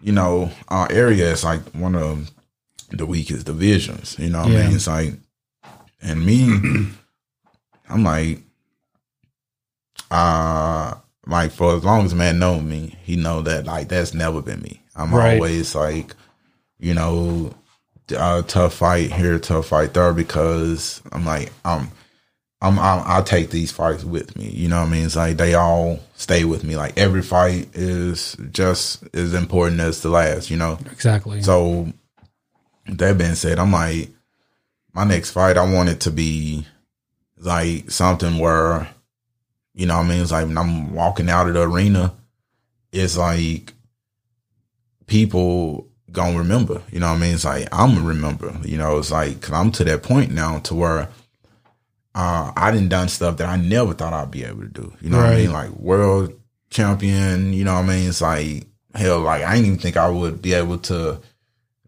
you 0.00 0.12
know, 0.12 0.50
our 0.68 0.90
area 0.90 1.30
as 1.32 1.44
like 1.44 1.62
one 1.74 1.94
of 1.94 2.30
the 2.90 3.06
weakest 3.06 3.46
divisions. 3.46 4.18
You 4.18 4.30
know 4.30 4.40
what 4.40 4.52
I 4.52 4.54
mean? 4.66 4.74
It's 4.76 4.86
like, 4.86 5.14
and 6.02 6.24
me, 6.24 6.44
I'm 7.88 8.02
like, 8.04 8.40
uh, 10.10 10.94
like 11.26 11.50
for 11.52 11.76
as 11.76 11.84
long 11.84 12.04
as 12.04 12.14
man 12.14 12.38
know 12.38 12.60
me, 12.60 12.96
he 13.02 13.16
know 13.16 13.42
that 13.42 13.66
like 13.66 13.88
that's 13.88 14.14
never 14.14 14.40
been 14.42 14.62
me. 14.62 14.80
I'm 14.94 15.14
Right. 15.14 15.34
always 15.34 15.74
like, 15.74 16.14
you 16.78 16.94
know, 16.94 17.52
uh, 18.16 18.42
tough 18.42 18.74
fight 18.74 19.12
here, 19.12 19.38
tough 19.38 19.66
fight 19.68 19.94
there 19.94 20.12
because 20.12 21.02
I'm 21.12 21.24
like 21.24 21.52
I'm. 21.64 21.90
I'm, 22.62 22.78
I 22.78 23.22
take 23.24 23.50
these 23.50 23.70
fights 23.70 24.02
with 24.02 24.36
me. 24.36 24.48
You 24.48 24.68
know 24.68 24.80
what 24.80 24.88
I 24.88 24.90
mean? 24.90 25.04
It's 25.04 25.16
like 25.16 25.36
they 25.36 25.54
all 25.54 26.00
stay 26.14 26.44
with 26.44 26.64
me. 26.64 26.76
Like 26.76 26.96
every 26.96 27.22
fight 27.22 27.68
is 27.74 28.36
just 28.50 29.04
as 29.14 29.34
important 29.34 29.80
as 29.80 30.00
the 30.00 30.08
last. 30.08 30.50
You 30.50 30.56
know. 30.56 30.78
exactly. 30.90 31.42
So 31.42 31.92
that 32.86 33.18
being 33.18 33.34
said, 33.34 33.58
I'm 33.58 33.72
like 33.72 34.10
my 34.94 35.04
next 35.04 35.30
fight. 35.32 35.58
I 35.58 35.70
want 35.70 35.90
it 35.90 36.00
to 36.00 36.10
be 36.10 36.66
like 37.38 37.90
something 37.90 38.38
where 38.38 38.88
you 39.74 39.84
know 39.84 39.98
what 39.98 40.06
I 40.06 40.08
mean. 40.08 40.22
It's 40.22 40.32
like 40.32 40.46
when 40.46 40.56
I'm 40.56 40.94
walking 40.94 41.28
out 41.28 41.48
of 41.48 41.54
the 41.54 41.62
arena, 41.62 42.14
it's 42.90 43.18
like 43.18 43.74
people 45.06 45.88
gonna 46.10 46.38
remember. 46.38 46.80
You 46.90 47.00
know 47.00 47.08
what 47.08 47.18
I 47.18 47.20
mean? 47.20 47.34
It's 47.34 47.44
like 47.44 47.68
I'm 47.70 47.94
gonna 47.94 48.06
remember. 48.06 48.56
You 48.64 48.78
know, 48.78 48.98
it's 48.98 49.10
like 49.10 49.34
because 49.40 49.52
I'm 49.52 49.70
to 49.72 49.84
that 49.84 50.02
point 50.02 50.30
now 50.32 50.60
to 50.60 50.74
where 50.74 51.10
uh, 52.16 52.50
I 52.56 52.70
done 52.70 52.88
done 52.88 53.08
stuff 53.08 53.36
that 53.36 53.48
I 53.48 53.56
never 53.56 53.92
thought 53.92 54.14
I'd 54.14 54.30
be 54.30 54.42
able 54.44 54.62
to 54.62 54.68
do. 54.68 54.92
You 55.02 55.10
know 55.10 55.18
what 55.18 55.26
I 55.26 55.36
mean? 55.36 55.52
Like 55.52 55.70
world 55.70 56.32
champion. 56.70 57.52
You 57.52 57.64
know 57.64 57.74
what 57.74 57.84
I 57.84 57.88
mean? 57.88 58.08
It's 58.08 58.22
like 58.22 58.66
hell. 58.94 59.20
Like 59.20 59.42
I 59.42 59.54
didn't 59.54 59.66
even 59.66 59.78
think 59.78 59.98
I 59.98 60.08
would 60.08 60.40
be 60.40 60.54
able 60.54 60.78
to 60.78 61.20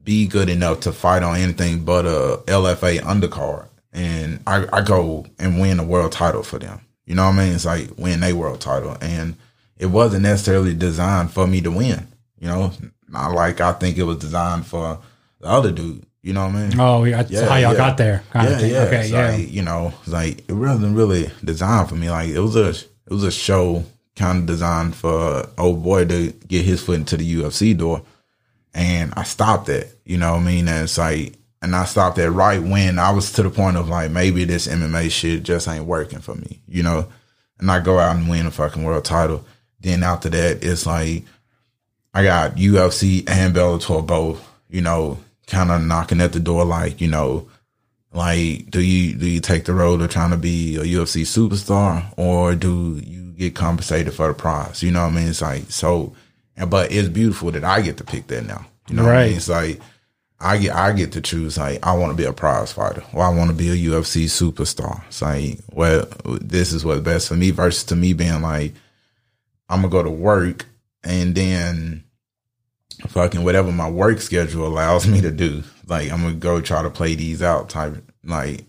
be 0.04 0.26
good 0.26 0.50
enough 0.50 0.80
to 0.80 0.92
fight 0.92 1.22
on 1.22 1.36
anything 1.36 1.82
but 1.82 2.04
a 2.04 2.42
LFA 2.46 2.98
undercard, 3.00 3.68
and 3.90 4.40
I, 4.46 4.66
I 4.70 4.82
go 4.82 5.24
and 5.38 5.58
win 5.58 5.80
a 5.80 5.84
world 5.84 6.12
title 6.12 6.42
for 6.42 6.58
them. 6.58 6.82
You 7.06 7.14
know 7.14 7.24
what 7.24 7.36
I 7.36 7.44
mean? 7.44 7.54
It's 7.54 7.64
like 7.64 7.96
win 7.96 8.22
a 8.22 8.34
world 8.34 8.60
title, 8.60 8.98
and 9.00 9.34
it 9.78 9.86
wasn't 9.86 10.24
necessarily 10.24 10.74
designed 10.74 11.32
for 11.32 11.46
me 11.46 11.62
to 11.62 11.70
win. 11.70 12.06
You 12.38 12.48
know, 12.48 12.72
not 13.08 13.32
like 13.32 13.62
I 13.62 13.72
think 13.72 13.96
it 13.96 14.02
was 14.02 14.18
designed 14.18 14.66
for 14.66 14.98
the 15.40 15.48
other 15.48 15.72
dude. 15.72 16.04
You 16.22 16.32
know 16.32 16.46
what 16.46 16.56
I 16.56 16.68
mean? 16.68 16.80
oh, 16.80 17.04
yeah, 17.04 17.22
that's 17.22 17.48
how 17.48 17.56
y'all 17.56 17.76
got 17.76 17.96
there. 17.96 18.24
Kind 18.30 18.50
yeah, 18.50 18.58
of 18.58 18.66
yeah. 18.66 18.82
Okay. 18.82 19.00
It's 19.00 19.10
Yeah. 19.10 19.30
Like, 19.30 19.52
you 19.52 19.62
know, 19.62 19.94
like 20.06 20.48
it 20.48 20.52
wasn't 20.52 20.96
really 20.96 21.30
designed 21.44 21.88
for 21.88 21.94
me. 21.94 22.10
Like 22.10 22.30
it 22.30 22.40
was 22.40 22.56
a 22.56 22.70
it 22.70 23.10
was 23.10 23.24
a 23.24 23.30
show 23.30 23.84
kind 24.16 24.40
of 24.40 24.46
designed 24.46 24.96
for 24.96 25.48
old 25.56 25.82
boy 25.82 26.04
to 26.06 26.32
get 26.46 26.64
his 26.64 26.82
foot 26.82 26.96
into 26.96 27.16
the 27.16 27.34
UFC 27.36 27.76
door, 27.76 28.02
and 28.74 29.12
I 29.16 29.22
stopped 29.22 29.68
it. 29.68 29.96
You 30.04 30.18
know 30.18 30.32
what 30.32 30.40
I 30.40 30.44
mean? 30.44 30.68
And 30.68 30.84
it's 30.84 30.98
like, 30.98 31.34
and 31.62 31.74
I 31.74 31.84
stopped 31.84 32.18
it 32.18 32.30
right 32.30 32.62
when 32.62 32.98
I 32.98 33.12
was 33.12 33.32
to 33.32 33.42
the 33.44 33.50
point 33.50 33.76
of 33.76 33.88
like 33.88 34.10
maybe 34.10 34.44
this 34.44 34.66
MMA 34.66 35.10
shit 35.10 35.44
just 35.44 35.68
ain't 35.68 35.84
working 35.84 36.20
for 36.20 36.34
me. 36.34 36.60
You 36.66 36.82
know, 36.82 37.06
and 37.60 37.70
I 37.70 37.80
go 37.80 37.98
out 37.98 38.16
and 38.16 38.28
win 38.28 38.46
a 38.46 38.50
fucking 38.50 38.82
world 38.82 39.04
title. 39.04 39.44
Then 39.80 40.02
after 40.02 40.28
that, 40.30 40.64
it's 40.64 40.84
like 40.84 41.24
I 42.12 42.24
got 42.24 42.56
UFC 42.56 43.28
and 43.28 43.54
Bellator 43.54 44.04
both. 44.04 44.44
You 44.68 44.82
know, 44.82 45.18
kind 45.48 45.70
of 45.70 45.82
knocking 45.82 46.20
at 46.20 46.32
the 46.32 46.40
door, 46.40 46.64
like 46.64 47.00
you 47.00 47.08
know 47.08 47.48
like 48.12 48.70
do 48.70 48.80
you 48.80 49.14
do 49.14 49.26
you 49.26 49.40
take 49.40 49.64
the 49.64 49.74
road 49.74 50.00
of 50.00 50.10
trying 50.10 50.30
to 50.30 50.36
be 50.36 50.76
a 50.76 50.82
UFC 50.82 51.22
superstar 51.22 52.12
or 52.16 52.54
do 52.54 53.00
you 53.04 53.32
get 53.32 53.54
compensated 53.54 54.14
for 54.14 54.28
the 54.28 54.34
prize? 54.34 54.82
You 54.82 54.90
know 54.90 55.02
what 55.02 55.12
I 55.12 55.16
mean? 55.16 55.28
It's 55.28 55.42
like 55.42 55.70
so 55.70 56.14
but 56.68 56.90
it's 56.90 57.08
beautiful 57.08 57.50
that 57.52 57.64
I 57.64 57.82
get 57.82 57.98
to 57.98 58.04
pick 58.04 58.26
that 58.28 58.46
now. 58.46 58.66
You 58.88 58.96
know 58.96 59.04
what 59.04 59.14
I 59.14 59.26
mean? 59.26 59.36
It's 59.36 59.48
like 59.48 59.80
I 60.40 60.56
get 60.56 60.74
I 60.74 60.92
get 60.92 61.12
to 61.12 61.20
choose 61.20 61.58
like 61.58 61.86
I 61.86 61.94
want 61.96 62.12
to 62.12 62.16
be 62.16 62.24
a 62.24 62.32
prize 62.32 62.72
fighter 62.72 63.04
or 63.12 63.22
I 63.22 63.28
want 63.28 63.50
to 63.50 63.56
be 63.56 63.68
a 63.68 63.90
UFC 63.90 64.24
superstar. 64.24 65.06
It's 65.08 65.20
like 65.20 65.58
well 65.70 66.08
this 66.24 66.72
is 66.72 66.84
what's 66.84 67.02
best 67.02 67.28
for 67.28 67.34
me 67.34 67.50
versus 67.50 67.84
to 67.84 67.96
me 67.96 68.14
being 68.14 68.40
like 68.40 68.72
I'm 69.68 69.82
gonna 69.82 69.92
go 69.92 70.02
to 70.02 70.10
work 70.10 70.64
and 71.04 71.34
then 71.34 72.04
fucking 73.06 73.44
whatever 73.44 73.70
my 73.70 73.88
work 73.88 74.20
schedule 74.20 74.66
allows 74.66 75.06
me 75.06 75.20
to 75.20 75.30
do. 75.30 75.62
Like 75.86 76.10
I'm 76.10 76.22
gonna 76.22 76.34
go 76.34 76.60
try 76.60 76.82
to 76.82 76.90
play 76.90 77.14
these 77.14 77.42
out 77.42 77.68
type 77.68 77.96
like 78.24 78.64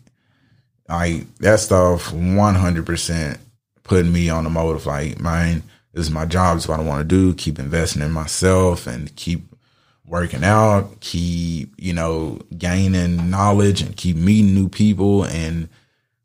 like 0.88 1.34
that 1.38 1.59
stuff 1.59 2.13
100 2.13 2.86
percent 2.86 3.39
putting 3.84 4.11
me 4.11 4.30
on 4.30 4.43
the 4.43 4.49
mode 4.49 4.75
of 4.75 4.86
like 4.86 5.19
mine 5.19 5.63
this 5.93 6.05
is 6.05 6.11
my 6.11 6.25
job 6.25 6.55
this 6.55 6.65
is 6.65 6.69
what 6.69 6.80
I 6.80 6.84
want 6.84 7.01
to 7.01 7.15
do 7.15 7.34
keep 7.34 7.59
investing 7.59 8.01
in 8.01 8.11
myself 8.11 8.88
and 8.88 9.13
keep 9.15 9.41
working 10.05 10.43
out 10.43 10.99
keep 10.99 11.73
you 11.77 11.93
know 11.93 12.39
gaining 12.57 13.30
knowledge 13.30 13.82
and 13.82 13.95
keep 13.95 14.15
meeting 14.15 14.55
new 14.55 14.69
people 14.69 15.25
and 15.25 15.69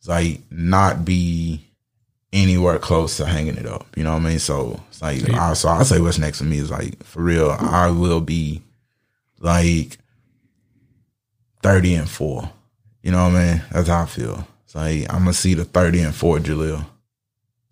like 0.06 0.40
not 0.50 1.04
be 1.04 1.64
anywhere 2.34 2.78
close 2.78 3.16
to 3.16 3.26
hanging 3.26 3.56
it 3.56 3.64
up. 3.64 3.86
You 3.96 4.02
know 4.02 4.12
what 4.12 4.22
I 4.22 4.28
mean? 4.28 4.38
So 4.38 4.80
it's 4.88 5.00
like, 5.00 5.26
yeah. 5.26 5.50
I, 5.50 5.52
so 5.54 5.68
I 5.68 5.84
say 5.84 6.00
what's 6.00 6.18
next 6.18 6.38
to 6.38 6.44
me 6.44 6.58
is 6.58 6.70
like, 6.70 7.02
for 7.04 7.22
real, 7.22 7.56
I 7.58 7.90
will 7.90 8.20
be 8.20 8.62
like 9.38 9.98
30 11.62 11.94
and 11.94 12.10
four. 12.10 12.50
You 13.02 13.12
know 13.12 13.24
what 13.24 13.36
I 13.36 13.44
mean? 13.46 13.62
That's 13.70 13.88
how 13.88 14.02
I 14.02 14.06
feel. 14.06 14.46
It's 14.64 14.74
like, 14.74 15.12
I'm 15.12 15.22
going 15.22 15.32
to 15.32 15.34
see 15.34 15.54
the 15.54 15.64
30 15.64 16.00
and 16.00 16.14
four 16.14 16.38
Jaleel. 16.38 16.84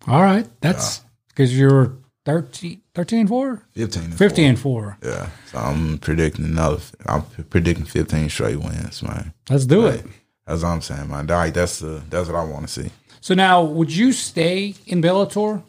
All 0.07 0.21
right. 0.21 0.47
That's 0.61 1.01
because 1.27 1.53
yeah. 1.53 1.61
you're 1.61 1.97
13, 2.25 2.81
13 2.95 3.19
and 3.19 3.29
4? 3.29 3.63
15 3.71 4.03
and 4.03 4.17
15 4.17 4.45
4. 4.45 4.49
and 4.49 4.59
4. 4.59 4.97
Yeah. 5.03 5.29
So 5.47 5.57
I'm 5.57 5.97
predicting 5.97 6.45
another, 6.45 6.81
I'm 7.05 7.23
predicting 7.49 7.85
15 7.85 8.29
straight 8.29 8.57
wins, 8.57 9.03
man. 9.03 9.33
Let's 9.49 9.65
do 9.65 9.81
like, 9.81 9.99
it. 9.99 10.05
That's 10.47 10.63
what 10.63 10.69
I'm 10.69 10.81
saying, 10.81 11.09
man. 11.09 11.27
Like, 11.27 11.53
that's, 11.53 11.79
the, 11.79 12.01
that's 12.09 12.29
what 12.29 12.37
I 12.37 12.43
want 12.45 12.67
to 12.67 12.81
see. 12.81 12.91
So 13.23 13.33
now, 13.33 13.63
would 13.63 13.95
you 13.95 14.11
stay 14.11 14.75
in 14.85 15.01
Bellator, 15.01 15.63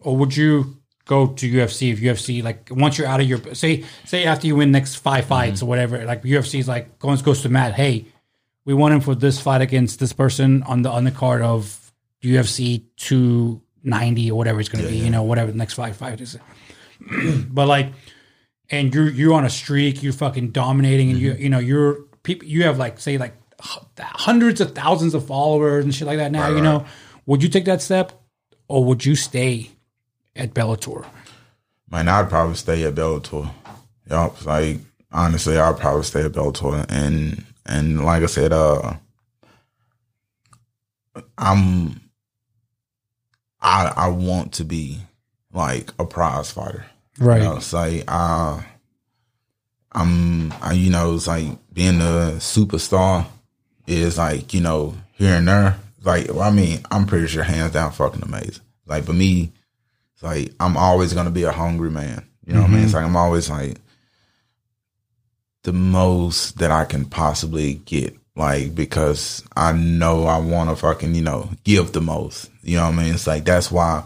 or 0.00 0.16
would 0.16 0.36
you 0.36 0.76
go 1.04 1.28
to 1.28 1.48
UFC 1.48 1.92
if 1.92 2.00
UFC 2.00 2.42
like 2.42 2.66
once 2.72 2.98
you're 2.98 3.06
out 3.06 3.20
of 3.20 3.28
your 3.28 3.38
say 3.54 3.84
say 4.04 4.24
after 4.24 4.48
you 4.48 4.56
win 4.56 4.72
next 4.72 4.96
five 4.96 5.24
fights 5.24 5.58
mm-hmm. 5.58 5.66
or 5.66 5.68
whatever, 5.68 6.04
like 6.04 6.24
UFC 6.24 6.58
is 6.58 6.66
like 6.66 6.98
goes 6.98 7.22
goes 7.22 7.42
to 7.42 7.48
Matt, 7.48 7.74
hey, 7.74 8.06
we 8.64 8.74
want 8.74 8.92
him 8.92 9.00
for 9.00 9.14
this 9.14 9.40
fight 9.40 9.60
against 9.60 10.00
this 10.00 10.12
person 10.12 10.64
on 10.64 10.82
the 10.82 10.90
on 10.90 11.04
the 11.04 11.12
card 11.12 11.42
of 11.42 11.92
UFC 12.24 12.82
two 12.96 13.62
ninety 13.84 14.28
or 14.28 14.36
whatever 14.36 14.58
it's 14.58 14.68
going 14.68 14.84
to 14.84 14.90
yeah, 14.90 14.96
be, 14.96 14.98
yeah. 14.98 15.04
you 15.04 15.10
know, 15.10 15.22
whatever 15.22 15.52
the 15.52 15.58
next 15.58 15.74
five 15.74 15.96
fight 15.96 16.20
is. 16.20 16.36
but 17.48 17.68
like, 17.68 17.92
and 18.68 18.92
you're 18.92 19.08
you're 19.08 19.34
on 19.34 19.44
a 19.44 19.50
streak, 19.50 20.02
you're 20.02 20.12
fucking 20.12 20.50
dominating, 20.50 21.10
and 21.10 21.20
mm-hmm. 21.20 21.38
you 21.38 21.44
you 21.44 21.50
know 21.50 21.60
you're 21.60 22.02
people 22.24 22.48
you 22.48 22.64
have 22.64 22.78
like 22.78 22.98
say 22.98 23.16
like 23.16 23.36
hundreds 23.60 24.60
of 24.60 24.74
thousands 24.74 25.14
of 25.14 25.26
followers 25.26 25.84
and 25.84 25.94
shit 25.94 26.06
like 26.06 26.18
that 26.18 26.32
now, 26.32 26.42
right, 26.42 26.56
you 26.56 26.62
know, 26.62 26.84
would 27.26 27.42
you 27.42 27.48
take 27.48 27.64
that 27.64 27.82
step 27.82 28.12
or 28.68 28.84
would 28.84 29.04
you 29.04 29.16
stay 29.16 29.70
at 30.34 30.54
Bellator? 30.54 31.06
Man, 31.90 32.08
I'd 32.08 32.28
probably 32.28 32.56
stay 32.56 32.84
at 32.84 32.94
Bellator. 32.94 33.50
Yup. 34.10 34.44
Like 34.44 34.78
honestly, 35.12 35.58
I'd 35.58 35.78
probably 35.78 36.02
stay 36.02 36.24
at 36.24 36.32
Bellator. 36.32 36.84
And 36.88 37.44
and 37.64 38.04
like 38.04 38.22
I 38.22 38.26
said, 38.26 38.52
uh 38.52 38.94
I'm 41.38 42.00
I 43.60 43.92
I 43.96 44.08
want 44.08 44.52
to 44.54 44.64
be 44.64 45.00
like 45.52 45.92
a 45.98 46.04
prize 46.04 46.50
fighter. 46.50 46.86
Right. 47.18 47.38
You 47.42 47.48
know, 47.48 47.56
it's 47.56 47.72
like 47.72 48.04
uh 48.06 48.60
I'm 49.92 50.52
I, 50.60 50.72
you 50.74 50.90
know, 50.90 51.14
it's 51.14 51.26
like 51.26 51.46
being 51.72 52.00
a 52.00 52.34
superstar 52.38 53.26
is 53.86 54.18
like, 54.18 54.54
you 54.54 54.60
know, 54.60 54.94
here 55.12 55.34
and 55.34 55.48
there. 55.48 55.78
Like, 56.02 56.28
well, 56.28 56.42
I 56.42 56.50
mean, 56.50 56.80
I'm 56.90 57.06
pretty 57.06 57.26
sure 57.26 57.42
hands 57.42 57.72
down 57.72 57.92
fucking 57.92 58.22
amazing. 58.22 58.62
Like, 58.86 59.04
for 59.04 59.12
me, 59.12 59.52
it's 60.14 60.22
like, 60.22 60.52
I'm 60.60 60.76
always 60.76 61.12
to 61.12 61.30
be 61.30 61.42
a 61.42 61.52
hungry 61.52 61.90
man. 61.90 62.24
You 62.46 62.54
know 62.54 62.60
mm-hmm. 62.60 62.62
what 62.62 62.68
I 62.68 62.74
mean? 62.74 62.82
It's 62.84 62.92
mm-hmm. 62.92 62.96
like, 62.96 63.06
I'm 63.06 63.16
always 63.16 63.50
like, 63.50 63.78
the 65.64 65.72
most 65.72 66.58
that 66.58 66.70
I 66.70 66.84
can 66.84 67.04
possibly 67.06 67.74
get. 67.74 68.16
Like, 68.36 68.74
because 68.74 69.42
I 69.56 69.72
know 69.72 70.26
I 70.26 70.38
want 70.38 70.70
to 70.70 70.76
fucking, 70.76 71.14
you 71.14 71.22
know, 71.22 71.50
give 71.64 71.92
the 71.92 72.00
most. 72.00 72.50
You 72.62 72.76
know 72.76 72.84
what 72.84 72.94
I 72.94 72.96
mean? 73.02 73.14
It's 73.14 73.26
like, 73.26 73.44
that's 73.44 73.72
why, 73.72 74.04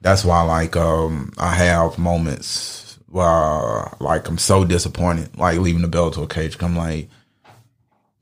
that's 0.00 0.24
why, 0.24 0.42
like, 0.42 0.76
um, 0.76 1.32
I 1.38 1.54
have 1.54 1.98
moments 1.98 2.98
where, 3.08 3.90
like, 4.00 4.28
I'm 4.28 4.38
so 4.38 4.64
disappointed, 4.64 5.36
like, 5.36 5.58
leaving 5.58 5.82
the 5.82 5.88
Bellator 5.88 6.28
cage. 6.28 6.62
I'm 6.62 6.76
like, 6.76 7.08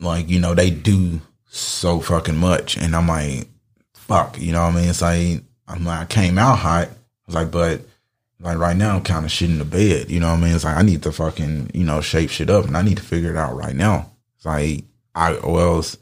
like, 0.00 0.28
you 0.28 0.40
know, 0.40 0.54
they 0.54 0.70
do 0.70 1.20
so 1.48 2.00
fucking 2.00 2.36
much. 2.36 2.76
And 2.76 2.96
I'm 2.96 3.06
like, 3.06 3.48
fuck, 3.94 4.40
you 4.40 4.52
know 4.52 4.62
what 4.62 4.74
I 4.74 4.76
mean? 4.76 4.88
It's 4.88 5.02
like, 5.02 5.42
I'm 5.68 5.84
like, 5.84 6.00
I 6.00 6.04
came 6.06 6.38
out 6.38 6.58
hot. 6.58 6.88
I 6.88 6.92
was 7.26 7.34
like, 7.34 7.50
but 7.50 7.82
like 8.40 8.58
right 8.58 8.76
now 8.76 8.96
I'm 8.96 9.02
kind 9.04 9.24
of 9.24 9.30
shitting 9.30 9.58
the 9.58 9.64
bed. 9.64 10.10
You 10.10 10.20
know 10.20 10.30
what 10.30 10.38
I 10.38 10.42
mean? 10.42 10.54
It's 10.54 10.64
like, 10.64 10.76
I 10.76 10.82
need 10.82 11.02
to 11.02 11.12
fucking, 11.12 11.70
you 11.74 11.84
know, 11.84 12.00
shape 12.00 12.30
shit 12.30 12.50
up 12.50 12.64
and 12.64 12.76
I 12.76 12.82
need 12.82 12.96
to 12.96 13.02
figure 13.02 13.30
it 13.30 13.36
out 13.36 13.56
right 13.56 13.74
now. 13.74 14.10
It's 14.36 14.46
like, 14.46 14.84
I, 15.14 15.34
or 15.34 15.60
else, 15.60 15.96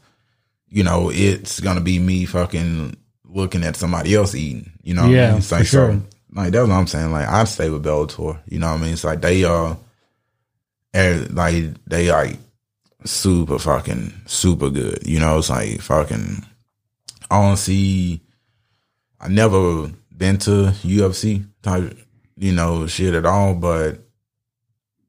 you 0.69 0.83
know, 0.83 1.11
it's 1.13 1.59
going 1.59 1.77
to 1.77 1.83
be 1.83 1.99
me 1.99 2.25
fucking 2.25 2.95
looking 3.25 3.63
at 3.63 3.75
somebody 3.75 4.15
else 4.15 4.35
eating. 4.35 4.71
You 4.81 4.93
know 4.93 5.07
yeah, 5.07 5.27
I 5.27 5.29
mean? 5.29 5.37
It's 5.39 5.51
like, 5.51 5.65
sure. 5.65 5.93
so, 5.93 6.01
like, 6.33 6.51
that's 6.51 6.67
what 6.67 6.75
I'm 6.75 6.87
saying. 6.87 7.11
Like, 7.11 7.27
I'd 7.27 7.47
stay 7.47 7.69
with 7.69 7.83
Bellator. 7.83 8.39
You 8.47 8.59
know 8.59 8.71
what 8.71 8.79
I 8.79 8.83
mean? 8.83 8.93
It's 8.93 9.03
like, 9.03 9.21
they, 9.21 9.43
uh, 9.43 9.75
er, 10.95 11.27
like, 11.31 11.73
they, 11.85 12.11
like, 12.11 12.37
super 13.05 13.59
fucking 13.59 14.13
super 14.25 14.69
good. 14.69 15.05
You 15.05 15.19
know, 15.19 15.37
it's 15.37 15.49
like 15.49 15.81
fucking. 15.81 16.45
I 17.31 17.41
don't 17.41 17.57
see. 17.57 18.21
I 19.19 19.27
never 19.27 19.91
been 20.15 20.37
to 20.39 20.73
UFC 20.83 21.45
type, 21.61 21.97
you 22.37 22.51
know, 22.51 22.87
shit 22.87 23.13
at 23.13 23.25
all. 23.25 23.53
But 23.53 23.99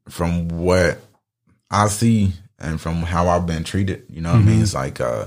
from 0.08 0.48
what 0.48 0.98
I 1.70 1.88
see 1.88 2.32
and 2.58 2.80
from 2.80 2.96
how 2.96 3.28
I've 3.28 3.46
been 3.46 3.64
treated, 3.64 4.06
you 4.08 4.20
know, 4.20 4.30
mm-hmm. 4.30 4.38
what 4.38 4.42
I 4.42 4.46
mean, 4.46 4.54
mm-hmm. 4.56 4.62
it's 4.62 4.74
like 4.74 5.00
uh, 5.00 5.26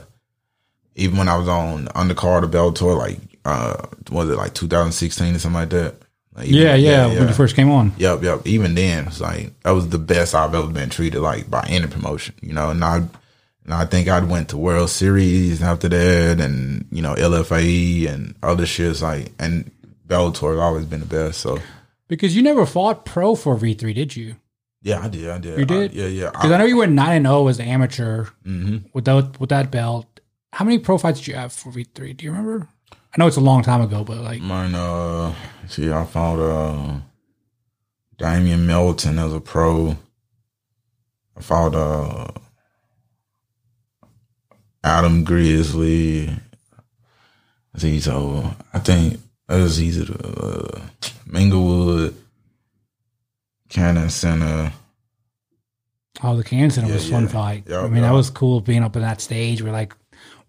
even 0.95 1.17
when 1.17 1.29
I 1.29 1.37
was 1.37 1.47
on 1.47 1.87
undercard 1.87 2.43
of 2.43 2.51
Bellator, 2.51 2.97
like 2.97 3.19
uh, 3.45 3.87
was 4.11 4.29
it 4.29 4.37
like 4.37 4.53
2016 4.53 5.35
or 5.35 5.39
something 5.39 5.59
like 5.59 5.69
that? 5.69 5.95
Like 6.35 6.47
even, 6.47 6.61
yeah, 6.61 6.75
yeah, 6.75 7.07
yeah, 7.07 7.19
when 7.19 7.27
you 7.27 7.33
first 7.33 7.55
came 7.55 7.69
on. 7.69 7.93
Yep, 7.97 8.23
yep. 8.23 8.47
Even 8.47 8.73
then, 8.73 9.07
it's 9.07 9.21
like 9.21 9.59
that 9.61 9.71
was 9.71 9.89
the 9.89 9.99
best 9.99 10.33
I've 10.33 10.55
ever 10.55 10.67
been 10.67 10.89
treated 10.89 11.21
like 11.21 11.49
by 11.49 11.65
any 11.69 11.87
promotion. 11.87 12.35
You 12.41 12.53
know, 12.53 12.71
and 12.71 12.83
I, 12.83 12.97
and 12.97 13.73
I 13.73 13.85
think 13.85 14.07
I 14.07 14.19
went 14.19 14.49
to 14.49 14.57
World 14.57 14.89
Series 14.89 15.61
after 15.61 15.89
that, 15.89 16.39
and 16.39 16.87
you 16.91 17.01
know 17.03 17.13
LFA 17.13 18.07
and 18.11 18.35
other 18.41 18.65
shits 18.65 19.01
like, 19.01 19.31
and 19.37 19.69
Bellator 20.07 20.51
has 20.51 20.59
always 20.59 20.85
been 20.85 21.01
the 21.01 21.05
best. 21.05 21.39
So 21.39 21.59
because 22.07 22.35
you 22.35 22.41
never 22.41 22.65
fought 22.65 23.05
pro 23.05 23.35
for 23.35 23.55
V 23.55 23.75
three, 23.75 23.93
did 23.93 24.15
you? 24.15 24.35
Yeah, 24.81 25.01
I 25.01 25.07
did. 25.09 25.29
I 25.29 25.37
did. 25.37 25.59
You 25.59 25.65
did? 25.65 25.91
I, 25.91 25.93
yeah, 25.93 26.07
yeah. 26.07 26.29
Because 26.31 26.51
I, 26.51 26.55
I, 26.55 26.57
know 26.57 26.65
you 26.65 26.77
went 26.77 26.91
nine 26.93 27.17
and 27.17 27.25
zero 27.25 27.37
oh 27.37 27.47
as 27.47 27.59
amateur 27.59 28.25
mm-hmm. 28.45 28.77
with 28.91 29.05
that 29.05 29.39
with 29.39 29.49
that 29.49 29.69
belt. 29.69 30.07
How 30.51 30.65
many 30.65 30.79
pro 30.79 30.97
fights 30.97 31.19
did 31.19 31.27
you 31.27 31.35
have 31.35 31.53
for 31.53 31.71
V 31.71 31.83
three? 31.83 32.13
Do 32.13 32.25
you 32.25 32.31
remember? 32.31 32.67
I 33.13 33.19
know 33.19 33.27
it's 33.27 33.37
a 33.37 33.41
long 33.41 33.61
time 33.61 33.81
ago, 33.81 34.03
but 34.03 34.17
like 34.17 34.41
mine. 34.41 34.73
Uh, 34.73 35.35
see, 35.67 35.91
I 35.91 36.03
found 36.03 36.41
uh, 36.41 36.99
Damian 38.17 38.65
Melton 38.65 39.19
as 39.19 39.33
a 39.33 39.39
pro. 39.39 39.95
I 41.37 41.41
found 41.41 41.75
uh, 41.75 42.27
Adam 44.83 45.23
Grizzly. 45.23 46.29
See, 47.75 47.99
so 47.99 48.55
I 48.73 48.79
think 48.79 49.13
it 49.13 49.19
was 49.47 49.81
easy 49.81 50.05
to 50.05 50.13
uh, 50.13 50.81
Minglewood, 51.27 52.15
Cannon 53.69 54.09
Center. 54.09 54.73
Oh, 56.23 56.35
the 56.35 56.43
Cannon 56.43 56.71
Center 56.71 56.87
yeah, 56.87 56.95
was 56.95 57.09
fun 57.09 57.27
fight. 57.27 57.65
Yep, 57.67 57.79
I 57.79 57.83
mean, 57.85 57.95
yep. 57.95 58.03
that 58.03 58.13
was 58.13 58.31
cool 58.31 58.59
being 58.61 58.83
up 58.83 58.95
in 58.95 59.03
that 59.03 59.21
stage 59.21 59.61
where 59.61 59.71
like 59.71 59.95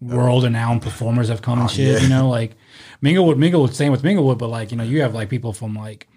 world 0.01 0.43
renowned 0.43 0.81
performers 0.81 1.29
have 1.29 1.41
come 1.41 1.59
and 1.59 1.69
oh, 1.69 1.71
shit. 1.71 1.93
Yeah. 1.93 1.99
You 1.99 2.09
know, 2.09 2.29
like 2.29 2.55
Minglewood, 3.03 3.35
Minglewood, 3.35 3.73
same 3.73 3.91
with 3.91 4.03
Minglewood, 4.03 4.37
but 4.37 4.49
like 4.49 4.71
you 4.71 4.77
know, 4.77 4.83
you 4.83 5.01
have 5.01 5.13
like 5.13 5.29
people 5.29 5.53
from 5.53 5.75
like 5.75 6.07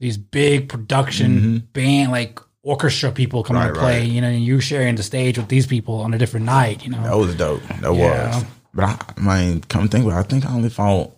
these 0.00 0.16
big 0.16 0.68
production 0.68 1.38
mm-hmm. 1.38 1.56
band 1.72 2.12
like 2.12 2.40
orchestra 2.62 3.10
people 3.10 3.42
coming 3.42 3.62
right, 3.62 3.74
to 3.74 3.80
play. 3.80 4.00
Right. 4.00 4.08
You 4.08 4.20
know, 4.20 4.28
and 4.28 4.44
you 4.44 4.60
sharing 4.60 4.96
the 4.96 5.02
stage 5.02 5.38
with 5.38 5.48
these 5.48 5.66
people 5.66 6.00
on 6.00 6.14
a 6.14 6.18
different 6.18 6.46
night. 6.46 6.84
You 6.84 6.90
know, 6.90 7.02
that 7.02 7.16
was 7.16 7.34
dope. 7.34 7.62
That 7.80 7.94
yeah. 7.94 8.36
was. 8.36 8.44
But 8.74 8.84
I, 8.84 9.14
I 9.16 9.20
mean, 9.46 9.60
come 9.62 9.88
think 9.88 10.04
about, 10.04 10.18
it, 10.18 10.20
I 10.20 10.22
think 10.22 10.46
I 10.46 10.54
only 10.54 10.68
fought 10.68 11.12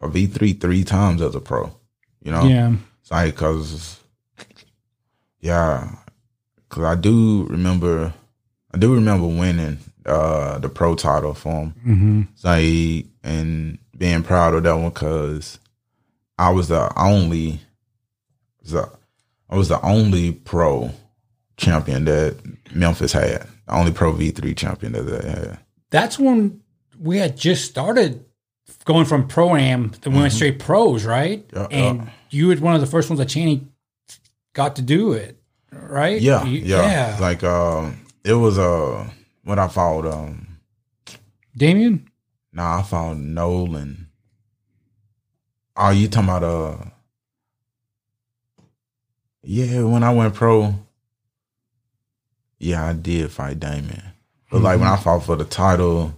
a 0.00 0.08
V 0.08 0.26
three 0.26 0.52
three 0.54 0.84
times 0.84 1.22
as 1.22 1.34
a 1.34 1.40
pro. 1.40 1.74
You 2.22 2.30
know, 2.30 2.44
yeah, 2.44 2.74
it's 3.00 3.10
like 3.10 3.34
because 3.34 4.00
yeah, 5.40 5.96
because 6.68 6.84
I 6.84 6.94
do 6.94 7.46
remember, 7.48 8.14
I 8.72 8.78
do 8.78 8.94
remember 8.94 9.26
winning 9.26 9.78
uh, 10.06 10.58
the 10.58 10.68
pro 10.68 10.94
title 10.94 11.34
for 11.34 11.62
him. 11.62 11.74
Mm-hmm. 11.86 12.22
Saeed, 12.34 13.10
and 13.22 13.78
being 13.96 14.22
proud 14.22 14.54
of 14.54 14.62
that 14.64 14.76
one 14.76 14.90
because 14.90 15.58
I 16.38 16.50
was 16.50 16.68
the 16.68 16.90
only, 16.98 17.60
the, 18.62 18.90
I 19.48 19.56
was 19.56 19.68
the 19.68 19.80
only 19.82 20.32
pro 20.32 20.90
champion 21.56 22.04
that 22.06 22.36
Memphis 22.74 23.12
had. 23.12 23.46
The 23.66 23.74
only 23.74 23.92
pro 23.92 24.12
V 24.12 24.30
three 24.30 24.54
champion 24.54 24.92
that 24.92 25.02
they 25.02 25.28
had. 25.28 25.58
That's 25.90 26.18
when 26.18 26.60
we 26.98 27.18
had 27.18 27.36
just 27.36 27.64
started 27.70 28.24
going 28.84 29.04
from 29.06 29.26
pro 29.28 29.56
am 29.56 29.90
to 29.90 30.10
we 30.10 30.16
went 30.18 30.32
straight 30.32 30.58
pros, 30.58 31.04
right? 31.04 31.44
Yeah, 31.52 31.66
and 31.70 31.98
yeah. 32.00 32.10
you 32.30 32.48
were 32.48 32.56
one 32.56 32.74
of 32.74 32.80
the 32.80 32.86
first 32.86 33.08
ones 33.08 33.18
that 33.18 33.28
Cheney 33.28 33.66
got 34.52 34.76
to 34.76 34.82
do 34.82 35.12
it, 35.12 35.38
right? 35.72 36.20
Yeah, 36.20 36.44
You- 36.44 36.60
yeah. 36.60 37.16
Like 37.20 37.42
um, 37.44 38.00
it 38.24 38.34
was 38.34 38.58
uh, 38.58 39.08
what 39.44 39.58
I 39.58 39.68
followed. 39.68 40.06
Um, 40.06 40.58
Damien. 41.56 42.10
nah, 42.52 42.78
I 42.80 42.82
followed 42.82 43.18
Nolan. 43.18 44.08
Oh, 45.76 45.90
you 45.90 46.08
talking 46.08 46.28
about 46.28 46.42
uh? 46.44 46.76
Yeah, 49.42 49.82
when 49.82 50.02
I 50.02 50.12
went 50.12 50.34
pro. 50.34 50.74
Yeah, 52.58 52.86
I 52.86 52.92
did 52.94 53.30
fight 53.30 53.60
Damien, 53.60 54.02
but 54.50 54.62
like 54.62 54.78
when 54.78 54.88
I 54.88 54.96
fought 54.96 55.24
for 55.24 55.36
the 55.36 55.44
title, 55.44 56.14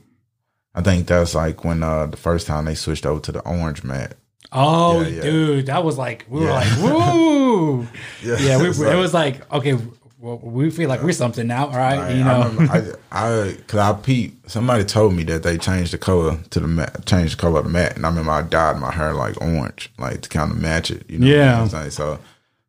I 0.75 0.83
think 0.83 1.09
that's 1.09 1.35
like 1.35 1.65
when 1.65 1.83
uh 1.83 2.07
the 2.07 2.17
first 2.17 2.47
time 2.47 2.67
they 2.67 2.75
switched 2.77 3.05
over 3.07 3.21
to 3.21 3.33
the 3.33 3.41
orange 3.41 3.83
mat. 3.83 4.17
Oh, 4.53 5.01
Yeah, 5.01 5.09
yeah. 5.09 5.23
dude, 5.23 5.67
that 5.67 5.83
was 5.83 5.99
like 5.99 6.25
we 6.29 6.41
were 6.41 6.47
Yeah. 6.47 6.53
like, 6.53 6.79
woo, 6.79 7.81
yeah. 8.23 8.61
We, 8.63 8.69
it's 8.69 8.79
it 8.79 8.85
like- 8.87 8.97
was 8.97 9.13
like 9.15 9.53
okay, 9.53 9.77
well, 10.19 10.39
we 10.39 10.71
feel 10.71 10.89
like 10.89 11.03
we're 11.03 11.13
something 11.13 11.47
now, 11.47 11.67
all 11.67 11.77
right? 11.77 11.99
I, 11.99 12.11
you 12.13 12.25
know, 12.25 12.57
I, 12.71 12.93
I, 13.13 13.57
cause 13.67 13.81
I 13.81 13.93
peeped. 13.93 14.51
Somebody 14.51 14.85
told 14.85 15.15
me 15.15 15.25
that 15.25 15.43
they 15.43 15.59
changed 15.59 15.93
the 15.93 15.99
color 15.99 16.39
to 16.51 16.61
the 16.61 16.67
mat, 16.67 17.05
changed 17.07 17.37
the 17.37 17.41
color 17.41 17.59
of 17.59 17.67
the 17.67 17.71
mat, 17.71 17.97
and 17.97 18.07
I 18.07 18.09
remember 18.09 18.31
I 18.31 18.43
dyed 18.43 18.79
my 18.79 18.91
hair 18.93 19.13
like 19.13 19.41
orange, 19.41 19.93
like 19.99 20.23
to 20.23 20.29
kind 20.29 20.51
of 20.51 20.59
match 20.59 20.91
it. 20.91 21.09
You 21.09 21.19
know, 21.19 21.27
Yeah. 21.27 21.53
What 21.57 21.63
I'm 21.63 21.69
saying? 21.69 21.91
So 21.91 22.19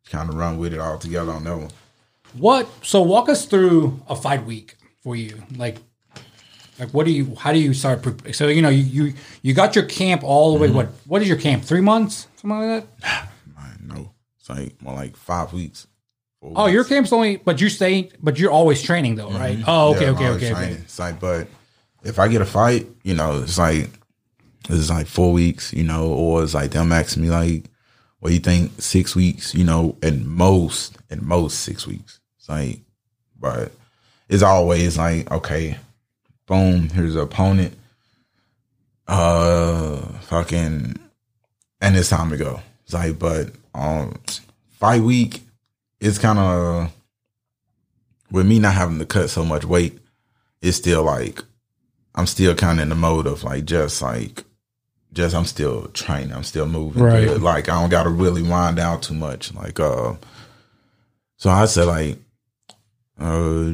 kind 0.10 0.30
of 0.30 0.36
run 0.36 0.58
with 0.58 0.74
it 0.74 0.80
all 0.80 0.98
together 0.98 1.32
on 1.32 1.44
that 1.46 1.58
one. 1.58 1.70
what? 2.38 2.68
So 2.86 3.02
walk 3.02 3.30
us 3.30 3.46
through 3.46 4.00
a 4.10 4.16
fight 4.16 4.46
week 4.46 4.76
for 5.04 5.16
you, 5.16 5.42
like. 5.56 5.78
Like 6.80 6.90
what 6.94 7.08
do 7.08 7.12
you? 7.12 7.34
How 7.34 7.54
do 7.54 7.58
you 7.58 7.74
start? 7.74 8.04
Pre- 8.04 8.34
so 8.34 8.50
you 8.50 8.62
know 8.62 8.70
you 8.70 8.84
you 8.84 9.14
you 9.42 9.56
got 9.56 9.76
your 9.76 9.86
camp 9.86 10.24
all 10.24 10.54
the 10.54 10.60
way. 10.60 10.68
Mm-hmm. 10.68 10.76
What 10.78 10.90
what 11.08 11.22
is 11.24 11.28
your 11.28 11.38
camp? 11.38 11.64
Three 11.64 11.82
months, 11.82 12.28
something 12.36 12.52
like 12.60 13.02
that. 13.02 13.30
I 13.58 13.72
know 13.82 14.12
it's 14.40 14.48
like 14.48 14.80
more 14.80 14.94
like 14.94 15.18
five 15.18 15.54
weeks. 15.54 15.88
Oh, 16.42 16.68
your 16.68 16.84
camp's 16.84 17.12
only, 17.12 17.38
but 17.38 17.60
you're 17.60 17.70
stay, 17.70 18.12
but 18.22 18.38
you're 18.38 18.52
always 18.52 18.82
training 18.82 19.16
though, 19.16 19.32
right? 19.32 19.58
Oh, 19.66 19.92
okay, 19.96 20.06
Mm-hmm. 20.06 20.22
Yeah, 20.24 20.30
okay, 20.30 20.48
okay, 20.48 20.54
okay. 20.54 20.72
It's 20.84 21.00
like, 21.00 21.20
but 21.20 21.48
if 22.04 22.20
I 22.20 22.28
get 22.28 22.42
a 22.42 22.46
fight, 22.46 22.88
you 23.04 23.16
know, 23.16 23.42
it's 23.42 23.58
like 23.58 23.90
it's 24.70 24.90
like 24.90 25.08
four 25.08 25.34
weeks, 25.34 25.74
you 25.74 25.84
know, 25.84 26.08
or 26.12 26.44
it's 26.44 26.54
like 26.54 26.72
them 26.72 26.92
asking 26.92 27.24
me 27.24 27.30
like, 27.30 27.66
what 28.20 28.30
do 28.30 28.34
you 28.36 28.40
think? 28.40 28.72
Six 28.82 29.16
weeks, 29.16 29.56
you 29.56 29.64
know, 29.64 29.96
at 30.04 30.16
most, 30.16 30.98
at 31.10 31.22
most 31.22 31.60
six 31.62 31.88
weeks. 31.88 32.20
It's 32.38 32.50
like, 32.50 32.80
but 33.40 33.72
it's 34.30 34.44
always 34.44 34.98
like, 34.98 35.30
okay, 35.32 35.78
boom, 36.46 36.90
here's 36.90 37.14
the 37.16 37.22
opponent. 37.22 37.76
Uh, 39.08 40.02
fucking, 40.24 41.00
and 41.82 41.96
it's 41.96 42.10
time 42.10 42.30
to 42.30 42.38
go. 42.38 42.60
It's 42.84 42.94
like, 42.94 43.18
but 43.18 43.52
um, 43.74 44.20
fight 44.72 45.02
week, 45.02 45.42
it's 46.00 46.18
kind 46.18 46.40
of 46.40 46.94
with 48.32 48.46
me 48.46 48.60
not 48.60 48.74
having 48.74 49.00
to 49.00 49.06
cut 49.06 49.30
so 49.30 49.44
much 49.44 49.66
weight, 49.66 49.98
it's 50.62 50.78
still 50.78 51.04
like 51.04 51.44
I'm 52.16 52.28
still 52.28 52.56
kind 52.56 52.80
of 52.80 52.84
in 52.84 52.90
the 52.90 52.96
mode 52.96 53.28
of 53.28 53.44
like 53.44 53.66
just 53.66 54.02
like 54.02 54.44
just 55.14 55.36
I'm 55.36 55.46
still 55.46 55.88
training, 55.90 56.34
I'm 56.34 56.44
still 56.44 56.66
moving. 56.66 57.04
Right. 57.04 57.28
good. 57.28 57.42
Like 57.42 57.70
I 57.70 57.80
don't 57.80 57.90
got 57.90 58.04
to 58.04 58.10
really 58.10 58.42
wind 58.42 58.78
down 58.78 59.02
too 59.02 59.14
much. 59.14 59.54
Like 59.54 59.80
uh, 59.80 60.16
so 61.38 61.50
I 61.50 61.66
said 61.66 61.86
like 61.86 62.18
uh, 63.20 63.74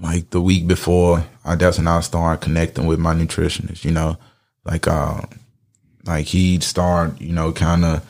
like 0.00 0.30
the 0.30 0.40
week 0.40 0.66
before, 0.66 1.24
I 1.44 1.54
that's 1.54 1.78
when 1.78 1.88
I 1.88 2.00
started 2.00 2.44
connecting 2.44 2.86
with 2.86 2.98
my 2.98 3.14
nutritionist. 3.14 3.84
You 3.84 3.92
know, 3.92 4.18
like 4.64 4.86
uh, 4.86 5.22
like 6.04 6.26
he'd 6.26 6.62
start, 6.62 7.20
you 7.20 7.32
know, 7.32 7.52
kind 7.52 7.84
of 7.84 8.06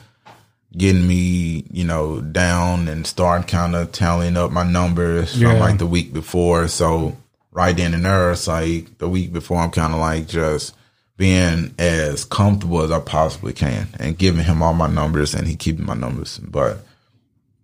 getting 0.77 1.07
me, 1.07 1.65
you 1.71 1.85
know, 1.85 2.21
down 2.21 2.89
and 2.89 3.07
start 3.07 3.49
kind 3.49 3.75
of 3.75 3.93
tallying 3.93 4.37
up 4.37 4.51
my 4.51 4.63
numbers 4.63 5.37
Yeah. 5.37 5.51
from 5.53 5.61
like 5.61 5.79
the 5.79 5.87
week 5.87 6.13
before. 6.13 6.69
So 6.69 7.17
right 7.53 7.75
then 7.77 7.95
and 7.95 8.05
there, 8.05 8.33
it's 8.33 8.47
like 8.47 8.99
the 8.99 9.09
week 9.09 9.33
before, 9.33 9.59
I'm 9.59 9.71
kind 9.71 9.95
of 9.95 10.01
like 10.01 10.29
just 10.29 10.75
being 11.17 11.75
as 11.79 12.27
comfortable 12.27 12.83
as 12.83 12.91
I 12.91 13.01
possibly 13.01 13.55
can 13.55 13.89
and 13.99 14.19
giving 14.19 14.45
him 14.45 14.63
all 14.63 14.75
my 14.75 14.87
numbers 14.87 15.35
and 15.35 15.47
he 15.47 15.57
keeping 15.57 15.87
my 15.87 15.95
numbers. 15.95 16.39
But 16.39 16.85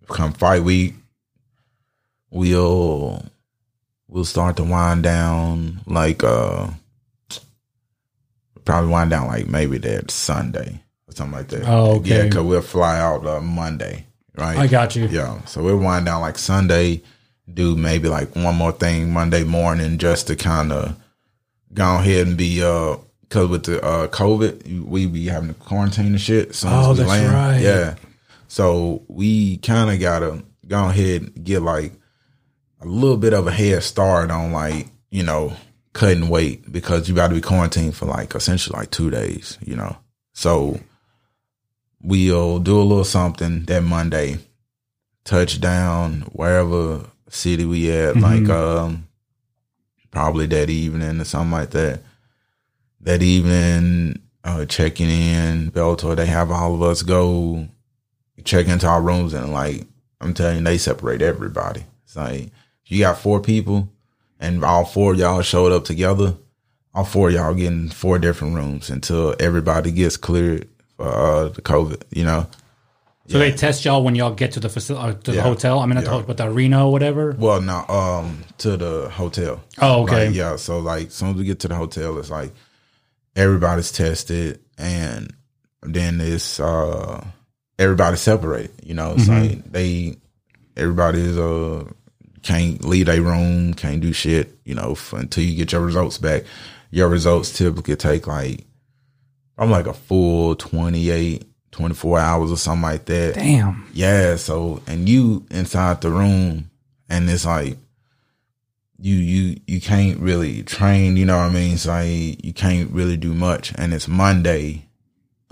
come 0.07 0.33
fight 0.33 0.63
week, 0.63 0.95
we'll 2.31 3.23
we'll 4.07 4.25
start 4.25 4.57
to 4.57 4.63
wind 4.63 5.03
down 5.03 5.81
like 5.85 6.23
uh 6.23 6.67
probably 8.65 8.89
wind 8.89 9.09
down 9.11 9.27
like 9.27 9.47
maybe 9.47 9.77
that 9.77 10.09
Sunday 10.09 10.79
something 11.15 11.37
like 11.37 11.47
that. 11.49 11.63
Oh, 11.67 11.97
okay. 11.97 12.17
Yeah, 12.17 12.23
because 12.23 12.43
we'll 12.43 12.61
fly 12.61 12.99
out 12.99 13.25
uh, 13.25 13.41
Monday, 13.41 14.05
right? 14.37 14.57
I 14.57 14.67
got 14.67 14.95
you. 14.95 15.07
Yeah, 15.07 15.43
so 15.45 15.63
we'll 15.63 15.77
wind 15.77 16.05
down 16.05 16.21
like 16.21 16.37
Sunday, 16.37 17.01
do 17.51 17.75
maybe 17.75 18.09
like 18.09 18.35
one 18.35 18.55
more 18.55 18.71
thing 18.71 19.11
Monday 19.11 19.43
morning 19.43 19.97
just 19.97 20.27
to 20.27 20.35
kind 20.35 20.71
of 20.71 20.95
go 21.73 21.95
ahead 21.97 22.27
and 22.27 22.37
be 22.37 22.63
uh. 22.63 22.97
Cause 23.29 23.49
with 23.49 23.63
the 23.63 23.83
uh, 23.83 24.07
COVID, 24.09 24.85
we 24.85 25.07
be 25.07 25.25
having 25.25 25.47
to 25.47 25.55
quarantine 25.55 26.05
and 26.05 26.21
shit. 26.21 26.49
as 26.51 26.63
Oh, 26.67 26.93
that's 26.93 27.09
land. 27.09 27.33
right. 27.33 27.59
Yeah, 27.61 27.95
so 28.47 29.01
we 29.07 29.57
kind 29.57 29.89
of 29.89 29.99
gotta 29.99 30.43
go 30.67 30.87
ahead 30.89 31.23
and 31.23 31.43
get 31.43 31.63
like 31.63 31.93
a 32.79 32.85
little 32.85 33.17
bit 33.17 33.33
of 33.33 33.47
a 33.47 33.51
head 33.51 33.81
start 33.81 34.29
on 34.29 34.51
like 34.51 34.85
you 35.09 35.23
know 35.23 35.53
cutting 35.93 36.29
weight 36.29 36.71
because 36.71 37.09
you 37.09 37.15
got 37.15 37.29
to 37.29 37.33
be 37.33 37.41
quarantined 37.41 37.95
for 37.95 38.05
like 38.05 38.35
essentially 38.35 38.77
like 38.77 38.91
two 38.91 39.09
days. 39.09 39.57
You 39.65 39.77
know, 39.77 39.97
so 40.33 40.79
we'll 42.03 42.59
do 42.59 42.79
a 42.79 42.83
little 42.83 43.03
something 43.05 43.63
that 43.63 43.81
Monday, 43.81 44.37
touchdown 45.23 46.21
wherever 46.33 47.05
city 47.29 47.65
we 47.65 47.89
at, 47.91 48.17
like 48.17 48.47
um 48.49 49.07
probably 50.11 50.45
that 50.45 50.69
evening 50.69 51.19
or 51.19 51.23
something 51.23 51.51
like 51.51 51.71
that. 51.71 52.01
That 53.01 53.21
evening, 53.23 54.21
uh, 54.43 54.65
checking 54.65 55.09
in, 55.09 55.71
Bellator, 55.71 56.15
they 56.15 56.27
have 56.27 56.51
all 56.51 56.75
of 56.75 56.81
us 56.81 57.01
go 57.01 57.67
check 58.45 58.67
into 58.67 58.87
our 58.87 59.01
rooms 59.01 59.33
and 59.33 59.51
like 59.51 59.85
I'm 60.21 60.33
telling 60.33 60.59
you, 60.59 60.63
they 60.63 60.77
separate 60.77 61.21
everybody. 61.21 61.83
It's 62.05 62.15
like 62.15 62.49
you 62.85 62.99
got 62.99 63.17
four 63.17 63.39
people 63.41 63.89
and 64.39 64.63
all 64.63 64.85
four 64.85 65.13
of 65.13 65.19
y'all 65.19 65.41
showed 65.41 65.71
up 65.71 65.85
together. 65.85 66.35
All 66.93 67.05
four 67.05 67.29
of 67.29 67.33
y'all 67.33 67.53
getting 67.55 67.89
four 67.89 68.19
different 68.19 68.55
rooms 68.55 68.89
until 68.89 69.35
everybody 69.39 69.91
gets 69.91 70.15
cleared 70.15 70.69
uh, 71.03 71.49
the 71.49 71.61
COVID, 71.61 72.03
you 72.11 72.23
know? 72.25 72.47
So 73.27 73.39
they 73.39 73.51
test 73.53 73.85
y'all 73.85 74.03
when 74.03 74.15
y'all 74.15 74.33
get 74.33 74.51
to 74.53 74.59
the 74.59 74.67
facility, 74.69 75.09
uh, 75.17 75.21
to 75.23 75.31
the 75.31 75.41
hotel. 75.41 75.79
I 75.79 75.85
mean, 75.85 75.95
the 75.95 76.03
Yeah. 76.03 76.09
ho- 76.09 76.23
but 76.27 76.35
the 76.37 76.45
arena 76.47 76.85
or 76.85 76.91
whatever. 76.91 77.31
Well, 77.39 77.61
no, 77.61 77.85
um, 77.87 78.43
to 78.59 78.75
the 78.75 79.09
hotel. 79.09 79.61
Oh, 79.81 80.03
okay. 80.03 80.27
Like, 80.27 80.35
yeah, 80.35 80.57
so 80.57 80.79
like, 80.79 81.07
as 81.07 81.13
soon 81.13 81.29
as 81.29 81.35
we 81.35 81.45
get 81.45 81.59
to 81.61 81.67
the 81.69 81.75
hotel, 81.75 82.17
it's 82.19 82.29
like 82.29 82.51
everybody's 83.35 83.91
tested, 83.91 84.59
and 84.77 85.33
then 85.81 86.19
it's 86.21 86.59
uh 86.59 87.25
everybody's 87.79 88.19
separated. 88.21 88.71
You 88.83 88.93
know, 88.93 89.13
it's 89.13 89.23
Mm-hmm. 89.23 89.47
like 89.47 89.71
they 89.71 90.17
everybody's 90.75 91.37
uh 91.37 91.85
can't 92.41 92.83
leave 92.83 93.05
their 93.05 93.21
room, 93.21 93.73
can't 93.73 94.01
do 94.01 94.11
shit. 94.11 94.57
You 94.65 94.75
know, 94.75 94.97
until 95.13 95.43
you 95.45 95.55
get 95.55 95.71
your 95.71 95.81
results 95.81 96.17
back. 96.17 96.43
Your 96.91 97.07
results 97.07 97.57
typically 97.57 97.95
take 97.95 98.27
like 98.27 98.65
I'm 99.57 99.69
like 99.69 99.87
a 99.87 99.93
full 99.93 100.55
28, 100.55 101.45
24 101.71 102.19
hours 102.19 102.51
or 102.51 102.57
something 102.57 102.81
like 102.83 103.05
that. 103.05 103.35
Damn. 103.35 103.87
Yeah, 103.93 104.35
so 104.35 104.81
and 104.87 105.07
you 105.07 105.45
inside 105.51 106.01
the 106.01 106.09
room 106.09 106.69
and 107.09 107.29
it's 107.29 107.45
like 107.45 107.77
you 108.99 109.15
you 109.15 109.59
you 109.67 109.81
can't 109.81 110.19
really 110.19 110.63
train, 110.63 111.17
you 111.17 111.25
know 111.25 111.37
what 111.37 111.49
I 111.51 111.53
mean? 111.53 111.73
It's 111.73 111.85
like 111.85 112.43
you 112.43 112.53
can't 112.53 112.91
really 112.91 113.17
do 113.17 113.33
much 113.33 113.73
and 113.75 113.93
it's 113.93 114.07
Monday. 114.07 114.85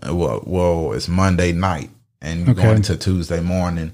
uh, 0.08 0.16
Well, 0.16 0.44
well, 0.46 0.94
it's 0.94 1.08
Monday 1.08 1.52
night 1.52 1.90
and 2.22 2.42
you're 2.46 2.52
Okay. 2.52 2.64
going 2.64 2.82
to 2.84 2.98
Tuesday 2.98 3.42
morning. 3.42 3.94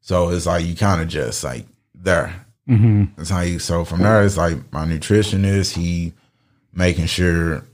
So 0.00 0.30
it's 0.30 0.46
like 0.46 0.64
you 0.64 0.74
kind 0.74 1.00
of 1.02 1.08
just 1.08 1.44
like 1.44 1.66
there. 1.94 2.46
hmm 2.66 3.04
It's 3.18 3.30
like 3.30 3.60
so 3.60 3.84
from 3.84 4.00
there 4.00 4.24
it's 4.24 4.36
like 4.36 4.72
my 4.72 4.84
nutritionist, 4.86 5.74
he 5.76 6.12
making 6.72 7.06
sure 7.06 7.64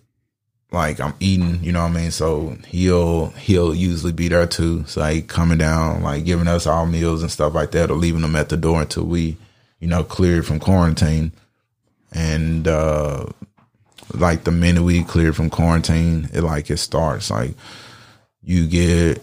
like 0.72 1.00
I'm 1.00 1.14
eating, 1.20 1.62
you 1.62 1.72
know 1.72 1.82
what 1.82 1.92
I 1.92 1.94
mean? 1.94 2.10
So 2.10 2.56
he'll 2.66 3.28
he'll 3.30 3.74
usually 3.74 4.12
be 4.12 4.28
there 4.28 4.46
too. 4.46 4.84
So 4.86 5.00
like 5.00 5.28
coming 5.28 5.58
down, 5.58 6.02
like 6.02 6.24
giving 6.24 6.48
us 6.48 6.66
our 6.66 6.86
meals 6.86 7.22
and 7.22 7.30
stuff 7.30 7.54
like 7.54 7.70
that, 7.72 7.90
or 7.90 7.96
leaving 7.96 8.22
them 8.22 8.36
at 8.36 8.48
the 8.48 8.56
door 8.56 8.82
until 8.82 9.04
we, 9.04 9.36
you 9.80 9.88
know, 9.88 10.04
cleared 10.04 10.46
from 10.46 10.60
quarantine. 10.60 11.32
And 12.12 12.66
uh 12.66 13.26
like 14.12 14.44
the 14.44 14.50
minute 14.50 14.82
we 14.82 15.02
cleared 15.04 15.36
from 15.36 15.50
quarantine, 15.50 16.28
it 16.32 16.42
like 16.42 16.70
it 16.70 16.78
starts. 16.78 17.30
Like 17.30 17.54
you 18.42 18.66
get 18.66 19.22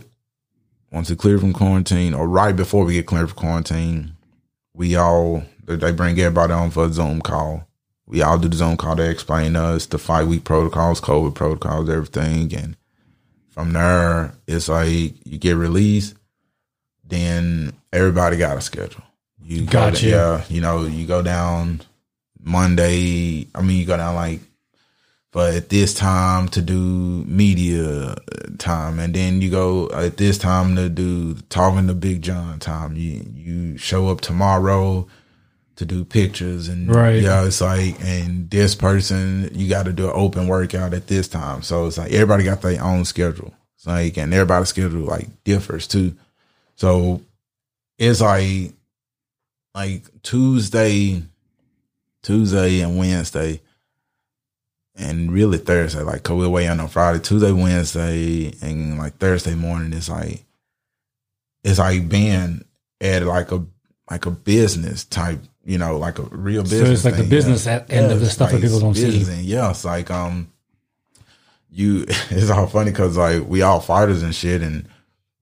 once 0.91 1.09
it 1.09 1.19
cleared 1.19 1.39
from 1.39 1.53
quarantine, 1.53 2.13
or 2.13 2.27
right 2.27 2.55
before 2.55 2.85
we 2.85 2.93
get 2.93 3.05
cleared 3.05 3.29
from 3.29 3.37
quarantine, 3.39 4.11
we 4.73 4.95
all 4.95 5.43
they 5.65 5.91
bring 5.91 6.19
everybody 6.19 6.53
on 6.53 6.71
for 6.71 6.85
a 6.85 6.93
Zoom 6.93 7.21
call. 7.21 7.67
We 8.11 8.21
all 8.21 8.37
do 8.37 8.49
the 8.49 8.57
Zoom 8.57 8.77
call. 8.77 8.95
They 8.95 9.09
explain 9.09 9.55
us 9.55 9.85
the 9.87 9.97
five 9.97 10.27
week 10.27 10.43
protocols, 10.43 11.01
COVID 11.01 11.33
protocols, 11.33 11.89
everything, 11.89 12.53
and 12.53 12.77
from 13.49 13.73
there, 13.73 14.33
it's 14.47 14.69
like 14.69 15.13
you 15.25 15.37
get 15.37 15.55
released, 15.55 16.15
then 17.05 17.73
everybody 17.91 18.37
got 18.37 18.57
a 18.57 18.61
schedule. 18.61 19.03
You 19.43 19.65
Got 19.65 19.93
go, 19.93 19.99
you. 19.99 20.09
yeah, 20.09 20.43
you 20.49 20.61
know, 20.61 20.83
you 20.85 21.05
go 21.07 21.21
down 21.21 21.81
Monday. 22.39 23.47
I 23.55 23.61
mean, 23.61 23.77
you 23.77 23.85
go 23.85 23.97
down 23.97 24.15
like, 24.15 24.39
but 25.31 25.53
at 25.53 25.69
this 25.69 25.93
time 25.93 26.47
to 26.49 26.61
do 26.61 26.77
media 27.27 28.15
time, 28.57 28.99
and 28.99 29.13
then 29.13 29.41
you 29.41 29.49
go 29.49 29.89
at 29.91 30.17
this 30.17 30.37
time 30.37 30.75
to 30.75 30.89
do 30.89 31.35
talking 31.49 31.87
to 31.87 31.93
Big 31.93 32.21
John 32.21 32.59
time. 32.59 32.95
You 32.95 33.25
you 33.33 33.77
show 33.77 34.09
up 34.09 34.21
tomorrow 34.21 35.07
to 35.81 35.85
do 35.85 36.05
pictures 36.05 36.67
and 36.67 36.93
Right. 36.93 37.21
yeah, 37.23 37.43
it's 37.45 37.59
like 37.59 37.99
and 38.03 38.49
this 38.49 38.75
person 38.75 39.49
you 39.53 39.67
got 39.67 39.83
to 39.85 39.93
do 39.93 40.05
an 40.05 40.13
open 40.15 40.47
workout 40.47 40.93
at 40.93 41.07
this 41.07 41.27
time. 41.27 41.63
So 41.63 41.87
it's 41.87 41.97
like 41.97 42.11
everybody 42.11 42.43
got 42.43 42.61
their 42.61 42.81
own 42.83 43.03
schedule. 43.05 43.53
It's 43.75 43.87
like 43.87 44.17
and 44.17 44.31
everybody's 44.33 44.69
schedule 44.69 45.01
like 45.01 45.43
differs 45.43 45.87
too. 45.87 46.15
So 46.75 47.21
it's 47.97 48.21
like 48.21 48.73
like 49.73 50.03
Tuesday, 50.23 51.23
Tuesday 52.23 52.81
and 52.81 52.97
Wednesday, 52.97 53.61
and 54.95 55.31
really 55.31 55.57
Thursday. 55.57 56.01
Like 56.03 56.23
'cause 56.23 56.37
we're 56.37 56.49
waiting 56.49 56.79
on 56.79 56.87
Friday, 56.89 57.19
Tuesday, 57.19 57.51
Wednesday, 57.51 58.53
and 58.61 58.97
like 58.97 59.17
Thursday 59.17 59.55
morning. 59.55 59.93
It's 59.93 60.09
like 60.09 60.43
it's 61.63 61.79
like 61.79 62.07
being 62.09 62.65
at 62.99 63.23
like 63.23 63.51
a 63.51 63.65
like 64.09 64.25
a 64.25 64.31
business 64.31 65.05
type, 65.05 65.39
you 65.63 65.77
know, 65.77 65.97
like 65.97 66.19
a 66.19 66.23
real 66.23 66.63
business. 66.63 66.87
So 66.87 66.91
it's 66.91 67.05
like 67.05 67.17
the 67.17 67.29
business 67.29 67.65
yeah. 67.65 67.75
at- 67.75 67.91
end 67.91 68.11
of 68.11 68.19
the 68.19 68.29
stuff 68.29 68.51
that 68.51 68.61
people 68.61 68.79
don't 68.79 68.95
see. 68.95 69.05
business, 69.05 69.29
And 69.37 69.45
yeah, 69.45 69.69
it's 69.69 69.85
like 69.85 70.09
um, 70.09 70.51
you. 71.69 72.05
It's 72.29 72.49
all 72.49 72.67
funny 72.67 72.91
because 72.91 73.17
like 73.17 73.47
we 73.47 73.61
all 73.61 73.79
fighters 73.79 74.23
and 74.23 74.33
shit, 74.33 74.61
and 74.61 74.87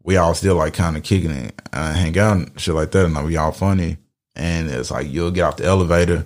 we 0.04 0.18
all 0.18 0.34
still 0.34 0.56
like 0.56 0.74
kind 0.74 0.98
of 0.98 1.04
kicking 1.04 1.32
it, 1.32 1.62
uh, 1.72 1.94
hang 1.94 2.18
out 2.18 2.38
and 2.38 2.60
shit 2.60 2.76
like 2.76 2.92
that, 2.92 3.06
and 3.06 3.14
like 3.14 3.26
we 3.26 3.38
all 3.38 3.52
funny. 3.52 3.98
And 4.36 4.70
it's 4.70 4.92
like 4.92 5.08
you'll 5.10 5.32
get 5.32 5.44
off 5.44 5.58
the 5.58 5.66
elevator, 5.66 6.26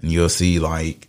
and 0.00 0.12
you'll 0.12 0.28
see 0.28 0.58
like 0.58 1.07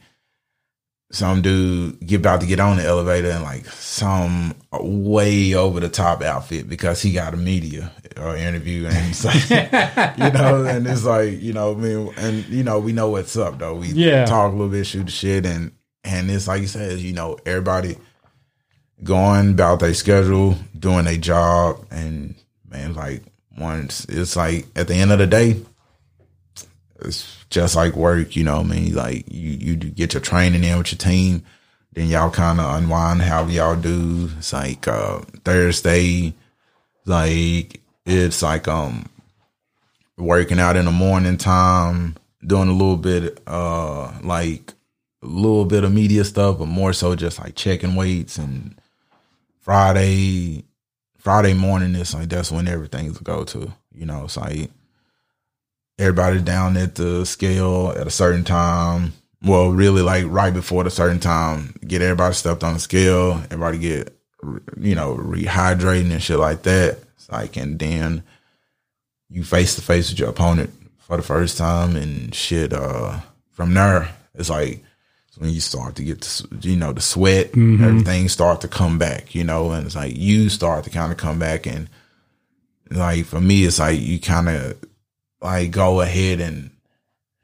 some 1.11 1.41
dude 1.41 1.99
get 2.05 2.17
about 2.19 2.39
to 2.41 2.45
get 2.47 2.59
on 2.59 2.77
the 2.77 2.83
elevator 2.85 3.31
and 3.31 3.43
like 3.43 3.65
some 3.67 4.53
way 4.71 5.55
over 5.55 5.79
the 5.79 5.89
top 5.89 6.21
outfit 6.21 6.69
because 6.69 7.01
he 7.01 7.11
got 7.11 7.33
a 7.33 7.37
media 7.37 7.91
or 8.17 8.35
interview 8.35 8.85
and 8.85 8.95
it's 9.09 9.25
like, 9.25 9.49
you 10.19 10.31
know 10.31 10.65
and 10.65 10.85
it's 10.85 11.05
like 11.05 11.41
you 11.41 11.51
know 11.53 11.71
I 11.71 11.75
mean 11.75 12.13
and 12.17 12.45
you 12.49 12.63
know 12.63 12.77
we 12.79 12.91
know 12.93 13.09
what's 13.09 13.35
up 13.37 13.57
though 13.57 13.75
we 13.75 13.87
Yeah. 13.87 14.25
talk 14.25 14.49
a 14.51 14.55
little 14.55 14.69
bit 14.69 14.85
shoot 14.85 15.05
the 15.05 15.11
shit 15.11 15.45
and 15.47 15.71
and 16.03 16.29
it's 16.29 16.47
like 16.47 16.61
you 16.61 16.67
said 16.67 16.99
you 16.99 17.13
know 17.13 17.37
everybody 17.45 17.97
going 19.03 19.51
about 19.51 19.79
their 19.79 19.93
schedule 19.95 20.55
doing 20.77 21.05
their 21.05 21.17
job 21.17 21.85
and 21.89 22.35
man 22.69 22.93
like 22.93 23.23
once 23.57 24.05
it's 24.09 24.35
like 24.35 24.67
at 24.75 24.87
the 24.87 24.93
end 24.93 25.11
of 25.11 25.17
the 25.17 25.25
day 25.27 25.59
it's 27.01 27.38
just 27.49 27.75
like 27.75 27.95
work, 27.95 28.35
you 28.35 28.43
know 28.43 28.59
I 28.59 28.63
mean? 28.63 28.93
Like 28.93 29.25
you, 29.29 29.51
you 29.51 29.75
get 29.75 30.13
your 30.13 30.21
training 30.21 30.63
in 30.63 30.77
with 30.77 30.91
your 30.91 30.97
team, 30.97 31.43
then 31.93 32.07
y'all 32.07 32.29
kind 32.29 32.59
of 32.59 32.75
unwind 32.75 33.21
how 33.21 33.45
y'all 33.47 33.75
do. 33.75 34.29
It's 34.37 34.53
like, 34.53 34.87
uh, 34.87 35.21
Thursday, 35.43 36.33
like 37.05 37.81
it's 38.05 38.41
like, 38.41 38.67
um, 38.67 39.09
working 40.17 40.59
out 40.59 40.75
in 40.75 40.85
the 40.85 40.91
morning 40.91 41.37
time, 41.37 42.15
doing 42.45 42.69
a 42.69 42.73
little 42.73 42.97
bit, 42.97 43.41
uh, 43.47 44.11
like 44.21 44.73
a 45.23 45.25
little 45.25 45.65
bit 45.65 45.83
of 45.83 45.93
media 45.93 46.23
stuff, 46.23 46.59
but 46.59 46.67
more 46.67 46.93
so 46.93 47.15
just 47.15 47.39
like 47.39 47.55
checking 47.55 47.95
weights 47.95 48.37
and 48.37 48.79
Friday, 49.59 50.63
Friday 51.17 51.53
morning, 51.53 51.95
it's 51.95 52.13
like, 52.13 52.29
that's 52.29 52.51
when 52.51 52.67
everything's 52.67 53.17
go 53.17 53.43
to, 53.43 53.73
you 53.93 54.05
know, 54.05 54.25
it's 54.25 54.37
like, 54.37 54.69
everybody 55.99 56.41
down 56.41 56.77
at 56.77 56.95
the 56.95 57.25
scale 57.25 57.93
at 57.95 58.07
a 58.07 58.11
certain 58.11 58.43
time. 58.43 59.13
Well, 59.43 59.69
really 59.69 60.01
like 60.01 60.25
right 60.27 60.53
before 60.53 60.83
the 60.83 60.89
certain 60.89 61.19
time, 61.19 61.75
get 61.85 62.01
everybody 62.01 62.33
stepped 62.33 62.63
on 62.63 62.73
the 62.73 62.79
scale, 62.79 63.41
everybody 63.45 63.77
get, 63.77 64.17
you 64.77 64.95
know, 64.95 65.15
rehydrating 65.15 66.11
and 66.11 66.23
shit 66.23 66.39
like 66.39 66.63
that. 66.63 66.99
It's 67.15 67.29
like, 67.29 67.55
and 67.55 67.77
then 67.77 68.23
you 69.29 69.43
face 69.43 69.75
to 69.75 69.81
face 69.81 70.09
with 70.09 70.19
your 70.19 70.29
opponent 70.29 70.71
for 70.97 71.15
the 71.15 71.23
first 71.23 71.57
time 71.57 71.95
and 71.95 72.33
shit. 72.33 72.73
Uh, 72.73 73.19
from 73.51 73.73
there, 73.73 74.09
it's 74.35 74.49
like, 74.49 74.83
it's 75.27 75.37
when 75.37 75.51
you 75.51 75.61
start 75.61 75.95
to 75.95 76.03
get, 76.03 76.21
the, 76.21 76.69
you 76.69 76.75
know, 76.75 76.91
the 76.91 77.01
sweat, 77.01 77.51
everything 77.55 78.27
start 78.27 78.61
to 78.61 78.67
come 78.67 78.97
back, 78.97 79.35
you 79.35 79.43
know, 79.43 79.71
and 79.71 79.85
it's 79.85 79.95
like 79.95 80.17
you 80.17 80.49
start 80.49 80.83
to 80.85 80.89
kind 80.89 81.11
of 81.11 81.17
come 81.17 81.39
back 81.39 81.65
and 81.65 81.89
like 82.91 83.25
for 83.25 83.39
me, 83.39 83.65
it's 83.65 83.79
like 83.79 83.99
you 83.99 84.19
kind 84.19 84.49
of 84.49 84.75
like 85.41 85.71
go 85.71 86.01
ahead 86.01 86.39
and 86.41 86.71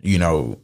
you 0.02 0.18
know 0.20 0.60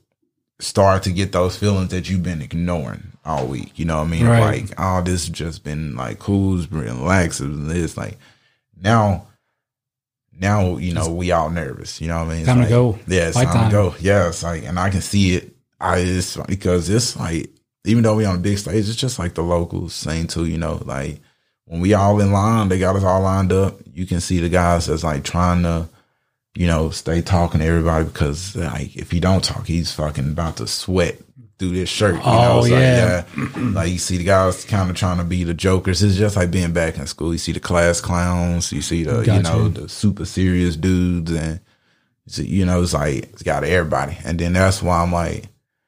start 0.60 1.03
to 1.03 1.12
get 1.12 1.32
those 1.32 1.58
feelings 1.58 1.90
that 1.90 2.10
you've 2.10 2.24
been 2.24 2.41
ignoring 2.41 3.12
all 3.26 3.48
week. 3.48 3.78
You 3.80 3.86
know 3.86 3.98
what 3.98 4.08
I 4.08 4.12
mean? 4.12 4.26
Right. 4.28 4.62
Like, 4.62 4.74
oh, 4.78 5.02
this 5.02 5.28
has 5.28 5.30
just 5.30 5.64
been 5.64 5.95
like 5.95 6.20
cool, 6.20 6.58
it's 6.58 6.68
been 6.68 6.80
relaxed. 6.82 7.40
and 7.40 7.70
It's 7.72 7.98
like 7.98 8.18
now, 8.80 9.28
now 10.40 10.78
you 10.78 10.94
know 10.94 11.12
we 11.12 11.32
all 11.32 11.49
nervous. 11.49 12.02
You 12.02 12.08
know 12.08 12.20
what 12.20 12.28
I 12.28 12.30
mean? 12.30 12.40
It's 12.40 12.48
Time 12.48 12.64
to 12.64 12.70
go. 12.70 12.99
Yeah, 13.08 13.28
it's 13.28 13.38
Fight 13.38 13.45
time, 13.45 13.53
time. 13.53 13.72
to 13.72 13.76
go. 13.76 13.95
Yeah, 13.99 14.28
it's 14.30 14.44
like, 14.44 14.64
and 14.64 14.80
I 14.80 14.90
can 14.90 15.02
see 15.02 15.36
it. 15.36 15.56
I 15.80 15.98
it's 15.98 16.38
because 16.38 16.90
it's 16.90 17.18
like 17.18 17.49
even 17.86 18.03
though 18.03 18.16
we 18.16 18.26
on 18.26 18.36
a 18.36 18.40
big 18.40 18.58
stage, 18.60 18.88
it's 18.88 18.95
just 18.95 19.18
like 19.18 19.34
the 19.34 19.41
locals 19.44 19.94
saying 19.94 20.28
too. 20.28 20.45
You 20.45 20.58
know, 20.58 20.82
like 20.86 21.20
when 21.66 21.82
we 21.82 21.94
all 21.94 22.20
in 22.22 22.32
line, 22.32 22.70
they 22.70 22.78
got 22.80 22.95
us 22.95 23.03
all 23.03 23.22
lined 23.22 23.52
up. 23.52 23.80
You 23.94 24.06
can 24.06 24.22
see 24.22 24.40
the 24.40 24.49
guys 24.49 24.86
that's 24.86 25.03
like 25.03 25.24
trying 25.24 25.64
to 25.64 25.90
you 26.56 26.68
know, 26.68 26.90
stay 26.90 27.22
talking 27.22 27.60
to 27.61 27.65
everybody 27.65 28.06
because 28.06 28.56
like 28.56 28.95
if 28.95 29.14
you 29.14 29.22
don't 29.22 29.44
talk, 29.44 29.68
he's 29.68 29.91
fucking 29.91 30.32
about 30.32 30.57
to 30.57 30.68
sweat 30.68 31.18
through 31.60 31.69
this 31.72 31.90
shirt. 31.90 32.15
You 32.15 32.19
know, 32.22 32.26
Oh, 32.26 32.60
it's 32.60 32.69
yeah. 32.69 33.23
like, 33.38 33.56
yeah. 33.56 33.69
like 33.72 33.91
you 33.91 33.98
see 33.99 34.18
the 34.18 34.23
guys 34.23 34.65
kind 34.65 34.90
of 34.90 34.95
trying 34.95 35.18
to 35.19 35.23
be 35.23 35.44
the 35.44 35.53
jokers. 35.53 36.02
It's 36.03 36.15
just 36.18 36.36
like 36.36 36.52
being 36.52 36.73
back 36.73 36.98
in 36.98 37.07
school. 37.07 37.32
You 37.32 37.38
see 37.38 37.52
the 37.53 37.60
class 37.60 38.02
clowns, 38.02 38.72
you 38.72 38.82
see 38.82 39.03
the 39.03 39.22
you 39.23 39.41
know 39.44 39.69
the 39.69 39.88
super 39.88 40.26
serious 40.26 40.76
dudes, 40.76 41.32
and 41.32 41.60
you 42.26 42.44
you 42.44 42.65
know 42.65 42.82
it's 42.82 42.94
like 42.94 43.15
it's 43.32 43.44
got 43.44 43.64
everybody. 43.64 44.18
And 44.26 44.40
then 44.40 44.53
that's 44.53 44.82
why 44.82 45.02
I'm 45.02 45.11
like, 45.14 45.45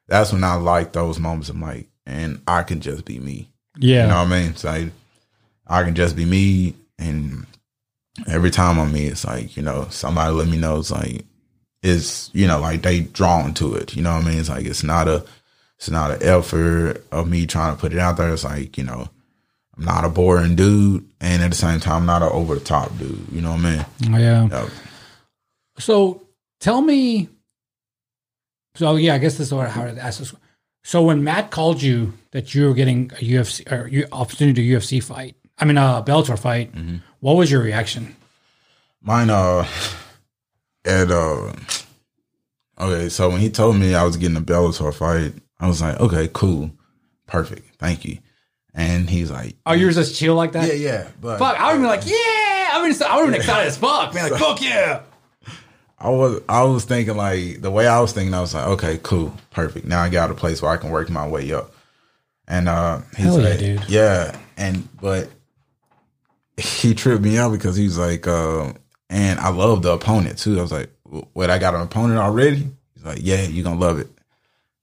that's 0.08 0.32
when 0.32 0.44
I 0.44 0.54
like 0.54 0.92
those 0.92 1.18
moments. 1.18 1.48
I'm 1.48 1.60
like, 1.60 1.88
and 2.06 2.40
I 2.46 2.62
can 2.62 2.80
just 2.80 3.04
be 3.04 3.18
me. 3.18 3.50
Yeah. 3.78 4.02
You 4.04 4.08
know 4.08 4.18
what 4.22 4.28
I 4.28 4.40
mean? 4.40 4.50
It's 4.50 4.64
like 4.64 4.92
I 5.66 5.82
can 5.82 5.94
just 5.94 6.14
be 6.16 6.24
me, 6.24 6.74
and 6.98 7.46
every 8.26 8.50
time 8.50 8.78
I'm 8.78 8.92
me, 8.92 9.06
it's 9.06 9.24
like 9.24 9.56
you 9.56 9.62
know 9.62 9.86
somebody 9.90 10.32
let 10.32 10.48
me 10.48 10.56
know 10.56 10.78
it's 10.78 10.90
like 10.90 11.24
it's 11.82 12.30
you 12.32 12.46
know 12.46 12.60
like 12.60 12.82
they 12.82 13.00
drawn 13.00 13.54
to 13.54 13.74
it. 13.74 13.94
You 13.94 14.02
know 14.02 14.14
what 14.14 14.24
I 14.24 14.28
mean? 14.28 14.38
It's 14.38 14.48
like 14.48 14.66
it's 14.66 14.82
not 14.82 15.08
a 15.08 15.24
it's 15.78 15.90
not 15.90 16.10
an 16.10 16.22
effort 16.22 17.04
of 17.12 17.28
me 17.28 17.46
trying 17.46 17.74
to 17.74 17.80
put 17.80 17.92
it 17.92 17.98
out 17.98 18.16
there. 18.16 18.32
It's 18.32 18.44
like 18.44 18.78
you 18.78 18.84
know 18.84 19.08
I'm 19.76 19.84
not 19.84 20.04
a 20.04 20.08
boring 20.08 20.56
dude, 20.56 21.08
and 21.20 21.42
at 21.42 21.50
the 21.50 21.56
same 21.56 21.80
time 21.80 22.02
I'm 22.02 22.06
not 22.06 22.22
an 22.22 22.28
over 22.32 22.54
the 22.54 22.60
top 22.60 22.96
dude. 22.98 23.26
You 23.30 23.40
know 23.40 23.52
what 23.52 23.60
I 23.60 23.76
mean? 23.76 23.86
Oh, 24.14 24.18
yeah. 24.18 24.48
Yeah. 24.50 24.68
So 25.78 26.22
tell 26.60 26.80
me. 26.80 27.28
So 28.76 28.96
yeah, 28.96 29.14
I 29.14 29.18
guess 29.18 29.36
this 29.36 29.48
is 29.48 29.54
what 29.54 29.68
how 29.70 29.84
to 29.84 30.00
ask 30.00 30.18
this. 30.18 30.34
So 30.84 31.02
when 31.02 31.24
Matt 31.24 31.50
called 31.50 31.80
you 31.80 32.12
that 32.32 32.54
you 32.54 32.66
were 32.66 32.74
getting 32.74 33.10
a 33.12 33.24
UFC 33.24 33.70
or 33.70 33.90
opportunity 34.12 34.68
to 34.68 34.76
UFC 34.76 35.02
fight, 35.02 35.36
I 35.58 35.64
mean 35.64 35.78
a 35.78 36.02
Bellator 36.06 36.38
fight, 36.38 36.72
mm-hmm. 36.72 36.96
What 37.24 37.36
was 37.36 37.50
your 37.50 37.62
reaction? 37.62 38.14
Mine, 39.00 39.30
uh, 39.30 39.66
at, 40.84 41.10
uh, 41.10 41.52
okay, 42.78 43.08
so 43.08 43.30
when 43.30 43.40
he 43.40 43.48
told 43.48 43.76
me 43.76 43.94
I 43.94 44.04
was 44.04 44.18
getting 44.18 44.36
a 44.36 44.42
Bellator 44.42 44.92
fight, 44.92 45.32
I 45.58 45.66
was 45.66 45.80
like, 45.80 45.98
okay, 46.00 46.28
cool, 46.34 46.70
perfect, 47.26 47.76
thank 47.76 48.04
you. 48.04 48.18
And 48.74 49.08
he's 49.08 49.30
like, 49.30 49.56
Oh, 49.64 49.72
you 49.72 49.86
were 49.86 49.92
just 49.92 50.16
chill 50.16 50.34
like 50.34 50.52
that? 50.52 50.68
yeah, 50.68 50.74
yeah, 50.74 51.08
but 51.18 51.38
Fuck, 51.38 51.58
I 51.58 51.72
would 51.72 51.80
be 51.80 51.86
like, 51.86 52.04
yeah. 52.04 52.70
I 52.72 52.80
would 52.82 53.02
I 53.02 53.16
would 53.16 53.26
been 53.30 53.34
excited 53.36 53.68
as 53.68 53.78
fuck. 53.78 54.12
Man, 54.12 54.30
like, 54.30 54.40
fuck 54.40 54.60
yeah. 54.60 55.00
I 55.98 56.10
was, 56.10 56.42
I 56.46 56.62
was 56.64 56.84
thinking 56.84 57.16
like 57.16 57.62
the 57.62 57.70
way 57.70 57.86
I 57.86 58.00
was 58.00 58.12
thinking, 58.12 58.34
I 58.34 58.40
was 58.42 58.52
like, 58.52 58.66
okay, 58.66 59.00
cool, 59.02 59.32
perfect. 59.50 59.86
Now 59.86 60.02
I 60.02 60.10
got 60.10 60.30
a 60.30 60.34
place 60.34 60.60
where 60.60 60.72
I 60.72 60.76
can 60.76 60.90
work 60.90 61.08
my 61.08 61.26
way 61.26 61.50
up. 61.52 61.72
And 62.46 62.68
uh, 62.68 63.00
he's 63.16 63.24
Hell 63.24 63.40
yeah, 63.40 63.48
like, 63.48 63.58
dude. 63.58 63.84
yeah, 63.88 64.36
and 64.58 64.86
but 65.00 65.30
he 66.56 66.94
tripped 66.94 67.22
me 67.22 67.38
out 67.38 67.52
because 67.52 67.76
he 67.76 67.84
was 67.84 67.98
like, 67.98 68.26
uh, 68.26 68.72
and 69.10 69.38
I 69.40 69.50
love 69.50 69.82
the 69.82 69.92
opponent 69.92 70.38
too. 70.38 70.58
I 70.58 70.62
was 70.62 70.72
like, 70.72 70.90
wait, 71.34 71.50
I 71.50 71.58
got 71.58 71.74
an 71.74 71.82
opponent 71.82 72.18
already? 72.20 72.68
He's 72.94 73.04
like, 73.04 73.18
yeah, 73.20 73.42
you're 73.42 73.64
gonna 73.64 73.80
love 73.80 73.98
it. 73.98 74.08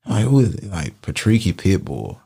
I'm 0.06 0.12
like, 0.14 0.26
who 0.26 0.40
is 0.40 0.56
it? 0.56 0.66
Like 0.66 1.02
Patricky 1.02 1.54
Pitbull. 1.54 2.20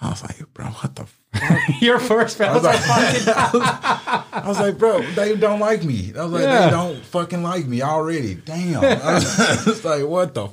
I 0.00 0.10
was 0.10 0.22
like, 0.22 0.52
bro, 0.52 0.66
what 0.66 0.96
the? 0.96 1.06
Your 1.80 1.98
first 1.98 2.40
I 2.40 2.52
was, 2.52 2.62
like, 2.64 2.78
fight. 2.80 3.22
I 4.32 4.44
was 4.46 4.58
like, 4.58 4.76
bro, 4.76 5.00
they 5.00 5.36
don't 5.36 5.60
like 5.60 5.82
me. 5.84 6.12
I 6.18 6.24
was 6.24 6.32
like, 6.32 6.42
Yeah. 6.42 6.64
they 6.66 6.70
don't 6.70 7.04
fucking 7.06 7.42
like 7.42 7.66
me 7.66 7.80
already. 7.82 8.34
Damn. 8.34 8.84
I 8.84 9.14
was, 9.14 9.40
I 9.40 9.64
was 9.64 9.84
like, 9.84 10.04
what 10.04 10.34
the? 10.34 10.46
F-? 10.46 10.50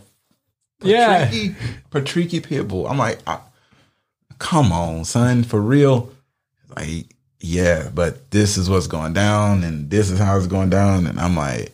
Yeah. 0.81 1.27
Patricky, 1.29 1.55
Patricky 1.91 2.41
Pitbull. 2.41 2.89
I'm 2.89 2.97
like, 2.97 3.19
I, 3.27 3.39
come 4.37 4.71
on, 4.71 5.03
son, 5.03 5.43
for 5.43 5.59
real. 5.59 6.11
Like, 6.77 7.07
yeah, 7.39 7.89
but 7.93 8.31
this 8.31 8.57
is 8.57 8.69
what's 8.69 8.87
going 8.87 9.13
down, 9.13 9.63
and 9.63 9.89
this 9.89 10.09
is 10.09 10.19
how 10.19 10.37
it's 10.37 10.47
going 10.47 10.69
down, 10.69 11.07
and 11.07 11.19
I'm 11.19 11.35
like, 11.35 11.71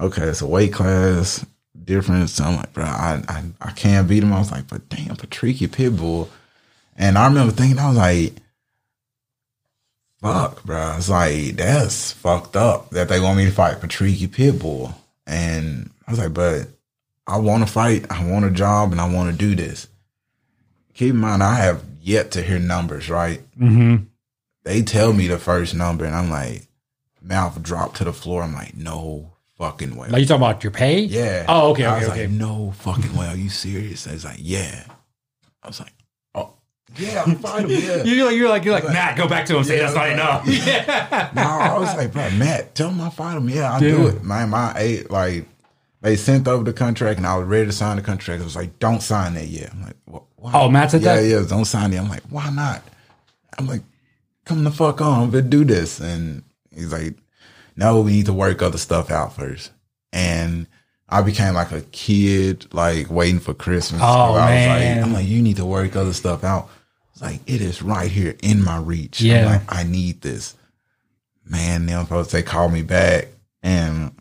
okay, 0.00 0.22
it's 0.22 0.42
a 0.42 0.46
weight 0.46 0.72
class 0.72 1.44
difference. 1.84 2.34
So 2.34 2.44
I'm 2.44 2.56
like, 2.56 2.72
bro, 2.72 2.84
I, 2.84 3.22
I 3.28 3.44
I 3.60 3.70
can't 3.72 4.08
beat 4.08 4.22
him. 4.22 4.32
I 4.32 4.38
was 4.38 4.52
like, 4.52 4.68
but 4.68 4.88
damn, 4.88 5.16
Patricky 5.16 5.66
Pitbull. 5.68 6.28
And 6.96 7.16
I 7.16 7.26
remember 7.26 7.52
thinking, 7.52 7.78
I 7.78 7.88
was 7.88 7.96
like, 7.96 8.34
fuck, 10.20 10.64
bro. 10.64 10.96
It's 10.96 11.08
like 11.08 11.56
that's 11.56 12.12
fucked 12.12 12.56
up 12.56 12.90
that 12.90 13.08
they 13.08 13.20
want 13.20 13.38
me 13.38 13.46
to 13.46 13.50
fight 13.50 13.80
Patricky 13.80 14.28
Pitbull. 14.28 14.94
And 15.26 15.90
I 16.06 16.12
was 16.12 16.20
like, 16.20 16.34
but 16.34 16.68
I 17.26 17.38
want 17.38 17.66
to 17.66 17.72
fight. 17.72 18.06
I 18.10 18.24
want 18.24 18.44
a 18.44 18.50
job, 18.50 18.92
and 18.92 19.00
I 19.00 19.12
want 19.12 19.30
to 19.30 19.36
do 19.36 19.54
this. 19.54 19.88
Keep 20.94 21.14
in 21.14 21.20
mind, 21.20 21.42
I 21.42 21.54
have 21.56 21.84
yet 22.00 22.30
to 22.32 22.42
hear 22.42 22.58
numbers. 22.58 23.10
Right? 23.10 23.40
Mm-hmm. 23.58 24.04
They 24.64 24.82
tell 24.82 25.12
me 25.12 25.26
the 25.26 25.38
first 25.38 25.74
number, 25.74 26.04
and 26.04 26.14
I'm 26.14 26.30
like, 26.30 26.66
mouth 27.22 27.62
dropped 27.62 27.96
to 27.98 28.04
the 28.04 28.12
floor. 28.12 28.42
I'm 28.42 28.54
like, 28.54 28.76
no 28.76 29.32
fucking 29.56 29.96
way. 29.96 30.08
Like 30.08 30.20
you 30.20 30.26
talking 30.26 30.42
about 30.42 30.62
your 30.62 30.70
pay? 30.70 31.00
Yeah. 31.00 31.46
Oh, 31.48 31.70
okay, 31.70 31.84
I 31.84 31.96
okay, 31.96 32.00
was 32.00 32.08
okay. 32.10 32.26
like, 32.26 32.30
no 32.36 32.72
fucking 32.78 33.16
way. 33.16 33.26
Are 33.28 33.36
you 33.36 33.48
serious? 33.48 34.06
And 34.06 34.14
it's 34.14 34.24
like, 34.24 34.38
yeah. 34.40 34.84
I 35.62 35.66
was 35.68 35.80
like, 35.80 35.92
oh, 36.34 36.52
yeah, 36.96 37.22
I'm 37.26 37.36
fine. 37.36 37.68
Yeah. 37.70 38.02
You're 38.04 38.26
like 38.26 38.36
you're 38.36 38.48
like 38.48 38.64
you're 38.64 38.74
like 38.74 38.84
Like- 38.84 38.92
Matt. 38.92 39.16
Go 39.16 39.26
back 39.28 39.46
to 39.46 39.56
him. 39.56 39.64
Say 39.64 39.76
Yeah, 39.78 39.90
that's 39.90 39.94
not 39.94 40.08
enough. 40.10 40.46
Yeah. 40.66 41.30
no, 41.34 41.42
I 41.42 41.78
was 41.78 41.94
like, 41.96 42.12
bro, 42.12 42.30
Matt, 42.32 42.74
tell 42.74 42.90
him 42.90 43.00
I 43.00 43.10
fight 43.10 43.36
him. 43.36 43.48
Yeah, 43.48 43.72
I'll 43.72 43.80
do 43.80 44.08
it. 44.08 44.22
Man, 44.22 44.50
my 44.50 44.72
eight, 44.76 45.10
like, 45.10 45.46
they 46.00 46.14
sent 46.16 46.46
over 46.46 46.62
the 46.62 46.72
contract 46.72 47.16
and 47.18 47.26
I 47.26 47.36
was 47.36 47.46
ready 47.46 47.66
to 47.66 47.72
sign 47.72 47.96
the 47.96 48.02
contract. 48.02 48.40
I 48.40 48.44
was 48.44 48.54
like, 48.56 48.78
don't 48.78 49.02
sign 49.02 49.34
that 49.34 49.48
yet. 49.48 49.72
I'm 49.72 49.82
like, 49.82 49.96
"Wh- 50.06 50.40
why? 50.40 50.52
Oh, 50.54 50.70
Matt 50.70 50.92
said 50.92 51.02
yeah, 51.02 51.16
that? 51.16 51.24
Yeah, 51.24 51.40
yeah, 51.40 51.46
don't 51.48 51.64
sign 51.64 51.92
it. 51.92 51.98
I'm 51.98 52.08
like, 52.08 52.22
why 52.30 52.50
not? 52.50 52.82
I'm 53.58 53.66
like, 53.66 53.82
come 54.48 54.64
the 54.64 54.70
fuck 54.70 55.00
on, 55.00 55.30
but 55.30 55.50
do 55.50 55.64
this. 55.64 56.00
And 56.00 56.42
he's 56.74 56.92
like, 56.92 57.14
no, 57.76 58.00
we 58.00 58.12
need 58.12 58.26
to 58.26 58.32
work 58.32 58.62
other 58.62 58.78
stuff 58.78 59.10
out 59.10 59.34
first. 59.34 59.70
And 60.12 60.66
I 61.08 61.22
became 61.22 61.54
like 61.54 61.70
a 61.70 61.82
kid, 61.82 62.72
like 62.72 63.10
waiting 63.10 63.40
for 63.40 63.54
Christmas. 63.54 64.00
Oh, 64.02 64.06
I 64.06 64.30
was 64.30 64.40
man. 64.40 64.96
like, 64.96 65.06
I'm 65.06 65.12
like, 65.12 65.26
you 65.26 65.42
need 65.42 65.56
to 65.56 65.66
work 65.66 65.94
other 65.94 66.14
stuff 66.14 66.42
out. 66.44 66.70
It's 67.12 67.22
like, 67.22 67.40
it 67.46 67.60
is 67.60 67.82
right 67.82 68.10
here 68.10 68.34
in 68.42 68.64
my 68.64 68.78
reach. 68.78 69.20
Yeah. 69.20 69.40
I'm 69.40 69.44
like, 69.44 69.62
I 69.68 69.82
need 69.84 70.22
this. 70.22 70.54
Man, 71.44 71.86
them 71.86 72.06
folks, 72.06 72.32
they 72.32 72.42
call 72.42 72.68
me 72.68 72.82
back. 72.82 73.28
And 73.62 74.12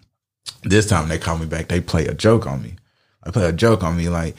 this 0.64 0.88
time 0.88 1.08
they 1.08 1.18
call 1.18 1.38
me 1.38 1.46
back. 1.46 1.70
They 1.70 1.82
play 1.82 2.06
a 2.06 2.14
joke 2.14 2.46
on 2.46 2.62
me. 2.62 2.76
I 3.24 3.32
play 3.32 3.46
a 3.46 3.54
joke 3.54 3.84
on 3.84 3.98
me 3.98 4.10
like, 4.10 4.36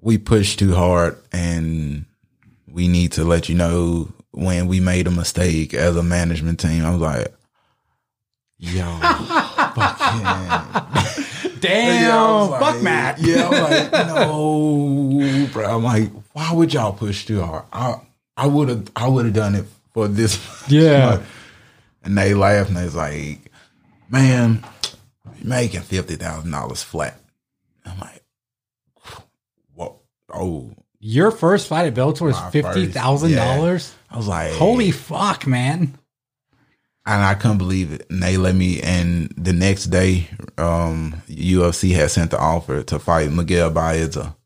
we 0.00 0.18
pushed 0.18 0.58
too 0.58 0.74
hard 0.74 1.16
and 1.32 2.06
we 2.66 2.88
need 2.88 3.12
to 3.12 3.24
let 3.24 3.48
you 3.48 3.54
know 3.54 4.08
when 4.32 4.68
we 4.68 4.80
made 4.80 5.06
a 5.06 5.10
mistake 5.10 5.74
as 5.74 5.96
a 5.96 6.02
management 6.02 6.60
team. 6.60 6.84
I 6.84 6.90
was 6.90 7.00
like, 7.00 7.34
yo, 8.58 8.84
fucking. 9.74 10.26
Damn. 11.60 12.02
Yeah, 12.02 12.22
was 12.22 12.60
Fuck 12.60 12.82
Matt. 12.82 13.18
Yeah, 13.18 13.48
I'm 13.48 13.62
like, 13.70 13.92
no, 14.06 15.48
bro. 15.52 15.76
I'm 15.76 15.84
like, 15.84 16.10
why 16.32 16.52
would 16.52 16.72
y'all 16.72 16.92
push 16.92 17.26
too 17.26 17.42
hard? 17.42 17.64
I 17.72 18.00
I 18.36 18.46
would 18.46 18.68
have 18.68 18.90
I 18.96 19.08
would 19.08 19.26
have 19.26 19.34
done 19.34 19.54
it 19.54 19.66
for 19.92 20.08
this. 20.08 20.38
Yeah. 20.68 21.20
and 22.02 22.16
they 22.16 22.32
laughed 22.32 22.68
and 22.70 22.78
they 22.78 22.84
was 22.84 22.94
like, 22.96 23.52
man, 24.08 24.64
you're 25.38 25.48
making 25.48 25.82
fifty 25.82 26.16
thousand 26.16 26.50
dollars 26.50 26.82
flat. 26.82 27.20
I'm 27.84 27.98
like, 27.98 28.24
what? 29.74 29.96
Oh, 30.32 30.70
Your 31.00 31.30
first 31.30 31.66
fight 31.68 31.86
at 31.86 31.94
Bellator 31.94 32.22
was 32.22 32.38
fifty 32.52 32.86
thousand 32.86 33.34
dollars. 33.34 33.94
I 34.10 34.16
was 34.16 34.28
like, 34.28 34.52
Holy 34.52 34.90
fuck, 34.90 35.46
man! 35.46 35.98
and 37.06 37.24
I 37.24 37.34
couldn't 37.34 37.58
believe 37.58 37.92
it. 37.92 38.06
And 38.10 38.22
they 38.22 38.36
let 38.36 38.54
me. 38.54 38.80
And 38.82 39.32
the 39.36 39.52
next 39.54 39.86
day, 39.86 40.28
um, 40.58 41.22
UFC 41.28 41.92
had 41.94 42.10
sent 42.10 42.30
the 42.32 42.38
offer 42.38 42.82
to 42.82 42.98
fight 42.98 43.32
Miguel 43.32 43.70
Baeza, 43.70 44.36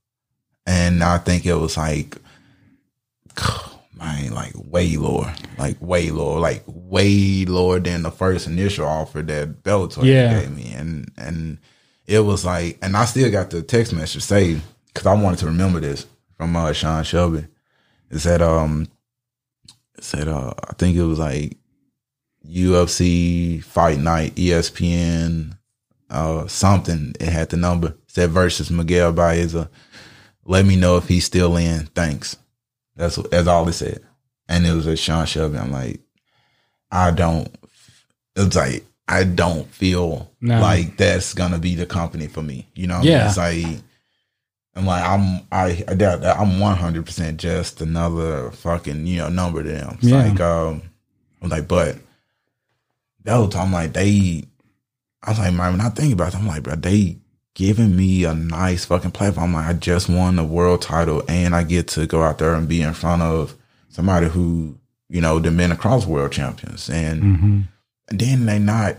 and 0.65 1.03
I 1.03 1.19
think 1.19 1.45
it 1.45 1.55
was 1.55 1.77
like, 1.77 2.17
man, 3.99 4.33
like 4.33 4.53
way 4.55 4.97
lower, 4.97 5.35
like 5.59 5.77
way 5.81 6.11
lower, 6.11 6.39
like 6.39 6.63
way 6.67 7.45
lower 7.45 7.81
than 7.81 8.03
the 8.03 8.11
first 8.11 8.47
initial 8.47 8.87
offer 8.87 9.23
that 9.23 9.63
Bellator 9.63 10.05
Yeah. 10.05 10.41
gave 10.41 10.55
me, 10.55 10.73
and 10.73 11.11
and 11.17 11.59
it 12.07 12.21
was 12.21 12.45
like, 12.45 12.79
and 12.81 12.97
I 12.97 13.07
still 13.07 13.31
got 13.33 13.51
the 13.51 13.63
text 13.63 13.93
message 13.93 14.23
saved 14.23 14.63
because 14.87 15.07
I 15.07 15.15
wanted 15.15 15.41
to 15.41 15.47
remember 15.47 15.81
this 15.81 16.07
from 16.45 16.57
uh, 16.57 16.73
Sean 16.75 17.03
Shelby. 17.05 17.47
It 18.11 18.19
said, 18.19 18.43
um, 18.43 18.87
it 19.97 20.05
said, 20.05 20.29
uh, 20.29 20.53
I 20.69 20.75
think 20.75 20.95
it 20.97 21.03
was 21.03 21.19
like 21.19 21.57
UFC 22.47 23.65
Fight 23.65 23.99
Night, 23.99 24.35
ESPN, 24.35 25.57
uh, 26.11 26.47
something. 26.47 27.15
It 27.19 27.29
had 27.31 27.49
the 27.49 27.57
number. 27.57 27.89
It 27.89 27.97
said 28.09 28.31
versus 28.31 28.71
Miguel 28.71 29.13
Baeza. 29.13 29.71
Let 30.45 30.67
me 30.67 30.77
know 30.77 30.99
if 30.99 31.09
he's 31.09 31.25
still 31.25 31.57
in. 31.57 31.87
Thanks. 31.87 32.37
That's 32.95 33.17
that's 33.17 33.49
all 33.49 33.67
it 33.69 33.73
said. 33.73 34.05
And 34.47 34.67
it 34.67 34.75
was 34.75 34.87
a 34.87 34.97
Sean 34.97 35.25
Shelby. 35.25 35.57
I'm 35.57 35.73
like, 35.73 36.01
I 36.91 37.11
don't. 37.11 37.49
It's 38.37 38.55
like 38.55 38.85
I 39.09 39.25
don't 39.25 39.67
feel 39.69 40.31
No. 40.43 40.61
like 40.61 40.99
that's 40.99 41.33
gonna 41.33 41.59
be 41.59 41.75
the 41.75 41.87
company 41.87 42.27
for 42.27 42.43
me. 42.43 42.69
You 42.75 42.89
know? 42.89 42.97
what 42.99 43.01
I 43.01 43.05
mean? 43.05 43.13
Yeah. 43.13 43.29
It's 43.29 43.39
like. 43.39 43.83
I'm 44.77 44.87
like 44.87 45.05
I'm 45.05 45.41
I 45.53 45.85
I 45.89 45.95
doubt 45.95 46.23
that 46.23 46.39
I'm 46.39 46.59
100 46.59 47.07
percent 47.07 47.39
just 47.41 47.81
another 47.81 48.51
fucking 48.51 49.07
you 49.07 49.19
know 49.19 49.29
number 49.29 49.63
to 49.63 49.69
them. 49.69 49.95
It's 50.01 50.05
Yeah. 50.09 50.25
like 50.29 50.41
um 50.41 50.83
I'm 51.43 51.49
like 51.49 51.69
but 51.69 51.97
whole 53.27 53.49
time 53.49 53.73
like 53.73 53.93
they 53.93 54.45
I 55.23 55.31
was 55.31 55.39
like 55.39 55.55
man 55.55 55.73
when 55.73 55.81
I 55.81 55.89
think 55.91 56.13
about 56.13 56.35
it 56.35 56.37
I'm 56.39 56.47
like 56.47 56.63
bro 56.63 56.75
they 56.75 57.19
giving 57.55 57.95
me 57.97 58.25
a 58.25 58.35
nice 58.35 58.85
fucking 58.85 59.13
platform. 59.13 59.45
I'm 59.47 59.53
like 59.55 59.67
I 59.77 59.79
just 59.79 60.09
won 60.09 60.37
the 60.37 60.45
world 60.45 60.83
title 60.83 61.23
and 61.29 61.55
I 61.55 61.63
get 61.63 61.87
to 61.89 62.07
go 62.07 62.23
out 62.23 62.39
there 62.39 62.55
and 62.55 62.69
be 62.69 62.83
in 62.83 62.95
front 62.95 63.23
of 63.23 63.55
somebody 63.89 64.27
who 64.29 64.77
you 65.09 65.21
know 65.21 65.39
the 65.39 65.51
men 65.53 65.71
across 65.71 66.05
world 66.07 66.33
champions 66.33 66.91
and 66.91 67.23
Mm-hmm. 67.23 67.61
and 68.09 68.19
then 68.21 68.47
they 68.47 68.59
not, 68.59 68.97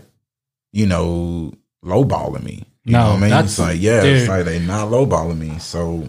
you 0.72 0.86
know, 0.86 1.52
lowballing 1.84 2.42
me. 2.44 2.64
You 2.86 2.92
No, 2.92 2.98
know 2.98 3.08
what 3.10 3.16
I 3.16 3.20
mean? 3.20 3.30
that's- 3.30 3.50
It's 3.50 3.58
like, 3.58 3.80
yeah, 3.80 4.00
dude. 4.02 4.16
it's 4.16 4.28
like 4.28 4.44
they 4.46 4.58
not 4.60 4.88
lowballing 4.88 5.38
me. 5.38 5.58
So 5.58 6.08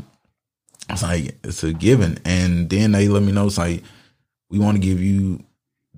it's 0.90 1.04
like 1.04 1.38
it's 1.44 1.64
a 1.64 1.74
given. 1.74 2.20
And 2.24 2.70
then 2.70 2.92
they 2.94 3.08
let 3.10 3.24
me 3.24 3.32
know 3.34 3.48
it's 3.48 3.58
like 3.58 3.84
we 4.50 4.60
want 4.60 4.76
to 4.76 4.82
give 4.82 5.02
you 5.02 5.44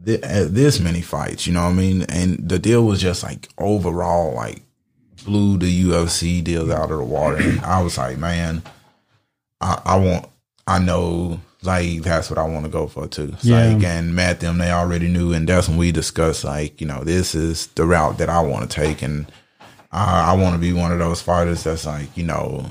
thi- 0.03 0.23
uh, 0.23 0.45
this 0.49 0.79
many 0.79 1.01
fights. 1.01 1.45
You 1.45 1.53
know 1.53 1.63
what 1.63 1.69
I 1.71 1.73
mean? 1.73 2.03
And 2.03 2.49
the 2.49 2.57
deal 2.59 2.85
was 2.85 2.99
just 3.01 3.21
like 3.23 3.49
overall 3.59 4.33
like 4.35 4.61
blew 5.25 5.57
the 5.57 5.83
UFC 5.83 6.41
deals 6.43 6.69
out 6.71 6.89
of 6.91 6.97
the 6.97 7.03
water. 7.03 7.37
And 7.37 7.59
I 7.61 7.81
was 7.83 7.97
like, 7.97 8.17
man, 8.17 8.63
I, 9.61 9.81
I 9.85 9.97
want, 9.97 10.25
I 10.65 10.79
know. 10.79 11.41
Like 11.61 12.03
that's 12.03 12.29
what 12.29 12.39
I 12.39 12.47
want 12.47 12.63
to 12.63 12.71
go 12.71 12.87
for 12.87 13.05
too. 13.05 13.31
It's 13.33 13.43
Yeah. 13.43 13.73
Like 13.73 13.83
and 13.83 14.15
Matt 14.15 14.39
them 14.39 14.59
they 14.59 14.71
already 14.71 15.09
knew, 15.09 15.33
and 15.33 15.45
that's 15.45 15.67
when 15.67 15.75
we 15.77 15.91
discussed 15.91 16.45
like 16.45 16.79
you 16.79 16.87
know 16.87 17.03
this 17.03 17.35
is 17.35 17.67
the 17.75 17.85
route 17.85 18.17
that 18.19 18.29
I 18.29 18.39
want 18.39 18.71
to 18.71 18.73
take, 18.81 19.01
and 19.01 19.29
I, 19.91 20.31
I 20.31 20.33
want 20.35 20.53
to 20.55 20.59
be 20.59 20.73
one 20.73 20.91
of 20.91 20.99
those 20.99 21.21
fighters 21.21 21.63
that's 21.63 21.85
like 21.85 22.15
you 22.15 22.23
know 22.23 22.65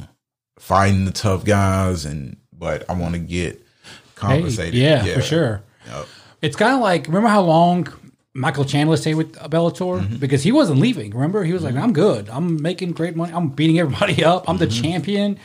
fighting 0.59 1.05
the 1.05 1.11
tough 1.13 1.45
guys, 1.45 2.05
and 2.05 2.37
but 2.53 2.89
I 2.89 2.95
want 2.95 3.15
to 3.15 3.21
get 3.21 3.57
Hey, 3.57 3.63
compensated. 4.15 4.75
yeah, 4.75 5.05
for 5.15 5.23
sure. 5.23 5.63
Yep. 5.87 6.07
It's 6.43 6.57
kind 6.57 6.75
of 6.75 6.81
like 6.81 7.07
remember 7.07 7.29
how 7.29 7.43
long 7.43 7.89
Michael 8.35 8.65
Chandler 8.65 8.97
stayed 8.97 9.15
with 9.15 9.33
Bellator 9.35 10.01
Mm-hmm. 10.01 10.17
because 10.17 10.43
he 10.43 10.53
wasn't 10.53 10.81
leaving. 10.81 11.13
Remember, 11.13 11.43
he 11.45 11.53
was 11.53 11.63
like, 11.63 11.75
"I'm 11.77 11.93
good. 11.93 12.29
I'm 12.29 12.61
making 12.63 12.93
great 12.93 13.17
money. 13.17 13.33
I'm 13.33 13.49
beating 13.49 13.79
everybody 13.79 14.25
up. 14.33 14.49
I'm 14.49 14.59
the 14.59 14.67
Mm-hmm. 14.67 14.83
champion." 14.83 15.39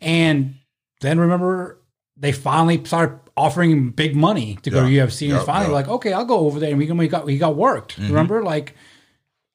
And 0.00 0.54
then 1.00 1.18
remember, 1.18 1.78
they 2.16 2.32
finally 2.32 2.84
started 2.84 3.18
offering 3.36 3.70
him 3.70 3.90
big 3.90 4.14
money 4.16 4.58
to 4.62 4.70
go 4.70 4.82
to 4.84 4.90
Yeah. 4.90 5.06
UFC, 5.06 5.22
and 5.28 5.38
Yeah, 5.38 5.44
finally 5.44 5.70
yeah. 5.70 5.74
like, 5.74 5.88
"Okay, 5.88 6.12
I'll 6.12 6.24
go 6.24 6.38
over 6.40 6.58
there." 6.60 6.70
And 6.70 6.78
we 6.78 6.86
he 6.86 7.08
got 7.08 7.24
we 7.24 7.38
got 7.38 7.56
worked. 7.56 7.94
Mm-hmm. 7.96 8.08
Remember, 8.08 8.42
like. 8.42 8.74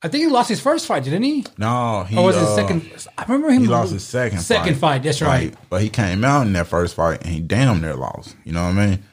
I 0.06 0.10
think 0.10 0.26
he 0.26 0.30
lost 0.30 0.50
his 0.50 0.60
first 0.60 0.86
fight, 0.86 1.06
didn't 1.06 1.24
he? 1.24 1.46
No, 1.58 2.04
he 2.04 2.18
Or 2.18 2.26
was 2.26 2.36
uh, 2.36 2.46
his 2.46 2.56
second? 2.56 3.08
I 3.18 3.24
remember 3.24 3.50
him. 3.52 3.62
He 3.62 3.68
lost 3.70 3.94
his 3.94 4.04
second 4.06 4.40
second 4.40 4.76
fight. 4.76 5.02
That's 5.04 5.22
right. 5.22 5.54
But 5.70 5.82
he 5.82 5.90
came 5.90 6.26
out 6.26 6.46
in 6.46 6.52
that 6.54 6.68
first 6.68 6.96
fight 6.96 7.22
and 7.24 7.34
he 7.34 7.40
damn 7.40 7.80
near 7.82 7.96
lost. 7.96 8.36
You 8.44 8.52
know 8.52 8.64
what 8.66 8.76
I 8.78 8.86
mean? 8.88 9.04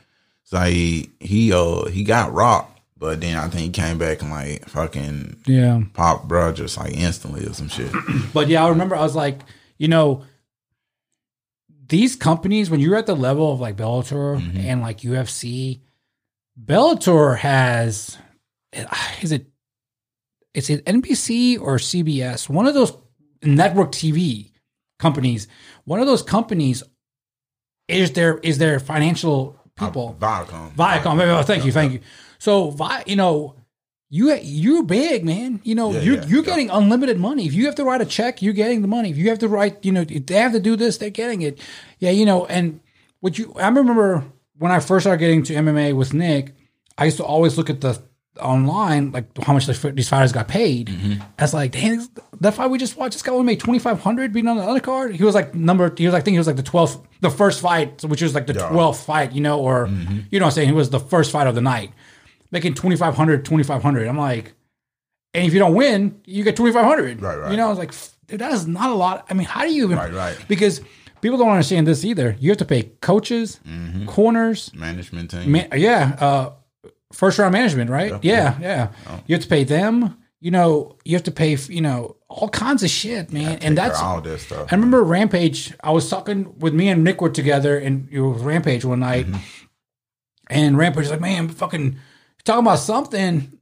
So 0.43 0.59
he 0.63 1.11
he 1.21 1.53
uh 1.53 1.85
he 1.87 2.03
got 2.03 2.33
rocked, 2.33 2.81
but 2.99 3.21
then 3.21 3.37
I 3.37 3.47
think 3.49 3.77
he 3.77 3.83
came 3.83 3.99
back 3.99 4.21
and 4.21 4.33
like 4.33 4.69
fucking 4.69 5.43
Yeah. 5.47 5.81
pop 5.95 6.27
bro 6.27 6.53
just 6.53 6.77
like 6.77 6.93
instantly 6.97 7.47
or 7.47 7.53
some 7.55 7.69
shit. 7.69 7.93
But 8.35 8.49
yeah, 8.49 8.65
I 8.65 8.69
remember 8.71 8.97
I 8.97 9.03
was 9.03 9.15
like, 9.15 9.39
you 9.79 9.87
know, 9.87 10.25
these 11.87 12.17
companies 12.17 12.69
when 12.69 12.81
you're 12.81 12.97
at 12.97 13.07
the 13.07 13.15
level 13.17 13.53
of 13.53 13.61
like 13.61 13.77
Bellator 13.77 14.41
Mm-hmm. 14.41 14.59
and 14.59 14.81
like 14.83 14.99
UFC, 15.03 15.81
Bellator 16.61 17.39
has 17.39 18.19
is 19.23 19.31
it 19.33 19.47
is 20.55 20.71
it 20.71 20.85
NBC 20.85 21.61
or 21.61 21.77
CBS? 21.77 22.49
One 22.49 22.67
of 22.67 22.75
those 22.75 22.93
network 23.43 23.93
TV 23.93 24.51
companies. 24.99 25.49
One 25.85 26.01
of 26.01 26.07
those 26.07 26.23
companies 26.23 26.83
is 27.89 28.13
their 28.13 28.39
is 28.39 28.59
their 28.59 28.81
financial 28.81 29.57
people. 29.77 30.17
Uh, 30.21 30.27
Viacom. 30.45 30.73
Viacom. 30.75 31.39
Oh, 31.39 31.43
thank 31.43 31.65
you, 31.65 31.73
thank 31.73 31.93
you. 31.93 32.01
So, 32.39 32.71
Vi, 32.71 33.03
you 33.07 33.17
know, 33.17 33.55
you 34.09 34.35
you're 34.35 34.83
big, 34.83 35.25
man. 35.25 35.61
You 35.65 35.75
know, 35.75 35.93
Yeah, 35.93 36.01
you're 36.01 36.15
yeah, 36.17 36.27
you're 36.27 36.39
yeah. 36.41 36.47
getting 36.47 36.71
unlimited 36.71 37.19
money. 37.19 37.47
If 37.47 37.55
you 37.55 37.67
have 37.67 37.75
to 37.77 37.85
write 37.85 38.01
a 38.01 38.07
check, 38.07 38.43
you're 38.43 38.53
getting 38.55 38.83
the 38.83 38.89
money. 38.89 39.11
If 39.11 39.17
you 39.17 39.29
have 39.29 39.39
to 39.41 39.49
write, 39.49 39.85
you 39.85 39.93
know, 39.93 40.05
if 40.09 40.27
they 40.27 40.35
have 40.37 40.53
to 40.53 40.61
do 40.61 40.77
this, 40.77 40.99
they're 40.99 41.11
getting 41.11 41.43
it. 41.43 41.59
Yeah, 41.99 42.11
you 42.11 42.27
know, 42.27 42.47
and 42.47 42.81
what 43.21 43.39
you 43.39 43.53
I 43.57 43.69
remember 43.69 44.25
when 44.59 44.73
I 44.73 44.81
first 44.81 45.05
started 45.05 45.19
getting 45.21 45.43
to 45.45 45.55
MMA 45.55 45.95
with 45.97 46.13
Nick, 46.13 46.55
I 46.99 47.07
used 47.07 47.17
to 47.19 47.25
always 47.25 47.57
look 47.57 47.71
at 47.71 47.81
the 47.81 48.03
online 48.41 49.13
like 49.13 49.27
how 49.43 49.53
much 49.53 49.67
these 49.67 50.09
fighters 50.09 50.33
got 50.33 50.49
paid. 50.49 50.89
Mm-hmm. 50.89 51.23
I 51.39 51.43
was 51.43 51.55
like, 51.55 51.73
damn, 51.73 52.07
that 52.41 52.55
fight 52.55 52.71
we 52.71 52.79
just 52.79 52.97
watched, 52.97 53.13
this 53.15 53.23
guy 53.23 53.33
only 53.33 53.45
made 53.45 53.61
twenty 53.61 53.79
five 53.79 54.01
hundred 54.01 54.33
being 54.33 54.49
on 54.49 54.57
the 54.57 54.63
other 54.63 54.81
card. 54.81 55.15
He 55.15 55.23
was 55.25 55.35
like 55.35 55.55
number, 55.55 55.93
he 55.97 56.07
was 56.07 56.13
like, 56.13 56.23
I 56.23 56.25
think 56.25 56.35
he 56.35 56.39
was 56.39 56.47
like 56.47 56.57
the 56.57 56.63
twelfth, 56.63 56.99
the 57.21 57.31
first 57.31 57.61
fight, 57.61 58.03
which 58.05 58.23
was 58.23 58.35
like 58.35 58.47
the 58.47 58.55
Yeah. 58.55 58.69
twelfth 58.69 59.05
fight, 59.05 59.33
you 59.33 59.41
know, 59.41 59.61
or 59.61 59.87
you 59.89 60.39
know, 60.41 60.47
what 60.47 60.51
I'm 60.51 60.51
saying 60.53 60.69
he 60.69 60.75
was 60.75 60.91
the 60.91 61.01
first 61.01 61.31
fight 61.31 61.47
of 61.47 61.55
the 61.55 61.61
night, 61.61 61.93
making 62.51 62.75
2500 62.75 63.45
2500 63.45 64.07
I'm 64.09 64.19
like, 64.19 64.55
and 65.35 65.47
if 65.47 65.53
you 65.53 65.59
don't 65.61 65.75
win, 65.75 66.21
you 66.25 66.43
get 66.45 66.57
twenty 66.57 66.73
five 66.73 66.85
hundred. 66.85 67.21
Right, 67.23 67.37
right. 67.39 67.51
You 67.51 67.57
know, 67.57 67.67
I 67.67 67.71
was 67.71 67.79
like, 67.79 67.93
dude, 68.27 68.41
that 68.41 68.53
is 68.53 68.67
not 68.67 68.91
a 68.91 68.95
lot. 68.95 69.27
I 69.31 69.35
mean, 69.35 69.47
how 69.47 69.63
do 69.63 69.73
you 69.73 69.85
even? 69.85 69.97
Right, 69.99 70.13
right. 70.13 70.37
Because 70.49 70.81
people 71.21 71.39
don't 71.39 71.51
understand 71.51 71.87
this 71.87 72.05
either. 72.05 72.35
You 72.41 72.51
have 72.51 72.59
to 72.59 72.65
pay 72.65 72.85
coaches, 73.01 73.61
Mm-hmm. 73.69 74.07
corners, 74.07 74.73
Management 74.75 75.31
team. 75.31 75.53
Man, 75.53 75.69
yeah, 75.77 76.17
uh, 76.19 76.51
first 77.13 77.39
round 77.39 77.53
management, 77.53 77.91
right? 77.91 78.23
Yeah, 78.23 78.59
yeah. 78.61 78.89
Oh. 79.07 79.21
You 79.27 79.35
have 79.35 79.43
to 79.43 79.49
pay 79.49 79.65
them. 79.65 80.17
You 80.41 80.51
know, 80.51 80.97
you 81.05 81.17
have 81.17 81.25
to 81.25 81.31
pay. 81.31 81.57
You 81.57 81.81
know, 81.81 82.17
all 82.29 82.49
kinds 82.49 82.83
of 82.83 82.91
shit, 82.91 83.33
man. 83.33 83.59
and 83.61 83.77
that's. 83.77 84.01
all 84.01 84.21
this 84.21 84.43
stuff. 84.43 84.73
I 84.73 84.75
remember 84.75 85.03
Rampage. 85.03 85.75
I 85.83 85.91
was 85.91 86.09
talking 86.09 86.59
with 86.59 86.73
me 86.75 86.89
and 86.89 87.05
Nick 87.05 87.21
were 87.21 87.31
together, 87.31 87.79
and 87.79 88.09
you 88.11 88.25
were 88.25 88.35
Rampage 88.35 88.85
one 88.85 89.01
night, 89.01 89.27
mm-hmm. 89.27 89.67
and 90.49 90.79
Rampage 90.79 91.03
was 91.03 91.11
like, 91.11 91.21
"Man, 91.21 91.49
fucking 91.49 91.99
talking 92.45 92.65
about 92.65 92.79
something," 92.79 93.59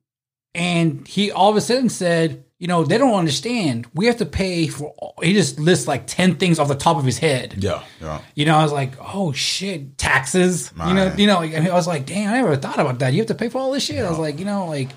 and 0.54 1.06
he 1.08 1.30
all 1.30 1.50
of 1.50 1.56
a 1.56 1.60
sudden 1.60 1.88
said. 1.88 2.44
You 2.58 2.66
know, 2.66 2.82
they 2.84 2.98
don't 2.98 3.14
understand. 3.14 3.86
We 3.94 4.06
have 4.06 4.16
to 4.16 4.26
pay 4.26 4.66
for. 4.66 4.88
all- 4.98 5.14
He 5.22 5.32
just 5.32 5.60
lists 5.60 5.86
like 5.86 6.06
ten 6.08 6.34
things 6.36 6.58
off 6.58 6.66
the 6.68 6.74
top 6.74 6.96
of 6.96 7.04
his 7.04 7.18
head. 7.18 7.54
yeah, 7.58 7.82
yeah. 8.00 8.20
You 8.34 8.46
know, 8.46 8.56
I 8.56 8.62
was 8.64 8.72
like, 8.72 8.92
oh 9.00 9.32
shit, 9.32 9.96
taxes. 9.96 10.72
You 10.76 10.94
know, 10.94 11.12
you 11.16 11.26
know. 11.28 11.40
I 11.40 11.72
was 11.74 11.86
like, 11.86 12.04
damn, 12.06 12.32
I 12.32 12.38
never 12.40 12.56
thought 12.56 12.80
about 12.80 12.98
that. 12.98 13.12
You 13.12 13.18
have 13.20 13.28
to 13.28 13.34
pay 13.36 13.48
for 13.48 13.58
all 13.58 13.70
this 13.72 13.84
shit. 13.84 14.04
I 14.04 14.10
was 14.10 14.18
like, 14.18 14.38
you 14.40 14.44
know, 14.44 14.66
like, 14.66 14.88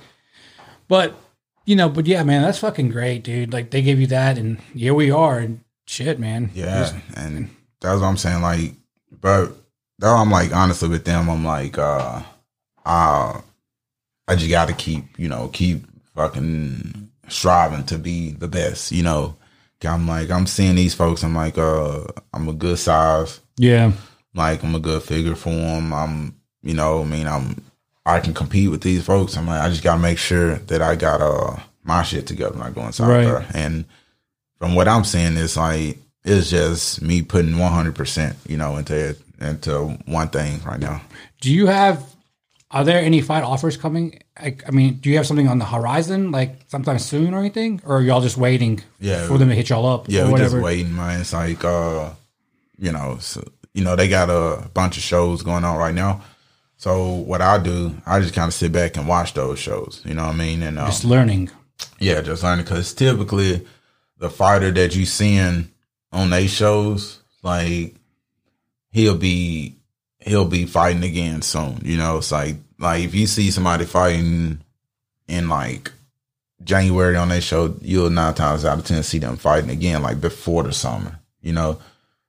but 0.87 1.13
you 1.65 1.75
know, 1.75 1.87
but 1.87 2.07
yeah, 2.07 2.23
man, 2.23 2.41
that's 2.41 2.57
fucking 2.57 2.89
great, 2.89 3.23
dude. 3.23 3.53
Like 3.53 3.69
they 3.69 3.83
gave 3.83 3.99
you 3.99 4.07
that, 4.07 4.39
and 4.39 4.59
here 4.73 4.95
we 4.95 5.11
are, 5.11 5.37
and 5.37 5.59
shit, 5.85 6.17
man. 6.19 6.49
Yeah, 6.55 6.99
and 7.15 7.49
that's 7.79 8.01
what 8.01 8.07
I'm 8.07 8.17
saying. 8.17 8.41
Like, 8.41 8.73
but 9.21 9.51
though 9.99 10.15
I'm 10.15 10.31
like 10.31 10.51
honestly 10.51 10.89
with 10.89 11.05
them, 11.05 11.29
I'm 11.29 11.45
like, 11.45 11.77
uh, 11.77 12.23
uh, 12.85 13.39
I 14.27 14.35
just 14.35 14.49
got 14.49 14.67
to 14.69 14.73
keep, 14.73 15.19
you 15.19 15.27
know, 15.29 15.49
keep 15.53 15.85
fucking 16.15 17.10
striving 17.31 17.85
to 17.85 17.97
be 17.97 18.31
the 18.31 18.47
best. 18.47 18.91
You 18.91 19.03
know, 19.03 19.35
I'm 19.85 20.07
like, 20.07 20.29
I'm 20.29 20.45
seeing 20.47 20.75
these 20.75 20.93
folks. 20.93 21.23
I'm 21.23 21.35
like, 21.35 21.57
uh, 21.57 22.03
I'm 22.33 22.47
a 22.47 22.53
good 22.53 22.77
size. 22.77 23.39
yeah, 23.57 23.91
Like, 24.35 24.63
I'm 24.63 24.75
a 24.75 24.79
good 24.79 25.01
figure 25.03 25.35
for 25.35 25.49
them. 25.49 25.93
I'm, 25.93 26.35
you 26.61 26.73
know, 26.73 27.01
I 27.01 27.05
mean, 27.05 27.27
I'm, 27.27 27.61
I 28.05 28.19
can 28.19 28.33
compete 28.33 28.69
with 28.69 28.81
these 28.81 29.03
folks. 29.05 29.35
I'm 29.37 29.47
like, 29.47 29.61
I 29.61 29.69
just 29.69 29.83
got 29.83 29.95
to 29.95 30.01
make 30.01 30.17
sure 30.17 30.55
that 30.55 30.81
I 30.81 30.95
got 30.95 31.21
uh 31.21 31.57
my 31.83 32.03
shit 32.03 32.27
together 32.27 32.53
when 32.57 32.67
I 32.67 32.69
go 32.69 32.81
inside 32.85 33.07
Right. 33.07 33.23
there. 33.25 33.45
And 33.55 33.85
from 34.59 34.75
what 34.75 34.87
I'm 34.87 35.03
seeing, 35.03 35.35
it's 35.37 35.57
like 35.57 35.97
it's 36.23 36.49
just 36.51 37.01
me 37.01 37.21
putting 37.23 37.57
100, 37.57 37.95
percent 37.95 38.35
you 38.47 38.57
know, 38.57 38.77
into 38.77 39.15
into 39.39 39.97
one 40.05 40.29
thing 40.29 40.61
right 40.63 40.79
now. 40.79 41.01
Do 41.41 41.51
you 41.51 41.65
have? 41.67 42.03
Are 42.73 42.83
there 42.85 42.99
any 42.99 43.21
fight 43.21 43.43
offers 43.43 43.75
coming? 43.77 44.21
I, 44.37 44.55
I 44.65 44.71
mean, 44.71 44.95
do 44.95 45.09
you 45.09 45.17
have 45.17 45.27
something 45.27 45.47
on 45.49 45.59
the 45.59 45.65
horizon, 45.65 46.31
like 46.31 46.61
sometime 46.67 46.99
soon 46.99 47.33
or 47.33 47.39
anything, 47.39 47.81
or 47.85 47.97
are 47.97 48.01
y'all 48.01 48.21
just 48.21 48.37
waiting 48.37 48.81
Yeah. 48.99 49.27
for 49.27 49.37
them 49.37 49.49
to 49.49 49.55
hit 49.55 49.69
y'all 49.69 49.85
up? 49.85 50.05
Yeah, 50.07 50.21
or 50.21 50.25
we 50.27 50.31
whatever. 50.33 50.51
just 50.57 50.63
waiting, 50.63 50.95
man. 50.95 51.19
It's 51.21 51.33
like, 51.33 51.63
uh, 51.65 52.11
you 52.77 52.91
know, 52.93 53.17
so, 53.19 53.43
you 53.73 53.83
know, 53.83 53.95
they 53.97 54.07
got 54.07 54.29
a 54.29 54.69
bunch 54.73 54.95
of 54.97 55.03
shows 55.03 55.41
going 55.43 55.65
on 55.65 55.77
right 55.77 55.93
now. 55.93 56.21
So 56.77 57.09
what 57.09 57.41
I 57.41 57.57
do, 57.57 57.95
I 58.05 58.21
just 58.21 58.33
kind 58.33 58.47
of 58.47 58.53
sit 58.53 58.71
back 58.71 58.95
and 58.97 59.07
watch 59.07 59.33
those 59.33 59.59
shows. 59.59 60.01
You 60.05 60.13
know 60.13 60.25
what 60.25 60.35
I 60.35 60.37
mean? 60.37 60.63
And 60.63 60.79
um, 60.79 60.87
Just 60.87 61.03
learning. 61.05 61.49
Yeah, 61.99 62.21
just 62.21 62.41
learning 62.41 62.65
because 62.65 62.93
typically 62.93 63.67
the 64.17 64.29
fighter 64.29 64.71
that 64.71 64.95
you 64.95 65.05
seeing 65.05 65.69
on 66.11 66.29
they 66.29 66.47
shows, 66.47 67.19
like 67.43 67.95
he'll 68.91 69.17
be 69.17 69.75
he'll 70.21 70.45
be 70.45 70.65
fighting 70.65 71.03
again 71.03 71.41
soon. 71.41 71.79
You 71.83 71.97
know, 71.97 72.17
it's 72.17 72.31
like 72.31 72.55
like 72.79 73.03
if 73.03 73.13
you 73.15 73.27
see 73.27 73.51
somebody 73.51 73.85
fighting 73.85 74.61
in 75.27 75.49
like 75.49 75.91
January 76.63 77.15
on 77.15 77.29
their 77.29 77.41
show, 77.41 77.75
you'll 77.81 78.09
nine 78.09 78.33
times 78.33 78.65
out 78.65 78.79
of 78.79 78.85
ten 78.85 79.03
see 79.03 79.19
them 79.19 79.37
fighting 79.37 79.69
again 79.69 80.01
like 80.01 80.21
before 80.21 80.63
the 80.63 80.73
summer. 80.73 81.19
You 81.41 81.53
know, 81.53 81.79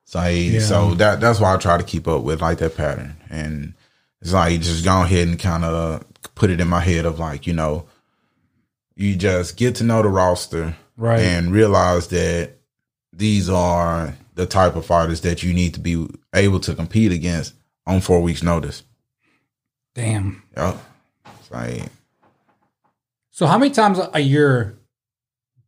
so 0.04 0.18
I, 0.20 0.58
so 0.58 0.94
that 0.94 1.20
that's 1.20 1.38
why 1.40 1.54
I 1.54 1.58
try 1.58 1.76
to 1.78 1.84
keep 1.84 2.08
up 2.08 2.22
with 2.22 2.40
like 2.40 2.58
that 2.58 2.76
pattern, 2.76 3.16
and 3.30 3.74
it's 4.20 4.32
like 4.32 4.60
just 4.60 4.84
go 4.84 5.02
ahead 5.02 5.28
and 5.28 5.38
kind 5.38 5.64
of 5.64 6.04
put 6.34 6.50
it 6.50 6.60
in 6.60 6.68
my 6.68 6.80
head 6.80 7.04
of 7.04 7.18
like 7.18 7.46
you 7.46 7.52
know 7.52 7.86
you 8.94 9.16
just 9.16 9.56
get 9.56 9.74
to 9.76 9.84
know 9.84 10.02
the 10.02 10.08
roster 10.08 10.76
Right. 10.96 11.20
and 11.20 11.50
realize 11.52 12.08
that 12.08 12.52
these 13.12 13.48
are 13.50 14.14
the 14.34 14.46
type 14.46 14.76
of 14.76 14.86
fighters 14.86 15.22
that 15.22 15.42
you 15.42 15.52
need 15.52 15.74
to 15.74 15.80
be 15.80 16.06
able 16.34 16.60
to 16.60 16.74
compete 16.74 17.10
against 17.12 17.54
on 17.86 18.00
four 18.00 18.20
weeks 18.22 18.42
notice. 18.42 18.84
Damn. 19.94 20.42
Yep. 20.56 20.76
It's 21.40 21.50
like 21.50 21.82
So 23.30 23.46
how 23.46 23.58
many 23.58 23.70
times 23.72 23.98
a 24.12 24.20
year 24.20 24.78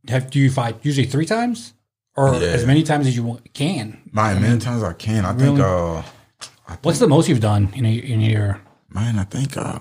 have 0.08 0.30
do 0.30 0.38
you 0.38 0.50
fight? 0.50 0.76
Usually 0.82 1.06
three 1.06 1.26
times, 1.26 1.74
or 2.16 2.34
Yeah. 2.34 2.48
as 2.48 2.64
many 2.66 2.82
times 2.82 3.06
as 3.06 3.16
you 3.16 3.40
can. 3.52 4.08
man, 4.12 4.40
many 4.42 4.58
times 4.60 4.82
I 4.82 4.92
can. 4.92 5.24
I 5.24 5.32
think 5.34 5.58
Really? 5.58 5.62
uh 5.62 6.02
What's 6.82 6.98
the 6.98 7.08
most 7.08 7.28
you've 7.28 7.40
done 7.40 7.70
in 7.74 7.84
a, 7.84 7.92
in 7.92 8.20
a 8.20 8.24
year? 8.24 8.60
man, 8.88 9.18
I 9.18 9.24
think 9.24 9.56
uh 9.56 9.78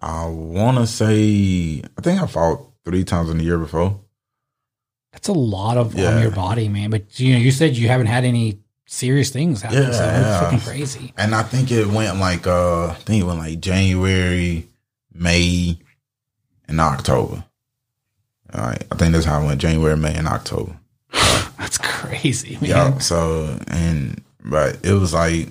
I 0.00 0.26
wanna 0.26 0.86
say 0.86 1.82
I 1.96 2.00
think 2.02 2.22
I 2.22 2.26
fought 2.26 2.64
three 2.84 3.04
times 3.04 3.30
in 3.30 3.38
the 3.38 3.44
year 3.44 3.58
before. 3.58 4.00
That's 5.12 5.28
a 5.28 5.32
lot 5.32 5.76
of 5.76 5.96
on 5.98 6.22
your 6.22 6.30
body, 6.30 6.68
man. 6.68 6.90
But 6.90 7.18
you 7.18 7.32
know, 7.34 7.38
you 7.40 7.50
said 7.50 7.76
you 7.76 7.88
haven't 7.88 8.06
had 8.06 8.24
any 8.24 8.60
serious 8.88 9.28
things 9.30 9.62
happen. 9.62 9.82
Yeah, 9.82 9.90
so 9.92 10.04
yeah. 10.04 10.40
fucking 10.40 10.60
crazy. 10.60 11.12
And 11.16 11.34
I 11.34 11.42
think 11.42 11.70
it 11.70 11.86
went 11.86 12.18
like 12.18 12.46
uh 12.46 12.88
I 12.88 12.94
think 12.94 13.22
it 13.22 13.26
went 13.26 13.38
like 13.38 13.60
January, 13.60 14.66
May, 15.14 15.78
and 16.66 16.80
October. 16.80 17.44
All 18.52 18.60
right. 18.60 18.82
I 18.90 18.94
think 18.96 19.12
that's 19.12 19.26
how 19.26 19.42
it 19.42 19.46
went 19.46 19.60
January, 19.60 19.96
May, 19.96 20.14
and 20.14 20.26
October. 20.26 20.74
That's 21.58 21.76
crazy, 21.76 22.54
man. 22.62 22.70
Yeah. 22.70 22.98
So 22.98 23.58
and 23.68 24.22
but 24.42 24.84
it 24.84 24.94
was 24.94 25.12
like 25.12 25.48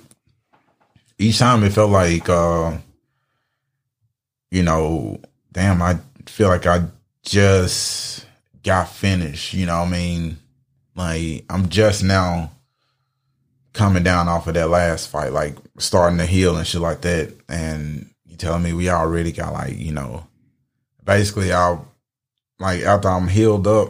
each 1.20 1.38
time 1.38 1.64
it 1.64 1.74
felt 1.74 1.92
like 1.92 2.28
uh 2.28 2.76
you 4.50 4.64
know, 4.64 5.20
damn, 5.52 5.82
I 5.82 6.00
feel 6.26 6.48
like 6.48 6.66
I 6.66 6.86
just 7.22 8.26
got 8.64 8.90
finished, 8.90 9.54
you 9.54 9.68
know 9.68 9.80
what 9.80 9.90
I 9.90 9.92
mean? 9.92 10.38
Like 10.96 11.46
I'm 11.50 11.70
just 11.70 12.04
now 12.04 12.52
coming 13.78 14.04
down 14.04 14.28
off 14.28 14.48
of 14.48 14.56
that 14.56 14.70
last 14.70 15.10
fight, 15.10 15.32
like 15.32 15.56
starting 15.78 16.18
to 16.18 16.26
heal 16.26 16.58
and 16.58 16.66
shit 16.68 16.82
like 16.82 17.02
that. 17.02 17.34
And 17.48 18.10
you 18.26 18.36
telling 18.36 18.64
me 18.64 18.74
we 18.74 18.90
already 18.90 19.32
got 19.32 19.54
like, 19.54 19.78
you 19.78 19.92
know, 19.94 20.28
basically 21.04 21.54
I'll 21.54 21.88
like 22.60 22.82
after 22.84 23.10
I'm 23.10 23.28
healed 23.28 23.68
up, 23.68 23.90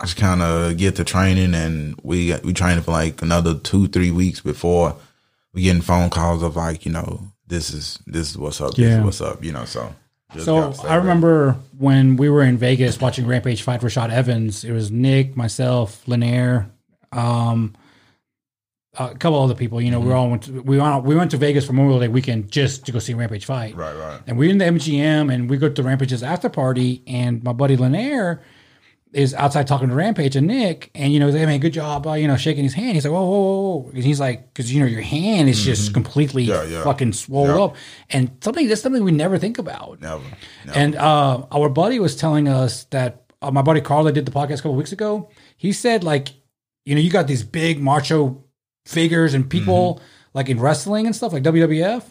I 0.00 0.04
just 0.06 0.16
kind 0.16 0.42
of 0.42 0.76
get 0.76 0.96
to 0.96 1.04
training 1.04 1.54
and 1.54 1.98
we 2.02 2.34
we 2.44 2.52
training 2.52 2.82
for 2.84 2.92
like 2.92 3.22
another 3.22 3.54
two 3.54 3.88
three 3.88 4.10
weeks 4.10 4.40
before 4.40 4.96
we 5.52 5.62
getting 5.62 5.82
phone 5.82 6.10
calls 6.10 6.42
of 6.42 6.56
like 6.56 6.84
you 6.84 6.92
know 6.92 7.20
this 7.46 7.70
is 7.72 7.98
this 8.06 8.30
is 8.30 8.36
what's 8.38 8.60
up 8.60 8.74
this 8.74 8.78
Yeah. 8.90 8.98
is 8.98 9.04
what's 9.04 9.20
up 9.20 9.44
you 9.44 9.52
know 9.52 9.64
so 9.64 9.94
So 10.36 10.72
I 10.84 10.96
remember 10.96 11.56
when 11.78 12.16
we 12.16 12.28
were 12.28 12.42
in 12.42 12.56
Vegas 12.56 13.00
watching 13.00 13.26
Rampage 13.26 13.62
fight 13.62 13.80
for 13.80 13.86
Rashad 13.88 14.10
Evans. 14.10 14.64
It 14.64 14.72
was 14.72 14.90
Nick, 14.90 15.36
myself, 15.36 16.02
Lanier, 16.08 16.66
um, 17.12 17.74
a 18.98 19.14
couple 19.14 19.40
other 19.42 19.54
people. 19.54 19.80
You 19.80 19.90
know, 19.90 19.98
Mm-hmm. 20.00 20.08
we 20.08 20.14
all 20.14 20.30
went. 20.30 20.42
To, 20.44 20.62
we 20.62 20.78
went. 20.78 21.04
We 21.04 21.14
went 21.14 21.30
to 21.32 21.36
Vegas 21.36 21.66
for 21.66 21.72
Memorial 21.72 22.00
Day 22.00 22.08
weekend 22.08 22.50
just 22.50 22.86
to 22.86 22.92
go 22.92 22.98
see 22.98 23.14
Rampage 23.14 23.44
fight. 23.44 23.74
right 23.76 23.94
right 23.96 24.20
And 24.26 24.38
we're 24.38 24.50
in 24.50 24.58
the 24.58 24.64
MGM 24.66 25.32
and 25.32 25.48
we 25.50 25.56
go 25.56 25.68
to 25.68 25.82
Rampage's 25.82 26.22
after 26.22 26.48
party 26.48 27.02
and 27.06 27.42
my 27.42 27.52
buddy 27.52 27.76
Lanier 27.76 28.42
is 29.12 29.32
outside 29.34 29.64
talking 29.68 29.88
to 29.88 29.94
Rampage 29.94 30.34
and 30.34 30.48
Nick 30.48 30.90
and 30.92 31.12
you 31.12 31.20
know, 31.20 31.26
he's 31.26 31.34
like, 31.36 31.40
hey 31.42 31.46
man, 31.46 31.60
good 31.60 31.72
job, 31.72 32.04
uh, 32.04 32.14
you 32.14 32.26
know, 32.26 32.36
shaking 32.36 32.64
his 32.64 32.74
hand. 32.74 32.94
He's 32.94 33.04
like, 33.04 33.12
whoa, 33.12 33.24
whoa, 33.24 33.76
whoa. 33.78 33.90
And 33.94 34.02
he's 34.02 34.18
like, 34.18 34.52
cause 34.54 34.72
you 34.72 34.80
know, 34.80 34.86
your 34.86 35.02
hand 35.02 35.48
is 35.48 35.64
just 35.64 35.94
completely 35.94 36.46
Mm-hmm. 36.48 36.70
Yeah, 36.72 36.78
yeah. 36.78 36.82
fucking 36.84 37.12
swollen 37.12 37.56
Yeah. 37.56 37.62
up. 37.64 37.76
And 38.10 38.30
something 38.42 38.66
that's 38.66 38.82
something 38.82 39.04
we 39.04 39.12
never 39.12 39.38
think 39.38 39.58
about. 39.58 40.00
never, 40.00 40.20
never. 40.66 40.78
And 40.78 40.96
uh, 40.96 41.46
our 41.52 41.68
buddy 41.68 42.00
was 42.00 42.16
telling 42.16 42.48
us 42.48 42.84
that 42.90 43.22
uh, 43.40 43.52
my 43.52 43.62
buddy 43.62 43.80
Carla 43.80 44.10
did 44.10 44.26
the 44.26 44.32
podcast 44.32 44.54
a 44.54 44.62
couple 44.62 44.74
weeks 44.74 44.90
ago. 44.92 45.30
He 45.56 45.72
said 45.72 46.02
like, 46.02 46.30
you 46.84 46.94
know, 46.96 47.00
you 47.00 47.10
got 47.10 47.28
these 47.28 47.44
big 47.44 47.80
macho 47.80 48.43
figures 48.86 49.34
and 49.34 49.48
people 49.48 49.94
Mm-hmm. 49.96 50.04
like 50.38 50.48
in 50.48 50.60
wrestling 50.60 51.06
and 51.06 51.14
stuff 51.14 51.32
like 51.32 51.42
WWF. 51.42 52.04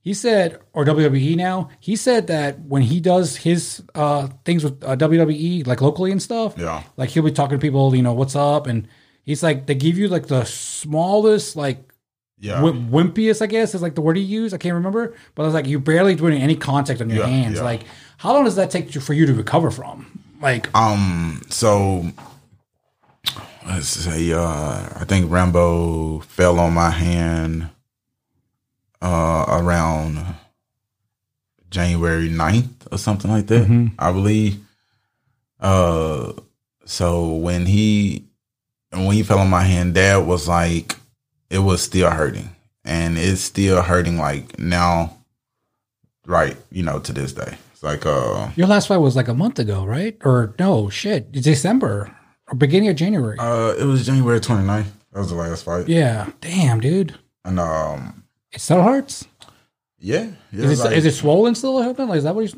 He 0.00 0.14
said, 0.14 0.58
or 0.72 0.84
WWE 0.84 1.36
now. 1.36 1.68
He 1.78 1.94
said 1.94 2.26
that 2.26 2.58
when 2.60 2.82
he 2.82 2.98
does 2.98 3.36
his 3.36 3.82
uh, 3.94 4.26
things 4.44 4.64
with 4.64 4.82
uh, 4.82 4.96
WWE, 4.96 5.64
like 5.64 5.80
locally 5.80 6.10
and 6.10 6.20
stuff, 6.20 6.54
Yeah. 6.58 6.82
like 6.96 7.10
he'll 7.10 7.22
be 7.22 7.30
talking 7.30 7.56
to 7.56 7.62
people, 7.62 7.94
you 7.94 8.02
know, 8.02 8.12
what's 8.12 8.34
up, 8.34 8.66
and 8.66 8.88
he's 9.24 9.44
like, 9.44 9.66
they 9.66 9.76
give 9.76 9.96
you 9.96 10.08
like 10.08 10.26
the 10.26 10.44
smallest, 10.44 11.54
like 11.54 11.92
Yeah. 12.40 12.60
Wim- 12.60 12.90
wimpiest, 12.90 13.42
I 13.42 13.46
guess, 13.46 13.76
is 13.76 13.82
like 13.82 13.94
the 13.94 14.00
word 14.00 14.16
he 14.16 14.24
used. 14.24 14.52
I 14.52 14.58
can't 14.58 14.74
remember, 14.74 15.14
but 15.36 15.44
it's 15.46 15.54
like 15.54 15.68
you're 15.68 15.78
barely 15.78 16.16
doing 16.16 16.40
any 16.42 16.56
contact 16.56 17.00
on 17.00 17.08
your 17.08 17.20
Yeah, 17.20 17.26
hands. 17.28 17.56
yeah. 17.58 17.62
Like, 17.62 17.82
how 18.18 18.32
long 18.32 18.42
does 18.44 18.56
that 18.56 18.72
take 18.72 18.90
to, 18.92 19.00
for 19.00 19.12
you 19.14 19.26
to 19.26 19.34
recover 19.34 19.70
from? 19.70 20.18
Like, 20.40 20.74
Um. 20.76 21.42
So 21.48 22.06
let's 23.66 23.88
say, 23.88 24.32
uh, 24.32 24.88
I 24.96 25.04
think 25.06 25.30
Rambo 25.30 26.20
fell 26.20 26.58
on 26.58 26.74
my 26.74 26.90
hand 26.90 27.68
uh, 29.00 29.44
around 29.48 30.24
January 31.70 32.28
9th 32.28 32.92
or 32.92 32.98
something 32.98 33.30
like 33.30 33.46
that. 33.48 33.62
Mm-hmm. 33.62 33.94
I 33.98 34.12
believe. 34.12 34.60
Uh. 35.60 36.32
So 36.84 37.34
when 37.34 37.64
he 37.66 38.24
when 38.90 39.12
he 39.12 39.22
fell 39.22 39.38
on 39.38 39.48
my 39.48 39.62
hand, 39.62 39.94
that 39.94 40.26
was 40.26 40.48
like 40.48 40.96
it 41.48 41.60
was 41.60 41.80
still 41.80 42.10
hurting, 42.10 42.50
and 42.84 43.16
it's 43.16 43.40
still 43.40 43.82
hurting 43.82 44.18
like 44.18 44.58
now. 44.58 45.16
Right, 46.24 46.56
you 46.70 46.84
know, 46.84 47.00
to 47.00 47.12
this 47.12 47.32
day, 47.32 47.56
it's 47.72 47.82
like 47.82 48.04
uh. 48.04 48.50
your 48.56 48.66
last 48.66 48.88
fight 48.88 48.98
was 48.98 49.14
like 49.14 49.28
a 49.28 49.34
month 49.34 49.58
ago, 49.60 49.84
right? 49.84 50.16
Or 50.24 50.54
no, 50.58 50.88
shit, 50.88 51.30
December 51.32 52.14
or 52.52 52.56
beginning 52.56 52.88
of 52.90 52.96
January. 52.96 53.36
Uh, 53.38 53.74
it 53.78 53.84
was 53.84 54.04
January 54.06 54.38
29th. 54.40 54.86
That 55.12 55.18
was 55.18 55.30
the 55.30 55.34
last 55.36 55.64
fight. 55.64 55.88
yeah, 55.88 56.30
damn, 56.40 56.80
dude, 56.80 57.14
And 57.44 57.58
um, 57.60 58.24
it 58.52 58.60
still 58.60 58.82
hurts. 58.82 59.26
yeah, 59.98 60.28
yeah, 60.52 60.64
Is 60.66 60.80
it, 60.80 60.84
like- 60.84 60.96
is 60.96 61.04
it 61.06 61.12
swollen 61.12 61.54
still? 61.54 61.74
Like, 61.74 61.98
is 62.16 62.24
that 62.24 62.34
what 62.34 62.42
he's? 62.42 62.54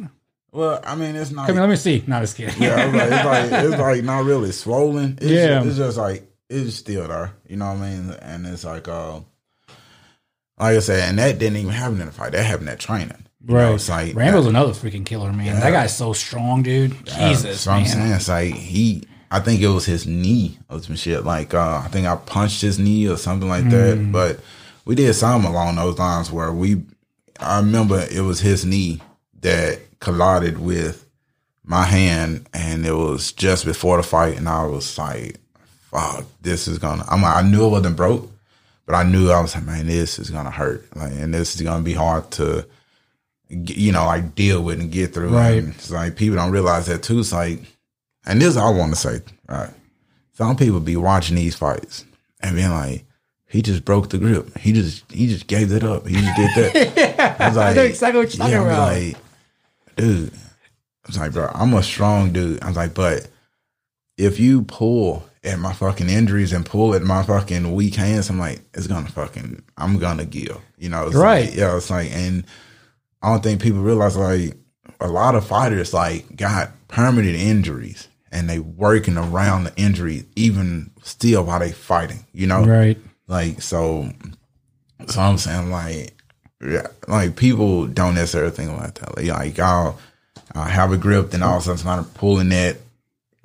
well, 0.53 0.81
I 0.85 0.95
mean, 0.95 1.17
it's 1.17 1.31
not. 1.33 1.47
Come 1.47 1.57
here, 1.57 1.63
let 1.63 1.71
me 1.71 1.77
see. 1.77 2.05
No, 2.07 2.21
just 2.21 2.37
kidding. 2.37 2.63
yeah, 2.63 2.87
it's 2.87 2.95
like, 3.25 3.45
it's 3.45 3.51
like 3.53 3.65
it's 3.65 3.81
like 3.81 4.05
not 4.05 4.25
really 4.25 4.53
swollen. 4.53 5.19
It's 5.21 5.31
Yeah. 5.31 5.57
just, 5.57 5.67
it's 5.69 5.77
just 5.79 5.99
like 5.99 6.31
it's 6.49 6.77
still 6.77 7.09
there. 7.09 7.33
You 7.49 7.57
know 7.57 7.73
what 7.73 7.79
I 7.83 7.91
mean? 7.91 8.11
And 8.23 8.47
it's 8.47 8.65
like 8.65 8.87
uh, 8.87 9.17
like 10.59 10.77
I 10.77 10.79
said, 10.79 11.09
and 11.09 11.19
that 11.19 11.39
didn't 11.41 11.57
even 11.59 11.73
happen 11.73 12.01
in 12.01 12.07
the 12.07 12.13
fight. 12.13 12.33
That 12.33 12.45
happened 12.45 12.69
at 12.69 12.79
training. 12.79 13.27
You 13.47 13.55
know, 13.55 13.75
it's 13.75 13.89
like 13.89 14.15
Rambo's 14.15 14.47
another 14.47 14.73
freaking 14.73 15.05
killer, 15.05 15.33
man. 15.33 15.61
That 15.61 15.73
guy's 15.73 15.95
so 15.97 16.13
strong, 16.13 16.63
dude. 16.63 16.93
Jesus, 17.05 17.43
That's 17.43 17.67
what 17.67 17.73
I'm 17.75 17.83
man. 17.83 17.91
saying. 17.91 18.13
It's 18.13 18.29
like 18.29 18.55
he. 18.55 19.05
I 19.31 19.41
think 19.41 19.61
it 19.61 19.69
was 19.69 19.85
his 19.87 20.07
knee 20.07 20.59
or 20.71 20.81
some 20.81 20.97
shit. 20.97 21.25
Like 21.25 21.55
uh, 21.55 21.83
I 21.85 21.89
think 21.89 22.07
I 22.07 22.17
punched 22.17 22.61
his 22.63 22.79
knee 22.79 23.09
or 23.09 23.17
something 23.17 23.49
like 23.49 23.65
Mm. 23.65 23.71
that. 23.71 24.13
But 24.13 24.41
we 24.85 24.95
did 24.95 25.13
something 25.15 25.51
along 25.51 25.77
those 25.77 25.99
lines 25.99 26.31
where 26.31 26.53
we. 26.53 26.83
I 27.41 27.59
remember 27.59 28.07
it 28.11 28.21
was 28.21 28.41
his 28.41 28.65
knee 28.65 29.01
that 29.41 29.81
collided 30.01 30.59
with 30.59 31.05
my 31.65 31.83
hand, 31.85 32.47
and 32.55 32.85
it 32.87 32.93
was 32.95 33.33
just 33.33 33.65
before 33.65 33.97
the 33.97 34.03
fight, 34.03 34.37
and 34.37 34.49
I 34.49 34.65
was 34.67 34.97
like, 34.99 35.37
"Fuck, 35.91 36.25
this 36.43 36.69
is 36.69 36.79
gonna." 36.79 37.05
I'm. 37.11 37.23
like, 37.23 37.37
I 37.37 37.43
knew 37.43 37.65
it 37.67 37.71
wasn't 37.71 37.97
broke, 37.97 38.31
but 38.87 38.95
I 38.95 39.03
knew 39.03 39.31
I 39.31 39.41
was 39.41 39.55
like, 39.55 39.65
"Man, 39.65 39.87
this 39.87 40.19
is 40.19 40.31
gonna 40.31 40.51
hurt, 40.51 40.87
like, 40.97 41.13
and 41.13 41.35
this 41.35 41.55
is 41.57 41.63
gonna 41.63 41.83
be 41.83 41.95
hard 41.95 42.31
to." 42.33 42.67
You 43.51 43.93
know, 43.93 44.07
like 44.07 44.35
deal 44.35 44.63
with 44.63 44.81
and 44.81 44.91
get 44.91 45.13
through. 45.13 45.29
Right. 45.29 45.59
And 45.63 45.75
it's 45.75 45.91
like 45.91 46.17
people 46.17 46.37
don't 46.37 46.51
realize 46.51 46.87
that 46.87 47.03
too. 47.03 47.21
It's 47.21 47.33
like, 47.33 47.61
and 48.27 48.41
this 48.41 48.57
I 48.57 48.71
want 48.71 48.93
to 48.93 49.01
say. 49.01 49.21
Right. 49.49 49.71
Some 50.33 50.57
people 50.57 50.81
be 50.81 50.97
watching 50.97 51.37
these 51.37 51.55
fights 51.55 52.05
and 52.41 52.57
being 52.57 52.71
like, 52.71 53.05
he 53.47 53.63
just 53.63 53.85
broke 53.85 54.11
the 54.11 54.19
grip. 54.19 54.57
He 54.59 54.73
just 54.73 55.11
he 55.13 55.29
just 55.29 55.47
gave 55.47 55.71
it 55.71 55.85
up. 55.85 56.07
He 56.07 56.17
just 56.17 56.37
did 56.37 56.75
that. 56.75 57.41
I 57.41 57.49
was 57.49 57.57
like, 57.57 57.77
know 57.77 57.83
exactly 57.83 58.21
what 58.21 58.35
you're 58.35 58.39
talking 58.39 58.57
I'm 58.57 58.67
about. 58.67 58.93
Like, 58.93 59.17
dude, 59.97 60.33
I 60.35 61.07
was 61.07 61.19
like, 61.19 61.33
bro, 61.33 61.51
I'm 61.55 61.73
a 61.75 61.83
strong 61.83 62.33
dude. 62.33 62.63
I 62.63 62.69
was 62.69 62.77
like, 62.77 62.95
but 62.95 63.29
if 64.17 64.41
you 64.41 64.63
pull 64.63 65.25
at 65.45 65.59
my 65.59 65.73
fucking 65.73 66.09
injuries 66.09 66.53
and 66.53 66.67
pull 66.67 66.95
at 66.95 67.03
my 67.03 67.23
fucking 67.23 67.73
weak 67.75 67.95
hands, 67.95 68.29
I'm 68.29 68.39
like, 68.41 68.61
it's 68.73 68.89
gonna 68.89 69.09
fucking, 69.09 69.63
I'm 69.77 69.99
gonna 69.99 70.25
give. 70.25 70.59
You 70.79 70.89
know, 70.89 71.07
it's 71.07 71.15
Right. 71.15 71.47
Like, 71.47 71.57
yeah, 71.57 71.77
it's 71.77 71.91
like, 71.91 72.11
and 72.11 72.45
I 73.23 73.31
don't 73.31 73.43
think 73.43 73.63
people 73.63 73.83
realize 73.83 74.17
like 74.17 74.57
a 75.01 75.09
lot 75.09 75.35
of 75.35 75.47
fighters 75.47 75.95
like 75.95 76.35
got 76.37 76.73
permanent 76.89 77.37
injuries 77.37 78.09
and 78.35 78.51
they 78.51 78.59
working 78.59 79.17
around 79.17 79.65
the 79.65 79.77
injury 79.77 80.25
even 80.37 80.91
still 81.03 81.45
while 81.45 81.61
they 81.61 81.73
fighting. 81.73 82.27
You 82.33 82.49
know, 82.49 82.65
Right. 82.65 82.99
like 83.29 83.63
so. 83.63 84.11
So 85.09 85.21
I'm 85.21 85.39
saying 85.39 85.71
like, 85.71 86.15
yeah, 86.61 86.89
like 87.09 87.37
people 87.37 87.87
don't 87.87 88.15
necessarily 88.15 88.51
think 88.51 88.71
about 88.71 88.95
that. 88.97 89.17
Like, 89.17 89.27
like 89.29 89.59
I'll, 89.59 89.99
I'll 90.55 90.63
uh, 90.63 90.67
have 90.69 90.93
a 90.93 90.97
grip, 90.97 91.31
then 91.31 91.43
all 91.43 91.57
of 91.57 91.63
a 91.63 91.65
sudden 91.65 91.79
somebody 91.79 92.09
pulling 92.15 92.49
that, 92.51 92.77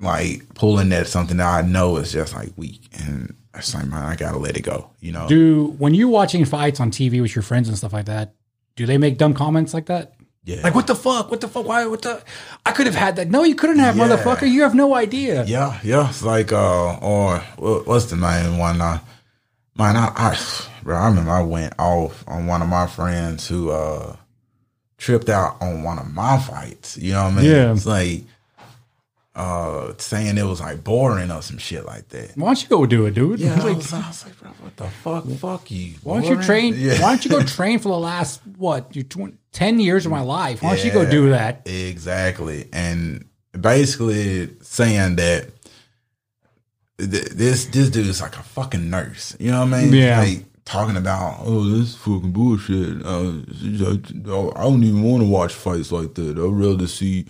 like 0.00 0.54
pulling 0.54 0.88
that 0.90 1.06
something 1.06 1.36
that 1.38 1.64
I 1.64 1.66
know 1.66 1.96
is 1.98 2.12
just 2.12 2.34
like 2.34 2.50
weak, 2.56 2.88
and 2.98 3.34
it's 3.54 3.74
like 3.74 3.86
man, 3.86 4.04
I 4.04 4.16
gotta 4.16 4.38
let 4.38 4.56
it 4.56 4.62
go. 4.62 4.90
You 5.00 5.12
know? 5.12 5.28
Do 5.28 5.74
when 5.78 5.94
you're 5.94 6.08
watching 6.08 6.44
fights 6.44 6.80
on 6.80 6.90
TV 6.90 7.20
with 7.20 7.34
your 7.34 7.42
friends 7.42 7.68
and 7.68 7.76
stuff 7.76 7.92
like 7.92 8.06
that, 8.06 8.34
do 8.76 8.86
they 8.86 8.98
make 8.98 9.18
dumb 9.18 9.34
comments 9.34 9.74
like 9.74 9.86
that? 9.86 10.14
Yeah. 10.44 10.60
Like 10.62 10.74
what 10.74 10.86
the 10.86 10.94
fuck? 10.94 11.30
What 11.30 11.40
the 11.40 11.48
fuck? 11.48 11.66
Why? 11.66 11.86
What 11.86 12.02
the? 12.02 12.22
I 12.64 12.72
could 12.72 12.86
have 12.86 12.94
had 12.94 13.16
that. 13.16 13.28
No, 13.30 13.44
you 13.44 13.54
couldn't 13.54 13.78
have, 13.78 13.96
Yeah. 13.96 14.08
motherfucker. 14.08 14.50
You 14.50 14.62
have 14.62 14.74
no 14.74 14.94
idea. 14.94 15.44
Yeah, 15.44 15.78
yeah. 15.84 16.08
It's 16.08 16.22
like 16.22 16.52
uh 16.52 16.96
or 16.98 17.38
what- 17.56 17.86
what's 17.86 18.06
the 18.06 18.16
main 18.16 18.58
one? 18.58 18.80
Uh 18.80 18.98
man, 19.76 19.96
I, 19.96 20.12
I 20.16 20.38
bro, 20.82 20.96
I 20.96 21.06
remember 21.08 21.30
I 21.30 21.42
went 21.42 21.74
off 21.78 22.24
on 22.26 22.46
one 22.46 22.62
of 22.62 22.68
my 22.68 22.86
friends 22.86 23.46
who 23.48 23.70
uh 23.70 24.16
tripped 24.98 25.28
out 25.28 25.56
on 25.60 25.82
one 25.82 25.98
of 25.98 26.12
my 26.12 26.38
fights. 26.38 26.96
You 26.98 27.12
know 27.12 27.24
what 27.24 27.32
I 27.34 27.36
mean? 27.36 27.44
Yeah. 27.50 27.72
It's 27.72 27.86
like 27.86 28.24
uh 29.36 29.92
saying 29.98 30.36
it 30.38 30.44
was 30.44 30.60
like 30.60 30.82
boring 30.82 31.30
or 31.30 31.40
some 31.40 31.58
shit 31.58 31.84
like 31.86 32.08
that. 32.08 32.36
Why 32.36 32.48
don't 32.48 32.62
you 32.62 32.68
go 32.68 32.84
do 32.86 33.06
it, 33.06 33.14
dude? 33.14 33.38
Yeah, 33.38 33.60
I 33.62 33.72
was, 33.72 33.92
I 33.92 33.98
was 34.08 34.24
like, 34.26 34.38
bro, 34.40 34.50
what 34.60 34.76
the 34.76 34.88
fuck? 34.88 35.24
Fuck 35.38 35.70
you. 35.70 35.94
why 36.02 36.20
don't 36.20 36.28
you 36.28 36.42
train? 36.42 36.74
Yeah. 36.76 37.00
Why 37.00 37.10
don't 37.10 37.24
you 37.24 37.30
go 37.30 37.42
train 37.44 37.78
for 37.78 37.90
the 37.90 37.98
last 37.98 38.40
what? 38.56 38.94
You 38.96 39.04
tw- 39.04 39.36
ten 39.52 39.78
years 39.78 40.04
of 40.04 40.10
my 40.10 40.20
life. 40.20 40.62
Why 40.62 40.74
don't 40.74 40.84
you 40.84 40.90
go 40.92 41.08
do 41.08 41.30
that? 41.30 41.62
Exactly. 41.66 42.68
And 42.72 43.24
basically 43.58 44.50
saying 44.62 45.16
that 45.16 45.48
th- 46.98 47.28
this 47.30 47.66
this 47.66 47.90
dude 47.90 48.06
is 48.06 48.20
like 48.20 48.36
a 48.36 48.42
fucking 48.42 48.90
nurse. 48.90 49.36
You 49.38 49.52
know 49.52 49.64
what 49.64 49.74
I 49.74 49.82
mean? 49.84 49.92
Yeah. 49.92 50.20
Like 50.20 50.44
talking 50.64 50.96
about, 50.96 51.40
oh, 51.44 51.64
this 51.68 51.94
fucking 51.96 52.32
bullshit. 52.32 53.04
Uh, 53.04 53.40
I 54.54 54.62
don't 54.62 54.84
even 54.84 55.02
want 55.02 55.22
to 55.22 55.28
watch 55.28 55.52
fights 55.54 55.90
like 55.92 56.14
that. 56.14 56.36
I'd 56.38 56.42
rather 56.42 56.86
see. 56.86 57.26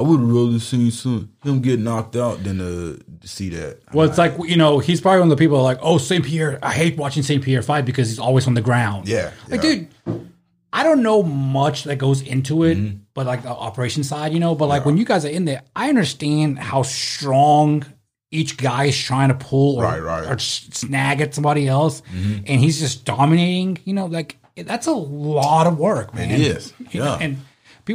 I 0.00 0.02
would 0.02 0.20
rather 0.20 0.58
see 0.58 0.90
some 0.90 1.30
him 1.44 1.60
get 1.60 1.78
knocked 1.78 2.16
out 2.16 2.42
than 2.42 2.56
to 2.58 2.98
see 3.28 3.50
that. 3.50 3.80
Well, 3.92 4.08
it's 4.08 4.16
like 4.18 4.34
you 4.46 4.56
know, 4.56 4.78
he's 4.78 5.00
probably 5.00 5.20
one 5.20 5.30
of 5.30 5.36
the 5.36 5.42
people 5.44 5.62
like, 5.62 5.78
oh, 5.82 5.98
Saint 5.98 6.24
Pierre. 6.24 6.58
I 6.62 6.72
hate 6.72 6.96
watching 6.96 7.22
Saint 7.22 7.44
Pierre 7.44 7.62
fight 7.62 7.84
because 7.84 8.08
he's 8.08 8.18
always 8.18 8.46
on 8.46 8.54
the 8.54 8.62
ground. 8.62 9.06
Yeah, 9.08 9.30
like 9.48 9.62
yeah. 9.62 9.74
dude, 10.06 10.30
I 10.72 10.82
don't 10.84 11.02
know 11.02 11.22
much 11.22 11.84
that 11.84 11.96
goes 11.96 12.22
into 12.22 12.64
it, 12.64 12.78
Mm-hmm. 12.78 12.96
but 13.12 13.26
like 13.26 13.42
the 13.42 13.50
operation 13.50 14.02
side, 14.04 14.32
you 14.32 14.40
know. 14.40 14.54
But 14.54 14.66
like 14.68 14.86
when 14.86 14.96
you 14.96 15.04
guys 15.04 15.24
are 15.26 15.28
in 15.30 15.44
there, 15.44 15.62
I 15.76 15.88
understand 15.90 16.58
how 16.58 16.82
strong 16.82 17.84
each 18.30 18.56
guy 18.56 18.84
is 18.84 18.96
trying 18.98 19.28
to 19.28 19.34
pull 19.34 19.76
or, 19.78 19.82
Right, 19.84 20.00
right. 20.02 20.26
or 20.30 20.38
snag 20.38 21.20
at 21.20 21.34
somebody 21.34 21.68
else, 21.68 22.00
Mm-hmm. 22.14 22.44
and 22.46 22.60
he's 22.60 22.80
just 22.80 23.04
dominating. 23.04 23.78
You 23.84 23.94
know, 23.94 24.06
like 24.06 24.38
that's 24.56 24.86
a 24.86 24.92
lot 24.92 25.66
of 25.66 25.78
work, 25.78 26.14
man. 26.14 26.30
is, 26.30 26.72
You 26.92 27.00
know, 27.00 27.16
yeah. 27.18 27.18
and 27.20 27.36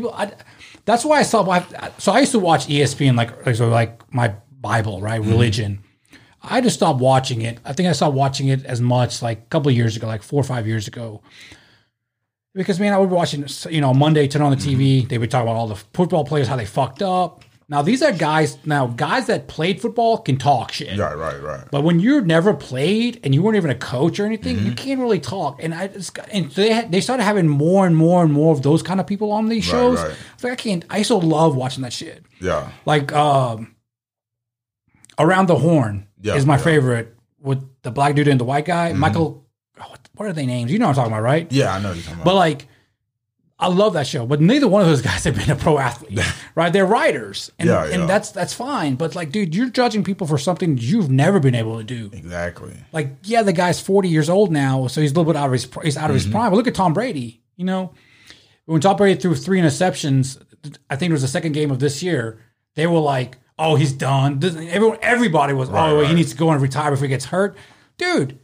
people, 0.02 0.14
I, 0.14 0.32
that's 0.86 1.04
why 1.06 1.20
I 1.20 1.24
saw. 1.24 1.48
I- 1.50 1.92
So 1.98 2.12
I 2.12 2.20
used 2.20 2.32
to 2.34 2.40
watch 2.40 2.68
ESPN 2.68 3.16
like 3.18 3.46
like, 3.46 3.56
so 3.56 3.68
like 3.70 4.02
my 4.14 4.36
Bible, 4.62 5.02
right? 5.02 5.22
Mm-hmm. 5.22 5.32
Religion. 5.32 5.80
I 6.48 6.62
just 6.62 6.76
stopped 6.76 7.00
watching 7.00 7.42
it. 7.42 7.60
I 7.66 7.74
think 7.74 7.90
I 7.90 7.92
stopped 7.94 8.16
watching 8.16 8.48
it 8.50 8.64
as 8.66 8.80
much 8.80 9.22
like 9.24 9.40
a 9.40 9.46
couple 9.50 9.70
of 9.70 9.76
years 9.76 9.96
ago, 9.98 10.06
like 10.08 10.22
four 10.24 10.40
or 10.42 10.44
five 10.44 10.68
years 10.68 10.88
ago. 10.88 11.22
Because 12.54 12.80
man, 12.80 12.94
I 12.94 12.98
would 13.00 13.10
be 13.10 13.16
watching, 13.16 13.46
you 13.70 13.82
know, 13.82 13.94
Monday, 13.94 14.28
turn 14.28 14.42
on 14.42 14.52
the 14.52 14.58
TV. 14.58 15.08
They 15.10 15.18
would 15.18 15.30
talk 15.32 15.44
about 15.44 15.56
all 15.56 15.68
the 15.68 15.76
football 15.76 16.24
players, 16.24 16.48
how 16.48 16.56
they 16.56 16.66
fucked 16.66 17.02
up. 17.02 17.44
Now 17.68 17.82
these 17.82 18.04
are 18.04 18.12
guys. 18.12 18.58
Now 18.66 18.86
guys 18.88 19.26
that 19.26 19.48
played 19.48 19.82
football 19.82 20.20
can 20.20 20.38
talk 20.38 20.72
shit. 20.72 21.00
right, 21.00 21.16
right, 21.18 21.42
right. 21.42 21.64
But 21.72 21.84
when 21.84 22.00
you've 22.00 22.28
never 22.28 22.54
played 22.54 23.20
and 23.24 23.34
you 23.34 23.42
weren't 23.42 23.58
even 23.58 23.72
a 23.72 23.76
coach 23.76 24.20
or 24.20 24.26
anything, 24.26 24.58
Mm-hmm. 24.58 24.66
you 24.68 24.72
can't 24.74 25.00
really 25.00 25.20
talk. 25.20 25.64
And 25.64 25.74
I 25.74 25.88
just 25.88 26.14
got, 26.14 26.30
and 26.32 26.52
they 26.52 26.72
had, 26.72 26.92
they 26.92 27.02
started 27.02 27.24
having 27.24 27.48
more 27.48 27.88
and 27.88 27.96
more 27.96 28.24
and 28.24 28.32
more 28.32 28.54
of 28.54 28.62
those 28.62 28.84
kind 28.84 29.00
of 29.00 29.08
people 29.08 29.32
on 29.32 29.48
these 29.50 29.64
shows. 29.66 30.00
right. 30.00 30.16
It's 30.36 30.44
like 30.44 30.54
I 30.54 30.56
can't. 30.58 30.86
I 30.92 31.02
to 31.02 31.16
love 31.16 31.56
watching 31.56 31.82
that 31.84 31.94
shit. 31.94 32.24
Yeah, 32.40 32.70
Like 32.86 33.12
um, 33.14 33.76
around 35.18 35.48
the 35.48 35.56
horn 35.58 36.08
Yeah, 36.22 36.36
is 36.36 36.46
my 36.46 36.54
yeah. 36.54 36.58
Mm-hmm. 36.58 36.64
favorite 36.64 37.16
with 37.40 37.64
the 37.82 37.92
black 37.92 38.16
dude 38.16 38.28
and 38.28 38.40
the 38.40 38.44
white 38.46 38.66
guy. 38.66 38.94
Michael, 38.94 39.46
oh, 39.80 39.86
what, 39.90 40.00
what 40.16 40.30
are 40.30 40.34
they 40.34 40.46
names? 40.46 40.72
You 40.72 40.80
know 40.80 40.86
what 40.86 40.90
I'm 40.92 40.96
talking 40.96 41.14
about, 41.14 41.24
right? 41.24 41.52
yeah. 41.52 41.74
I 41.74 41.80
know 41.80 41.94
you're 41.94 42.02
talking 42.04 42.14
about. 42.22 42.26
But 42.26 42.36
like, 42.36 42.68
I 43.58 43.68
love 43.70 43.94
that 43.94 44.06
show, 44.06 44.26
but 44.26 44.42
neither 44.42 44.68
one 44.68 44.82
of 44.82 44.88
those 44.88 45.02
guys 45.12 45.24
have 45.24 45.36
been 45.36 45.50
a 45.50 45.56
pro 45.56 45.80
athlete, 45.80 46.20
right? 46.56 46.74
They're 46.74 46.86
writers, 46.86 47.52
and, 47.58 47.70
Yeah, 47.70 47.86
yeah. 47.88 47.96
and 47.96 48.10
that's 48.10 48.32
that's 48.32 48.54
fine. 48.54 48.96
But 48.96 49.16
like, 49.16 49.32
dude, 49.32 49.56
you're 49.56 49.70
judging 49.70 50.04
people 50.04 50.28
for 50.28 50.38
something 50.38 50.78
you've 50.78 51.10
never 51.10 51.40
been 51.40 51.56
able 51.56 51.78
to 51.78 51.84
do. 51.84 52.10
Exactly. 52.12 52.74
Like, 52.92 53.12
yeah, 53.24 53.44
the 53.44 53.54
guy's 53.54 53.80
40 53.80 54.10
years 54.10 54.30
old 54.30 54.52
now, 54.52 54.88
so 54.88 55.00
he's 55.00 55.12
a 55.12 55.16
little 55.16 55.32
bit 55.32 55.38
out 55.40 55.46
of 55.46 55.52
his 55.54 55.70
he's 55.84 55.96
out 55.96 56.10
of 56.10 56.16
Mm-hmm. 56.18 56.26
his 56.26 56.28
prime. 56.28 56.52
But 56.52 56.58
look 56.58 56.68
at 56.68 56.76
Tom 56.76 56.94
Brady. 56.94 57.42
You 57.56 57.64
know, 57.66 57.94
when 58.66 58.82
Tom 58.82 58.98
Brady 58.98 59.20
threw 59.20 59.36
three 59.36 59.62
interceptions, 59.62 60.38
I 60.90 60.98
think 60.98 61.12
it 61.12 61.14
was 61.14 61.22
the 61.22 61.28
second 61.30 61.54
game 61.54 61.72
of 61.72 61.80
this 61.80 62.04
year. 62.04 62.42
They 62.76 62.88
were 62.88 63.00
like, 63.00 63.38
"Oh, 63.58 63.76
he's 63.76 63.94
done." 63.94 64.44
Everyone, 64.44 64.98
everybody 65.02 65.54
was, 65.54 65.70
"Oh, 65.72 66.04
he 66.04 66.14
needs 66.14 66.32
to 66.32 66.38
go 66.38 66.50
and 66.52 66.62
retire 66.62 66.92
before 66.92 67.06
he 67.06 67.10
gets 67.10 67.24
hurt." 67.26 67.56
Dude, 67.98 68.38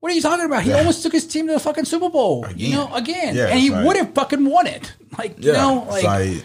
what 0.00 0.12
are 0.12 0.14
you 0.14 0.20
talking 0.22 0.44
about? 0.46 0.62
He 0.62 0.72
almost 0.72 1.02
took 1.02 1.12
his 1.12 1.26
team 1.26 1.46
to 1.48 1.54
the 1.54 1.60
fucking 1.60 1.84
Super 1.84 2.08
Bowl. 2.10 2.46
You 2.54 2.72
know, 2.76 2.94
again, 2.94 3.34
Yeah, 3.34 3.46
and 3.48 3.58
he 3.58 3.70
like- 3.70 3.84
would 3.86 3.96
have 3.96 4.14
fucking 4.14 4.44
won 4.44 4.66
it. 4.66 4.92
Like, 5.18 5.42
you 5.42 5.52
Yeah. 5.52 5.58
know, 5.58 5.82
it's 5.90 6.04
like, 6.04 6.04
like 6.04 6.44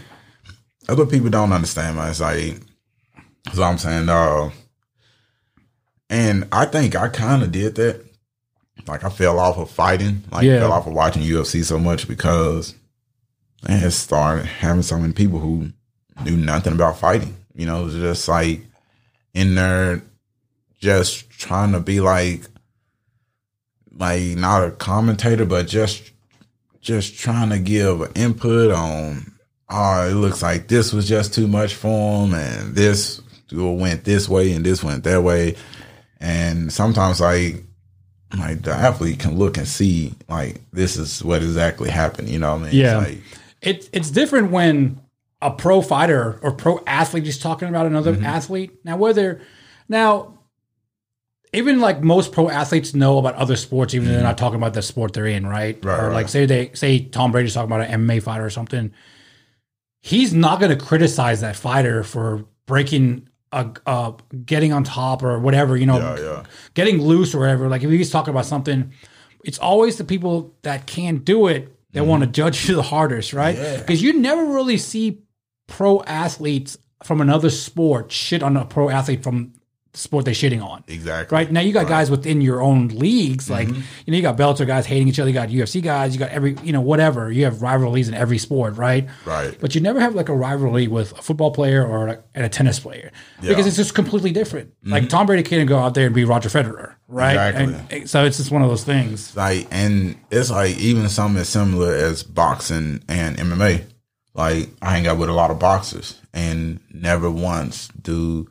that's 0.88 0.98
what 0.98 1.10
people 1.12 1.30
don't 1.30 1.52
understand, 1.54 1.98
man. 1.98 2.10
It's 2.10 2.20
like 2.22 2.60
that's 3.46 3.58
what 3.58 3.66
I'm 3.66 3.78
saying. 3.78 4.08
Uh, 4.10 4.50
and 6.10 6.48
I 6.52 6.66
think 6.66 6.96
I 6.96 7.08
kind 7.10 7.44
of 7.44 7.52
did 7.52 7.76
that. 7.76 8.06
Like 8.88 9.04
I 9.04 9.10
fell 9.10 9.40
off 9.40 9.58
of 9.58 9.70
fighting. 9.70 10.24
Like 10.32 10.44
Yeah. 10.44 10.60
fell 10.60 10.72
off 10.72 10.88
of 10.88 10.94
watching 10.94 11.22
UFC 11.24 11.64
so 11.64 11.78
much 11.80 12.08
because 12.08 12.74
I 13.68 13.74
had 13.74 13.94
started 13.94 14.46
having 14.46 14.82
so 14.84 14.98
many 14.98 15.14
people 15.14 15.40
who 15.40 15.72
knew 16.24 16.36
nothing 16.38 16.74
about 16.74 16.98
fighting. 17.00 17.36
You 17.56 17.66
know, 17.68 17.82
it 17.82 17.86
was 17.86 17.94
just 17.96 18.28
like 18.28 18.62
in 19.34 19.56
there 19.56 20.02
just 20.80 21.30
trying 21.30 21.74
to 21.74 21.80
be 21.80 22.00
like 22.00 22.48
like 23.98 24.22
not 24.38 24.64
a 24.68 24.72
commentator, 24.72 25.46
but 25.46 25.68
just 25.68 26.12
just 26.82 27.18
trying 27.18 27.50
to 27.50 27.60
give 27.60 28.12
input 28.16 28.72
on 28.72 29.32
oh, 29.74 30.10
it 30.10 30.14
looks 30.14 30.42
like 30.42 30.68
this 30.68 30.92
was 30.92 31.08
just 31.08 31.34
too 31.34 31.48
much 31.48 31.76
for 31.76 32.26
him 32.26 32.34
and 32.34 32.76
this 32.76 33.22
went 33.54 34.04
this 34.04 34.28
way 34.28 34.52
and 34.54 34.66
this 34.66 34.84
went 34.84 35.04
that 35.06 35.22
way. 35.24 35.56
And 36.20 36.72
sometimes 36.72 37.20
like 37.22 37.64
like 38.38 38.62
the 38.62 38.72
athlete 38.72 39.20
can 39.20 39.38
look 39.38 39.58
and 39.58 39.68
see 39.68 40.14
like 40.30 40.62
this 40.72 40.98
is 40.98 41.24
what 41.24 41.42
exactly 41.42 41.90
happened, 41.90 42.30
you 42.30 42.40
know 42.40 42.54
what 42.56 42.62
I 42.62 42.66
mean? 42.66 42.76
Yeah. 42.76 43.02
It's 43.02 43.10
like, 43.10 43.22
It's 43.62 43.90
it's 43.94 44.12
different 44.12 44.52
when 44.52 45.02
a 45.42 45.52
pro 45.52 45.82
fighter 45.82 46.40
or 46.42 46.52
pro 46.52 46.82
athlete 46.86 47.28
is 47.28 47.40
talking 47.40 47.68
about 47.68 47.86
another 47.86 48.14
Mm-hmm. 48.14 48.26
athlete. 48.26 48.72
Now 48.84 48.98
whether 48.98 49.42
now 49.90 50.38
even 51.54 51.80
like 51.80 52.02
most 52.02 52.32
pro 52.32 52.50
athletes 52.50 52.94
know 52.94 53.18
about 53.18 53.36
other 53.36 53.56
sports, 53.56 53.94
even 53.94 54.08
though 54.08 54.14
they're 54.14 54.24
not 54.24 54.38
talking 54.38 54.58
about 54.58 54.74
the 54.74 54.82
sport 54.82 55.14
they're 55.14 55.26
in, 55.26 55.46
right? 55.46 55.78
Mm-hmm. 55.78 55.88
Right, 55.88 56.00
or 56.00 56.08
right. 56.08 56.14
like 56.14 56.30
say 56.30 56.46
they 56.46 56.72
say 56.74 57.06
Tom 57.06 57.32
Brady's 57.32 57.54
talking 57.54 57.72
about 57.72 57.90
an 57.90 58.08
MMA 58.08 58.24
fighter 58.24 58.46
or 58.46 58.50
something. 58.50 58.94
He's 60.02 60.34
not 60.34 60.60
going 60.60 60.76
to 60.76 60.84
criticize 60.84 61.42
that 61.42 61.56
fighter 61.56 62.04
for 62.04 62.46
breaking 62.66 63.28
a 63.52 63.70
uh, 63.86 64.14
getting 64.46 64.72
on 64.72 64.84
top 64.84 65.24
or 65.24 65.40
whatever, 65.40 65.76
you 65.76 65.86
know, 65.86 65.98
yeah, 65.98 66.20
yeah. 66.20 66.44
getting 66.74 67.02
loose 67.02 67.36
or 67.36 67.40
whatever. 67.40 67.68
Like 67.68 67.84
if 67.84 67.90
he's 67.90 68.10
talking 68.10 68.32
about 68.32 68.46
something, 68.46 68.94
it's 69.44 69.60
always 69.60 69.98
the 69.98 70.04
people 70.06 70.56
that 70.62 70.88
can't 70.88 71.26
do 71.26 71.48
it 71.48 71.76
that 71.92 72.06
want 72.06 72.24
to 72.24 72.28
judge 72.28 72.70
you 72.70 72.76
the 72.76 72.82
hardest, 72.82 73.34
right? 73.34 73.56
Mm-hmm. 73.56 73.64
Yeah. 73.64 73.78
Because 73.78 74.02
you 74.02 74.14
never 74.14 74.46
really 74.46 74.78
see 74.78 75.22
pro 75.68 76.02
athletes 76.04 76.78
from 77.04 77.20
another 77.20 77.50
sport 77.50 78.12
shit 78.12 78.42
on 78.42 78.56
a 78.56 78.66
pro 78.66 78.90
athlete 78.90 79.24
from 79.24 79.54
sport 79.94 80.24
they're 80.26 80.34
shitting 80.34 80.64
on. 80.64 80.84
Exactly. 80.88 81.36
Right 81.36 81.52
now, 81.52 81.60
you 81.60 81.74
got 81.74 81.88
guys 81.88 82.10
within 82.10 82.40
your 82.42 82.62
own 82.62 82.88
leagues, 82.90 83.50
like 83.50 83.68
Mm-hmm. 83.68 83.82
you 84.06 84.12
know, 84.12 84.16
you 84.18 84.22
got 84.22 84.38
Bellator 84.38 84.66
guys 84.66 84.86
hating 84.86 85.08
each 85.08 85.20
other, 85.20 85.30
you 85.30 85.34
got 85.34 85.50
UFC 85.50 85.82
guys, 85.82 86.14
you 86.14 86.20
got 86.20 86.30
every, 86.30 86.56
you 86.64 86.72
know, 86.72 86.82
whatever. 86.82 87.32
You 87.32 87.44
have 87.44 87.62
rivalries 87.62 88.08
in 88.08 88.14
every 88.14 88.38
sport, 88.38 88.78
right? 88.78 89.08
Right. 89.26 89.58
But 89.60 89.76
you 89.76 89.82
never 89.82 90.00
have 90.00 90.16
like 90.16 90.30
a 90.30 90.36
rivalry 90.36 90.88
with 90.88 91.12
a 91.18 91.22
football 91.22 91.52
player 91.52 91.86
or 91.86 92.08
like, 92.08 92.24
and 92.34 92.46
a 92.46 92.50
tennis 92.50 92.80
player 92.80 93.12
because 93.42 93.68
it's 93.68 93.76
just 93.76 93.94
completely 93.94 94.32
different. 94.32 94.74
Like 94.84 95.10
Tom 95.10 95.26
Brady 95.26 95.44
can't 95.44 95.68
go 95.68 95.78
out 95.78 95.94
there 95.94 96.06
and 96.06 96.16
be 96.16 96.24
Roger 96.24 96.50
Federer, 96.50 96.94
right? 97.08 97.50
Exactly. 97.50 97.98
And 98.00 98.10
so 98.10 98.24
it's 98.26 98.38
just 98.38 98.52
one 98.52 98.62
of 98.62 98.70
those 98.70 98.84
things. 98.84 99.36
like 99.36 99.68
and 99.72 100.16
it's 100.32 100.50
like 100.52 100.78
even 100.78 101.10
something 101.10 101.42
as 101.42 101.50
similar 101.50 101.94
as 101.94 102.24
boxing 102.24 103.04
and 103.10 103.38
MMA. 103.38 103.84
Like 104.34 104.70
I 104.82 104.92
hang 104.94 105.08
out 105.08 105.18
with 105.18 105.28
a 105.30 105.34
lot 105.34 105.52
of 105.52 105.60
boxers 105.60 106.18
and 106.34 106.80
never 106.94 107.30
once 107.30 107.90
do 108.02 108.48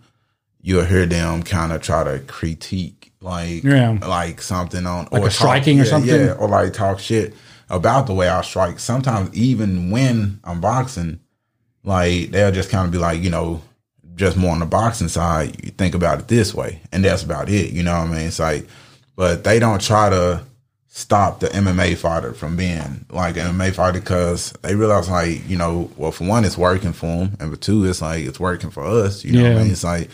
you'll 0.63 0.85
hear 0.85 1.07
them 1.07 1.43
kind 1.43 1.73
of 1.73 1.81
try 1.83 2.05
to 2.05 2.19
critique 2.21 3.13
like 3.21 3.63
Yeah. 3.65 3.99
like 4.07 4.41
something 4.43 4.87
on 4.87 5.09
Like 5.11 5.23
or 5.23 5.29
a 5.29 5.31
striking 5.31 5.79
or 5.81 5.85
yeah, 5.85 5.91
something? 5.91 6.21
yeah, 6.27 6.33
or 6.33 6.49
like 6.49 6.73
talk 6.73 6.99
shit 7.01 7.35
about 7.69 8.07
the 8.07 8.15
way 8.15 8.29
I 8.29 8.41
strike. 8.43 8.79
Sometimes 8.79 9.33
even 9.35 9.91
when 9.91 10.41
I'm 10.45 10.61
boxing, 10.61 11.21
like 11.85 12.31
they'll 12.31 12.51
just 12.53 12.71
kind 12.71 12.87
of 12.87 12.93
be 12.93 12.99
like, 12.99 13.23
you 13.23 13.31
know, 13.31 13.63
just 14.17 14.37
more 14.37 14.53
on 14.53 14.59
the 14.59 14.67
boxing 14.67 15.09
side, 15.09 15.57
you 15.65 15.71
think 15.71 15.95
about 15.95 16.19
it 16.19 16.29
this 16.29 16.53
way, 16.55 16.81
and 16.93 17.05
that's 17.05 17.23
about 17.23 17.49
it. 17.49 17.71
You 17.73 17.83
know 17.83 17.93
what 17.99 18.09
I 18.09 18.13
mean? 18.13 18.27
It's 18.27 18.39
like, 18.39 18.67
but 19.17 19.45
they 19.45 19.59
don't 19.59 19.81
try 19.81 20.11
to 20.11 20.43
stop 20.89 21.41
the 21.41 21.47
MMA 21.49 21.97
fighter 21.97 22.35
from 22.35 22.57
being 22.57 23.05
like 23.11 23.37
an 23.37 23.47
MMA 23.57 23.73
fighter 23.73 24.01
because 24.01 24.53
they 24.63 24.75
realize, 24.75 25.09
like, 25.09 25.49
you 25.49 25.57
know, 25.57 25.91
well, 25.97 26.11
for 26.11 26.25
one, 26.25 26.45
it's 26.45 26.59
working 26.59 26.93
for 26.93 27.07
them, 27.07 27.37
and 27.41 27.51
for 27.51 27.57
two, 27.59 27.85
it's 27.87 28.03
like 28.03 28.25
it's 28.27 28.41
working 28.41 28.71
for 28.71 28.85
us. 28.85 29.25
You 29.25 29.33
know 29.33 29.43
what 29.45 29.53
I 29.59 29.63
mean? 29.63 29.73
It's 29.73 29.85
like, 29.85 30.11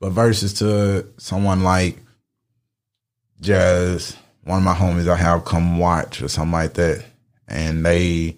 but 0.00 0.10
versus 0.10 0.54
to 0.54 1.06
someone 1.18 1.62
like 1.62 1.98
just 3.40 4.16
one 4.44 4.58
of 4.58 4.64
my 4.64 4.74
homies 4.74 5.08
I 5.08 5.16
have 5.16 5.44
come 5.44 5.78
watch 5.78 6.22
or 6.22 6.28
something 6.28 6.52
like 6.52 6.74
that, 6.74 7.04
and 7.48 7.84
they 7.84 8.36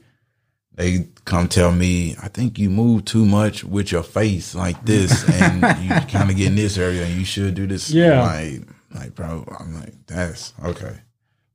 they 0.74 1.06
come 1.24 1.48
tell 1.48 1.72
me, 1.72 2.16
I 2.22 2.28
think 2.28 2.58
you 2.58 2.70
move 2.70 3.04
too 3.04 3.26
much 3.26 3.64
with 3.64 3.92
your 3.92 4.02
face 4.02 4.54
like 4.54 4.82
this, 4.84 5.28
and 5.40 5.62
you 5.82 5.90
kind 6.10 6.30
of 6.30 6.36
get 6.36 6.48
in 6.48 6.56
this 6.56 6.78
area, 6.78 7.04
and 7.04 7.14
you 7.14 7.24
should 7.24 7.54
do 7.54 7.66
this. 7.66 7.90
Yeah. 7.90 8.22
like 8.22 8.62
like 8.94 9.14
bro, 9.14 9.44
I'm 9.58 9.74
like 9.74 9.94
that's 10.06 10.54
okay, 10.64 10.98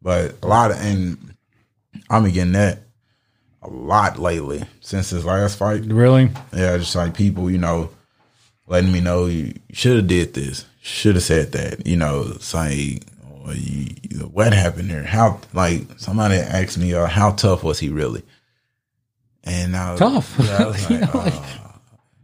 but 0.02 0.36
a 0.44 0.48
lot 0.48 0.72
of 0.72 0.78
and 0.78 1.36
I'm 2.10 2.30
getting 2.30 2.54
that 2.54 2.80
a 3.62 3.70
lot 3.70 4.20
lately 4.20 4.64
since 4.82 5.10
his 5.10 5.26
last 5.26 5.58
fight. 5.58 5.86
Really? 5.86 6.30
Yeah, 6.54 6.78
just 6.78 6.96
like 6.96 7.16
people, 7.16 7.50
you 7.50 7.58
know, 7.58 7.90
letting 8.68 8.91
me 8.91 9.02
know 9.02 9.26
you 9.26 9.53
should 9.72 9.98
have 9.98 10.07
did 10.07 10.34
this, 10.34 10.65
should 10.81 11.15
have 11.15 11.23
said 11.23 11.52
that. 11.53 11.85
You 11.85 11.98
know, 11.98 12.26
it's 12.35 12.53
like, 12.53 13.03
or 13.45 13.53
you, 13.53 13.88
what 14.31 14.53
happened 14.53 14.90
here? 14.90 15.03
How 15.03 15.40
like 15.53 15.84
somebody 15.98 16.35
asked 16.35 16.77
me, 16.77 16.94
uh, 16.94 17.06
how 17.07 17.31
tough 17.31 17.64
was 17.64 17.80
he 17.80 17.90
really? 17.90 18.23
And 19.44 19.76
I 19.76 19.91
was, 19.91 19.99
Tough. 19.99 20.35
Yeah, 20.40 20.57
I 20.64 20.65
was 20.68 20.90
You 20.90 20.98
like, 21.02 21.14
know, 21.14 21.19
like- 21.19 21.34
uh, 21.34 21.69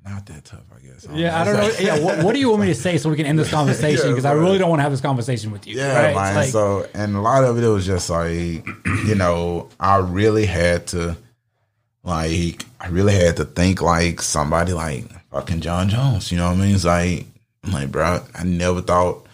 not 0.05 0.25
that 0.27 0.45
tough, 0.45 0.63
I 0.75 0.79
guess. 0.85 1.05
Yeah, 1.13 1.39
I 1.39 1.43
don't 1.43 1.57
know. 1.57 1.69
Yeah, 1.79 1.99
what, 1.99 2.23
what 2.23 2.33
do 2.33 2.39
you 2.39 2.49
want 2.49 2.61
me 2.61 2.67
to 2.67 2.75
say 2.75 2.97
so 2.97 3.09
we 3.11 3.15
can 3.15 3.25
end 3.27 3.37
this 3.37 3.51
conversation? 3.59 4.05
Yeah, 4.07 4.11
Because 4.11 4.25
I 4.25 4.31
really 4.31 4.57
don't 4.57 4.69
want 4.69 4.79
to 4.79 4.83
have 4.83 4.91
this 4.91 5.01
conversation 5.01 5.51
with 5.51 5.67
you. 5.67 5.75
Yeah, 5.77 6.01
right? 6.05 6.15
Man. 6.15 6.35
like- 6.35 6.49
so, 6.49 6.87
and 6.95 7.15
a 7.15 7.21
lot 7.21 7.43
of 7.43 7.57
it, 7.57 7.63
it 7.63 7.67
was 7.67 7.85
just 7.85 8.09
like, 8.09 8.65
you 9.05 9.15
know, 9.15 9.69
I 9.79 9.97
really 9.97 10.45
had 10.45 10.87
to, 10.87 11.15
like, 12.03 12.65
I 12.79 12.87
really 12.87 13.13
had 13.13 13.37
to 13.37 13.45
think 13.45 13.81
like 13.81 14.21
somebody 14.21 14.73
like 14.73 15.05
fucking 15.31 15.61
Jon 15.61 15.89
Jones. 15.89 16.31
You 16.31 16.37
know 16.37 16.47
what 16.49 16.57
I 16.57 16.61
mean? 16.61 16.75
It's 16.75 16.85
like, 16.85 17.25
I'm 17.63 17.71
like, 17.71 17.91
bro, 17.91 18.23
I 18.35 18.43
never 18.43 18.81
thought 18.81 19.27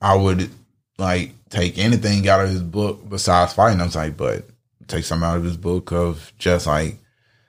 I 0.00 0.14
would 0.14 0.50
like 0.98 1.32
take 1.50 1.78
anything 1.78 2.28
out 2.28 2.40
of 2.40 2.50
his 2.50 2.62
book 2.62 3.08
besides 3.08 3.52
fighting. 3.52 3.80
I 3.80 3.84
was 3.84 3.96
like, 3.96 4.16
but 4.16 4.44
take 4.88 5.04
something 5.04 5.26
out 5.28 5.36
of 5.38 5.44
his 5.44 5.56
book 5.56 5.92
of 5.92 6.32
just 6.38 6.66
like 6.66 6.98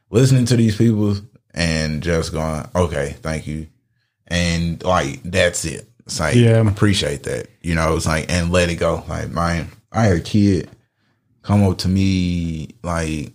listening 0.09 0.45
to 0.45 0.55
these 0.55 0.75
people 0.77 1.15
and 1.53 2.01
just 2.03 2.31
going, 2.31 2.67
okay, 2.75 3.15
thank 3.21 3.47
you. 3.47 3.67
And 4.27 4.83
like, 4.83 5.21
that's 5.23 5.65
it. 5.65 5.87
It's 6.05 6.19
like, 6.19 6.35
Yeah. 6.35 6.67
appreciate 6.67 7.23
that. 7.23 7.47
You 7.61 7.75
know, 7.75 7.95
it's 7.95 8.05
like, 8.05 8.25
and 8.31 8.51
let 8.51 8.69
it 8.69 8.75
go. 8.75 9.03
Like, 9.07 9.29
man, 9.29 9.69
I 9.91 10.05
had 10.05 10.17
a 10.17 10.21
kid 10.21 10.69
come 11.43 11.63
up 11.63 11.77
to 11.79 11.87
me 11.87 12.69
like 12.83 13.33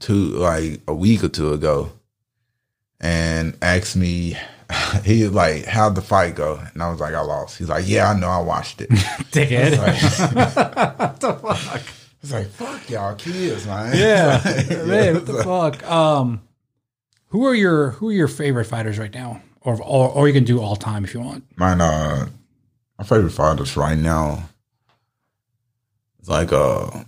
two, 0.00 0.14
like 0.14 0.80
a 0.86 0.94
week 0.94 1.24
or 1.24 1.28
two 1.28 1.52
ago 1.52 1.90
and 3.00 3.56
asked 3.62 3.96
me, 3.96 4.36
he 5.04 5.22
was 5.24 5.32
like, 5.32 5.64
how'd 5.64 5.94
the 5.94 6.02
fight 6.02 6.34
go? 6.34 6.60
And 6.72 6.82
I 6.82 6.90
was 6.90 7.00
like, 7.00 7.14
I 7.14 7.20
lost. 7.20 7.58
He's 7.58 7.68
like, 7.68 7.88
yeah, 7.88 8.10
I 8.10 8.18
know, 8.18 8.28
I 8.28 8.40
watched 8.40 8.80
it. 8.80 8.90
dickhead. 9.30 9.78
what 10.34 11.20
the 11.20 11.32
fuck? 11.34 11.82
It's 12.22 12.32
like, 12.32 12.48
fuck 12.48 12.90
y'all 12.90 13.14
kids, 13.14 13.66
man. 13.66 13.96
Yeah, 13.96 14.40
like- 14.44 14.86
man. 14.86 15.14
What 15.14 15.26
the 15.26 15.44
fuck? 15.44 15.88
Um, 15.90 16.42
who 17.28 17.44
are 17.46 17.54
your 17.54 17.90
who 17.90 18.08
are 18.08 18.12
your 18.12 18.28
favorite 18.28 18.64
fighters 18.64 18.98
right 18.98 19.12
now, 19.12 19.42
or 19.60 19.80
or, 19.82 20.08
or 20.10 20.26
you 20.26 20.32
can 20.34 20.44
do 20.44 20.60
all 20.60 20.74
time 20.76 21.04
if 21.04 21.12
you 21.14 21.20
want. 21.20 21.44
Mine, 21.56 21.80
uh, 21.80 22.28
my 22.98 23.04
favorite 23.04 23.30
fighters 23.30 23.76
right 23.76 23.98
now 23.98 24.48
is 26.20 26.28
like, 26.28 26.52
uh, 26.52 27.04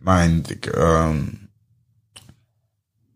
mine, 0.00 0.44
um, 0.74 1.45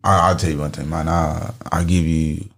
I, 0.03 0.29
I'll 0.29 0.35
tell 0.35 0.49
you 0.49 0.57
one 0.59 0.71
thing, 0.71 0.89
man. 0.89 1.07
I, 1.07 1.53
I'll 1.71 1.85
give 1.85 2.05
you 2.05 2.49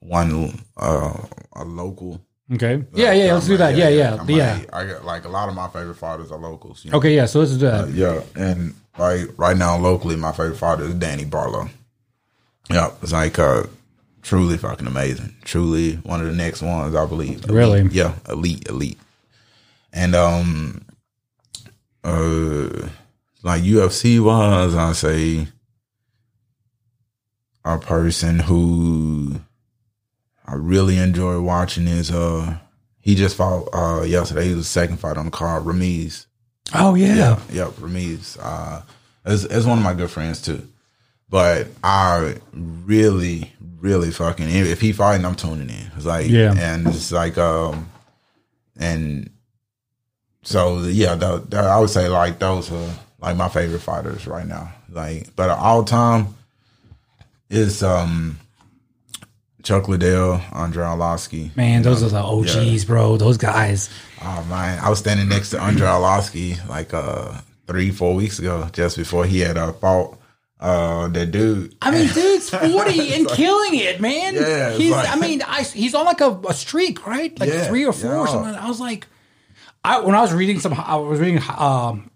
one, 0.00 0.58
uh, 0.76 1.16
a 1.54 1.64
local 1.64 2.20
Okay. 2.52 2.84
Yeah, 2.92 3.12
yeah. 3.12 3.32
Let's 3.34 3.46
do 3.46 3.56
that. 3.56 3.74
Yeah, 3.74 3.88
yeah, 3.88 4.16
I'm 4.20 4.28
yeah. 4.28 4.54
like- 4.56 4.74
I 4.74 4.86
got 4.86 5.04
like 5.04 5.24
a 5.24 5.28
lot 5.28 5.48
of 5.48 5.54
my 5.54 5.68
favorite 5.68 5.96
fighters 5.96 6.30
are 6.30 6.38
locals. 6.38 6.84
You 6.84 6.90
know? 6.90 6.98
Okay, 6.98 7.14
yeah. 7.14 7.26
So 7.26 7.40
let's 7.40 7.52
do 7.52 7.58
that. 7.58 7.90
Yeah, 7.90 8.22
and 8.36 8.74
like 8.98 9.30
right 9.38 9.56
now 9.56 9.78
locally, 9.78 10.16
my 10.16 10.32
favorite 10.32 10.58
fighter 10.58 10.84
is 10.84 10.94
Danny 10.94 11.24
Barlow. 11.24 11.68
Yeah, 12.70 12.90
it's 13.02 13.12
like 13.12 13.38
uh, 13.38 13.64
truly 14.22 14.58
fucking 14.58 14.86
amazing. 14.86 15.34
Truly 15.44 15.94
one 15.96 16.20
of 16.20 16.26
the 16.26 16.34
next 16.34 16.60
ones, 16.60 16.94
I 16.94 17.06
believe. 17.06 17.44
Elite. 17.44 17.50
Really? 17.50 17.82
Yeah, 17.92 18.14
elite, 18.28 18.68
elite. 18.68 18.98
And 19.92 20.14
um, 20.14 20.84
uh, 22.02 22.88
like 23.42 23.62
UFC 23.62 24.22
wise, 24.22 24.74
I 24.74 24.92
say 24.92 25.46
a 27.64 27.78
person 27.78 28.38
who 28.40 29.40
I 30.46 30.54
really 30.54 30.98
enjoy 30.98 31.40
watching 31.40 31.86
is 31.88 32.10
uh, 32.10 32.58
he 33.00 33.14
just 33.14 33.36
fought 33.36 33.68
uh 33.72 34.02
yesterday. 34.02 34.44
He 34.48 34.54
was 34.54 34.64
the 34.66 34.70
second 34.70 34.98
fight 34.98 35.16
on 35.16 35.26
the 35.26 35.30
card, 35.30 35.64
Ramiz. 35.64 36.26
Oh 36.74 36.94
yeah. 36.94 37.14
Yeah, 37.14 37.40
yep, 37.50 37.68
Ramiz. 37.72 38.36
Uh, 38.40 38.82
it's, 39.24 39.44
it's 39.44 39.66
one 39.66 39.78
of 39.78 39.84
my 39.84 39.94
good 39.94 40.10
friends 40.10 40.42
too. 40.42 40.66
But 41.30 41.68
I 41.82 42.36
really, 42.52 43.52
really 43.80 44.10
fucking 44.10 44.48
if 44.48 44.80
he 44.80 44.92
fighting, 44.92 45.24
I'm 45.24 45.34
tuning 45.34 45.70
in. 45.70 45.90
It's 45.96 46.04
like 46.06 46.28
Yeah. 46.28 46.54
and 46.56 46.86
it's 46.86 47.10
like 47.12 47.38
um, 47.38 47.90
and 48.78 49.30
so 50.42 50.80
yeah, 50.82 51.14
tho- 51.14 51.46
I 51.54 51.78
would 51.80 51.90
say 51.90 52.08
like 52.08 52.38
those 52.38 52.70
are 52.70 52.90
like 53.18 53.36
my 53.36 53.48
favorite 53.48 53.80
fighters 53.80 54.26
right 54.26 54.46
now. 54.46 54.72
Like, 54.90 55.34
but 55.34 55.48
at 55.50 55.58
all 55.58 55.82
time 55.84 56.34
is 57.54 57.82
um, 57.82 58.38
Chuck 59.62 59.88
Liddell, 59.88 60.40
Andre 60.52 60.84
Arlovski. 60.84 61.56
Man, 61.56 61.82
those 61.82 62.02
are 62.02 62.08
the 62.08 62.18
OGs, 62.22 62.84
bro. 62.84 63.16
Those 63.16 63.38
guys. 63.38 63.88
Oh 64.22 64.44
man, 64.48 64.78
I 64.82 64.90
was 64.90 64.98
standing 64.98 65.28
next 65.28 65.50
to 65.50 65.60
Andre 65.60 65.86
Arlovski 65.86 66.66
like 66.68 66.92
uh 66.94 67.32
three, 67.66 67.90
four 67.90 68.14
weeks 68.14 68.38
ago, 68.38 68.68
just 68.72 68.96
before 68.96 69.24
he 69.24 69.40
had 69.40 69.56
uh, 69.56 69.72
fought 69.72 70.18
uh 70.60 71.08
that 71.08 71.30
dude. 71.30 71.74
I 71.80 71.90
mean, 71.90 72.08
dude's 72.12 72.50
forty 72.50 73.14
and 73.14 73.26
killing 73.28 73.74
it, 73.74 74.00
man. 74.00 74.34
Yeah, 74.34 74.72
he's. 74.72 74.90
like- 74.90 75.08
I 75.08 75.16
mean, 75.16 75.42
I, 75.42 75.62
he's 75.62 75.94
on 75.94 76.04
like 76.04 76.20
a, 76.20 76.30
a 76.48 76.54
streak, 76.54 77.06
right? 77.06 77.38
Like 77.40 77.48
Yeah, 77.50 77.64
three 77.64 77.86
or 77.86 77.92
four 77.92 78.16
or 78.16 78.28
something. 78.28 78.54
I 78.54 78.68
was 78.68 78.80
like, 78.80 79.06
I 79.82 80.00
when 80.00 80.14
I 80.14 80.20
was 80.20 80.32
reading 80.34 80.60
some, 80.60 80.74
I 80.74 80.96
was 80.96 81.20
reading, 81.20 81.40
um, 81.56 82.10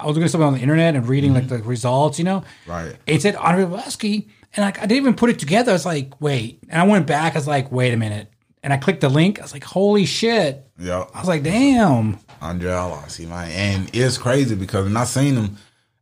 I 0.00 0.06
was 0.06 0.16
doing 0.16 0.28
something 0.28 0.46
on 0.46 0.54
the 0.54 0.60
internet 0.60 0.96
and 0.96 1.06
reading 1.06 1.34
like 1.34 1.48
the 1.48 1.58
results. 1.58 2.18
You 2.18 2.24
know, 2.24 2.40
Mm-hmm. 2.40 2.70
Right. 2.70 2.96
It 3.06 3.20
said 3.22 3.36
Andre 3.36 3.64
Arlovski, 3.66 4.28
and 4.54 4.64
like 4.64 4.78
I 4.78 4.82
didn't 4.82 5.02
even 5.02 5.14
put 5.14 5.30
it 5.30 5.38
together. 5.38 5.70
I 5.70 5.74
was 5.74 5.86
like, 5.86 6.20
wait, 6.20 6.60
and 6.68 6.80
I 6.80 6.84
went 6.86 7.06
back. 7.06 7.34
I 7.34 7.38
was 7.38 7.46
like, 7.46 7.70
wait 7.72 7.92
a 7.92 7.96
minute, 7.96 8.30
and 8.62 8.72
I 8.72 8.76
clicked 8.76 9.00
the 9.02 9.08
link. 9.08 9.38
I 9.38 9.42
was 9.42 9.52
like, 9.52 9.64
holy 9.64 10.04
shit. 10.06 10.64
Yeah, 10.78 11.04
I 11.14 11.18
was 11.20 11.28
like, 11.28 11.42
damn. 11.42 12.18
Andre 12.40 12.70
Arlovski, 12.70 13.26
man, 13.28 13.50
and 13.50 13.90
it's 13.92 14.16
crazy 14.18 14.54
because 14.54 14.84
when 14.84 14.96
I 14.96 15.04
seen 15.04 15.34
him, 15.34 15.56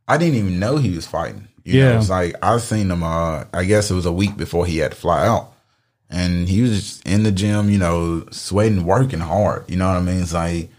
I 0.07 0.17
didn't 0.17 0.35
even 0.35 0.59
know 0.59 0.77
he 0.77 0.95
was 0.95 1.07
fighting. 1.07 1.47
You 1.63 1.79
Yeah. 1.79 1.91
know, 1.93 1.97
it's 1.99 2.09
like 2.09 2.35
I 2.43 2.57
seen 2.59 2.91
him. 2.91 3.03
Uh, 3.03 3.45
I 3.53 3.63
guess 3.65 3.89
it 3.91 3.95
was 3.95 4.05
a 4.05 4.11
week 4.13 4.37
before 4.37 4.65
he 4.65 4.77
had 4.77 4.91
to 4.91 4.97
fly 4.97 5.25
out, 5.27 5.53
and 6.09 6.47
he 6.47 6.61
was 6.61 7.01
in 7.01 7.23
the 7.23 7.31
gym, 7.31 7.69
you 7.69 7.77
know, 7.79 8.25
sweating, 8.31 8.85
working 8.85 9.19
hard. 9.19 9.69
You 9.69 9.77
know 9.77 9.87
what 9.87 9.97
I 9.97 10.01
mean? 10.01 10.21
It's 10.21 10.33
like 10.33 10.69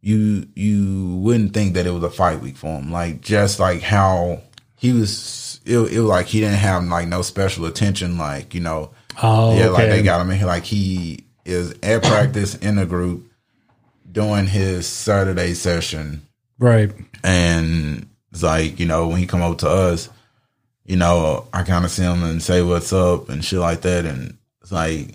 you 0.00 0.46
you 0.54 1.16
wouldn't 1.16 1.52
think 1.52 1.74
that 1.74 1.86
it 1.86 1.90
was 1.90 2.02
a 2.02 2.10
fight 2.10 2.40
week 2.40 2.56
for 2.56 2.78
him. 2.78 2.90
Like 2.90 3.20
just 3.20 3.60
like 3.60 3.82
how 3.82 4.40
he 4.76 4.92
was, 4.92 5.12
it, 5.66 5.76
it 5.78 6.00
was 6.00 6.08
like 6.08 6.26
he 6.26 6.40
didn't 6.40 6.56
have 6.56 6.84
like 6.84 7.08
no 7.08 7.22
special 7.22 7.66
attention. 7.66 8.16
Like 8.18 8.54
you 8.54 8.60
know, 8.60 8.90
Oh, 9.22 9.56
yeah, 9.58 9.68
like 9.68 9.88
they 9.88 10.02
got 10.02 10.20
him 10.20 10.30
in 10.30 10.38
here. 10.38 10.46
Like 10.46 10.64
he 10.64 11.24
is 11.44 11.74
at 11.82 12.02
practice 12.02 12.54
in 12.56 12.78
a 12.78 12.86
group 12.86 13.30
doing 14.10 14.46
his 14.46 14.86
Saturday 14.86 15.54
session, 15.54 16.22
Right. 16.58 16.90
and 17.22 18.08
it's 18.32 18.42
like 18.42 18.78
you 18.80 18.86
know 18.86 19.08
when 19.08 19.18
he 19.18 19.26
come 19.26 19.42
over 19.42 19.56
to 19.56 19.68
us, 19.68 20.08
you 20.84 20.96
know 20.96 21.46
I 21.52 21.62
kind 21.62 21.84
of 21.84 21.90
see 21.90 22.02
him 22.02 22.22
and 22.22 22.42
say 22.42 22.62
what's 22.62 22.92
up 22.92 23.28
and 23.28 23.44
shit 23.44 23.58
like 23.58 23.82
that, 23.82 24.04
and 24.06 24.36
it's 24.62 24.72
like 24.72 25.08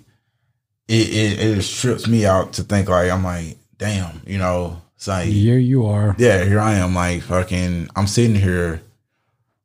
it 0.87 1.09
it, 1.09 1.39
it 1.39 1.55
just 1.55 1.79
trips 1.81 2.07
me 2.07 2.25
out 2.25 2.53
to 2.53 2.63
think 2.63 2.89
like 2.89 3.09
I'm 3.11 3.23
like 3.23 3.57
damn, 3.77 4.21
you 4.27 4.37
know, 4.37 4.79
it's 4.95 5.07
like 5.07 5.27
Here 5.27 5.57
you 5.57 5.87
are. 5.87 6.15
yeah, 6.19 6.43
here 6.43 6.59
I 6.59 6.73
am, 6.75 6.93
like 6.93 7.23
fucking. 7.23 7.89
I'm 7.95 8.05
sitting 8.07 8.35
here, 8.35 8.81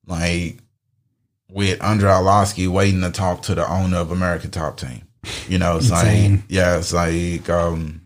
like 0.06 0.58
with 1.56 1.82
Andre 1.82 2.10
Arlovski 2.10 2.68
waiting 2.68 3.00
to 3.00 3.10
talk 3.10 3.40
to 3.40 3.54
the 3.54 3.66
owner 3.66 3.96
of 3.96 4.10
American 4.10 4.50
Top 4.50 4.76
Team. 4.76 5.08
You 5.48 5.56
know, 5.58 5.78
it's 5.78 5.88
Insane. 5.88 6.32
like 6.32 6.40
yeah, 6.48 6.76
it's 6.76 6.92
like 6.92 7.48
um, 7.48 8.02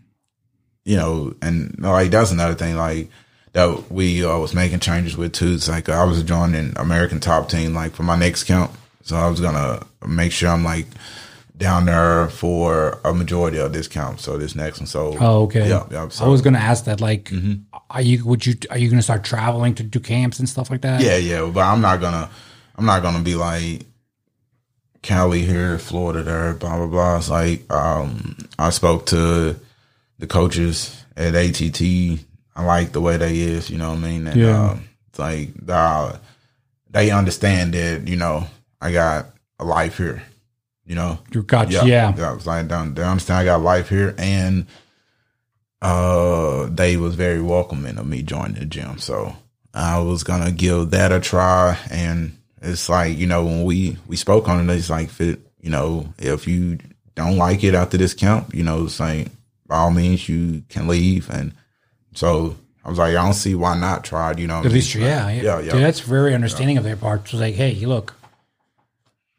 you 0.85 0.95
know, 0.95 1.35
and 1.41 1.75
like 1.77 2.11
that's 2.11 2.31
another 2.31 2.55
thing 2.55 2.77
like 2.77 3.09
that 3.51 3.91
we 3.91 4.23
uh, 4.25 4.37
was 4.39 4.55
making 4.55 4.79
changes 4.79 5.17
with 5.17 5.33
too. 5.33 5.51
It's 5.55 5.67
like 5.67 5.89
I 5.89 6.05
was 6.05 6.23
joining 6.23 6.73
American 6.77 7.19
Top 7.19 7.49
Team 7.49 7.73
like 7.73 7.91
for 7.91 8.03
my 8.03 8.15
next 8.15 8.45
camp, 8.45 8.71
so 9.03 9.17
I 9.17 9.29
was 9.29 9.41
gonna 9.41 9.85
make 10.07 10.31
sure 10.31 10.49
I'm 10.49 10.63
like 10.63 10.87
down 11.57 11.85
there 11.85 12.29
for 12.29 12.99
a 13.03 13.13
majority 13.13 13.57
of 13.59 13.73
this 13.73 13.89
camp. 13.89 14.21
So 14.21 14.37
this 14.37 14.55
next 14.55 14.79
one, 14.79 14.87
so 14.87 15.17
Oh, 15.19 15.43
okay. 15.43 15.67
yeah, 15.67 15.85
yeah. 15.91 16.07
So, 16.07 16.23
I 16.23 16.27
was 16.29 16.41
to 16.55 16.59
ask 16.61 16.85
that. 16.85 17.01
Like, 17.01 17.31
are 17.89 18.01
you? 18.01 18.25
Would 18.25 18.45
you? 18.45 18.55
Are 18.69 18.77
you 18.77 18.87
to 18.97 19.03
start 19.03 19.25
traveling 19.25 19.75
to 19.75 19.83
do 19.83 19.99
camps 19.99 20.39
and 20.39 20.47
stuff 20.47 20.71
like 20.71 20.81
that? 20.81 21.01
Yeah, 21.01 21.17
yeah, 21.17 21.51
but 21.53 21.61
I'm 21.61 21.81
not 21.81 21.99
gonna, 21.99 22.29
I'm 22.77 22.85
not 22.85 23.01
gonna 23.03 23.19
be 23.23 23.35
like 23.35 23.85
Cali 25.01 25.41
here, 25.43 25.77
Florida 25.79 26.23
there, 26.23 26.53
blah 26.53 26.77
blah 26.77 26.87
blah. 26.87 27.17
It's 27.17 27.29
like 27.29 27.71
um, 27.73 28.37
I 28.59 28.69
spoke 28.69 29.05
to 29.07 29.55
the 30.19 30.27
coaches 30.27 31.03
at 31.17 31.35
ATT. 31.35 31.81
I 32.55 32.63
like 32.65 32.91
the 32.91 33.01
way 33.01 33.17
they 33.17 33.39
is, 33.39 33.69
you 33.69 33.77
know 33.77 33.89
what 33.89 33.99
I 33.99 34.01
mean. 34.01 34.27
And, 34.27 34.39
Yeah. 34.39 34.69
um, 34.71 34.83
it's 35.09 35.19
like 35.19 35.49
uh, 35.67 36.17
they 36.89 37.11
understand 37.11 37.73
that 37.73 38.07
you 38.07 38.15
know 38.17 38.47
I 38.79 38.91
got 38.91 39.27
a 39.59 39.65
life 39.65 39.97
here, 39.97 40.23
you 40.85 40.95
know. 40.95 41.19
You 41.31 41.43
got 41.43 41.71
yeah. 41.71 41.83
yeah. 41.83 42.35
It's 42.35 42.45
like 42.45 42.67
they, 42.67 42.87
they 42.89 43.03
understand 43.03 43.39
I 43.39 43.45
got 43.45 43.61
life 43.61 43.89
here, 43.89 44.13
and 44.17 44.65
uh, 45.81 46.67
they 46.69 46.97
was 46.97 47.15
very 47.15 47.41
welcoming 47.41 47.97
of 47.97 48.05
me 48.07 48.21
joining 48.21 48.53
the 48.59 48.65
gym. 48.65 48.99
So 48.99 49.35
I 49.73 49.99
was 49.99 50.23
gonna 50.23 50.51
give 50.51 50.91
that 50.91 51.11
a 51.11 51.19
try, 51.19 51.77
and 51.89 52.37
it's 52.61 52.87
like 52.89 53.17
you 53.17 53.27
know 53.27 53.43
when 53.45 53.63
we 53.63 53.97
we 54.07 54.15
spoke 54.15 54.47
on 54.47 54.69
it, 54.69 54.73
it's 54.75 54.89
like 54.89 55.09
fit, 55.09 55.39
you 55.59 55.69
know 55.69 56.13
if 56.17 56.47
you 56.47 56.77
don't 57.15 57.37
like 57.37 57.63
it 57.63 57.73
after 57.75 57.97
this 57.97 58.13
camp, 58.13 58.53
you 58.55 58.63
know, 58.63 58.85
it's 58.85 58.99
like 58.99 59.27
by 59.67 59.77
all 59.77 59.91
means 59.91 60.27
you 60.29 60.63
can 60.69 60.87
leave, 60.87 61.29
and 61.29 61.53
so 62.13 62.55
I 62.85 62.89
was 62.89 62.97
like, 62.97 63.09
I 63.15 63.23
don't 63.23 63.33
see 63.33 63.53
why 63.55 63.77
not 63.77 64.03
try. 64.03 64.31
it, 64.31 64.39
You 64.39 64.47
know, 64.47 64.55
I 64.55 64.59
At 64.59 64.65
mean? 64.65 64.73
least, 64.73 64.95
yeah, 64.95 65.29
yeah, 65.29 65.59
yeah. 65.59 65.71
Dude, 65.73 65.83
that's 65.83 65.99
very 65.99 66.33
understanding 66.33 66.77
of 66.77 66.83
their 66.83 66.95
part. 66.95 67.21
It's 67.25 67.33
like, 67.33 67.55
hey, 67.55 67.73
look, 67.85 68.15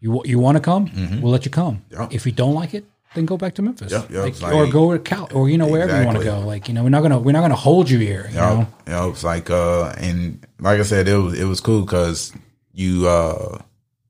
you 0.00 0.20
you 0.24 0.38
want 0.38 0.56
to 0.56 0.62
come? 0.62 0.90
We'll 1.22 1.32
let 1.32 1.44
you 1.44 1.50
come. 1.50 1.76
Mm-hmm. 1.90 2.02
Yeah. 2.02 2.08
If 2.10 2.26
you 2.26 2.32
don't 2.32 2.54
like 2.54 2.74
it, 2.74 2.84
then 3.14 3.24
go 3.26 3.36
back 3.36 3.54
to 3.54 3.62
Memphis. 3.62 3.92
Yeah, 3.92 4.04
yeah, 4.10 4.20
Like, 4.22 4.40
like- 4.40 4.54
or 4.54 4.66
go 4.66 4.92
to 4.92 4.98
Cal, 4.98 5.28
or 5.32 5.48
you 5.48 5.58
know 5.58 5.66
wherever 5.68 5.98
you 5.98 6.06
want 6.06 6.18
to 6.18 6.24
go. 6.24 6.40
Like 6.40 6.68
you 6.68 6.74
know, 6.74 6.82
we're 6.82 6.88
not 6.90 7.02
gonna 7.02 7.18
we're 7.18 7.32
not 7.32 7.40
gonna 7.42 7.54
hold 7.54 7.88
you 7.90 7.98
here. 7.98 8.26
You 8.30 8.36
Yeah, 8.36 8.66
know, 8.86 8.92
know, 8.92 9.10
it's 9.10 9.24
like 9.24 9.48
uh, 9.50 9.94
and 9.98 10.44
like 10.60 10.80
I 10.80 10.82
said, 10.82 11.08
it 11.08 11.16
was 11.16 11.38
it 11.38 11.44
was 11.44 11.60
cool 11.60 11.82
because 11.82 12.32
you 12.72 13.08
uh, 13.08 13.58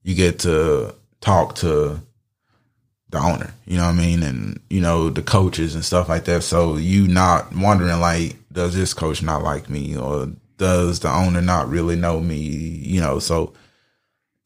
you 0.03 0.15
get 0.15 0.41
to 0.41 0.95
talk 1.21 1.55
to 1.57 2.01
the 3.11 3.19
owner, 3.19 3.53
you 3.67 3.77
know 3.77 3.85
what 3.85 3.95
I 3.95 3.99
mean, 3.99 4.23
and 4.23 4.61
you 4.71 4.81
know 4.81 5.11
the 5.11 5.23
coaches 5.23 5.75
and 5.75 5.85
stuff 5.85 6.09
like 6.09 6.25
that. 6.25 6.43
So 6.43 6.77
you 6.77 7.07
not 7.09 7.55
wondering 7.55 8.01
like, 8.01 8.37
does 8.53 8.75
this 8.75 8.95
coach 8.95 9.23
not 9.23 9.43
like 9.43 9.69
me, 9.69 9.97
or 9.97 10.29
does 10.57 11.01
the 11.01 11.09
owner 11.09 11.41
not 11.41 11.69
really 11.69 11.97
know 11.97 12.21
me, 12.21 12.37
you 12.37 13.01
know? 13.01 13.19
So 13.19 13.53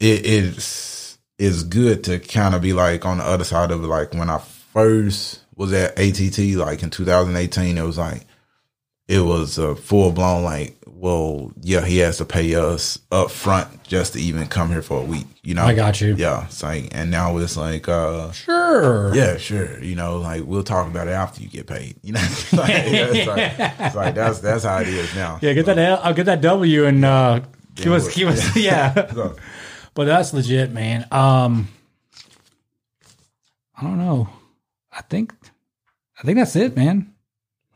it 0.01 0.25
is 0.25 1.19
it's 1.39 1.63
good 1.63 2.05
to 2.05 2.19
kind 2.19 2.55
of 2.55 2.63
be 2.63 2.73
like 2.73 3.05
on 3.05 3.19
the 3.19 3.25
other 3.25 3.45
side 3.45 3.71
of 3.71 3.85
it. 3.85 3.87
Like 3.87 4.15
when 4.15 4.31
I 4.31 4.39
first 4.39 5.41
was 5.55 5.73
at 5.73 5.99
ATT, 5.99 6.39
like 6.57 6.83
in 6.83 6.91
2018, 6.91 7.79
it 7.79 7.83
was 7.83 7.99
like 7.99 8.23
it 9.09 9.21
was 9.21 9.59
a 9.59 9.77
full 9.77 10.13
blown 10.13 10.43
like, 10.43 10.77
well, 10.87 11.53
yeah, 11.61 11.85
he 11.85 11.99
has 11.99 12.19
to 12.19 12.25
pay 12.25 12.55
us 12.55 12.99
up 13.13 13.31
front 13.31 13.83
just 13.85 14.15
to 14.15 14.21
even 14.21 14.47
come 14.49 14.71
here 14.71 14.83
for 14.83 15.01
a 15.01 15.05
week. 15.05 15.27
You 15.43 15.55
know, 15.55 15.63
I 15.63 15.75
got 15.75 16.01
you. 16.01 16.15
Yeah, 16.17 16.47
it's 16.47 16.63
like, 16.63 16.89
and 16.93 17.11
now 17.11 17.37
it's 17.37 17.57
like, 17.57 17.87
uh, 17.87 18.33
sure. 18.33 19.15
yeah, 19.15 19.37
sure. 19.37 19.83
You 19.83 19.95
know, 19.95 20.19
like 20.19 20.45
we'll 20.45 20.65
talk 20.65 20.87
about 20.89 21.07
it 21.07 21.13
after 21.13 21.43
you 21.43 21.49
get 21.49 21.67
paid. 21.67 21.97
You 22.03 22.13
know, 22.15 22.21
it's 22.23 22.53
like, 22.53 22.71
it's 22.71 23.29
like, 23.29 23.73
it's 23.79 23.95
like 23.95 24.15
that's 24.15 24.41
that's 24.41 24.65
how 24.65 24.79
it 24.79 24.89
is 24.89 25.15
now. 25.15 25.39
Yeah, 25.43 25.53
get 25.53 25.67
that 25.67 25.79
L, 25.79 26.01
I'll 26.03 26.15
get 26.15 26.27
that 26.27 26.41
W 26.41 26.87
and 26.87 27.05
uh, 27.05 27.41
give 27.75 27.93
us 27.93 28.13
give 28.15 28.29
us 28.29 28.57
yeah. 28.57 28.95
So, 29.13 29.37
But 29.95 30.07
that's 30.07 30.33
legit, 30.33 30.73
man. 30.73 31.07
Um, 31.13 31.69
I 33.77 33.83
don't 33.83 33.99
know. 33.99 34.29
I 34.91 35.03
think 35.03 35.35
I 36.19 36.23
think 36.23 36.39
that's 36.39 36.57
it, 36.57 36.75
man. 36.75 37.13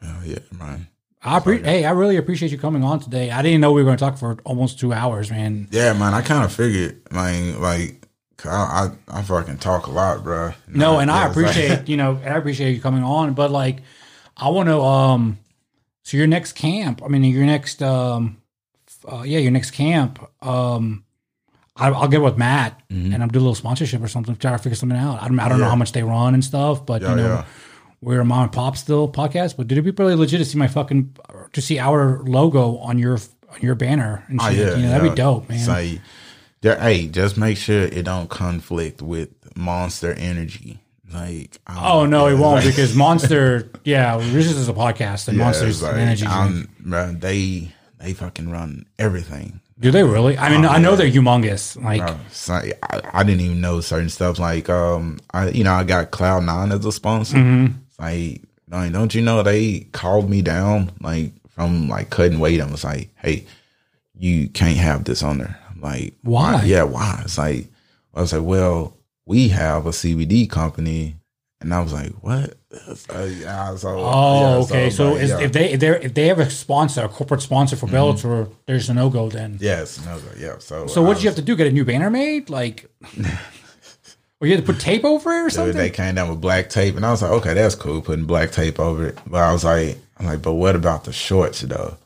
yeah, 0.02 0.22
yeah, 0.24 0.38
man. 0.52 0.88
I 1.22 1.38
hey, 1.40 1.84
I 1.84 1.90
really 1.90 2.16
appreciate 2.16 2.50
you 2.50 2.58
coming 2.58 2.82
on 2.82 3.00
today. 3.00 3.30
I 3.30 3.42
didn't 3.42 3.60
know 3.60 3.72
we 3.72 3.82
were 3.82 3.86
going 3.86 3.98
to 3.98 4.02
talk 4.04 4.16
for 4.16 4.38
almost 4.44 4.78
two 4.80 4.92
hours, 4.92 5.30
man. 5.30 5.68
Yeah, 5.70 5.92
man. 5.92 6.14
I 6.14 6.22
kind 6.22 6.44
of 6.44 6.52
figured, 6.52 7.00
man, 7.12 7.60
like, 7.60 8.06
I, 8.44 8.90
I, 9.08 9.18
I 9.18 9.22
fucking 9.22 9.58
talk 9.58 9.86
a 9.86 9.90
lot, 9.90 10.24
bro. 10.24 10.52
No, 10.66 10.98
and 10.98 11.10
I 11.10 11.20
yeah, 11.24 11.26
it's 11.28 11.36
like- 11.36 11.46
appreciate 11.50 11.88
you 11.90 11.96
know 11.98 12.18
I 12.24 12.28
appreciate 12.36 12.72
you 12.74 12.80
coming 12.80 13.02
on, 13.04 13.34
but 13.34 13.50
like 13.50 13.80
I 14.36 14.48
want 14.48 14.68
to 14.70 14.80
um 14.80 15.38
so 16.04 16.16
your 16.16 16.26
next 16.26 16.52
camp, 16.54 17.02
I 17.04 17.08
mean 17.08 17.22
your 17.24 17.44
next 17.44 17.82
um 17.82 18.38
uh, 19.06 19.22
yeah 19.26 19.40
your 19.40 19.50
next 19.50 19.72
camp 19.72 20.18
um 20.42 21.04
I, 21.76 21.88
I'll 21.90 22.08
get 22.08 22.22
with 22.22 22.38
Matt 22.38 22.80
and 22.88 23.14
I'll 23.22 23.28
do 23.28 23.38
a 23.38 23.40
little 23.40 23.54
sponsorship 23.54 24.02
or 24.02 24.08
something 24.08 24.34
try 24.36 24.52
to 24.52 24.58
figure 24.58 24.74
something 24.76 24.98
out. 24.98 25.22
I 25.22 25.28
don't 25.28 25.38
I 25.38 25.48
don't 25.50 25.58
know 25.58 25.64
Mm-hmm. 25.64 25.70
How 25.70 25.76
much 25.76 25.92
they 25.92 26.02
run 26.02 26.32
and 26.32 26.42
stuff, 26.42 26.86
but 26.86 27.02
Yeah, 27.02 27.10
you 27.10 27.16
know 27.16 27.26
yeah. 27.26 27.44
We're 28.00 28.20
a 28.20 28.24
mom 28.24 28.44
and 28.44 28.52
pop 28.52 28.76
still 28.76 29.10
podcast. 29.10 29.56
But 29.56 29.68
did 29.68 29.78
it 29.78 29.82
be 29.82 29.90
really 29.90 30.14
legit 30.14 30.38
to 30.38 30.44
see 30.44 30.58
my 30.58 30.68
fucking 30.68 31.16
to 31.52 31.60
see 31.60 31.78
our 31.78 32.20
logo 32.24 32.76
on 32.78 32.98
your 32.98 33.18
on 33.50 33.60
your 33.60 33.74
banner 33.74 34.24
and 34.28 34.40
Oh, 34.40 34.48
shit? 34.50 34.58
yeah, 34.58 34.76
you 34.76 34.82
know 34.84 34.88
that'd 34.90 35.04
yeah. 35.06 35.10
be 35.10 35.16
dope, 35.16 35.48
man. 35.48 35.66
Like, 35.68 36.00
yeah, 36.62 36.80
hey, 36.82 37.06
just 37.08 37.36
make 37.36 37.56
sure 37.56 37.82
it 37.82 38.04
don't 38.04 38.28
conflict 38.30 39.02
with 39.02 39.30
Monster 39.56 40.12
Energy. 40.14 40.78
Like, 41.12 41.58
Oh 41.66 42.06
no, 42.06 42.28
it 42.28 42.34
won't 42.38 42.64
like- 42.64 42.66
because 42.66 42.94
Monster. 43.06 43.68
Yeah, 43.84 44.18
this 44.18 44.46
is 44.46 44.68
a 44.68 44.72
podcast 44.72 45.26
and 45.28 45.36
yeah, 45.36 45.44
Monster's 45.44 45.82
like, 45.82 45.96
energy 45.96 46.26
bro, 46.80 47.12
they 47.12 47.72
they 47.98 48.12
fucking 48.14 48.50
run 48.50 48.86
everything. 48.98 49.60
Do 49.80 49.90
they 49.90 50.04
really? 50.04 50.36
I 50.36 50.50
mean, 50.50 50.66
I 50.66 50.76
know 50.78 50.94
they're 50.94 51.10
humongous. 51.10 51.82
Like, 51.82 52.02
Bro, 52.06 52.16
like, 52.54 52.78
I, 52.82 53.20
I 53.20 53.24
didn't 53.24 53.40
even 53.40 53.62
know 53.62 53.80
certain 53.80 54.10
stuff. 54.10 54.38
Like, 54.38 54.68
um, 54.68 55.18
I 55.32 55.48
you 55.48 55.64
know 55.64 55.72
I 55.72 55.84
got 55.84 56.10
Cloud 56.10 56.44
Nine 56.44 56.70
as 56.70 56.84
a 56.84 56.92
sponsor. 56.92 57.38
Mm-hmm. 57.38 57.76
It's 58.00 58.42
like, 58.70 58.92
don't 58.92 59.14
you 59.14 59.22
know 59.22 59.42
they 59.42 59.80
called 59.92 60.30
me 60.30 60.42
down 60.42 60.92
like 61.00 61.32
from 61.50 61.88
like 61.88 62.10
cutting 62.10 62.38
weight 62.38 62.60
and 62.60 62.70
was 62.70 62.84
like, 62.84 63.10
hey, 63.16 63.46
you 64.16 64.48
can't 64.48 64.76
have 64.76 65.04
this 65.04 65.22
on 65.22 65.38
there. 65.38 65.58
I'm 65.70 65.80
like, 65.80 66.14
Why? 66.22 66.62
Yeah, 66.64 66.84
why? 66.84 67.22
It's 67.24 67.38
like 67.38 67.66
I 68.14 68.20
was 68.20 68.32
like, 68.32 68.42
well, 68.42 68.96
we 69.26 69.48
have 69.48 69.86
a 69.86 69.90
CBD 69.90 70.50
company, 70.50 71.16
and 71.60 71.72
I 71.72 71.80
was 71.80 71.92
like, 71.92 72.12
what? 72.20 72.54
Like, 73.08 73.38
yeah, 73.38 73.76
so, 73.76 73.96
oh, 73.98 74.40
yeah, 74.40 74.64
okay. 74.64 74.86
it's 74.88 74.96
So 74.96 75.12
like, 75.12 75.22
is, 75.22 75.30
yeah. 75.30 75.40
if 75.40 75.52
they 75.52 75.72
if 75.72 75.80
they 75.80 75.88
if 76.02 76.14
they 76.14 76.26
have 76.28 76.38
a 76.38 76.50
sponsor, 76.50 77.04
a 77.04 77.08
corporate 77.08 77.42
sponsor 77.42 77.76
for 77.76 77.86
mm-hmm. 77.86 77.96
Bellator, 77.96 78.52
there's 78.66 78.88
a 78.88 78.94
no 78.94 79.10
go 79.10 79.28
then. 79.28 79.58
yes, 79.60 80.04
no, 80.04 80.18
go. 80.18 80.26
yeah. 80.38 80.58
So 80.58 80.86
So 80.86 81.02
what 81.02 81.14
did 81.14 81.22
you 81.22 81.30
um, 81.30 81.34
have 81.34 81.44
to 81.44 81.46
do? 81.46 81.56
Get 81.56 81.66
a 81.66 81.72
new 81.72 81.84
banner 81.84 82.10
made? 82.10 82.50
Like, 82.50 82.90
or 84.40 84.46
you 84.46 84.54
had 84.56 84.64
to 84.66 84.72
put 84.72 84.80
tape 84.80 85.04
over 85.04 85.30
it 85.32 85.40
or 85.46 85.50
something? 85.50 85.76
they 85.76 85.90
came 85.90 86.14
down 86.14 86.28
with 86.30 86.40
black 86.40 86.70
tape, 86.70 86.96
and 86.96 87.04
I 87.04 87.10
was 87.10 87.22
like, 87.22 87.30
okay, 87.32 87.54
that's 87.54 87.74
cool, 87.74 88.00
putting 88.00 88.24
black 88.24 88.50
tape 88.52 88.80
over 88.80 89.06
it. 89.08 89.18
But 89.26 89.42
I 89.42 89.52
was 89.52 89.64
like, 89.64 89.98
I'm 90.18 90.26
like, 90.26 90.42
but 90.42 90.54
what 90.54 90.76
about 90.76 91.04
the 91.04 91.12
shorts 91.12 91.60
though? 91.60 91.96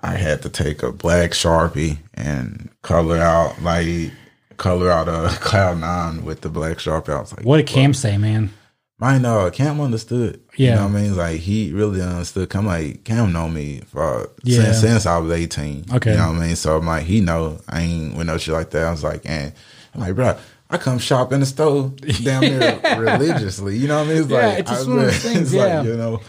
I 0.00 0.12
had 0.16 0.42
to 0.42 0.50
take 0.50 0.82
a 0.82 0.92
black 0.92 1.30
sharpie 1.30 1.98
and 2.12 2.68
color 2.82 3.16
out 3.16 3.62
like 3.62 4.12
color 4.58 4.90
out 4.90 5.08
a 5.08 5.28
cloud 5.40 5.78
nine 5.80 6.24
with 6.24 6.42
the 6.42 6.48
black 6.50 6.76
sharpie. 6.76 7.08
I 7.16 7.20
was 7.20 7.34
like, 7.34 7.46
what 7.46 7.56
did 7.56 7.66
Cam 7.66 7.94
say, 7.94 8.18
man? 8.18 8.50
Mine, 8.98 9.24
uh, 9.24 9.50
Cam 9.50 9.80
understood. 9.80 10.40
Yeah. 10.56 10.70
You 10.70 10.74
know 10.76 10.86
what 10.86 10.96
I 10.98 11.02
mean? 11.02 11.16
Like, 11.16 11.40
he 11.40 11.72
really 11.72 12.00
understood. 12.00 12.54
I'm 12.54 12.64
like, 12.66 13.02
Cam 13.04 13.32
know 13.32 13.48
me 13.48 13.80
for 13.86 14.30
Yeah. 14.44 14.62
since, 14.62 14.80
since 14.82 15.06
I 15.06 15.18
was 15.18 15.32
18. 15.32 15.86
Okay. 15.94 16.12
You 16.12 16.16
know 16.18 16.28
what 16.32 16.36
I 16.42 16.46
mean? 16.46 16.56
So 16.56 16.76
I'm 16.76 16.86
like, 16.86 17.02
he 17.04 17.20
know 17.20 17.58
I 17.68 17.80
ain't 17.80 18.16
with 18.16 18.26
no 18.28 18.38
shit 18.38 18.54
like 18.54 18.70
that. 18.70 18.86
I 18.86 18.90
was 18.92 19.02
like, 19.02 19.22
and 19.24 19.52
I'm 19.94 20.00
like, 20.00 20.14
bro, 20.14 20.36
I 20.70 20.78
come 20.78 20.98
shop 20.98 21.32
in 21.32 21.40
the 21.40 21.46
store 21.46 21.92
down 22.22 22.40
there 22.42 22.80
religiously. 22.98 23.76
You 23.76 23.88
know 23.88 23.98
what 23.98 24.06
I 24.06 24.12
mean? 24.12 24.22
It's 24.22 24.30
Yeah, 24.30 24.46
like, 24.46 24.58
it's 24.60 24.70
just 24.70 24.86
I- 24.86 24.90
one 24.90 24.98
of 24.98 25.04
those 25.06 25.18
things, 25.22 25.54
yeah. 25.54 25.78
like, 25.80 25.86
you 25.86 25.96
know, 25.96 26.20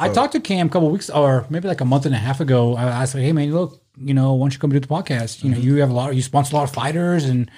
I 0.00 0.08
talked 0.10 0.32
to 0.34 0.40
Cam 0.40 0.68
a 0.68 0.70
couple 0.70 0.90
weeks 0.90 1.10
or 1.10 1.44
maybe 1.50 1.66
like 1.66 1.80
a 1.80 1.84
month 1.84 2.06
and 2.06 2.14
a 2.14 2.18
half 2.18 2.40
ago. 2.40 2.76
I 2.76 2.84
asked 2.84 3.14
like, 3.16 3.24
hey 3.24 3.32
man, 3.32 3.52
look, 3.52 3.82
you 4.00 4.14
know, 4.14 4.34
why 4.34 4.44
don't 4.44 4.52
you 4.54 4.60
come 4.60 4.70
do 4.70 4.78
the 4.78 4.86
podcast? 4.86 5.42
You 5.42 5.50
know, 5.50 5.58
you 5.58 5.76
have 5.76 5.90
a 5.90 5.92
lot, 5.92 6.14
you 6.14 6.22
sponsor 6.22 6.54
a 6.54 6.58
lot 6.60 6.68
of 6.68 6.72
fighters, 6.72 7.24
and 7.24 7.50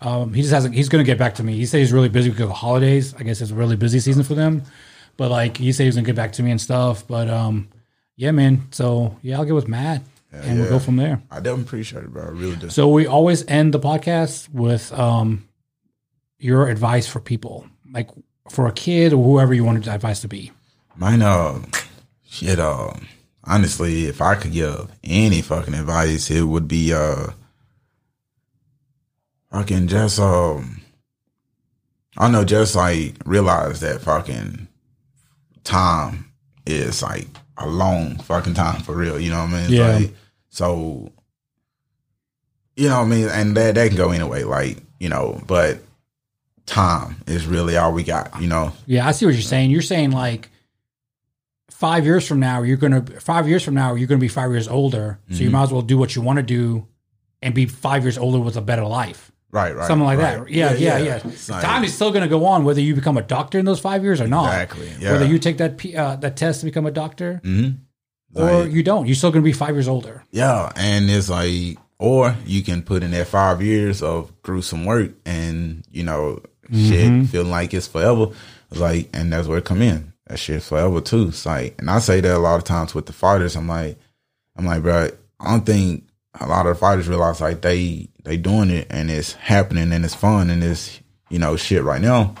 um, 0.00 0.32
he 0.32 0.40
just 0.40 0.54
hasn't. 0.54 0.74
He's 0.74 0.88
going 0.88 1.04
to 1.04 1.06
get 1.06 1.18
back 1.18 1.34
to 1.34 1.42
me. 1.42 1.54
He 1.54 1.66
said 1.66 1.80
he's 1.80 1.92
really 1.92 2.08
busy 2.08 2.30
because 2.30 2.44
of 2.44 2.48
the 2.48 2.54
holidays. 2.54 3.14
I 3.18 3.24
guess 3.24 3.42
it's 3.42 3.50
a 3.50 3.54
really 3.54 3.76
busy 3.76 4.00
season 4.00 4.22
for 4.22 4.34
them. 4.34 4.62
But 5.18 5.30
like 5.30 5.58
he 5.58 5.70
said, 5.72 5.84
he's 5.84 5.94
going 5.96 6.04
to 6.06 6.08
get 6.08 6.16
back 6.16 6.32
to 6.32 6.42
me 6.42 6.50
and 6.50 6.58
stuff. 6.58 7.06
But 7.06 7.28
um, 7.28 7.68
yeah, 8.16 8.30
man. 8.30 8.68
So 8.70 9.18
yeah, 9.20 9.36
I'll 9.36 9.44
get 9.44 9.54
with 9.54 9.68
Matt 9.68 10.00
and 10.32 10.60
we'll 10.60 10.70
go 10.70 10.78
from 10.78 10.96
there. 10.96 11.20
I 11.30 11.36
definitely 11.40 11.64
appreciate 11.64 12.04
it, 12.04 12.10
bro. 12.10 12.22
I 12.22 12.28
really 12.28 12.56
do. 12.56 12.70
So 12.70 12.88
we 12.88 13.06
always 13.06 13.46
end 13.46 13.74
the 13.74 13.80
podcast 13.80 14.48
with 14.48 14.90
um, 14.98 15.46
your 16.42 16.68
advice 16.68 17.06
for 17.06 17.20
people, 17.20 17.66
like 17.92 18.10
for 18.50 18.66
a 18.66 18.72
kid 18.72 19.12
or 19.12 19.22
whoever 19.22 19.54
you 19.54 19.64
want 19.64 19.86
advice 19.86 20.20
to 20.20 20.28
be. 20.28 20.50
Mine, 20.96 21.22
uh, 21.22 21.60
shit, 22.28 22.58
uh, 22.58 22.92
honestly, 23.44 24.06
if 24.06 24.20
I 24.20 24.34
could 24.34 24.52
give 24.52 24.90
any 25.04 25.40
fucking 25.40 25.74
advice, 25.74 26.30
it 26.30 26.42
would 26.42 26.66
be, 26.66 26.92
uh, 26.92 27.28
fucking 29.52 29.86
just, 29.86 30.18
um, 30.18 30.80
I 32.18 32.28
know, 32.28 32.44
just 32.44 32.74
like 32.74 33.14
realize 33.24 33.80
that 33.80 34.02
fucking 34.02 34.66
time 35.62 36.32
is 36.66 37.02
like 37.02 37.28
a 37.56 37.68
long 37.68 38.16
fucking 38.16 38.54
time 38.54 38.82
for 38.82 38.94
real. 38.94 39.18
You 39.18 39.30
know 39.30 39.44
what 39.44 39.54
I 39.54 39.62
mean? 39.62 39.70
Yeah. 39.70 39.96
Like, 39.96 40.14
so, 40.50 41.12
you 42.76 42.88
know 42.88 42.98
what 42.98 43.06
I 43.06 43.08
mean? 43.08 43.28
And 43.28 43.56
that, 43.56 43.76
that 43.76 43.88
can 43.88 43.96
go 43.96 44.10
anyway, 44.10 44.42
like, 44.42 44.78
you 44.98 45.08
know, 45.08 45.40
but 45.46 45.78
time 46.66 47.16
is 47.26 47.46
really 47.46 47.76
all 47.76 47.92
we 47.92 48.02
got, 48.04 48.40
you 48.40 48.46
know? 48.48 48.72
Yeah, 48.86 49.06
I 49.06 49.12
see 49.12 49.26
what 49.26 49.34
you're 49.34 49.42
saying. 49.42 49.70
You're 49.70 49.82
saying 49.82 50.10
like 50.12 50.50
five 51.70 52.04
years 52.04 52.26
from 52.26 52.40
now, 52.40 52.62
you're 52.62 52.76
gonna 52.76 53.02
five 53.20 53.48
years 53.48 53.62
from 53.62 53.74
now, 53.74 53.94
you're 53.94 54.06
gonna 54.08 54.18
be 54.20 54.28
five 54.28 54.50
years 54.50 54.68
older. 54.68 55.18
So 55.28 55.34
Mm-hmm. 55.34 55.44
you 55.44 55.50
might 55.50 55.62
as 55.64 55.72
well 55.72 55.82
do 55.82 55.98
what 55.98 56.14
you 56.14 56.22
want 56.22 56.36
to 56.38 56.42
do 56.42 56.86
and 57.40 57.54
be 57.54 57.66
five 57.66 58.04
years 58.04 58.18
older 58.18 58.38
with 58.38 58.56
a 58.56 58.60
better 58.60 58.84
life. 58.84 59.30
Right, 59.50 59.74
right. 59.76 59.86
Something 59.86 60.06
like 60.06 60.18
right. 60.18 60.38
that. 60.38 60.50
Yeah, 60.50 60.72
yeah, 60.74 60.96
yeah. 60.98 61.20
Like- 61.48 61.62
Time 61.62 61.84
is 61.84 61.92
still 61.94 62.10
gonna 62.12 62.28
go 62.28 62.46
on 62.46 62.64
whether 62.64 62.80
you 62.80 62.94
become 62.94 63.16
a 63.18 63.22
doctor 63.22 63.58
in 63.58 63.64
those 63.64 63.80
five 63.80 64.02
years 64.02 64.20
or 64.20 64.28
not. 64.28 64.46
Exactly, 64.46 64.90
yeah. 65.00 65.12
Whether 65.12 65.26
you 65.26 65.38
take 65.38 65.58
that 65.58 65.76
P, 65.76 65.96
uh, 65.96 66.16
that 66.16 66.36
test 66.36 66.60
to 66.60 66.66
become 66.66 66.86
a 66.86 66.90
doctor 66.90 67.40
Mhm. 67.44 67.78
or 68.34 68.66
you 68.66 68.82
don't, 68.82 69.06
you're 69.06 69.14
still 69.16 69.30
gonna 69.30 69.42
be 69.42 69.52
five 69.52 69.74
years 69.74 69.88
older. 69.88 70.24
yeah, 70.30 70.70
and 70.76 71.10
it's 71.10 71.28
like, 71.28 71.76
or 71.98 72.34
you 72.46 72.62
can 72.62 72.82
put 72.82 73.02
in 73.02 73.10
that 73.10 73.26
five 73.28 73.60
years 73.60 74.02
of 74.02 74.32
gruesome 74.42 74.84
work, 74.86 75.12
and 75.26 75.84
you 75.90 76.02
know, 76.04 76.40
Mm-hmm. 76.72 77.20
shit, 77.20 77.30
feeling 77.30 77.50
like 77.50 77.74
it's 77.74 77.86
forever. 77.86 78.28
Like, 78.70 79.10
and 79.12 79.32
that's 79.32 79.46
where 79.46 79.58
it 79.58 79.64
come 79.64 79.82
in. 79.82 80.12
That 80.26 80.38
shit's 80.38 80.68
forever 80.68 81.00
too. 81.00 81.28
It's 81.28 81.44
like, 81.44 81.74
and 81.78 81.90
I 81.90 81.98
say 81.98 82.20
that 82.20 82.36
a 82.36 82.38
lot 82.38 82.56
of 82.56 82.64
times 82.64 82.94
with 82.94 83.06
the 83.06 83.12
fighters. 83.12 83.56
I'm 83.56 83.68
like, 83.68 83.98
I'm 84.56 84.64
like, 84.64 84.82
bro, 84.82 85.08
I 85.40 85.50
don't 85.50 85.66
think 85.66 86.04
a 86.40 86.46
lot 86.46 86.66
of 86.66 86.74
the 86.76 86.80
fighters 86.80 87.08
realize 87.08 87.40
like 87.40 87.60
they 87.60 88.08
they 88.24 88.36
doing 88.36 88.70
it 88.70 88.86
and 88.88 89.10
it's 89.10 89.32
happening 89.34 89.92
and 89.92 90.04
it's 90.04 90.14
fun 90.14 90.48
and 90.48 90.62
it's 90.62 91.00
you 91.28 91.38
know 91.38 91.56
shit 91.56 91.82
right 91.82 92.00
now, 92.00 92.34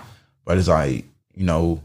but 0.44 0.56
it's 0.56 0.68
like 0.68 1.04
you 1.34 1.44
know 1.44 1.82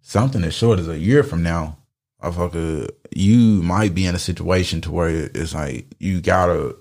something 0.00 0.42
as 0.42 0.54
short 0.54 0.78
as 0.78 0.88
a 0.88 0.98
year 0.98 1.22
from 1.22 1.42
now, 1.42 1.76
motherfucker, 2.22 2.90
you 3.14 3.62
might 3.62 3.94
be 3.94 4.06
in 4.06 4.14
a 4.14 4.18
situation 4.18 4.80
to 4.80 4.90
where 4.90 5.30
it's 5.34 5.54
like 5.54 5.86
you 5.98 6.20
gotta 6.20 6.74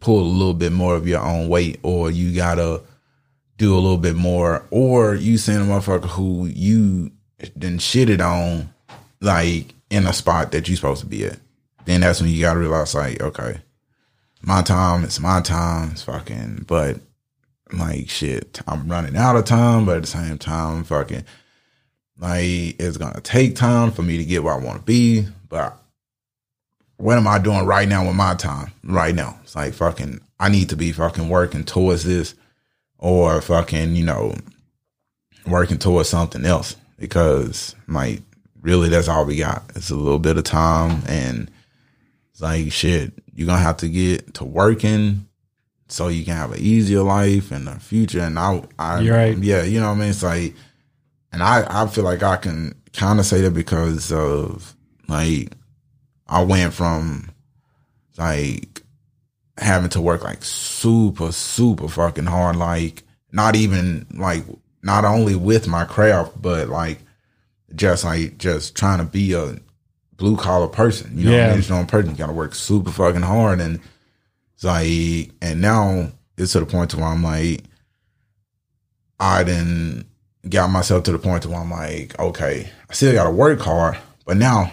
pull 0.00 0.20
a 0.20 0.36
little 0.38 0.54
bit 0.54 0.72
more 0.72 0.94
of 0.94 1.08
your 1.08 1.20
own 1.20 1.48
weight, 1.48 1.80
or 1.82 2.10
you 2.10 2.34
gotta 2.36 2.82
do 3.56 3.74
a 3.74 3.76
little 3.76 3.98
bit 3.98 4.16
more, 4.16 4.66
or 4.70 5.14
you 5.14 5.38
send 5.38 5.62
a 5.62 5.72
motherfucker 5.72 6.08
who 6.08 6.46
you 6.46 7.12
then 7.56 7.78
shitted 7.78 8.20
on, 8.20 8.72
like 9.20 9.74
in 9.90 10.06
a 10.06 10.12
spot 10.12 10.52
that 10.52 10.68
you're 10.68 10.76
supposed 10.76 11.00
to 11.00 11.06
be 11.06 11.24
at. 11.26 11.38
Then 11.84 12.00
that's 12.00 12.20
when 12.20 12.30
you 12.30 12.40
gotta 12.40 12.58
realize, 12.58 12.94
like, 12.94 13.20
okay, 13.20 13.58
my 14.42 14.62
time, 14.62 15.04
it's 15.04 15.20
my 15.20 15.40
time, 15.40 15.92
it's 15.92 16.02
fucking, 16.02 16.64
but 16.66 17.00
like 17.72 18.08
shit, 18.08 18.60
I'm 18.66 18.88
running 18.88 19.16
out 19.16 19.36
of 19.36 19.44
time, 19.44 19.84
but 19.84 19.96
at 19.96 20.02
the 20.02 20.08
same 20.08 20.38
time, 20.38 20.84
fucking 20.84 21.24
like 22.18 22.44
it's 22.78 22.96
gonna 22.96 23.20
take 23.20 23.56
time 23.56 23.90
for 23.90 24.02
me 24.02 24.16
to 24.18 24.24
get 24.24 24.42
where 24.42 24.54
I 24.54 24.58
want 24.58 24.78
to 24.78 24.84
be, 24.84 25.26
but 25.48 25.78
what 26.96 27.18
am 27.18 27.26
I 27.26 27.38
doing 27.38 27.66
right 27.66 27.88
now 27.88 28.06
with 28.06 28.16
my 28.16 28.34
time? 28.34 28.72
Right 28.82 29.14
now, 29.14 29.38
it's 29.42 29.56
like 29.56 29.74
fucking. 29.74 30.20
I 30.38 30.48
need 30.48 30.68
to 30.70 30.76
be 30.76 30.92
fucking 30.92 31.28
working 31.28 31.64
towards 31.64 32.04
this, 32.04 32.34
or 33.04 33.40
fucking, 33.40 33.94
you 33.94 34.04
know, 34.04 34.34
working 35.46 35.78
towards 35.78 36.08
something 36.08 36.44
else 36.44 36.76
because, 36.98 37.74
like, 37.86 38.22
really, 38.62 38.88
that's 38.88 39.08
all 39.08 39.24
we 39.24 39.36
got. 39.36 39.62
It's 39.74 39.90
a 39.90 39.96
little 39.96 40.18
bit 40.18 40.38
of 40.38 40.44
time, 40.44 41.02
and 41.06 41.50
it's 42.32 42.40
like 42.40 42.72
shit. 42.72 43.12
You're 43.34 43.46
gonna 43.46 43.60
have 43.60 43.76
to 43.78 43.88
get 43.88 44.34
to 44.34 44.44
working 44.44 45.28
so 45.88 46.08
you 46.08 46.24
can 46.24 46.36
have 46.36 46.52
an 46.52 46.60
easier 46.60 47.02
life 47.02 47.52
in 47.52 47.66
the 47.66 47.78
future. 47.78 48.20
And 48.20 48.38
I, 48.38 48.62
I, 48.78 49.06
right. 49.08 49.38
yeah, 49.38 49.62
you 49.62 49.80
know 49.80 49.90
what 49.90 49.96
I 49.96 50.00
mean. 50.00 50.10
It's 50.10 50.22
like 50.22 50.54
and 51.34 51.42
I, 51.42 51.66
I 51.68 51.88
feel 51.88 52.04
like 52.04 52.22
I 52.22 52.36
can 52.36 52.80
kind 52.92 53.18
of 53.18 53.26
say 53.26 53.40
that 53.40 53.50
because 53.50 54.12
of 54.12 54.76
like 55.08 55.52
I 56.28 56.44
went 56.44 56.72
from 56.72 57.32
like 58.16 58.73
having 59.58 59.90
to 59.90 60.00
work 60.00 60.24
like 60.24 60.42
super 60.42 61.30
super 61.32 61.88
fucking 61.88 62.26
hard 62.26 62.56
like 62.56 63.02
not 63.32 63.54
even 63.56 64.06
like 64.14 64.42
not 64.82 65.04
only 65.04 65.34
with 65.36 65.68
my 65.68 65.84
craft 65.84 66.40
but 66.42 66.68
like 66.68 66.98
just 67.74 68.04
like 68.04 68.36
just 68.38 68.74
trying 68.76 68.98
to 68.98 69.04
be 69.04 69.32
a 69.32 69.56
blue 70.16 70.36
collar 70.36 70.66
person 70.68 71.16
you 71.16 71.24
know 71.26 71.32
Yeah. 71.36 71.56
just 71.56 71.70
normal 71.70 71.86
person 71.86 72.10
you 72.10 72.16
gotta 72.16 72.32
work 72.32 72.54
super 72.54 72.90
fucking 72.90 73.22
hard 73.22 73.60
and 73.60 73.80
it's 74.54 74.64
like 74.64 75.30
and 75.40 75.60
now 75.60 76.10
it's 76.36 76.52
to 76.52 76.60
the 76.60 76.66
point 76.66 76.90
to 76.90 76.96
where 76.96 77.06
I'm 77.06 77.22
like 77.22 77.62
I 79.20 79.44
then 79.44 80.04
got 80.48 80.70
myself 80.70 81.04
to 81.04 81.12
the 81.12 81.18
point 81.18 81.44
to 81.44 81.48
where 81.48 81.60
I'm 81.60 81.70
like, 81.70 82.18
okay, 82.18 82.68
I 82.90 82.92
still 82.94 83.12
got 83.12 83.24
to 83.24 83.30
work 83.30 83.60
hard, 83.60 83.96
but 84.26 84.36
now 84.36 84.72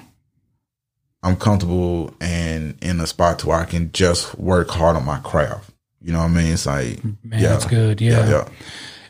I'm 1.24 1.36
comfortable 1.36 2.14
and 2.20 2.78
in 2.82 3.00
a 3.00 3.08
spot 3.08 3.40
to 3.40 3.48
where 3.48 3.60
I 3.60 3.66
can 3.66 3.92
just 3.92 4.38
work 4.40 4.70
hard 4.70 4.96
on 4.96 5.06
my 5.06 5.20
craft. 5.20 5.70
You 6.02 6.12
know 6.12 6.20
what 6.20 6.32
I 6.32 6.34
mean? 6.34 6.54
It's 6.54 6.66
like, 6.66 7.04
Man, 7.04 7.18
yeah, 7.24 7.50
that's 7.50 7.66
good. 7.66 8.02
Yeah. 8.02 8.26
yeah, 8.26 8.30
yeah. 8.30 8.50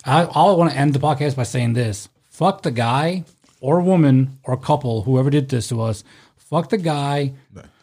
I, 0.03 0.23
I 0.23 0.51
want 0.51 0.71
to 0.71 0.77
end 0.77 0.93
the 0.93 0.99
podcast 0.99 1.35
by 1.35 1.43
saying 1.43 1.73
this: 1.73 2.09
fuck 2.29 2.63
the 2.63 2.71
guy 2.71 3.23
or 3.61 3.79
woman 3.79 4.39
or 4.43 4.57
couple, 4.57 5.03
whoever 5.03 5.29
did 5.29 5.47
this 5.47 5.69
to 5.69 5.81
us. 5.81 6.03
Fuck 6.35 6.69
the 6.69 6.77
guy 6.77 7.33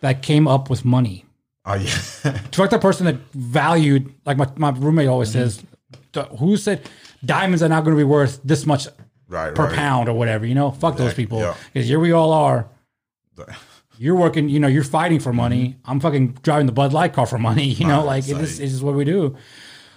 that 0.00 0.20
came 0.20 0.46
up 0.46 0.68
with 0.68 0.84
money. 0.84 1.24
Oh 1.64 1.74
yeah, 1.74 1.88
Fuck 2.52 2.70
the 2.70 2.78
person 2.78 3.06
that 3.06 3.16
valued, 3.32 4.12
like 4.26 4.36
my, 4.36 4.48
my 4.56 4.70
roommate 4.70 5.08
always 5.08 5.34
mm-hmm. 5.34 5.48
says, 6.14 6.28
who 6.38 6.56
said 6.56 6.88
diamonds 7.24 7.62
are 7.62 7.68
not 7.68 7.84
going 7.84 7.96
to 7.96 8.00
be 8.00 8.04
worth 8.04 8.40
this 8.42 8.66
much 8.66 8.88
right, 9.28 9.54
per 9.54 9.66
right. 9.66 9.74
pound 9.74 10.08
or 10.08 10.14
whatever. 10.14 10.46
You 10.46 10.54
know, 10.54 10.70
fuck 10.70 10.96
those 10.96 11.08
Exactly, 11.08 11.24
people 11.24 11.40
yeah. 11.40 11.54
because 11.72 11.88
here 11.88 12.00
we 12.00 12.12
all 12.12 12.32
are. 12.32 12.68
You're 13.98 14.14
working, 14.14 14.48
you 14.48 14.60
know, 14.60 14.68
you're 14.68 14.84
fighting 14.84 15.20
for 15.20 15.32
money. 15.32 15.70
Mm-hmm. 15.70 15.90
I'm 15.90 16.00
fucking 16.00 16.38
driving 16.42 16.66
the 16.66 16.72
Bud 16.72 16.92
Light 16.92 17.12
car 17.12 17.26
for 17.26 17.38
money. 17.38 17.64
You 17.78 17.86
know, 17.86 18.04
like 18.04 18.28
it 18.28 18.36
is, 18.38 18.60
it's 18.60 18.72
just 18.72 18.82
what 18.82 18.94
we 18.94 19.04
do. 19.04 19.36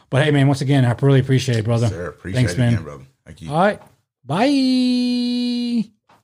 But 0.10 0.24
hey, 0.24 0.32
man, 0.32 0.48
once 0.48 0.62
again, 0.62 0.86
I 0.86 0.96
really 1.02 1.20
appreciate 1.20 1.58
it, 1.58 1.66
brother. 1.66 1.88
Sir, 1.88 2.08
appreciate 2.10 2.40
Thanks, 2.40 2.54
it 2.54 2.58
man. 2.60 2.74
again, 2.74 2.84
brother. 2.84 3.06
Thank 3.26 3.42
you. 3.42 3.52
All 3.52 3.60
right, 3.60 3.82
bye. 4.26 5.92